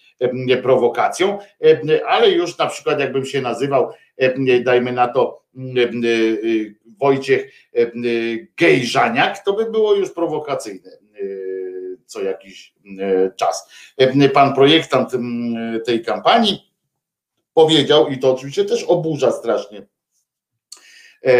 prowokacją, 0.64 1.39
ale 2.07 2.31
już 2.31 2.57
na 2.57 2.67
przykład 2.67 2.99
jakbym 2.99 3.25
się 3.25 3.41
nazywał, 3.41 3.89
dajmy 4.64 4.91
na 4.91 5.07
to 5.07 5.43
Wojciech 6.99 7.51
Gejżaniak, 8.57 9.43
to 9.43 9.53
by 9.53 9.72
było 9.72 9.95
już 9.95 10.11
prowokacyjne 10.11 10.91
co 12.09 12.22
jakiś 12.22 12.73
e, 12.99 13.31
czas. 13.35 13.69
E, 13.98 14.30
pan 14.30 14.56
projektant 14.56 15.11
tej 15.85 16.03
kampanii 16.03 16.73
powiedział, 17.53 18.07
i 18.07 18.19
to 18.19 18.33
oczywiście 18.33 18.65
też 18.65 18.83
oburza 18.83 19.31
strasznie. 19.31 19.88
E, 21.25 21.31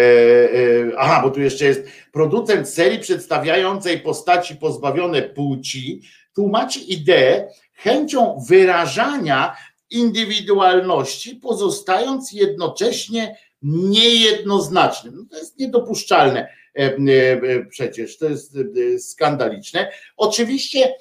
aha, 0.98 1.22
bo 1.24 1.30
tu 1.30 1.42
jeszcze 1.42 1.66
jest 1.66 1.88
producent 2.12 2.70
serii 2.70 3.00
przedstawiającej 3.00 4.00
postaci 4.00 4.56
pozbawione 4.56 5.22
płci, 5.22 6.02
tłumaczy 6.36 6.80
ideę 6.80 7.50
chęcią 7.84 8.44
wyrażania 8.50 9.56
indywidualności, 9.90 11.36
pozostając 11.36 12.32
jednocześnie 12.32 13.38
niejednoznacznym. 13.62 15.16
No 15.16 15.24
to 15.32 15.38
jest 15.38 15.60
niedopuszczalne. 15.60 16.48
E, 16.76 16.82
e, 16.82 17.66
przecież 17.66 18.18
to 18.18 18.30
jest 18.30 18.58
e, 18.96 19.00
skandaliczne. 19.00 19.92
Oczywiście, 20.18 20.94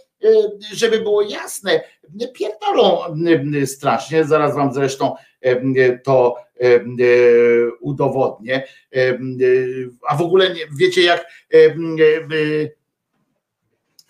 żeby 0.73 1.01
było 1.01 1.23
jasne, 1.23 1.81
pierdolą 2.35 2.99
strasznie, 3.67 4.25
zaraz 4.25 4.55
wam 4.55 4.75
zresztą 4.75 5.15
to 6.05 6.37
udowodnię. 7.81 8.67
A 10.09 10.17
w 10.17 10.23
ogóle 10.23 10.55
wiecie, 10.79 11.03
jak, 11.03 11.27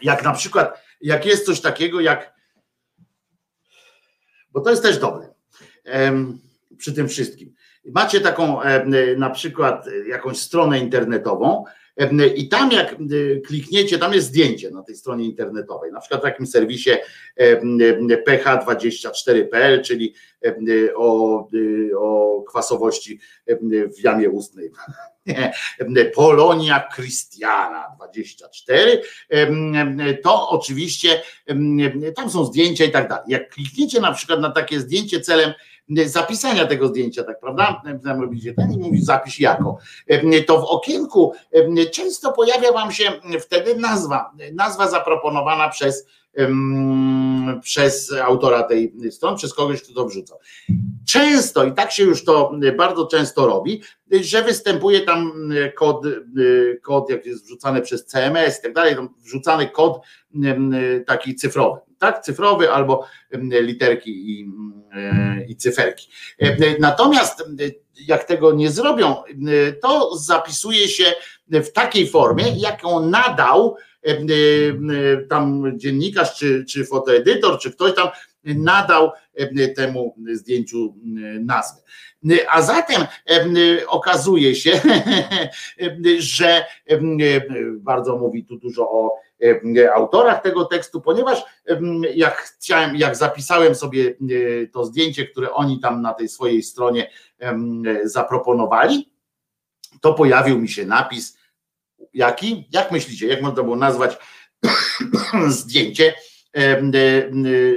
jak 0.03 0.25
na 0.25 0.33
przykład, 0.33 0.83
jak 1.01 1.27
jest 1.27 1.47
coś 1.47 1.61
takiego, 1.61 2.01
jak, 2.01 2.35
bo 4.53 4.61
to 4.61 4.71
jest 4.71 4.83
też 4.83 4.99
dobre 4.99 5.29
przy 6.79 6.93
tym 6.93 7.09
wszystkim. 7.09 7.55
Macie 7.85 8.21
taką 8.21 8.63
e, 8.63 8.87
na 9.17 9.31
przykład 9.31 9.87
jakąś 10.09 10.39
stronę 10.39 10.79
internetową 10.79 11.65
e, 11.67 11.71
i 12.37 12.49
tam 12.49 12.73
jak 12.73 12.97
klikniecie, 13.47 13.99
tam 13.99 14.15
jest 14.15 14.27
zdjęcie 14.27 14.71
na 14.71 14.83
tej 14.83 14.97
stronie 14.97 15.25
internetowej, 15.25 15.93
na 15.93 16.01
przykład 16.01 16.21
w 16.21 16.25
takim 16.25 16.47
serwisie 16.47 16.91
e, 17.37 17.61
ph24.pl, 18.27 19.83
czyli 19.83 20.15
o, 20.97 21.49
o 21.99 22.43
kwasowości 22.49 23.21
w 23.99 24.05
jamie 24.05 24.31
ustnej. 24.31 24.71
Polonia 26.15 26.89
Christiana 26.95 27.85
24, 27.97 29.03
to 30.23 30.49
oczywiście 30.49 31.23
tam 32.17 32.31
są 32.31 32.45
zdjęcia 32.45 32.85
i 32.85 32.91
tak 32.91 33.09
dalej. 33.09 33.25
Jak 33.29 33.51
klikniecie 33.51 34.01
na 34.01 34.13
przykład 34.13 34.41
na 34.41 34.51
takie 34.51 34.81
zdjęcie 34.81 35.21
celem 35.21 35.53
zapisania 36.07 36.67
tego 36.67 36.89
zdjęcia, 36.89 37.25
tak 37.25 37.41
prawda? 37.41 37.83
Tam 38.05 38.21
robicie 38.21 38.55
ten 38.55 38.73
i 38.73 38.79
mówi 38.79 39.03
zapisz 39.03 39.41
jako. 39.41 39.79
To 40.47 40.61
w 40.61 40.65
okienku 40.65 41.33
często 41.93 42.33
pojawia 42.33 42.73
wam 42.73 42.93
się 42.93 43.13
wtedy 43.41 43.77
nazwa, 43.77 44.33
nazwa 44.53 44.89
zaproponowana 44.89 45.69
przez 45.69 46.07
przez 47.63 48.13
autora 48.13 48.63
tej 48.63 48.93
strony, 49.11 49.37
przez 49.37 49.55
kogoś, 49.55 49.83
kto 49.83 49.95
to 49.95 50.05
wrzucał. 50.07 50.39
Często, 51.09 51.65
i 51.65 51.73
tak 51.73 51.93
się 51.93 52.05
już 52.05 52.25
to 52.25 52.53
bardzo 52.77 53.07
często 53.07 53.47
robi, 53.47 53.83
że 54.21 54.43
występuje 54.43 55.01
tam 55.01 55.51
kod, 55.77 56.03
kod 56.83 57.11
jak 57.11 57.27
jest 57.27 57.45
wrzucany 57.45 57.83
przez 57.83 58.07
CMS 58.07 58.59
i 58.59 58.63
tak 58.63 58.73
dalej, 58.73 58.97
wrzucany 59.25 59.69
kod 59.69 60.01
taki 61.07 61.35
cyfrowy 61.35 61.81
tak, 61.99 62.23
cyfrowy 62.23 62.71
albo 62.73 63.07
literki 63.51 64.11
i, 64.31 64.51
i 65.49 65.57
cyferki. 65.57 66.09
Natomiast 66.81 67.45
jak 68.07 68.25
tego 68.25 68.53
nie 68.53 68.71
zrobią, 68.71 69.17
to 69.83 70.17
zapisuje 70.17 70.89
się 70.89 71.05
w 71.49 71.73
takiej 71.73 72.09
formie, 72.09 72.45
jaką 72.57 73.07
nadał 73.07 73.77
tam 75.29 75.73
dziennikarz, 75.77 76.39
czy, 76.39 76.65
czy 76.65 76.85
fotoedytor, 76.85 77.59
czy 77.59 77.73
ktoś 77.73 77.95
tam 77.95 78.09
nadał 78.45 79.11
temu 79.77 80.15
zdjęciu 80.33 80.95
nazwę. 81.41 81.83
A 82.51 82.63
zatem 82.63 83.07
okazuje 83.89 84.55
się, 84.55 84.81
że 86.19 86.65
bardzo 87.77 88.17
mówi 88.17 88.45
tu 88.45 88.59
dużo 88.59 88.91
o 88.91 89.17
autorach 89.95 90.43
tego 90.43 90.65
tekstu, 90.65 91.01
ponieważ 91.01 91.43
jak 92.15 92.37
chciałem, 92.37 92.97
jak 92.97 93.17
zapisałem 93.17 93.75
sobie 93.75 94.15
to 94.73 94.85
zdjęcie, 94.85 95.27
które 95.27 95.53
oni 95.53 95.81
tam 95.81 96.03
na 96.03 96.15
tej 96.15 96.29
swojej 96.29 96.63
stronie 96.63 97.11
zaproponowali, 98.05 99.13
to 100.01 100.15
pojawił 100.15 100.59
mi 100.59 100.69
się 100.69 100.87
napis, 100.87 101.39
jaki? 102.15 102.69
Jak 102.73 102.91
myślicie, 102.91 103.27
jak 103.27 103.43
można 103.43 103.63
było 103.63 103.77
nazwać 103.77 104.19
zdjęcie, 105.49 106.15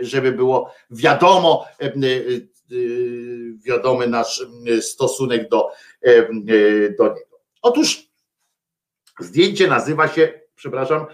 żeby 0.01 0.31
było 0.31 0.73
wiadomo, 0.91 1.65
wiadomy 3.65 4.07
nasz 4.07 4.45
stosunek 4.81 5.49
do, 5.49 5.71
do 6.97 7.07
niego. 7.07 7.39
Otóż 7.61 8.11
zdjęcie 9.19 9.67
nazywa 9.67 10.07
się, 10.07 10.33
przepraszam, 10.55 11.05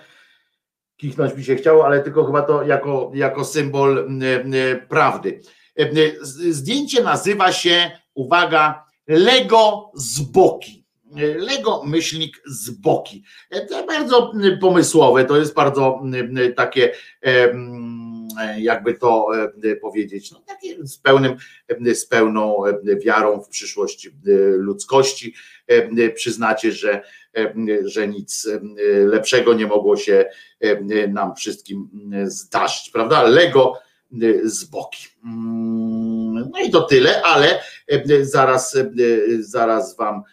kichnąć 0.97 1.35
mi 1.35 1.43
się 1.43 1.55
chciało, 1.55 1.85
ale 1.85 2.03
tylko 2.03 2.25
chyba 2.25 2.41
to 2.41 2.63
jako, 2.63 3.11
jako 3.13 3.45
symbol 3.45 4.09
prawdy. 4.89 5.41
Zdjęcie 6.49 7.03
nazywa 7.03 7.51
się, 7.51 7.91
uwaga, 8.13 8.85
Lego 9.07 9.91
z 9.95 10.21
boki. 10.21 10.85
Lego 11.37 11.83
myślnik 11.83 12.41
z 12.45 12.69
boki. 12.69 13.23
To 13.69 13.85
bardzo 13.85 14.33
pomysłowe, 14.61 15.25
to 15.25 15.37
jest 15.37 15.53
bardzo 15.53 16.01
takie 16.55 16.91
jakby 18.57 18.93
to 18.93 19.27
powiedzieć, 19.81 20.31
no 20.31 20.43
z 20.83 20.97
pełnym, 20.97 21.35
z 21.93 22.05
pełną 22.05 22.61
wiarą 23.05 23.41
w 23.41 23.49
przyszłość 23.49 24.09
ludzkości. 24.57 25.33
Przyznacie, 26.15 26.71
że, 26.71 27.01
że 27.83 28.07
nic 28.07 28.47
lepszego 29.05 29.53
nie 29.53 29.67
mogło 29.67 29.97
się 29.97 30.25
nam 31.09 31.35
wszystkim 31.35 31.89
zdarzyć, 32.25 32.89
prawda? 32.89 33.23
Lego 33.23 33.73
z 34.43 34.63
boki. 34.63 35.07
No 36.51 36.59
i 36.65 36.71
to 36.71 36.81
tyle, 36.81 37.21
ale 37.21 37.59
zaraz, 38.21 38.77
zaraz 39.39 39.97
wam 39.97 40.23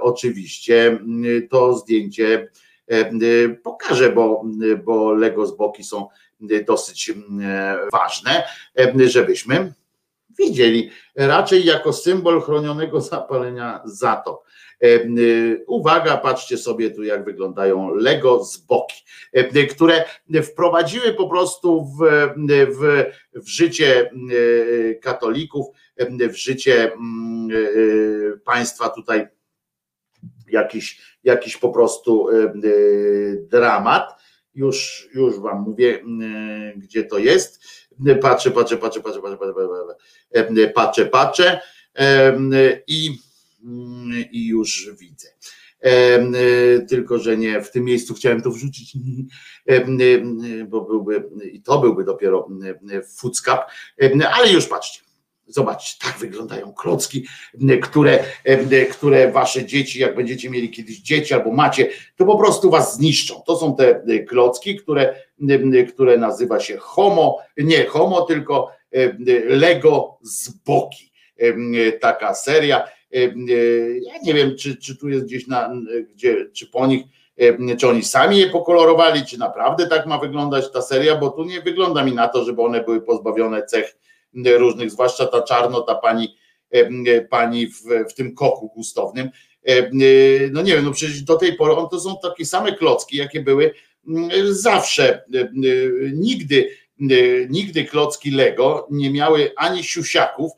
oczywiście 0.00 0.98
to 1.50 1.74
zdjęcie 1.74 2.48
pokażę, 3.62 4.12
bo, 4.12 4.44
bo 4.84 5.12
Lego 5.12 5.46
z 5.46 5.56
boki 5.56 5.84
są 5.84 6.08
dosyć 6.66 7.12
ważne, 7.92 8.42
żebyśmy 9.06 9.72
widzieli 10.38 10.90
raczej 11.16 11.64
jako 11.64 11.92
symbol 11.92 12.40
chronionego 12.40 13.00
zapalenia 13.00 13.82
zatop. 13.84 14.46
Uwaga, 15.66 16.16
patrzcie 16.16 16.58
sobie 16.58 16.90
tu, 16.90 17.04
jak 17.04 17.24
wyglądają 17.24 17.94
Lego 17.94 18.44
z 18.44 18.56
boki, 18.56 19.04
które 19.70 20.04
wprowadziły 20.42 21.12
po 21.12 21.28
prostu 21.28 21.84
w, 21.84 22.06
w, 22.68 23.04
w 23.34 23.48
życie 23.48 24.10
katolików, 25.02 25.66
w 26.08 26.34
życie 26.34 26.92
państwa 28.44 28.88
tutaj 28.88 29.28
jakiś, 30.48 31.16
jakiś 31.24 31.56
po 31.56 31.68
prostu 31.68 32.28
dramat. 33.40 34.15
Już, 34.56 35.08
już 35.14 35.38
wam 35.38 35.62
mówię, 35.62 36.04
gdzie 36.76 37.04
to 37.04 37.18
jest. 37.18 37.64
Patrzę, 38.22 38.50
patrzę, 38.50 38.76
patrzę, 38.76 39.00
patrzę, 39.00 39.20
patrzę, 39.22 39.38
patrzę, 39.38 40.68
patrzę, 40.74 41.06
patrzę 41.06 41.60
i, 42.86 43.18
i 44.32 44.46
już 44.46 44.90
widzę. 45.00 45.28
Tylko, 46.88 47.18
że 47.18 47.36
nie 47.36 47.62
w 47.62 47.70
tym 47.70 47.84
miejscu 47.84 48.14
chciałem 48.14 48.42
to 48.42 48.50
wrzucić, 48.50 48.96
bo 50.68 50.80
byłby 50.80 51.28
i 51.52 51.62
to 51.62 51.78
byłby 51.78 52.04
dopiero 52.04 52.48
fuckap, 53.16 53.70
ale 54.34 54.52
już 54.52 54.66
patrzcie. 54.66 55.05
Zobaczcie, 55.48 55.96
tak 56.04 56.18
wyglądają 56.18 56.72
klocki, 56.72 57.26
które, 57.82 58.24
które 58.90 59.32
wasze 59.32 59.64
dzieci, 59.64 60.00
jak 60.00 60.16
będziecie 60.16 60.50
mieli 60.50 60.70
kiedyś 60.70 61.00
dzieci 61.00 61.34
albo 61.34 61.52
macie, 61.52 61.88
to 62.16 62.24
po 62.24 62.38
prostu 62.38 62.70
was 62.70 62.96
zniszczą. 62.96 63.42
To 63.46 63.56
są 63.56 63.76
te 63.76 64.02
klocki, 64.28 64.76
które, 64.76 65.14
które 65.88 66.18
nazywa 66.18 66.60
się 66.60 66.76
Homo, 66.76 67.38
nie 67.56 67.84
Homo, 67.84 68.22
tylko 68.22 68.70
Lego 69.48 70.18
z 70.22 70.48
boki. 70.50 71.12
Taka 72.00 72.34
seria. 72.34 72.88
Ja 74.02 74.18
nie 74.22 74.34
wiem, 74.34 74.56
czy, 74.56 74.76
czy 74.76 74.96
tu 74.96 75.08
jest 75.08 75.24
gdzieś 75.24 75.46
na, 75.46 75.70
gdzie, 76.14 76.50
czy 76.52 76.66
po 76.66 76.86
nich, 76.86 77.04
czy 77.78 77.88
oni 77.88 78.02
sami 78.02 78.38
je 78.38 78.50
pokolorowali, 78.50 79.26
czy 79.26 79.38
naprawdę 79.38 79.86
tak 79.86 80.06
ma 80.06 80.18
wyglądać 80.18 80.72
ta 80.72 80.82
seria, 80.82 81.16
bo 81.16 81.30
tu 81.30 81.44
nie 81.44 81.60
wygląda 81.60 82.04
mi 82.04 82.12
na 82.12 82.28
to, 82.28 82.44
żeby 82.44 82.62
one 82.62 82.84
były 82.84 83.02
pozbawione 83.02 83.62
cech 83.66 83.96
różnych, 84.44 84.90
zwłaszcza 84.90 85.26
ta 85.26 85.42
czarno, 85.42 85.80
ta 85.80 85.94
pani, 85.94 86.36
pani 87.30 87.66
w, 87.66 87.82
w 88.10 88.14
tym 88.14 88.34
koku 88.34 88.68
gustownym. 88.74 89.30
No 90.52 90.62
nie 90.62 90.74
wiem, 90.74 90.84
no 90.84 90.92
przecież 90.92 91.22
do 91.22 91.36
tej 91.36 91.52
pory 91.52 91.72
on 91.72 91.88
to 91.88 92.00
są 92.00 92.16
takie 92.22 92.44
same 92.44 92.72
klocki, 92.72 93.16
jakie 93.16 93.40
były 93.40 93.74
zawsze. 94.50 95.24
Nigdy, 96.12 96.70
nigdy 97.50 97.84
klocki 97.84 98.30
Lego 98.30 98.86
nie 98.90 99.10
miały 99.10 99.52
ani 99.56 99.84
siusiaków, 99.84 100.52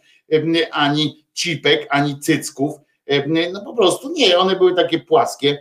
ani 0.73 1.24
cipek, 1.32 1.86
ani 1.90 2.20
cycków. 2.20 2.74
No 3.52 3.65
po 3.65 3.74
prostu 3.74 4.12
nie, 4.12 4.39
one 4.39 4.57
były 4.57 4.74
takie 4.74 4.98
płaskie, 4.98 5.58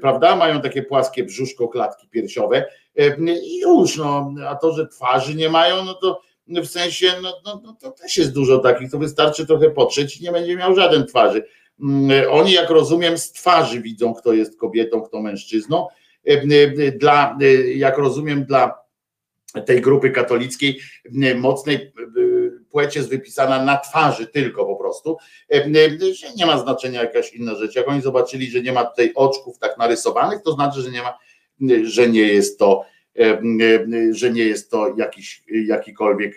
prawda? 0.00 0.36
Mają 0.36 0.60
takie 0.60 0.82
płaskie 0.82 1.24
brzuszko, 1.24 1.68
klatki 1.68 2.08
piersiowe 2.08 2.64
i 3.42 3.60
już, 3.60 3.96
no, 3.96 4.34
a 4.48 4.54
to, 4.54 4.72
że 4.72 4.88
twarzy 4.88 5.34
nie 5.34 5.48
mają, 5.48 5.84
no 5.84 5.94
to 5.94 6.20
w 6.50 6.66
sensie, 6.66 7.06
no, 7.22 7.40
no, 7.44 7.60
no 7.64 7.76
to 7.80 7.90
też 7.90 8.16
jest 8.16 8.32
dużo 8.32 8.58
takich, 8.58 8.90
to 8.90 8.98
wystarczy 8.98 9.46
trochę 9.46 9.70
potrzeć 9.70 10.16
i 10.16 10.24
nie 10.24 10.32
będzie 10.32 10.56
miał 10.56 10.74
żaden 10.74 11.06
twarzy. 11.06 11.44
Mm, 11.80 12.10
oni, 12.30 12.52
jak 12.52 12.70
rozumiem, 12.70 13.18
z 13.18 13.32
twarzy 13.32 13.80
widzą, 13.80 14.14
kto 14.14 14.32
jest 14.32 14.58
kobietą, 14.58 15.02
kto 15.02 15.22
mężczyzną. 15.22 15.88
E, 16.28 16.32
e, 16.32 16.92
dla, 16.92 17.38
e, 17.40 17.46
jak 17.72 17.98
rozumiem, 17.98 18.44
dla 18.44 18.80
tej 19.66 19.80
grupy 19.80 20.10
katolickiej 20.10 20.80
mocnej 21.36 21.92
płeć 22.70 22.96
jest 22.96 23.08
wypisana 23.08 23.64
na 23.64 23.78
twarzy 23.78 24.26
tylko 24.26 24.66
po 24.66 24.76
prostu, 24.76 25.16
że 26.12 26.34
nie 26.36 26.46
ma 26.46 26.58
znaczenia 26.58 27.02
jakaś 27.02 27.32
inna 27.32 27.54
rzecz. 27.54 27.76
Jak 27.76 27.88
oni 27.88 28.02
zobaczyli, 28.02 28.50
że 28.50 28.60
nie 28.62 28.72
ma 28.72 28.84
tutaj 28.84 29.12
oczków 29.14 29.58
tak 29.58 29.78
narysowanych, 29.78 30.42
to 30.42 30.52
znaczy, 30.52 30.82
że 30.82 30.90
nie 30.90 31.02
ma, 31.02 31.18
że 31.82 32.08
nie 32.08 32.20
jest 32.20 32.58
to 32.58 32.84
że 34.10 34.30
nie 34.30 34.44
jest 34.44 34.70
to 34.70 34.94
jakiś, 34.96 35.42
jakikolwiek 35.66 36.36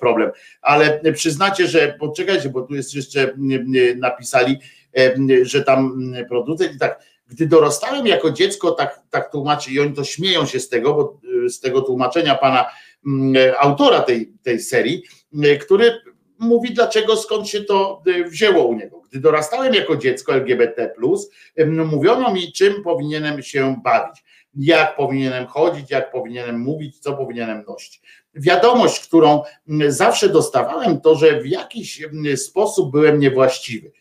problem. 0.00 0.30
Ale 0.62 1.00
przyznacie, 1.12 1.66
że 1.66 1.96
poczekajcie, 2.00 2.48
bo 2.48 2.62
tu 2.62 2.74
jest 2.74 2.94
jeszcze 2.94 3.34
napisali, 3.96 4.58
że 5.42 5.64
tam 5.64 6.12
producent 6.28 6.74
i 6.74 6.78
tak, 6.78 7.02
gdy 7.28 7.46
dorastałem 7.46 8.06
jako 8.06 8.30
dziecko, 8.30 8.70
tak, 8.70 9.00
tak 9.10 9.30
tłumaczy 9.32 9.70
i 9.70 9.80
oni 9.80 9.92
to 9.92 10.04
śmieją 10.04 10.46
się 10.46 10.60
z 10.60 10.68
tego, 10.68 10.94
bo 10.94 11.20
z 11.48 11.60
tego 11.60 11.82
tłumaczenia 11.82 12.34
pana 12.34 12.66
autora 13.58 14.00
tej, 14.00 14.32
tej 14.42 14.60
serii, 14.60 15.02
który 15.60 15.92
mówi, 16.38 16.74
dlaczego, 16.74 17.16
skąd 17.16 17.48
się 17.48 17.60
to 17.60 18.02
wzięło 18.26 18.66
u 18.66 18.74
niego. 18.74 19.02
Gdy 19.10 19.20
dorastałem 19.20 19.74
jako 19.74 19.96
dziecko 19.96 20.34
LGBT, 20.34 20.94
mówiono 21.66 22.32
mi, 22.32 22.52
czym 22.52 22.82
powinienem 22.82 23.42
się 23.42 23.80
bawić 23.84 24.24
jak 24.56 24.96
powinienem 24.96 25.46
chodzić, 25.46 25.90
jak 25.90 26.12
powinienem 26.12 26.60
mówić, 26.60 26.98
co 26.98 27.12
powinienem 27.12 27.64
nosić. 27.68 28.00
Wiadomość, 28.34 29.00
którą 29.00 29.42
zawsze 29.88 30.28
dostawałem, 30.28 31.00
to, 31.00 31.14
że 31.14 31.40
w 31.40 31.46
jakiś 31.46 32.02
sposób 32.36 32.92
byłem 32.92 33.20
niewłaściwy. 33.20 33.92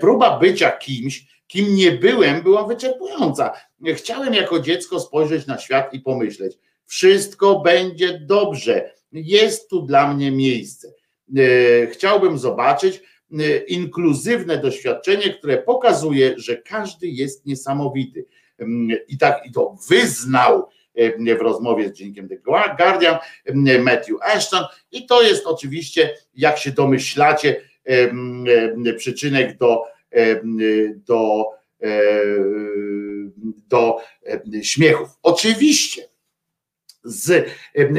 Próba 0.00 0.38
bycia 0.38 0.70
kimś, 0.70 1.26
kim 1.46 1.74
nie 1.74 1.92
byłem, 1.92 2.42
była 2.42 2.66
wyczerpująca. 2.66 3.52
Chciałem 3.94 4.34
jako 4.34 4.60
dziecko 4.60 5.00
spojrzeć 5.00 5.46
na 5.46 5.58
świat 5.58 5.94
i 5.94 6.00
pomyśleć, 6.00 6.58
wszystko 6.84 7.60
będzie 7.60 8.18
dobrze, 8.18 8.92
jest 9.12 9.70
tu 9.70 9.82
dla 9.82 10.14
mnie 10.14 10.30
miejsce. 10.30 10.92
Chciałbym 11.92 12.38
zobaczyć 12.38 13.02
inkluzywne 13.68 14.58
doświadczenie, 14.58 15.34
które 15.34 15.58
pokazuje, 15.58 16.34
że 16.36 16.56
każdy 16.56 17.06
jest 17.06 17.46
niesamowity 17.46 18.26
i 19.08 19.18
tak 19.18 19.46
i 19.46 19.52
to 19.52 19.76
wyznał 19.88 20.68
w 21.38 21.40
rozmowie 21.40 21.88
z 21.88 21.92
dziennikiem 21.92 22.28
The 22.28 22.36
Guardian 22.78 23.18
Matthew 23.80 24.16
Ashton 24.22 24.64
i 24.92 25.06
to 25.06 25.22
jest 25.22 25.46
oczywiście, 25.46 26.14
jak 26.34 26.58
się 26.58 26.70
domyślacie, 26.70 27.62
przyczynek 28.96 29.56
do, 29.56 29.82
do, 31.06 31.44
do 33.68 34.00
śmiechów. 34.62 35.08
Oczywiście 35.22 36.08
z, 37.06 37.50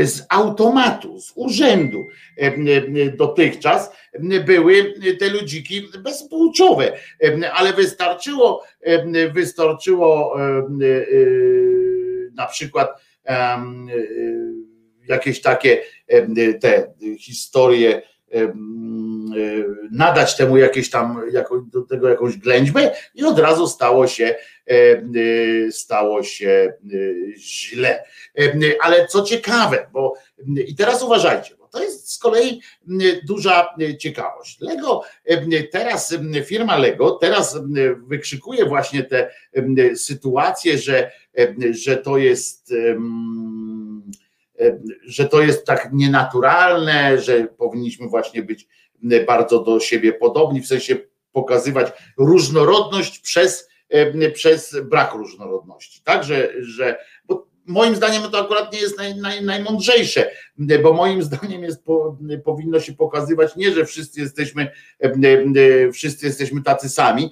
z 0.03 0.25
automatu, 0.29 1.21
z 1.21 1.31
urzędu 1.35 2.07
dotychczas 3.17 3.91
były 4.45 4.93
te 5.19 5.29
ludziki 5.29 5.87
bezpłciowe, 6.03 6.97
ale 7.53 7.73
wystarczyło, 7.73 8.63
wystarczyło 9.33 10.37
na 12.35 12.45
przykład 12.45 12.89
jakieś 15.07 15.41
takie 15.41 15.81
te 16.61 16.93
historie 17.19 18.01
nadać 19.91 20.37
temu 20.37 20.57
jakieś 20.57 20.89
tam, 20.89 21.21
do 21.71 21.81
tego 21.81 22.09
jakąś 22.09 22.37
ględźbę 22.37 22.91
i 23.15 23.23
od 23.23 23.39
razu 23.39 23.67
stało 23.67 24.07
się, 24.07 24.35
stało 25.71 26.23
się 26.23 26.73
źle. 27.37 28.03
Ale 28.81 29.07
co 29.07 29.21
ciekawe, 29.21 29.87
bo 29.93 30.13
i 30.67 30.75
teraz 30.75 31.03
uważajcie, 31.03 31.55
bo 31.55 31.67
to 31.67 31.83
jest 31.83 32.13
z 32.13 32.19
kolei 32.19 32.61
duża 33.23 33.75
ciekawość. 33.99 34.61
Lego, 34.61 35.01
teraz 35.71 36.15
firma 36.45 36.77
Lego 36.77 37.11
teraz 37.11 37.59
wykrzykuje 38.07 38.65
właśnie 38.65 39.03
te 39.03 39.31
sytuacje, 39.95 40.77
że, 40.77 41.11
że 41.71 41.97
to 41.97 42.17
jest 42.17 42.73
że 45.03 45.29
to 45.29 45.41
jest 45.41 45.65
tak 45.65 45.89
nienaturalne, 45.93 47.21
że 47.21 47.47
powinniśmy 47.57 48.07
właśnie 48.07 48.43
być 48.43 48.67
bardzo 49.27 49.63
do 49.63 49.79
siebie 49.79 50.13
podobni, 50.13 50.61
w 50.61 50.67
sensie 50.67 50.97
pokazywać 51.31 51.91
różnorodność 52.17 53.19
przez, 53.19 53.69
przez 54.33 54.75
brak 54.83 55.13
różnorodności. 55.13 56.01
Tak, 56.03 56.23
że, 56.59 56.97
bo 57.25 57.47
moim 57.67 57.95
zdaniem 57.95 58.23
to 58.31 58.39
akurat 58.39 58.73
nie 58.73 58.79
jest 58.79 58.97
naj, 58.97 59.15
naj, 59.15 59.45
najmądrzejsze, 59.45 60.31
bo 60.83 60.93
moim 60.93 61.23
zdaniem 61.23 61.63
jest, 61.63 61.83
po, 61.83 62.17
powinno 62.45 62.79
się 62.79 62.93
pokazywać 62.93 63.55
nie, 63.55 63.71
że 63.71 63.85
wszyscy 63.85 64.21
jesteśmy, 64.21 64.71
wszyscy 65.93 66.25
jesteśmy 66.25 66.63
tacy 66.63 66.89
sami. 66.89 67.31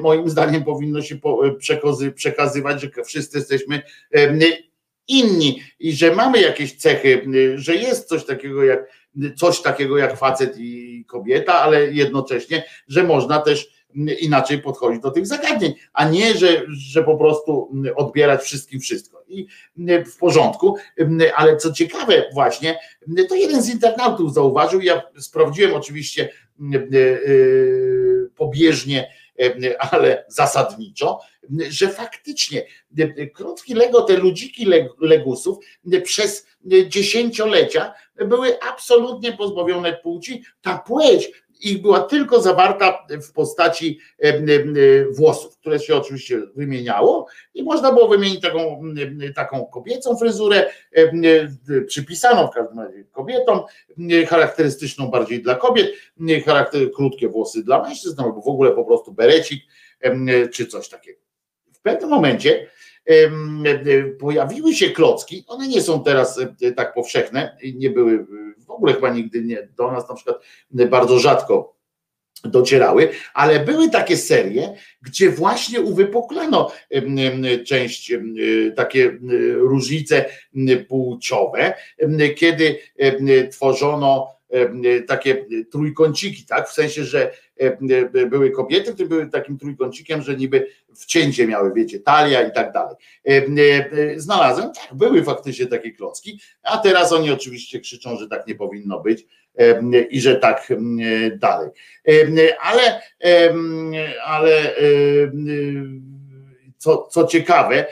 Moim 0.00 0.28
zdaniem 0.28 0.64
powinno 0.64 1.02
się 1.02 1.18
przekazy, 1.58 2.12
przekazywać, 2.12 2.80
że 2.80 2.90
wszyscy 3.04 3.38
jesteśmy 3.38 3.82
inni 5.08 5.62
i 5.78 5.92
że 5.92 6.14
mamy 6.14 6.40
jakieś 6.40 6.76
cechy, 6.76 7.26
że 7.54 7.74
jest 7.74 8.08
coś 8.08 8.24
takiego 8.24 8.64
jak 8.64 9.04
coś 9.36 9.62
takiego 9.62 9.98
jak 9.98 10.18
facet 10.18 10.54
i 10.58 11.04
kobieta, 11.08 11.54
ale 11.54 11.92
jednocześnie, 11.92 12.64
że 12.88 13.04
można 13.04 13.38
też 13.38 13.84
inaczej 14.20 14.58
podchodzić 14.58 15.02
do 15.02 15.10
tych 15.10 15.26
zagadnień, 15.26 15.74
a 15.92 16.08
nie, 16.08 16.34
że, 16.34 16.62
że 16.68 17.04
po 17.04 17.16
prostu 17.16 17.70
odbierać 17.96 18.42
wszystkim 18.42 18.80
wszystko. 18.80 19.24
I 19.28 19.46
w 20.06 20.16
porządku, 20.18 20.76
ale 21.36 21.56
co 21.56 21.72
ciekawe 21.72 22.24
właśnie, 22.32 22.78
to 23.28 23.34
jeden 23.34 23.62
z 23.62 23.70
internautów 23.70 24.34
zauważył, 24.34 24.80
ja 24.80 25.02
sprawdziłem 25.18 25.74
oczywiście 25.74 26.28
pobieżnie, 28.36 29.10
ale 29.78 30.24
zasadniczo, 30.28 31.20
że 31.68 31.88
faktycznie 31.88 32.66
krótki 33.34 33.74
Lego, 33.74 34.02
te 34.02 34.16
ludziki 34.16 34.66
Legusów 35.00 35.58
przez 36.04 36.46
dziesięciolecia 36.88 37.94
były 38.16 38.60
absolutnie 38.60 39.32
pozbawione 39.32 39.92
płci. 39.92 40.42
Ta 40.62 40.78
płeć 40.78 41.43
ich 41.64 41.82
była 41.82 42.00
tylko 42.00 42.40
zawarta 42.40 43.06
w 43.22 43.32
postaci 43.32 43.98
włosów, 45.10 45.58
które 45.58 45.80
się 45.80 45.96
oczywiście 45.96 46.40
wymieniało 46.56 47.26
i 47.54 47.62
można 47.62 47.92
było 47.92 48.08
wymienić 48.08 48.40
taką, 48.40 48.82
taką 49.34 49.66
kobiecą 49.66 50.16
fryzurę, 50.16 50.70
przypisaną 51.86 52.46
w 52.46 52.50
każdym 52.50 52.80
razie 52.80 53.04
kobietom, 53.12 53.60
charakterystyczną 54.28 55.10
bardziej 55.10 55.42
dla 55.42 55.54
kobiet, 55.54 55.92
charakter, 56.44 56.92
krótkie 56.92 57.28
włosy 57.28 57.64
dla 57.64 57.82
mężczyzn, 57.82 58.20
albo 58.20 58.40
w 58.40 58.48
ogóle 58.48 58.70
po 58.70 58.84
prostu 58.84 59.12
berecik, 59.12 59.62
czy 60.52 60.66
coś 60.66 60.88
takiego. 60.88 61.20
W 61.72 61.80
pewnym 61.80 62.10
momencie 62.10 62.70
pojawiły 64.18 64.74
się 64.74 64.90
klocki, 64.90 65.44
one 65.46 65.68
nie 65.68 65.82
są 65.82 66.04
teraz 66.04 66.40
tak 66.76 66.94
powszechne, 66.94 67.56
nie 67.74 67.90
były 67.90 68.26
w 68.58 68.70
ogóle 68.70 68.94
chyba 68.94 69.10
nigdy 69.10 69.44
nie, 69.44 69.68
do 69.76 69.92
nas 69.92 70.08
na 70.08 70.14
przykład 70.14 70.36
bardzo 70.70 71.18
rzadko 71.18 71.74
docierały, 72.44 73.08
ale 73.34 73.60
były 73.60 73.90
takie 73.90 74.16
serie, 74.16 74.74
gdzie 75.02 75.30
właśnie 75.30 75.80
uwypuklano 75.80 76.72
część, 77.66 78.12
takie 78.76 79.18
różnice 79.54 80.24
płciowe, 80.88 81.74
kiedy 82.36 82.78
tworzono 83.52 84.33
takie 85.08 85.46
trójkąciki, 85.70 86.46
tak? 86.46 86.68
W 86.68 86.72
sensie, 86.72 87.04
że 87.04 87.30
były 88.30 88.50
kobiety, 88.50 88.92
które 88.92 89.08
były 89.08 89.26
takim 89.26 89.58
trójkącikiem, 89.58 90.22
że 90.22 90.36
niby 90.36 90.66
wcięcie 90.94 91.46
miały, 91.46 91.72
wiecie, 91.74 92.00
talia 92.00 92.48
i 92.48 92.52
tak 92.52 92.72
dalej. 92.72 92.96
Znalazłem, 94.16 94.72
tak, 94.72 94.94
były 94.94 95.24
faktycznie 95.24 95.66
takie 95.66 95.92
klocki, 95.92 96.40
a 96.62 96.78
teraz 96.78 97.12
oni 97.12 97.30
oczywiście 97.30 97.80
krzyczą, 97.80 98.16
że 98.16 98.28
tak 98.28 98.46
nie 98.46 98.54
powinno 98.54 99.00
być 99.00 99.26
i 100.10 100.20
że 100.20 100.36
tak 100.36 100.72
dalej. 101.36 101.70
Ale, 102.60 103.00
ale 104.24 104.74
co, 106.78 107.08
co 107.10 107.26
ciekawe, 107.26 107.86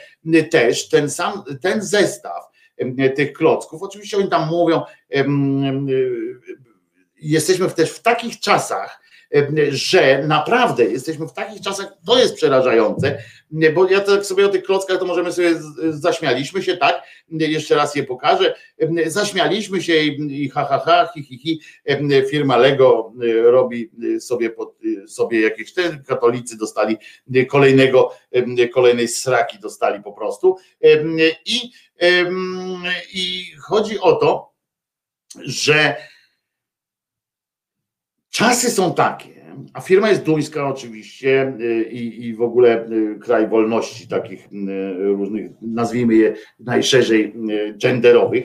też 0.51 0.89
ten 0.89 1.11
sam, 1.11 1.43
ten 1.63 1.83
zestaw 1.83 2.52
tych 3.17 3.33
klocków, 3.33 3.83
oczywiście 3.83 4.17
oni 4.17 4.28
tam 4.28 4.49
mówią, 4.49 4.83
jesteśmy 7.17 7.70
też 7.70 7.91
w 7.91 8.02
takich 8.02 8.41
czasach, 8.41 9.02
że 9.70 10.25
naprawdę 10.27 10.85
jesteśmy 10.85 11.28
w 11.28 11.33
takich 11.33 11.62
czasach, 11.62 11.93
to 12.07 12.19
jest 12.19 12.35
przerażające, 12.35 13.19
bo 13.75 13.91
ja 13.91 14.01
tak 14.01 14.27
sobie 14.27 14.47
o 14.47 14.49
tych 14.49 14.62
klockach 14.62 14.99
to 14.99 15.05
możemy 15.05 15.33
sobie, 15.33 15.55
zaśmialiśmy 15.91 16.62
się, 16.62 16.77
tak, 16.77 17.02
jeszcze 17.28 17.75
raz 17.75 17.94
je 17.94 18.05
pokażę, 18.05 18.55
zaśmialiśmy 19.07 19.83
się 19.83 19.97
i 19.97 20.49
ha, 20.49 20.65
ha, 20.65 20.83
ha, 20.85 21.09
hi, 21.15 21.23
hi, 21.23 21.39
hi, 21.39 21.61
firma 22.31 22.57
Lego 22.57 23.12
robi 23.44 23.91
sobie, 24.20 24.51
sobie 25.07 25.41
jakieś, 25.41 25.73
te 25.73 25.83
katolicy 26.07 26.59
dostali 26.59 26.97
kolejnego, 27.49 28.12
kolejnej 28.75 29.09
sraki 29.09 29.59
dostali 29.59 30.02
po 30.02 30.12
prostu. 30.12 30.57
I, 31.47 31.70
i 33.13 33.53
chodzi 33.61 34.01
o 34.01 34.13
to, 34.13 34.53
że 35.45 35.97
Czasy 38.33 38.71
są 38.71 38.95
takie, 38.95 39.43
a 39.75 39.81
firma 39.81 40.11
jest 40.11 40.23
duńska 40.23 40.69
oczywiście 40.69 41.55
y, 41.61 41.89
i, 41.91 42.27
i 42.27 42.35
w 42.35 42.43
ogóle 42.43 42.89
y, 42.89 43.19
kraj 43.19 43.49
wolności 43.49 44.09
takich 44.09 44.47
y, 44.47 44.95
różnych, 44.99 45.51
nazwijmy 45.63 46.15
je 46.15 46.35
najszerzej 46.61 47.35
genderowych. 47.83 48.45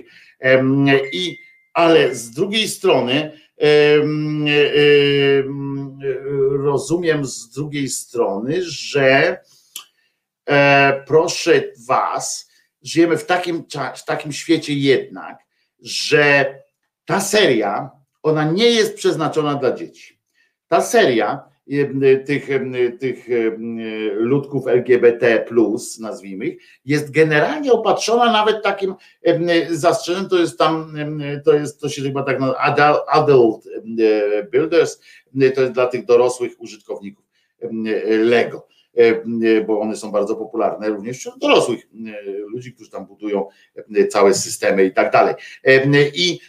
I, 1.14 1.38
ale 1.74 2.16
z 2.16 2.32
drugiej 2.32 2.68
strony 2.68 3.32
rozumiem 6.64 7.26
z 7.26 7.50
drugiej 7.50 7.90
strony, 7.90 8.61
że 8.64 9.38
e, 10.45 11.03
proszę 11.08 11.64
was, 11.88 12.47
żyjemy 12.83 13.17
w 13.17 13.25
takim, 13.25 13.64
w 13.95 14.06
takim 14.06 14.31
świecie 14.31 14.73
jednak, 14.73 15.38
że 15.81 16.56
ta 17.06 17.22
seria 17.22 17.91
ona 18.23 18.51
nie 18.51 18.69
jest 18.69 18.95
przeznaczona 18.95 19.56
dla 19.56 19.72
dzieci. 19.72 20.19
Ta 20.67 20.81
seria 20.81 21.43
tych, 22.25 22.47
tych 22.99 23.27
ludków 24.14 24.67
LGBT, 24.67 25.45
nazwijmy 25.99 26.45
ich, 26.45 26.64
jest 26.85 27.11
generalnie 27.11 27.72
opatrzona 27.72 28.31
nawet 28.31 28.64
takim 28.64 28.95
zastrzeżeniem, 29.69 30.30
to 30.30 30.39
jest 30.39 30.57
tam, 30.57 30.93
to 31.45 31.53
jest, 31.53 31.81
to 31.81 31.89
się 31.89 32.01
chyba 32.01 32.23
tak 32.23 32.39
nazywa 32.39 33.06
adult 33.07 33.67
builders, 34.51 34.99
to 35.56 35.61
jest 35.61 35.73
dla 35.73 35.88
tych 35.88 36.06
dorosłych 36.06 36.61
użytkowników 36.61 37.25
Lego 38.19 38.67
bo 39.67 39.80
one 39.80 39.95
są 39.95 40.11
bardzo 40.11 40.35
popularne 40.35 40.90
również 40.90 41.17
wśród 41.17 41.40
dorosłych 41.40 41.88
ludzi, 42.53 42.74
którzy 42.74 42.92
tam 42.92 43.06
budują 43.06 43.48
całe 44.09 44.34
systemy 44.34 44.85
i 44.85 44.93
tak 44.93 45.11
dalej. 45.11 45.35
I 46.14 46.40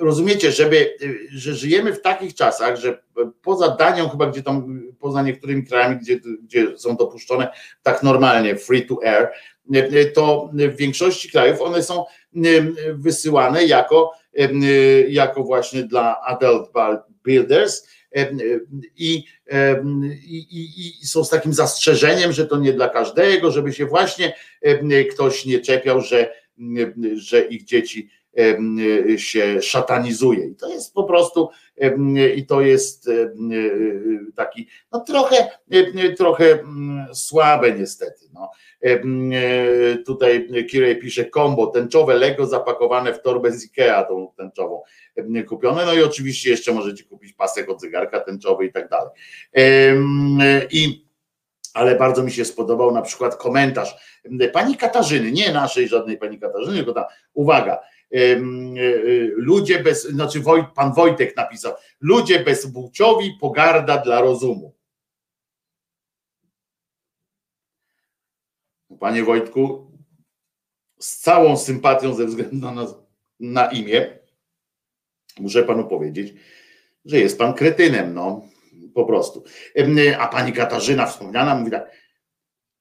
rozumiecie, 0.00 0.52
żeby, 0.52 0.96
że 1.30 1.54
żyjemy 1.54 1.92
w 1.92 2.02
takich 2.02 2.34
czasach, 2.34 2.76
że 2.76 3.02
poza 3.42 3.68
Danią, 3.68 4.08
chyba 4.08 4.26
gdzie 4.26 4.42
tam, 4.42 4.82
poza 5.00 5.22
niektórymi 5.22 5.66
krajami, 5.66 5.96
gdzie, 5.96 6.20
gdzie 6.42 6.78
są 6.78 6.96
dopuszczone 6.96 7.48
tak 7.82 8.02
normalnie 8.02 8.56
free 8.56 8.86
to 8.86 8.98
air, 9.04 9.28
to 10.14 10.50
w 10.52 10.76
większości 10.76 11.30
krajów 11.30 11.60
one 11.60 11.82
są 11.82 12.04
wysyłane 12.94 13.64
jako, 13.64 14.12
jako 15.08 15.42
właśnie 15.44 15.82
dla 15.82 16.20
adult 16.20 16.70
builders 17.24 17.88
i, 18.96 19.24
i, 19.48 21.00
i 21.02 21.06
są 21.06 21.24
z 21.24 21.30
takim 21.30 21.52
zastrzeżeniem, 21.52 22.32
że 22.32 22.46
to 22.46 22.56
nie 22.58 22.72
dla 22.72 22.88
każdego, 22.88 23.50
żeby 23.50 23.72
się 23.72 23.86
właśnie 23.86 24.36
ktoś 25.12 25.44
nie 25.44 25.60
czepiał, 25.60 26.00
że, 26.00 26.32
że 27.14 27.40
ich 27.40 27.64
dzieci 27.64 28.10
się 29.16 29.62
szatanizuje. 29.62 30.46
I 30.46 30.54
to 30.54 30.68
jest 30.68 30.94
po 30.94 31.04
prostu, 31.04 31.48
i 32.36 32.46
to 32.46 32.60
jest 32.60 33.10
taki, 34.36 34.68
no 34.92 35.00
trochę, 35.00 35.50
trochę 36.16 36.52
mm, 36.52 37.14
słabe 37.14 37.72
niestety. 37.72 38.24
No. 38.34 38.50
Tutaj 40.06 40.48
Kirej 40.70 40.98
pisze 40.98 41.24
kombo, 41.24 41.66
tęczowe 41.66 42.14
Lego 42.14 42.46
zapakowane 42.46 43.14
w 43.14 43.22
torbę 43.22 43.52
z 43.52 43.64
Ikea, 43.64 44.04
tą 44.04 44.32
tęczową 44.36 44.82
kupione, 45.48 45.86
no 45.86 45.94
i 45.94 46.02
oczywiście 46.02 46.50
jeszcze 46.50 46.72
możecie 46.72 47.04
kupić 47.04 47.32
pasek 47.32 47.70
od 47.70 47.80
zegarka 47.80 48.20
tęczowy 48.20 48.66
i 48.66 48.72
tak 48.72 48.88
dalej. 48.88 49.10
I 50.70 51.06
ale 51.74 51.96
bardzo 51.96 52.22
mi 52.22 52.32
się 52.32 52.44
spodobał 52.44 52.92
na 52.92 53.02
przykład 53.02 53.36
komentarz 53.36 54.20
pani 54.52 54.76
Katarzyny, 54.76 55.32
nie 55.32 55.52
naszej 55.52 55.88
żadnej 55.88 56.18
pani 56.18 56.38
Katarzyny, 56.38 56.76
tylko 56.76 56.92
ta, 56.92 57.08
uwaga, 57.34 57.78
ludzie 59.36 59.82
bez, 59.82 60.04
znaczy 60.04 60.42
pan 60.74 60.92
Wojtek 60.92 61.36
napisał, 61.36 61.74
ludzie 62.00 62.40
bezpłciowi 62.40 63.38
pogarda 63.40 63.98
dla 63.98 64.20
rozumu. 64.20 64.76
Panie 69.00 69.24
Wojtku, 69.24 69.92
z 70.98 71.16
całą 71.16 71.56
sympatią 71.56 72.14
ze 72.14 72.26
względu 72.26 72.70
na, 72.70 72.86
na 73.40 73.70
imię, 73.70 74.18
muszę 75.38 75.62
panu 75.62 75.88
powiedzieć, 75.88 76.34
że 77.04 77.18
jest 77.18 77.38
pan 77.38 77.54
kretynem, 77.54 78.14
no 78.14 78.42
po 78.94 79.04
prostu. 79.04 79.44
A 80.18 80.28
pani 80.28 80.52
Katarzyna 80.52 81.06
wspomniana 81.06 81.54
mówi 81.54 81.70
tak, 81.70 81.90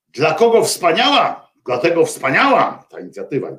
dla 0.10 0.34
kogo 0.34 0.64
wspaniała? 0.64 1.52
Dlatego 1.66 2.06
wspaniała 2.06 2.88
ta 2.90 3.00
inicjatywa. 3.00 3.58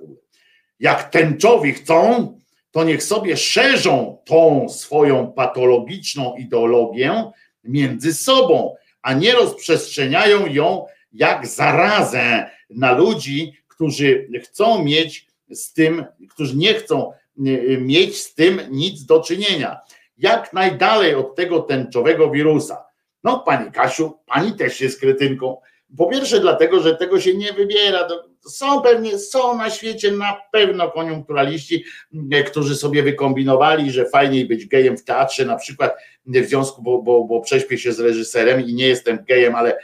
Jak 0.81 1.11
tęczowi 1.11 1.73
chcą, 1.73 2.33
to 2.71 2.85
niech 2.85 3.03
sobie 3.03 3.37
szerzą 3.37 4.19
tą 4.25 4.69
swoją 4.69 5.33
patologiczną 5.33 6.35
ideologię 6.37 7.31
między 7.65 8.15
sobą, 8.15 8.75
a 9.03 9.13
nie 9.13 9.33
rozprzestrzeniają 9.33 10.47
ją 10.47 10.87
jak 11.13 11.47
zarazę 11.47 12.51
na 12.71 12.93
ludzi, 12.93 13.53
którzy 13.69 14.29
chcą 14.45 14.85
mieć 14.85 15.27
z 15.51 15.73
tym, 15.73 16.05
którzy 16.31 16.57
nie 16.57 16.75
chcą 16.75 17.13
y, 17.47 17.79
mieć 17.81 18.17
z 18.17 18.35
tym 18.35 18.61
nic 18.71 19.05
do 19.05 19.21
czynienia. 19.21 19.81
Jak 20.19 20.53
najdalej 20.53 21.15
od 21.15 21.35
tego 21.35 21.61
tęczowego 21.61 22.31
wirusa. 22.31 22.85
No, 23.25 23.39
pani 23.39 23.73
Kasiu, 23.73 24.19
pani 24.27 24.53
też 24.53 24.81
jest 24.81 25.01
kretynką. 25.01 25.57
Po 25.97 26.07
pierwsze, 26.07 26.41
dlatego, 26.41 26.81
że 26.81 26.97
tego 26.97 27.21
się 27.21 27.35
nie 27.35 27.53
wybiera. 27.53 28.09
Są 28.49 28.81
pewnie, 28.83 29.19
są 29.19 29.57
na 29.59 29.71
świecie 29.71 30.13
na 30.13 30.41
pewno 30.53 30.91
koniunkturaliści, 30.91 31.85
e, 32.33 32.43
którzy 32.43 32.77
sobie 32.77 33.03
wykombinowali, 33.03 33.91
że 33.91 34.05
fajniej 34.05 34.45
być 34.45 34.67
gejem 34.67 34.97
w 34.97 35.05
teatrze, 35.05 35.45
na 35.45 35.57
przykład 35.57 35.97
w 36.27 36.47
związku, 36.47 36.83
bo, 36.83 37.03
bo, 37.03 37.25
bo 37.25 37.41
prześpię 37.41 37.79
się 37.79 37.93
z 37.93 38.01
reżyserem 38.01 38.61
i 38.61 38.75
nie 38.75 38.89
jestem 38.89 39.25
gejem, 39.29 39.55
ale 39.55 39.79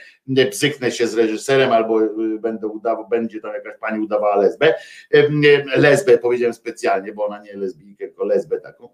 psyknę 0.50 0.90
się 0.90 1.06
z 1.06 1.14
reżyserem, 1.14 1.72
albo 1.72 2.02
e, 2.02 2.08
będę 2.40 2.66
udawał, 2.66 3.08
będzie 3.08 3.40
tam 3.40 3.54
jakaś 3.54 3.78
pani 3.80 4.04
udawała 4.04 4.36
lesbę. 4.36 4.74
E, 5.14 5.28
lesbę 5.76 6.18
powiedziałem 6.18 6.54
specjalnie, 6.54 7.12
bo 7.12 7.26
ona 7.26 7.42
nie 7.42 7.56
lesbijkę, 7.56 8.06
tylko 8.06 8.24
lesbę 8.24 8.60
taką. 8.60 8.88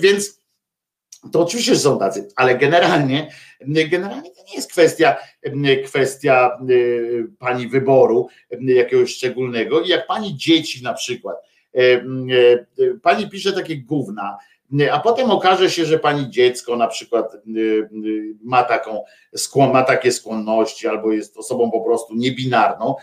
Więc 0.00 0.43
to 1.32 1.40
oczywiście 1.40 1.76
są 1.76 1.98
tacy, 1.98 2.28
ale 2.36 2.58
generalnie, 2.58 3.30
generalnie 3.90 4.30
to 4.30 4.44
nie 4.48 4.54
jest 4.54 4.70
kwestia, 4.72 5.16
kwestia 5.84 6.58
y, 6.70 7.26
pani 7.38 7.68
wyboru 7.68 8.28
jakiegoś 8.60 9.14
szczególnego. 9.14 9.80
I 9.80 9.88
jak 9.88 10.06
pani 10.06 10.36
dzieci 10.36 10.82
na 10.82 10.94
przykład, 10.94 11.36
y, 11.76 11.80
y, 12.78 13.00
pani 13.02 13.30
pisze 13.30 13.52
takie 13.52 13.76
gówna, 13.76 14.38
a 14.92 15.00
potem 15.00 15.30
okaże 15.30 15.70
się, 15.70 15.84
że 15.84 15.98
pani 15.98 16.30
dziecko 16.30 16.76
na 16.76 16.88
przykład 16.88 17.34
y, 17.34 17.60
y, 17.60 18.34
ma 18.42 18.62
taką 18.62 19.02
ma 19.72 19.82
takie 19.82 20.12
skłonności, 20.12 20.88
albo 20.88 21.12
jest 21.12 21.36
osobą 21.36 21.70
po 21.70 21.80
prostu 21.80 22.14
niebinarną. 22.14 22.94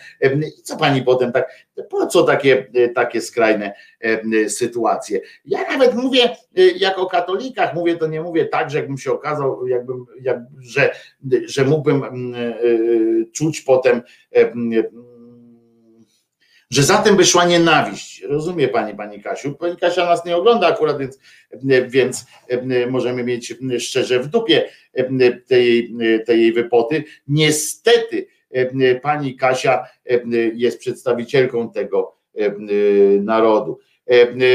I 0.58 0.62
co 0.64 0.78
pani 0.78 1.02
potem 1.02 1.32
tak, 1.32 1.50
po 1.90 2.08
co 2.08 2.24
takie, 2.24 2.72
takie 2.96 3.22
skrajne 3.22 3.74
sytuacje? 4.48 5.22
Ja 5.46 5.72
nawet 5.72 5.96
mówię, 5.96 6.30
y, 6.58 6.74
jak 6.78 6.98
o 6.98 7.06
katolikach 7.06 7.74
mówię, 7.74 7.98
to 7.98 8.08
nie 8.08 8.22
mówię 8.22 8.46
tak, 8.46 8.70
że 8.70 8.78
jakbym 8.78 8.98
się 8.98 9.12
okazał, 9.12 9.68
jakbym, 9.68 10.06
jak, 10.22 10.38
że, 10.60 10.96
że 11.46 11.66
mógłbym 11.66 12.34
czuć 13.34 13.62
potem 13.62 14.02
że 16.72 16.84
za 16.84 16.98
tym 16.98 17.16
by 17.16 17.26
szła 17.26 17.46
nienawiść. 17.46 18.22
Rozumie 18.22 18.68
pani, 18.68 18.96
pani 18.96 19.22
Kasiu. 19.22 19.54
Pani 19.54 19.78
Kasia 19.78 20.06
nas 20.06 20.26
nie 20.26 20.38
ogląda 20.38 20.68
akurat, 20.68 20.98
więc, 20.98 21.20
więc 21.88 22.26
możemy 22.90 23.24
mieć 23.24 23.56
szczerze 23.80 24.20
w 24.20 24.28
dupie 24.28 24.70
tej, 25.48 25.94
tej 26.26 26.42
jej 26.42 26.54
wypoty. 26.54 27.04
Niestety 27.28 28.28
pani 29.02 29.36
Kasia 29.36 29.86
jest 30.54 30.80
przedstawicielką 30.80 31.72
tego 31.72 32.16
narodu. 33.20 33.80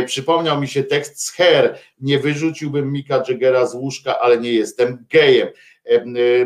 Przypomniał 0.06 0.60
mi 0.60 0.68
się 0.68 0.82
tekst 0.82 1.24
z 1.24 1.32
Her. 1.32 1.78
Nie 2.00 2.18
wyrzuciłbym 2.18 2.92
Mika 2.92 3.22
Jaggera 3.28 3.66
z 3.66 3.74
łóżka, 3.74 4.18
ale 4.18 4.38
nie 4.38 4.52
jestem 4.52 5.06
gejem. 5.10 5.48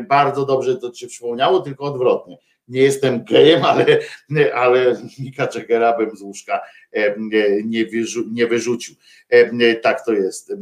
Bardzo 0.08 0.46
dobrze 0.46 0.76
to 0.76 0.90
ci 0.90 1.06
przypomniało, 1.06 1.60
tylko 1.60 1.84
odwrotnie 1.84 2.38
nie 2.70 2.82
jestem 2.82 3.24
gejem, 3.24 3.64
ale, 3.64 3.86
ale 4.54 4.96
Mika 5.18 5.46
Czekera 5.46 5.98
bym 5.98 6.16
z 6.16 6.22
łóżka 6.22 6.60
nie, 7.64 7.86
wyrzu, 7.86 8.24
nie 8.32 8.46
wyrzucił. 8.46 8.94
Tak 9.82 10.04
to 10.04 10.12
jest. 10.12 10.52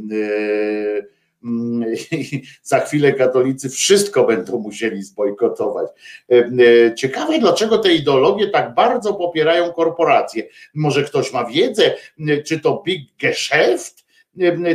Za 2.63 2.81
chwilę 2.81 3.13
katolicy 3.13 3.71
wszystko 3.71 4.25
będą 4.25 4.59
musieli 4.59 5.03
zbojkotować. 5.03 5.89
Ciekawe, 6.97 7.39
dlaczego 7.39 7.79
te 7.79 7.93
ideologie 7.95 8.49
tak 8.49 8.75
bardzo 8.75 9.15
popierają 9.15 9.73
korporacje. 9.73 10.43
Może 10.75 11.05
ktoś 11.05 11.33
ma 11.33 11.45
wiedzę, 11.45 11.95
czy 12.47 12.61
to 12.61 12.83
big 12.87 13.11
geschäft, 13.23 14.05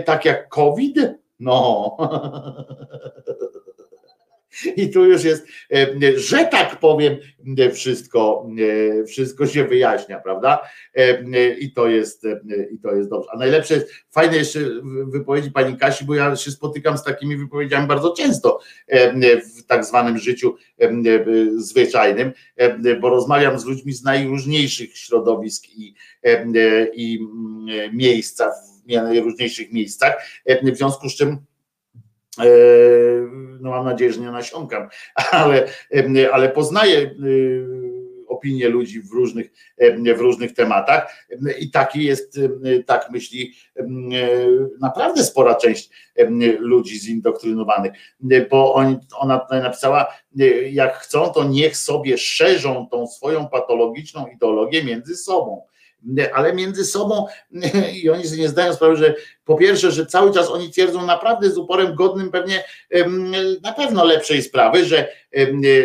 tak 0.06 0.26
jak 0.26 0.50
COVID? 0.50 0.98
No. 1.40 1.98
I 4.78 4.90
tu 4.90 5.06
już 5.06 5.24
jest, 5.24 5.48
e, 5.74 6.20
że 6.20 6.46
tak 6.46 6.80
powiem, 6.80 7.18
e, 7.58 7.72
wszystko, 7.72 8.48
e, 9.02 9.06
wszystko 9.06 9.48
się 9.48 9.64
wyjaśnia, 9.64 10.20
prawda? 10.20 10.60
I 11.60 11.74
to 11.74 11.88
jest, 11.88 12.24
i 12.72 12.80
to 12.80 12.96
jest 12.96 13.10
dobrze. 13.10 13.30
A 13.34 13.38
najlepsze 13.38 13.74
jest, 13.74 13.94
fajne 14.12 14.38
jeszcze 14.38 14.60
wypowiedzi 15.08 15.52
pani 15.52 15.78
Kasi, 15.78 16.06
bo 16.06 16.16
ja 16.16 16.36
się 16.36 16.52
spotykam 16.52 16.98
z 16.98 17.04
takimi 17.04 17.38
wypowiedziami 17.38 17.88
bardzo 17.88 18.14
często 18.18 18.60
w 19.58 19.64
tak 19.68 19.86
zwanym 19.86 20.18
życiu 20.18 20.56
zwyczajnym, 21.56 22.32
bo 23.02 23.10
rozmawiam 23.10 23.60
z 23.60 23.66
ludźmi 23.66 23.94
z 23.94 24.04
najróżniejszych 24.04 24.98
środowisk 24.98 25.64
i, 25.70 25.94
i 26.94 27.28
miejsca, 27.94 28.52
w 28.52 28.88
najróżniejszych 28.88 29.72
miejscach, 29.72 30.14
w 30.64 30.78
związku 30.78 31.10
z 31.10 31.16
czym 31.16 31.38
no 33.60 33.70
mam 33.70 33.86
nadzieję, 33.86 34.14
że 34.14 34.20
nie 34.20 34.32
nasiąkam, 34.32 34.88
ale, 35.32 35.68
ale 36.32 36.50
poznaję 36.50 37.00
y, 37.00 37.94
opinie 38.28 38.70
ludzi 38.70 39.02
w 39.02 39.12
różnych, 39.12 39.52
w 40.16 40.20
różnych 40.20 40.54
tematach 40.54 41.28
i 41.60 41.72
taki 41.72 42.04
jest, 42.04 42.40
tak 42.86 43.12
myśli 43.12 43.54
naprawdę 44.82 45.24
spora 45.24 45.56
część 45.56 45.90
ludzi 46.60 47.00
zindoktrynowanych, 47.00 47.92
bo 48.50 48.74
on, 48.74 49.00
ona 49.18 49.40
tutaj 49.40 49.62
napisała, 49.62 50.08
jak 50.72 50.98
chcą, 50.98 51.30
to 51.30 51.44
niech 51.44 51.78
sobie 51.78 52.18
szerzą 52.18 52.88
tą 52.92 53.08
swoją 53.08 53.48
patologiczną 53.48 54.28
ideologię 54.28 54.84
między 54.84 55.16
sobą 55.16 55.62
ale 56.34 56.54
między 56.54 56.86
sobą 56.86 57.26
i 58.04 58.10
oni 58.10 58.28
sobie 58.28 58.42
nie 58.42 58.50
zdają 58.50 58.74
sprawy, 58.74 58.96
że 58.96 59.16
po 59.46 59.56
pierwsze, 59.56 59.92
że 59.92 60.06
cały 60.06 60.34
czas 60.34 60.50
oni 60.50 60.70
twierdzą 60.70 61.06
naprawdę 61.06 61.52
z 61.52 61.58
uporem 61.58 61.96
godnym 61.96 62.32
pewnie 62.32 62.64
na 63.64 63.74
pewno 63.74 64.06
lepszej 64.06 64.42
sprawy, 64.42 64.86
że, 64.86 65.08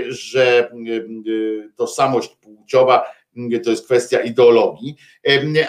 że 0.09 0.71
tożsamość 1.77 2.37
płciowa 2.41 3.05
to 3.65 3.71
jest 3.71 3.85
kwestia 3.85 4.21
ideologii, 4.21 4.97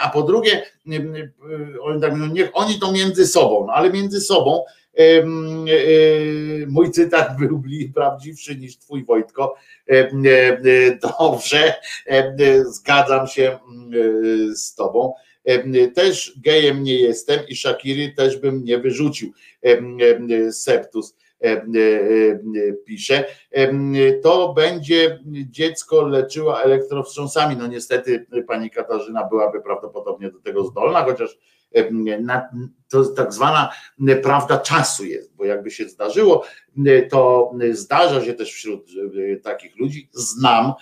a 0.01 0.09
po 0.09 0.23
drugie, 0.23 0.63
oni 1.81 2.01
tak 2.01 2.15
mówią, 2.15 2.33
niech 2.33 2.49
oni 2.53 2.79
to 2.79 2.91
między 2.91 3.27
sobą, 3.27 3.65
no 3.67 3.73
ale 3.73 3.89
między 3.89 4.21
sobą 4.21 4.63
mój 6.67 6.91
cytat 6.91 7.37
był 7.39 7.63
prawdziwszy 7.95 8.55
niż 8.55 8.77
twój 8.77 9.05
Wojtko. 9.05 9.55
Dobrze, 11.01 11.73
zgadzam 12.63 13.27
się 13.27 13.59
z 14.55 14.75
tobą. 14.75 15.13
Też 15.95 16.39
gejem 16.43 16.83
nie 16.83 16.95
jestem 16.95 17.39
i 17.47 17.55
Shakiry 17.55 18.13
też 18.17 18.37
bym 18.37 18.63
nie 18.63 18.77
wyrzucił. 18.77 19.31
Septus 20.51 21.15
pisze, 22.85 23.25
to 24.23 24.53
będzie 24.53 25.19
dziecko 25.49 26.07
leczyła 26.07 26.61
elektrowstrząsami. 26.61 27.55
No 27.57 27.67
niestety 27.67 28.25
pani 28.47 28.69
Katarzyna 28.69 29.27
byłaby 29.27 29.61
prawdopodobnie 29.61 30.31
do 30.31 30.39
tego 30.39 30.63
zdolna, 30.63 31.03
chociaż 31.03 31.37
to 32.89 33.05
tak 33.05 33.33
zwana 33.33 33.71
prawda 34.23 34.57
czasu 34.57 35.05
jest, 35.05 35.35
bo 35.35 35.45
jakby 35.45 35.71
się 35.71 35.89
zdarzyło, 35.89 36.45
to 37.09 37.51
zdarza 37.71 38.25
się 38.25 38.33
też 38.33 38.53
wśród 38.53 38.89
takich 39.43 39.79
ludzi, 39.79 40.09
znam 40.13 40.73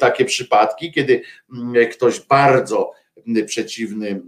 takie 0.00 0.24
przypadki, 0.24 0.92
kiedy 0.92 1.22
ktoś 1.92 2.20
bardzo 2.20 2.92
przeciwny, 3.46 4.22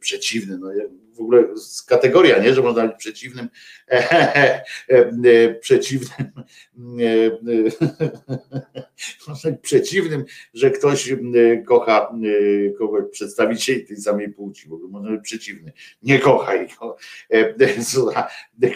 przeciwny, 0.00 0.58
no 0.58 0.70
w 1.12 1.20
ogóle 1.20 1.44
kategoria, 1.86 2.38
nie, 2.38 2.54
że 2.54 2.62
można 2.62 2.86
być 2.86 2.96
przeciwnym, 2.96 3.48
przeciwnym, 5.60 6.28
przeciwnym, 9.62 10.24
że 10.54 10.70
ktoś 10.70 11.14
kocha 11.66 12.12
kogoś, 12.78 13.04
przedstawicieli 13.12 13.86
tej 13.86 13.96
samej 13.96 14.28
płci, 14.28 14.68
w 14.68 14.72
ogóle 14.72 14.90
można 14.90 15.10
być 15.10 15.20
przeciwny, 15.22 15.72
nie 16.02 16.18
kocha 16.18 16.54
ich, 16.54 16.76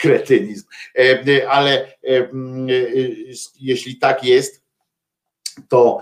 kretynizm, 0.01 0.65
ale 1.49 1.93
jeśli 3.61 3.99
tak 3.99 4.25
jest, 4.25 4.67
to 5.69 6.01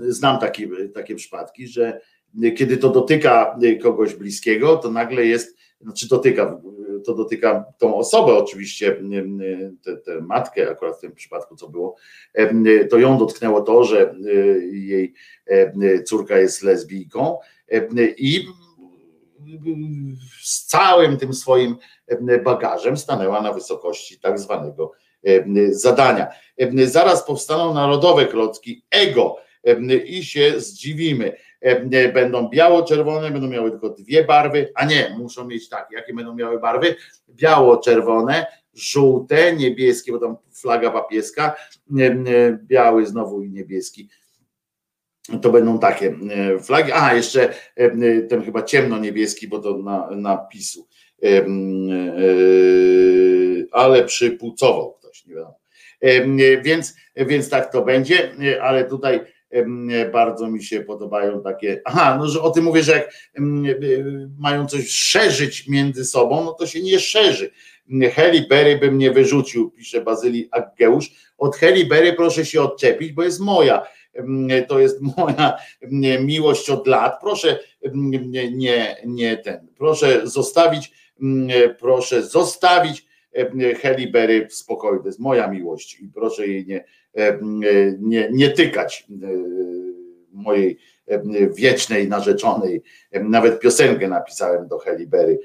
znam 0.00 0.38
takie, 0.38 0.68
takie 0.94 1.14
przypadki, 1.14 1.68
że 1.68 2.00
kiedy 2.56 2.76
to 2.76 2.88
dotyka 2.90 3.58
kogoś 3.82 4.14
bliskiego, 4.14 4.76
to 4.76 4.90
nagle 4.90 5.26
jest 5.26 5.56
znaczy 5.80 6.08
dotyka, 6.08 6.60
to 7.06 7.14
dotyka 7.14 7.64
tą 7.78 7.96
osobę 7.96 8.34
oczywiście, 8.34 9.02
tę 10.04 10.20
matkę 10.20 10.70
akurat 10.70 10.96
w 10.98 11.00
tym 11.00 11.12
przypadku 11.12 11.56
co 11.56 11.68
było, 11.68 11.96
to 12.90 12.98
ją 12.98 13.18
dotknęło 13.18 13.60
to, 13.60 13.84
że 13.84 14.14
jej 14.70 15.14
córka 16.04 16.38
jest 16.38 16.62
lesbijką 16.62 17.38
i 18.18 18.46
z 20.42 20.66
całym 20.66 21.16
tym 21.16 21.34
swoim 21.34 21.76
bagażem 22.44 22.96
stanęła 22.96 23.42
na 23.42 23.52
wysokości 23.52 24.20
tak 24.20 24.38
zwanego 24.38 24.92
zadania. 25.70 26.26
Zaraz 26.84 27.26
powstaną 27.26 27.74
narodowe 27.74 28.26
klocki 28.26 28.84
ego 28.90 29.36
i 30.06 30.24
się 30.24 30.60
zdziwimy. 30.60 31.36
Będą 32.14 32.48
biało-czerwone, 32.48 33.30
będą 33.30 33.48
miały 33.48 33.70
tylko 33.70 33.90
dwie 33.90 34.24
barwy, 34.24 34.72
a 34.74 34.84
nie, 34.84 35.16
muszą 35.18 35.46
mieć 35.46 35.68
tak, 35.68 35.88
jakie 35.92 36.14
będą 36.14 36.34
miały 36.34 36.60
barwy? 36.60 36.94
Biało-czerwone, 37.28 38.46
żółte, 38.74 39.56
niebieskie, 39.56 40.12
bo 40.12 40.18
tam 40.18 40.36
flaga 40.60 40.90
papieska, 40.90 41.56
biały 42.62 43.06
znowu 43.06 43.42
i 43.42 43.50
niebieski. 43.50 44.08
To 45.42 45.50
będą 45.50 45.78
takie 45.78 46.18
flagi. 46.62 46.92
A, 46.92 47.14
jeszcze 47.14 47.54
ten 48.28 48.42
chyba 48.44 48.62
ciemno-niebieski, 48.62 49.48
bo 49.48 49.58
to 49.58 49.78
na, 49.78 50.10
napisu. 50.10 50.88
Ale 53.72 54.04
przypłucował 54.04 54.92
ktoś, 54.92 55.26
nie 55.26 55.34
wiadomo. 55.34 55.58
Więc, 56.62 56.96
więc 57.16 57.50
tak 57.50 57.72
to 57.72 57.82
będzie, 57.82 58.32
ale 58.62 58.84
tutaj 58.84 59.20
bardzo 60.12 60.50
mi 60.50 60.64
się 60.64 60.80
podobają 60.80 61.42
takie. 61.42 61.80
Aha, 61.84 62.16
no 62.18 62.28
że 62.28 62.42
o 62.42 62.50
tym 62.50 62.64
mówię, 62.64 62.82
że 62.82 62.92
jak 62.92 63.10
mają 64.38 64.66
coś 64.66 64.88
szerzyć 64.88 65.68
między 65.68 66.04
sobą, 66.04 66.44
no 66.44 66.52
to 66.52 66.66
się 66.66 66.82
nie 66.82 67.00
szerzy. 67.00 67.50
Heli 68.14 68.48
Berry 68.48 68.78
bym 68.78 68.98
nie 68.98 69.10
wyrzucił, 69.10 69.70
pisze 69.70 70.00
Bazylii 70.00 70.48
Aggeusz. 70.50 71.10
Od 71.38 71.56
Heli 71.56 71.86
Berry 71.86 72.12
proszę 72.12 72.46
się 72.46 72.62
odczepić, 72.62 73.12
bo 73.12 73.22
jest 73.22 73.40
moja. 73.40 73.86
To 74.68 74.78
jest 74.78 75.00
moja 75.16 75.58
miłość 76.20 76.70
od 76.70 76.86
lat. 76.86 77.20
Proszę 77.20 77.58
nie, 78.52 78.96
nie 79.06 79.36
ten. 79.36 79.68
Proszę 79.78 80.20
zostawić, 80.24 80.92
proszę 81.78 82.22
zostawić 82.22 83.06
Heli 83.80 84.10
Berry 84.10 84.46
w 84.46 84.54
spokoju. 84.54 85.00
To 85.00 85.06
jest 85.06 85.20
moja 85.20 85.48
miłość 85.48 86.00
i 86.00 86.08
proszę 86.08 86.46
jej 86.46 86.66
nie, 86.66 86.84
nie, 88.00 88.28
nie 88.32 88.50
tykać 88.50 89.06
e, 89.10 89.26
mojej 90.32 90.78
wiecznej 91.56 92.08
narzeczonej. 92.08 92.82
Nawet 93.12 93.60
piosenkę 93.60 94.08
napisałem 94.08 94.68
do 94.68 94.78
Heli 94.78 95.06
Berry, 95.06 95.40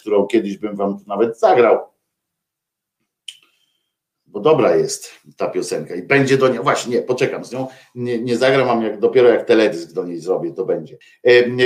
którą 0.00 0.26
kiedyś 0.26 0.58
bym 0.58 0.76
wam 0.76 0.98
nawet 1.06 1.38
zagrał. 1.38 1.78
Bo 4.26 4.40
dobra 4.40 4.76
jest 4.76 5.10
ta 5.36 5.48
piosenka 5.48 5.94
i 5.94 6.02
będzie 6.02 6.38
do 6.38 6.48
niej, 6.48 6.58
właśnie 6.62 6.96
nie, 6.96 7.02
poczekam 7.02 7.44
z 7.44 7.52
nią, 7.52 7.66
nie, 7.94 8.22
nie 8.22 8.36
zagram, 8.36 8.66
mam 8.66 8.82
jak, 8.82 9.00
dopiero 9.00 9.28
jak 9.28 9.46
teledysk 9.46 9.92
do 9.92 10.04
niej 10.04 10.20
zrobię, 10.20 10.52
to 10.52 10.64
będzie. 10.64 10.98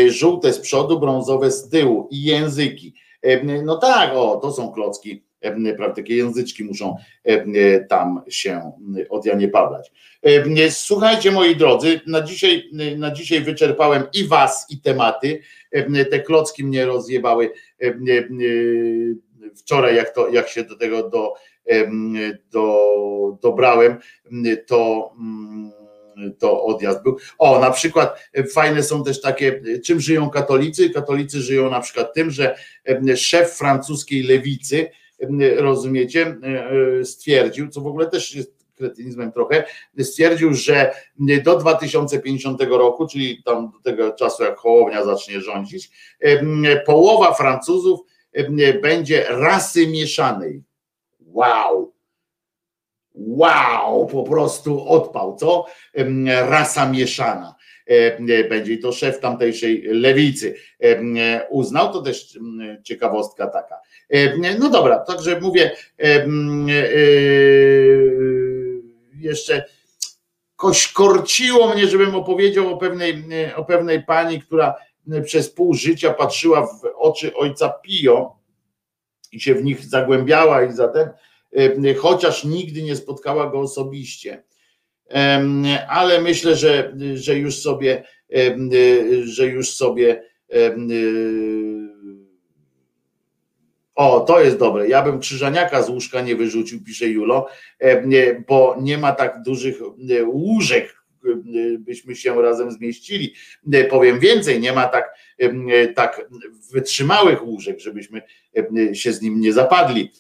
Żółte 0.09 0.53
z 0.53 0.59
przodu, 0.59 1.01
brązowe 1.01 1.51
z 1.51 1.69
tyłu 1.69 2.09
i 2.11 2.25
języki. 2.25 2.95
No 3.65 3.77
tak, 3.77 4.11
o, 4.15 4.37
to 4.37 4.53
są 4.53 4.73
klocki 4.73 5.27
prawda, 5.77 5.95
takie 5.95 6.17
języczki 6.17 6.65
muszą 6.65 6.97
tam 7.89 8.23
się 8.29 8.73
od 9.11 9.27
Janie 9.27 9.49
Pawlać. 9.49 9.93
Słuchajcie 10.71 11.31
moi 11.31 11.57
drodzy, 11.57 12.01
na 12.07 12.23
dzisiaj, 12.23 12.71
na 12.97 13.11
dzisiaj 13.11 13.41
wyczerpałem 13.41 14.03
i 14.15 14.25
was 14.25 14.67
i 14.71 14.81
tematy, 14.81 15.41
te 16.11 16.21
klocki 16.21 16.65
mnie 16.65 16.87
rozjebały 16.87 17.53
wczoraj 19.57 19.97
jak, 19.97 20.15
to, 20.15 20.29
jak 20.29 20.49
się 20.49 20.65
do 20.65 20.77
tego 20.77 21.11
do, 21.11 21.35
do, 22.51 23.39
dobrałem, 23.43 23.99
to 24.67 25.11
to 26.39 26.65
odjazd 26.65 27.03
był. 27.03 27.17
O, 27.39 27.61
na 27.61 27.71
przykład 27.71 28.31
fajne 28.53 28.83
są 28.83 29.05
też 29.05 29.21
takie, 29.21 29.63
czym 29.85 30.01
żyją 30.01 30.31
katolicy? 30.31 30.91
Katolicy 30.91 31.41
żyją 31.41 31.71
na 31.71 31.81
przykład 31.81 32.15
tym, 32.15 32.31
że 32.31 32.57
szef 33.17 33.51
francuskiej 33.51 34.23
lewicy 34.23 34.91
rozumiecie, 35.57 36.37
stwierdził, 37.05 37.69
co 37.69 37.81
w 37.81 37.87
ogóle 37.87 38.07
też 38.07 38.35
jest 38.35 38.57
kretynizmem 38.75 39.33
trochę, 39.33 39.65
stwierdził, 40.01 40.55
że 40.55 40.95
do 41.45 41.57
2050 41.57 42.63
roku, 42.63 43.07
czyli 43.07 43.43
tam 43.43 43.71
do 43.71 43.79
tego 43.79 44.13
czasu, 44.13 44.43
jak 44.43 44.59
Hołownia 44.59 45.05
zacznie 45.05 45.41
rządzić, 45.41 45.91
połowa 46.87 47.35
Francuzów 47.35 48.01
będzie 48.83 49.27
rasy 49.29 49.87
mieszanej. 49.87 50.63
Wow! 51.21 51.93
Wow, 53.15 54.07
po 54.07 54.23
prostu 54.23 54.89
odpał, 54.89 55.37
co? 55.37 55.67
Rasa 56.27 56.91
mieszana 56.91 57.56
będzie 58.49 58.73
i 58.73 58.79
to 58.79 58.93
szef 58.93 59.21
tamtejszej 59.21 59.83
lewicy 59.83 60.55
uznał, 61.51 61.93
to 61.93 62.03
też 62.03 62.39
ciekawostka 62.83 63.47
taka. 63.47 63.77
No 64.59 64.71
dobra, 64.71 64.99
także 64.99 65.41
mówię 65.41 65.71
jeszcze 69.21 69.65
koś 70.57 70.93
korciło 70.93 71.75
mnie, 71.75 71.87
żebym 71.87 72.15
opowiedział 72.15 72.75
o 72.75 72.77
pewnej, 72.77 73.25
o 73.57 73.65
pewnej 73.65 74.03
pani, 74.03 74.41
która 74.41 74.75
przez 75.25 75.51
pół 75.51 75.75
życia 75.75 76.13
patrzyła 76.13 76.67
w 76.67 76.81
oczy 76.97 77.35
ojca 77.35 77.69
Pio 77.69 78.37
i 79.33 79.41
się 79.41 79.55
w 79.55 79.65
nich 79.65 79.85
zagłębiała 79.85 80.65
i 80.65 80.73
zatem 80.73 81.09
chociaż 81.99 82.45
nigdy 82.45 82.83
nie 82.83 82.97
spotkała 82.97 83.51
go 83.51 83.61
osobiście. 83.61 84.43
Ale 85.89 86.21
myślę, 86.21 86.57
że, 86.57 86.97
że 87.15 87.39
już 87.39 87.57
sobie, 87.57 88.05
że 89.25 89.47
już 89.47 89.71
sobie 89.71 90.23
o, 93.95 94.21
to 94.21 94.41
jest 94.41 94.59
dobre. 94.59 94.89
Ja 94.89 95.03
bym 95.03 95.21
krzyżaniaka 95.21 95.83
z 95.83 95.91
łóżka 95.91 96.21
nie 96.21 96.37
wyrzucił, 96.37 96.85
pisze 96.85 97.07
Julo, 97.07 97.47
bo 98.49 98.77
nie 98.81 98.99
ma 98.99 99.13
tak 99.13 99.43
dużych 99.43 99.77
łóżek, 100.27 100.97
byśmy 101.79 102.17
się 102.17 102.43
razem 102.43 102.71
zmieścili. 102.71 103.35
Powiem 103.91 104.21
więcej, 104.21 104.61
nie 104.61 104.73
ma 104.73 104.89
tak, 104.89 105.15
tak 105.95 106.29
wytrzymałych 106.73 107.47
łóżek, 107.47 107.81
żebyśmy 107.81 108.23
się 108.93 109.13
z 109.13 109.23
nim 109.23 109.41
nie 109.41 109.53
zapadli. 109.53 110.13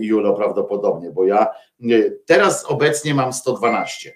Julo 0.00 0.34
prawdopodobnie, 0.34 1.10
bo 1.10 1.24
ja 1.24 1.46
teraz 2.26 2.64
obecnie 2.64 3.14
mam 3.14 3.32
112. 3.32 4.14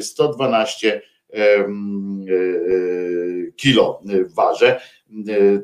112 0.00 1.02
kilo 3.56 4.02
ważę, 4.36 4.80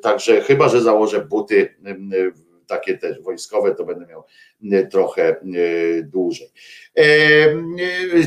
także 0.03 0.41
chyba, 0.41 0.69
że 0.69 0.81
założę 0.81 1.25
buty 1.25 1.75
takie 2.67 2.99
też 2.99 3.21
wojskowe, 3.21 3.75
to 3.75 3.85
będę 3.85 4.07
miał 4.07 4.25
trochę 4.91 5.37
dłużej. 6.03 6.49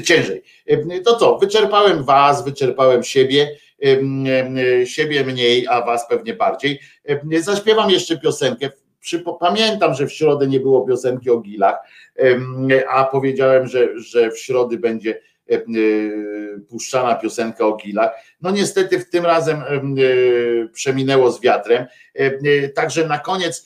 Ciężej. 0.03 0.43
To 1.05 1.15
co, 1.15 1.37
wyczerpałem 1.37 2.03
was, 2.03 2.45
wyczerpałem 2.45 3.03
siebie, 3.03 3.49
siebie 4.85 5.23
mniej, 5.23 5.67
a 5.67 5.85
was 5.85 6.07
pewnie 6.09 6.33
bardziej. 6.33 6.79
Zaśpiewam 7.39 7.89
jeszcze 7.89 8.17
piosenkę. 8.17 8.69
Pamiętam, 9.39 9.93
że 9.93 10.07
w 10.07 10.13
środę 10.13 10.47
nie 10.47 10.59
było 10.59 10.85
piosenki 10.85 11.29
o 11.29 11.39
gilach, 11.39 11.75
a 12.89 13.03
powiedziałem, 13.03 13.67
że, 13.67 13.99
że 13.99 14.31
w 14.31 14.39
środę 14.39 14.77
będzie 14.77 15.19
e, 15.49 15.61
puszczana 16.69 17.15
piosenka 17.15 17.65
o 17.65 17.75
gilach. 17.75 18.11
No 18.41 18.51
niestety 18.51 18.99
w 18.99 19.09
tym 19.09 19.25
razem 19.25 19.57
e, 19.57 19.63
przeminęło 20.73 21.31
z 21.31 21.41
wiatrem. 21.41 21.85
Także 22.75 23.07
na 23.07 23.19
koniec 23.19 23.65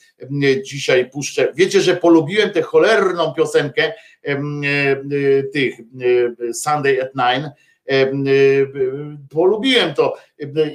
dzisiaj 0.64 1.10
puszczę. 1.10 1.52
Wiecie, 1.54 1.80
że 1.80 1.96
polubiłem 1.96 2.50
tę 2.50 2.62
cholerną 2.62 3.34
piosenkę 3.34 3.92
tych 5.52 5.74
Sunday 6.54 7.02
at 7.02 7.10
Nine. 7.14 7.50
Polubiłem 9.30 9.94
to. 9.94 10.16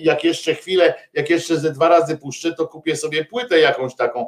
Jak 0.01 0.23
jeszcze 0.23 0.55
chwilę, 0.55 0.93
jak 1.13 1.29
jeszcze 1.29 1.57
ze 1.57 1.71
dwa 1.71 1.89
razy 1.89 2.17
puszczę, 2.17 2.53
to 2.53 2.67
kupię 2.67 2.95
sobie 2.95 3.25
płytę 3.25 3.59
jakąś 3.59 3.95
taką 3.95 4.27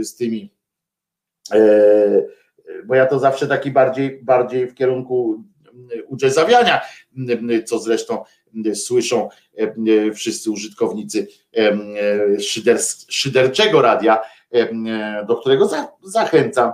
z 0.00 0.16
tymi 0.16 0.50
bo 2.86 2.94
ja 2.94 3.06
to 3.06 3.18
zawsze 3.18 3.46
taki 3.46 3.70
bardziej, 3.70 4.20
bardziej 4.22 4.66
w 4.66 4.74
kierunku 4.74 5.44
udżezawiania, 6.06 6.80
co 7.64 7.78
zresztą 7.78 8.24
słyszą 8.74 9.28
wszyscy 10.14 10.50
użytkownicy 10.50 11.26
szyder, 12.40 12.78
szyderczego 13.08 13.82
radia, 13.82 14.20
do 15.26 15.36
którego 15.36 15.68
za, 15.68 15.88
zachęcam. 16.02 16.72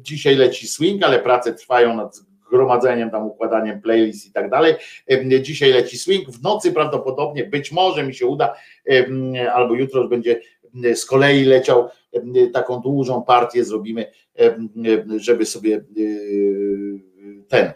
Dzisiaj 0.00 0.36
leci 0.36 0.66
swing, 0.66 1.02
ale 1.02 1.18
prace 1.18 1.54
trwają 1.54 1.96
nad 1.96 2.16
gromadzeniem, 2.50 3.10
tam 3.10 3.26
układaniem 3.26 3.80
playlist 3.80 4.26
i 4.26 4.32
tak 4.32 4.50
dalej. 4.50 4.74
Dzisiaj 5.40 5.72
leci 5.72 5.98
swing, 5.98 6.28
w 6.30 6.42
nocy 6.42 6.72
prawdopodobnie, 6.72 7.44
być 7.44 7.72
może 7.72 8.02
mi 8.02 8.14
się 8.14 8.26
uda, 8.26 8.54
albo 9.52 9.74
jutro 9.74 10.08
będzie 10.08 10.40
z 10.94 11.04
kolei 11.04 11.44
leciał 11.44 11.88
taką 12.52 12.80
dużą 12.80 13.22
partię 13.22 13.64
zrobimy, 13.64 14.12
żeby 15.16 15.46
sobie 15.46 15.84
ten 17.48 17.72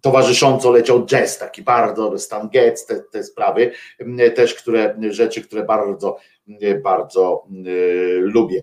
towarzysząco 0.00 0.70
leciał 0.70 1.06
jazz, 1.06 1.38
taki 1.38 1.62
bardzo 1.62 2.18
Stan 2.18 2.48
Getz, 2.48 2.86
te, 2.86 3.00
te 3.00 3.24
sprawy, 3.24 3.70
też 4.34 4.54
które, 4.54 4.96
rzeczy, 5.10 5.42
które 5.42 5.64
bardzo, 5.64 6.16
bardzo 6.82 7.46
lubię. 8.20 8.62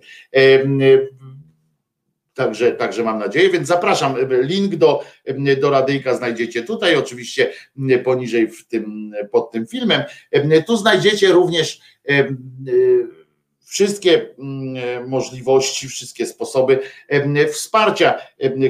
Także, 2.34 2.72
także 2.72 3.04
mam 3.04 3.20
nadzieję, 3.20 3.50
więc 3.50 3.68
zapraszam. 3.68 4.16
Link 4.42 4.76
do, 4.76 5.04
do 5.62 5.70
radyjka 5.70 6.16
znajdziecie 6.16 6.64
tutaj, 6.64 6.96
oczywiście 6.96 7.50
poniżej 8.04 8.48
w 8.48 8.68
tym, 8.68 9.14
pod 9.32 9.52
tym 9.52 9.68
filmem. 9.68 10.04
Tu 10.68 10.78
znajdziecie 10.78 11.32
również 11.32 11.80
wszystkie 13.66 14.36
możliwości, 15.08 15.88
wszystkie 15.88 16.26
sposoby 16.26 16.80
wsparcia 17.52 18.18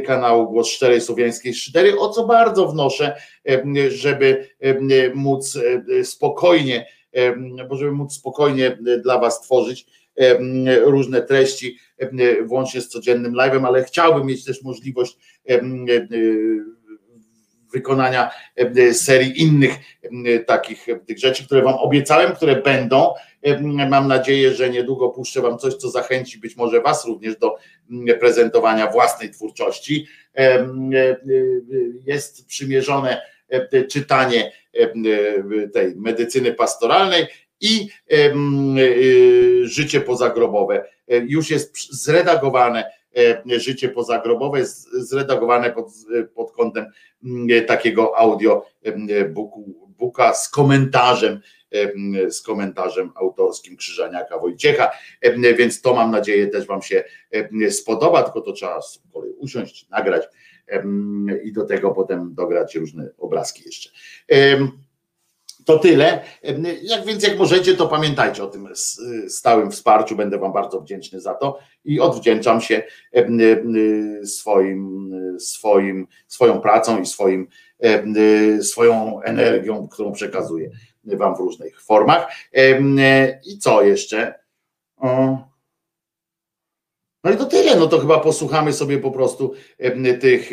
kanału 0.05 0.49
Głos 0.49 0.67
Szczerej 0.67 1.01
Słowiańskiej 1.01 1.53
Szydery, 1.53 1.99
o 1.99 2.09
co 2.09 2.25
bardzo 2.25 2.67
wnoszę, 2.67 3.15
żeby 3.89 4.47
móc 5.13 5.57
spokojnie, 6.03 6.87
żeby 7.71 7.91
móc 7.91 8.13
spokojnie 8.13 8.77
dla 9.03 9.19
Was 9.19 9.41
tworzyć 9.41 9.85
różne 10.83 11.21
treści, 11.21 11.77
włącznie 12.45 12.81
z 12.81 12.89
codziennym 12.89 13.33
live'em, 13.33 13.67
ale 13.67 13.83
chciałbym 13.83 14.27
mieć 14.27 14.45
też 14.45 14.63
możliwość 14.63 15.17
wykonania 17.75 18.31
serii 18.93 19.41
innych 19.41 19.71
takich 20.45 20.87
tych 21.07 21.19
rzeczy, 21.19 21.45
które 21.45 21.61
Wam 21.61 21.73
obiecałem, 21.73 22.35
które 22.35 22.55
będą. 22.55 23.13
Mam 23.89 24.07
nadzieję, 24.07 24.53
że 24.53 24.69
niedługo 24.69 25.09
puszczę 25.09 25.41
Wam 25.41 25.57
coś, 25.57 25.73
co 25.73 25.89
zachęci 25.89 26.37
być 26.37 26.55
może 26.55 26.81
Was 26.81 27.05
również 27.05 27.37
do 27.37 27.55
prezentowania 28.19 28.91
własnej 28.91 29.31
twórczości. 29.31 30.07
Jest 32.05 32.45
przymierzone 32.45 33.21
czytanie 33.91 34.51
tej 35.73 35.95
medycyny 35.95 36.53
pastoralnej 36.53 37.27
i 37.61 37.87
życie 39.63 40.01
pozagrobowe. 40.01 40.85
Już 41.27 41.49
jest 41.49 42.03
zredagowane 42.03 42.91
życie 43.57 43.89
pozagrobowe, 43.89 44.65
zredagowane 44.93 45.71
pod, 45.71 45.87
pod 46.35 46.51
kątem 46.51 46.85
takiego 47.67 48.17
audio 48.17 48.65
buka 49.97 50.33
z 50.33 50.49
komentarzem, 50.49 51.39
z 52.29 52.41
komentarzem 52.41 53.11
autorskim 53.15 53.77
Krzyżaniaka 53.77 54.39
Wojciecha, 54.39 54.91
więc 55.57 55.81
to 55.81 55.93
mam 55.93 56.11
nadzieję 56.11 56.47
też 56.47 56.67
Wam 56.67 56.81
się 56.81 57.03
spodoba, 57.69 58.23
tylko 58.23 58.41
to 58.41 58.51
trzeba 58.51 58.79
usiąść, 59.37 59.89
nagrać 59.89 60.23
i 61.43 61.53
do 61.53 61.65
tego 61.65 61.91
potem 61.91 62.33
dograć 62.33 62.75
różne 62.75 63.09
obrazki 63.17 63.63
jeszcze. 63.65 63.89
To 65.65 65.79
tyle. 65.79 66.23
Jak 66.81 67.05
więc 67.05 67.23
jak 67.23 67.37
możecie, 67.37 67.75
to 67.75 67.87
pamiętajcie 67.87 68.43
o 68.43 68.47
tym 68.47 68.67
stałym 69.27 69.71
wsparciu. 69.71 70.15
Będę 70.15 70.37
Wam 70.37 70.53
bardzo 70.53 70.81
wdzięczny 70.81 71.21
za 71.21 71.33
to 71.33 71.59
i 71.85 71.99
odwdzięczam 71.99 72.61
się 72.61 72.83
swoim, 74.25 75.11
swoim, 75.39 76.07
swoją 76.27 76.61
pracą 76.61 77.01
i 77.01 77.05
swoim, 77.05 77.47
swoją 78.61 79.21
energią, 79.21 79.87
którą 79.87 80.11
przekazuję 80.11 80.69
Wam 81.03 81.35
w 81.35 81.39
różnych 81.39 81.81
formach. 81.81 82.27
I 83.45 83.59
co 83.59 83.81
jeszcze? 83.81 84.39
No 87.25 87.31
i 87.31 87.37
to 87.37 87.45
tyle, 87.45 87.75
no 87.75 87.87
to 87.87 87.99
chyba 87.99 88.19
posłuchamy 88.19 88.73
sobie 88.73 88.97
po 88.97 89.11
prostu 89.11 89.53
tych 90.21 90.49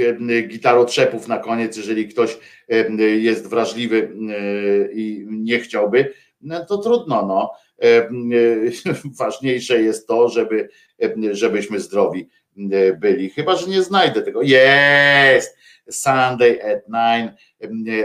gitarotrzepów 0.48 1.28
na 1.28 1.38
koniec, 1.38 1.76
jeżeli 1.76 2.08
ktoś 2.08 2.38
jest 3.18 3.46
wrażliwy 3.46 4.12
i 4.92 5.26
nie 5.30 5.58
chciałby, 5.58 6.12
no 6.40 6.66
to 6.66 6.78
trudno, 6.78 7.26
no. 7.26 7.52
Ważniejsze 9.18 9.82
jest 9.82 10.06
to, 10.06 10.28
żeby, 10.28 10.68
żebyśmy 11.30 11.80
zdrowi 11.80 12.28
byli. 13.00 13.30
Chyba, 13.30 13.56
że 13.56 13.66
nie 13.66 13.82
znajdę 13.82 14.22
tego. 14.22 14.42
Jest! 14.42 15.56
Sunday 15.90 16.74
at 16.74 16.88
nine, 16.88 17.34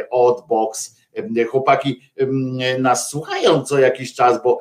Oddbox. 0.10 0.98
Chłopaki 1.50 2.02
nas 2.80 3.10
słuchają 3.10 3.64
co 3.64 3.80
jakiś 3.80 4.14
czas, 4.14 4.44
bo 4.44 4.60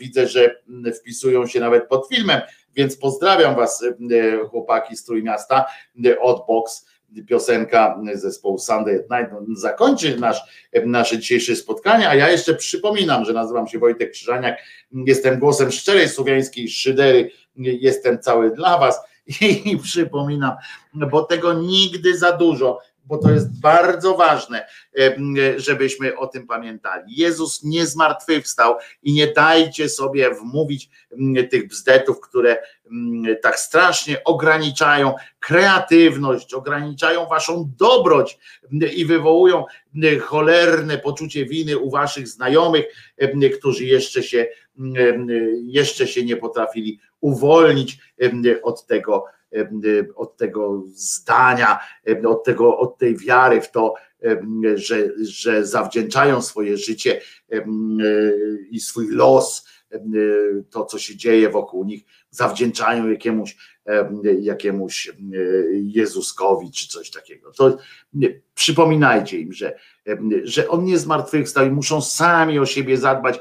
widzę, 0.00 0.28
że 0.28 0.56
wpisują 1.00 1.46
się 1.46 1.60
nawet 1.60 1.88
pod 1.88 2.08
filmem 2.08 2.40
więc 2.74 2.96
pozdrawiam 2.96 3.56
Was, 3.56 3.82
e, 3.82 4.48
chłopaki 4.48 4.96
z 4.96 5.04
Trójmiasta, 5.04 5.64
e, 6.06 6.20
od 6.20 6.46
Box, 6.46 6.86
piosenka 7.28 8.00
zespołu 8.14 8.58
Sunday 8.58 8.94
Night. 9.10 9.32
No, 9.32 9.56
zakończy 9.56 10.16
nasz, 10.20 10.68
nasze 10.86 11.18
dzisiejsze 11.18 11.56
spotkanie, 11.56 12.08
a 12.08 12.14
ja 12.14 12.30
jeszcze 12.30 12.54
przypominam, 12.54 13.24
że 13.24 13.32
nazywam 13.32 13.66
się 13.66 13.78
Wojtek 13.78 14.10
Krzyżaniak, 14.10 14.58
jestem 14.92 15.38
głosem 15.38 15.70
szczerej 15.70 16.08
słowiańskiej 16.08 16.68
szydery, 16.68 17.30
jestem 17.56 18.18
cały 18.18 18.50
dla 18.50 18.78
Was. 18.78 19.00
I 19.64 19.78
przypominam, 19.82 20.52
bo 20.94 21.22
tego 21.22 21.52
nigdy 21.52 22.18
za 22.18 22.32
dużo 22.32 22.78
bo 23.10 23.18
to 23.18 23.30
jest 23.30 23.60
bardzo 23.60 24.14
ważne, 24.14 24.66
żebyśmy 25.56 26.16
o 26.16 26.26
tym 26.26 26.46
pamiętali. 26.46 27.14
Jezus 27.16 27.62
nie 27.64 27.86
zmartwychwstał 27.86 28.76
i 29.02 29.12
nie 29.12 29.26
dajcie 29.26 29.88
sobie 29.88 30.34
wmówić 30.34 30.90
tych 31.50 31.68
bzdetów, 31.68 32.20
które 32.20 32.58
tak 33.42 33.58
strasznie 33.58 34.24
ograniczają 34.24 35.14
kreatywność, 35.40 36.54
ograniczają 36.54 37.26
waszą 37.26 37.70
dobroć 37.78 38.38
i 38.96 39.04
wywołują 39.04 39.64
cholerne 40.20 40.98
poczucie 40.98 41.46
winy 41.46 41.78
u 41.78 41.90
waszych 41.90 42.28
znajomych, 42.28 42.86
którzy 43.58 43.84
jeszcze 43.84 44.22
się, 44.22 44.46
jeszcze 45.62 46.06
się 46.06 46.24
nie 46.24 46.36
potrafili 46.36 47.00
uwolnić 47.20 47.98
od 48.62 48.86
tego, 48.86 49.24
od 50.16 50.36
tego 50.36 50.82
zdania, 50.92 51.78
od, 52.26 52.44
tego, 52.44 52.78
od 52.78 52.98
tej 52.98 53.16
wiary 53.16 53.60
w 53.60 53.70
to, 53.70 53.94
że, 54.74 54.96
że 55.22 55.66
zawdzięczają 55.66 56.42
swoje 56.42 56.76
życie 56.76 57.20
i 58.70 58.80
swój 58.80 59.08
los, 59.10 59.68
to 60.70 60.84
co 60.84 60.98
się 60.98 61.16
dzieje 61.16 61.50
wokół 61.50 61.84
nich, 61.84 62.04
zawdzięczają 62.30 63.10
jakiemuś, 63.10 63.56
jakiemuś 64.40 65.12
Jezuskowi 65.72 66.70
czy 66.70 66.88
coś 66.88 67.10
takiego. 67.10 67.52
To 67.52 67.78
przypominajcie 68.54 69.38
im, 69.38 69.52
że, 69.52 69.78
że 70.44 70.68
on 70.68 70.84
nie 70.84 70.98
zmartwychwstał 70.98 71.66
i 71.66 71.70
muszą 71.70 72.00
sami 72.00 72.58
o 72.58 72.66
siebie 72.66 72.98
zadbać, 72.98 73.38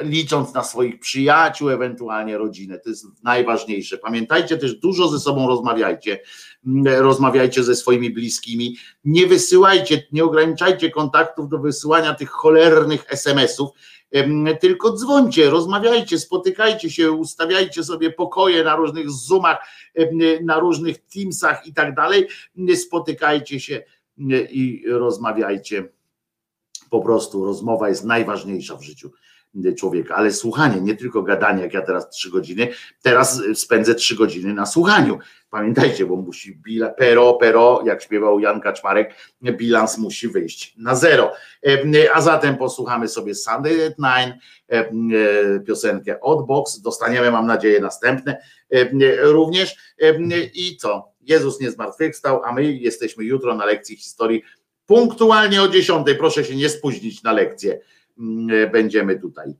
licząc 0.00 0.54
na 0.54 0.64
swoich 0.64 0.98
przyjaciół, 1.00 1.70
ewentualnie 1.70 2.38
rodzinę. 2.38 2.78
To 2.78 2.90
jest 2.90 3.06
najważniejsze. 3.22 3.98
Pamiętajcie 3.98 4.58
też, 4.58 4.74
dużo 4.74 5.08
ze 5.08 5.20
sobą 5.20 5.48
rozmawiajcie, 5.48 6.20
rozmawiajcie 6.84 7.64
ze 7.64 7.76
swoimi 7.76 8.10
bliskimi. 8.10 8.76
Nie 9.04 9.26
wysyłajcie, 9.26 10.02
nie 10.12 10.24
ograniczajcie 10.24 10.90
kontaktów 10.90 11.48
do 11.48 11.58
wysyłania 11.58 12.14
tych 12.14 12.30
cholernych 12.30 13.04
SMS-ów 13.08 13.70
tylko 14.60 14.92
dzwońcie, 14.92 15.50
rozmawiajcie, 15.50 16.18
spotykajcie 16.18 16.90
się, 16.90 17.12
ustawiajcie 17.12 17.84
sobie 17.84 18.10
pokoje 18.10 18.64
na 18.64 18.76
różnych 18.76 19.10
Zoomach, 19.10 19.68
na 20.42 20.58
różnych 20.58 20.98
Teamsach 20.98 21.66
i 21.66 21.74
tak 21.74 21.94
dalej. 21.94 22.28
Spotykajcie 22.74 23.60
się 23.60 23.82
i 24.50 24.84
rozmawiajcie. 24.88 25.88
Po 26.90 27.00
prostu 27.00 27.44
rozmowa 27.44 27.88
jest 27.88 28.04
najważniejsza 28.04 28.76
w 28.76 28.82
życiu 28.82 29.10
człowieka, 29.76 30.14
ale 30.14 30.32
słuchanie, 30.32 30.80
nie 30.80 30.96
tylko 30.96 31.22
gadanie, 31.22 31.62
jak 31.62 31.74
ja 31.74 31.82
teraz 31.82 32.10
trzy 32.10 32.30
godziny, 32.30 32.68
teraz 33.02 33.42
spędzę 33.54 33.94
trzy 33.94 34.16
godziny 34.16 34.54
na 34.54 34.66
słuchaniu. 34.66 35.18
Pamiętajcie, 35.50 36.06
bo 36.06 36.16
musi 36.16 36.60
pero, 36.98 37.34
pero, 37.34 37.82
jak 37.86 38.02
śpiewał 38.02 38.40
Jan 38.40 38.60
Kaczmarek, 38.60 39.14
bilans 39.42 39.98
musi 39.98 40.28
wyjść 40.28 40.74
na 40.78 40.94
zero. 40.94 41.32
A 42.14 42.20
zatem 42.20 42.56
posłuchamy 42.56 43.08
sobie 43.08 43.34
Sunday 43.34 43.86
at 43.86 43.94
Nine, 43.98 44.38
piosenkę 45.66 46.20
od 46.20 46.46
Box, 46.46 46.80
dostaniemy, 46.80 47.30
mam 47.30 47.46
nadzieję, 47.46 47.80
następne 47.80 48.42
również. 49.22 49.76
I 50.54 50.76
co? 50.76 51.12
Jezus 51.20 51.60
nie 51.60 51.70
zmartwychwstał, 51.70 52.42
a 52.44 52.52
my 52.52 52.72
jesteśmy 52.72 53.24
jutro 53.24 53.54
na 53.54 53.64
lekcji 53.64 53.96
historii 53.96 54.42
punktualnie 54.86 55.62
o 55.62 55.68
10. 55.68 56.06
Proszę 56.18 56.44
się 56.44 56.56
nie 56.56 56.68
spóźnić 56.68 57.22
na 57.22 57.32
lekcję. 57.32 57.80
Będziemy 58.72 59.18
tutaj. 59.18 59.54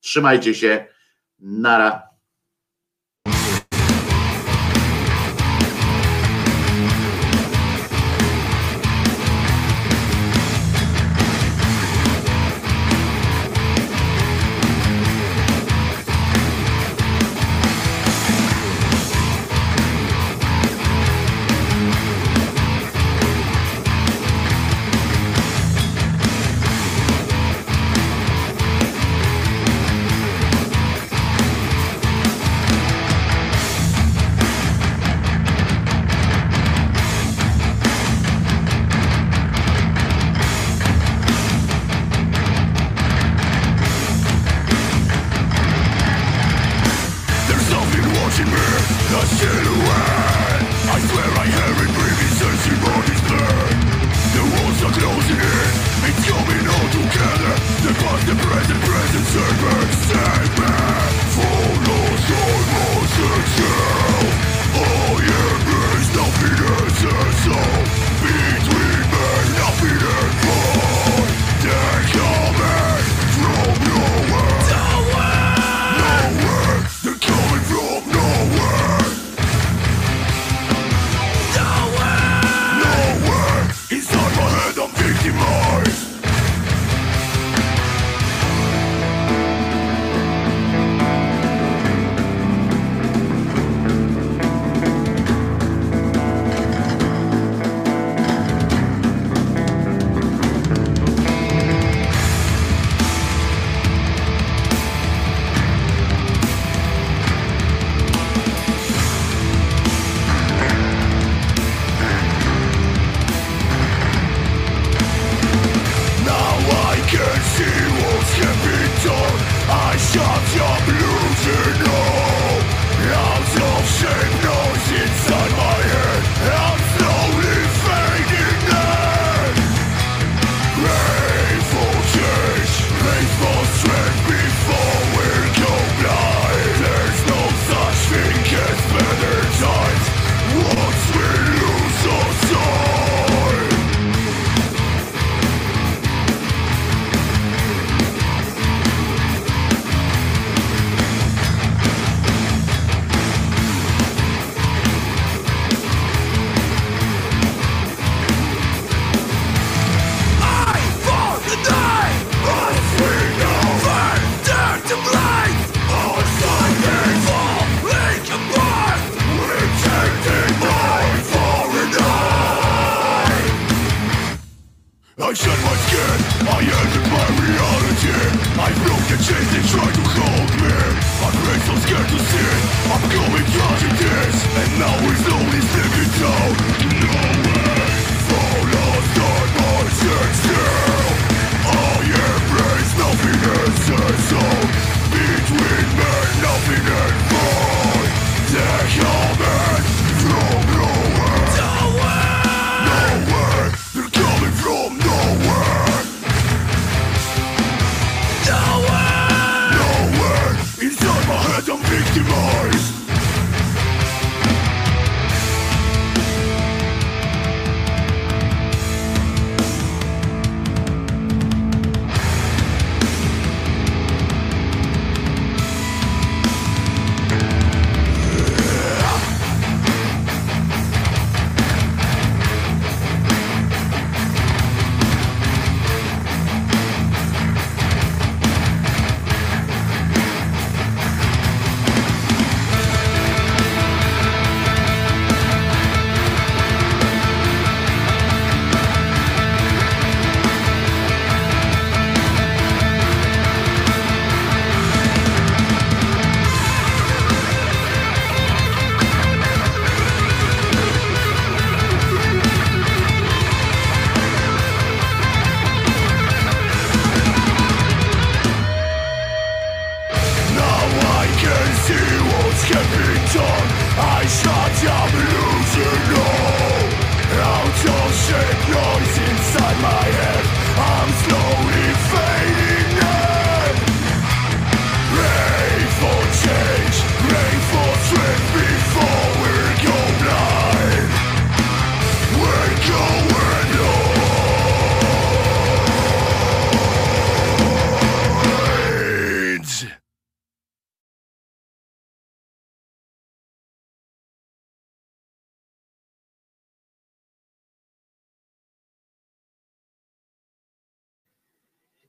Trzymajcie 0.00 0.54
się. 0.54 0.86
Nara. 1.38 2.15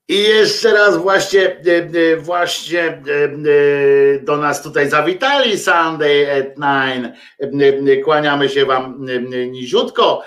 I 0.10 0.24
jeszcze 0.24 0.74
raz 0.74 0.98
właśnie, 0.98 1.42
e, 1.42 1.54
e, 2.14 2.18
właśnie 2.18 2.82
e, 2.84 3.02
do 4.20 4.38
nas 4.38 4.64
tutaj 4.64 4.90
zawitali 4.90 5.60
Sunday 5.60 6.40
at 6.40 6.58
nine. 6.58 7.14
Kłaniamy 8.04 8.50
się 8.50 8.66
wam 8.66 9.06
niziutko. 9.52 10.24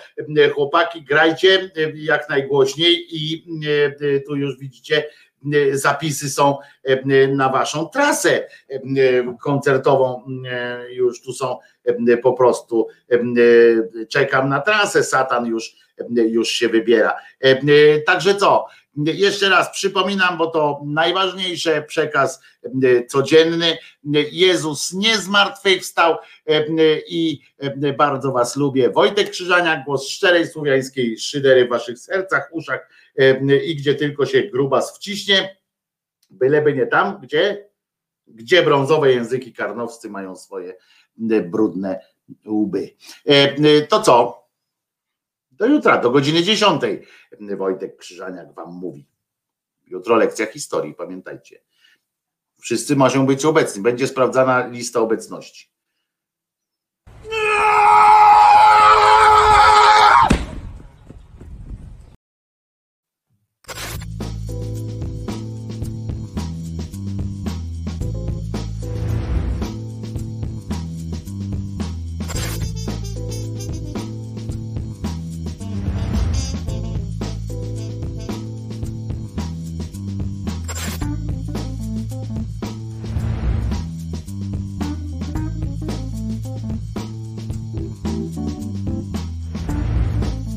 Chłopaki, 0.54 1.04
grajcie 1.04 1.70
jak 1.94 2.28
najgłośniej 2.28 3.06
i 3.10 3.44
tu 4.26 4.36
już 4.36 4.58
widzicie, 4.58 5.04
zapisy 5.72 6.30
są 6.30 6.58
na 7.28 7.48
waszą 7.48 7.86
trasę 7.86 8.48
koncertową. 9.42 10.24
Już 10.90 11.22
tu 11.22 11.32
są 11.32 11.58
po 12.22 12.32
prostu. 12.32 12.88
Czekam 14.08 14.48
na 14.48 14.60
trasę. 14.60 15.04
Satan 15.04 15.46
już, 15.46 15.76
już 16.10 16.48
się 16.48 16.68
wybiera. 16.68 17.16
Także 18.06 18.34
co? 18.34 18.66
Jeszcze 18.96 19.48
raz 19.48 19.70
przypominam, 19.70 20.38
bo 20.38 20.46
to 20.46 20.80
najważniejszy 20.84 21.84
przekaz 21.86 22.40
e, 22.64 23.04
codzienny. 23.06 23.78
Jezus 24.32 24.92
nie 24.92 25.18
zmartwychwstał 25.18 26.16
e, 26.46 26.64
i 27.08 27.40
e, 27.58 27.92
bardzo 27.92 28.32
Was 28.32 28.56
lubię. 28.56 28.90
Wojtek 28.90 29.30
Krzyżania, 29.30 29.82
głos 29.86 30.08
szczerej 30.08 30.46
słowiańskiej 30.46 31.18
szydery 31.18 31.66
w 31.66 31.68
Waszych 31.68 31.98
sercach, 31.98 32.48
uszach 32.52 32.88
i 33.64 33.76
gdzie 33.76 33.94
tylko 33.94 34.26
się 34.26 34.42
grubas 34.42 34.96
wciśnie, 34.96 35.56
byleby 36.30 36.74
nie 36.74 36.86
tam, 36.86 37.20
gdzie, 37.22 37.68
gdzie 38.26 38.62
brązowe 38.62 39.12
języki 39.12 39.52
karnowscy 39.52 40.10
mają 40.10 40.36
swoje 40.36 40.74
brudne 41.42 42.00
łby. 42.46 42.90
To 43.88 44.02
co? 44.02 44.39
Do 45.60 45.66
jutra, 45.66 45.98
do 45.98 46.10
godziny 46.10 46.42
10. 46.42 46.82
Wojtek 47.56 47.96
Krzyżaniak 47.96 48.54
wam 48.54 48.72
mówi. 48.74 49.06
Jutro 49.86 50.16
lekcja 50.16 50.46
historii, 50.46 50.94
pamiętajcie. 50.94 51.60
Wszyscy 52.60 52.96
muszą 52.96 53.26
być 53.26 53.44
obecni. 53.44 53.82
Będzie 53.82 54.06
sprawdzana 54.06 54.66
lista 54.66 55.00
obecności. 55.00 55.70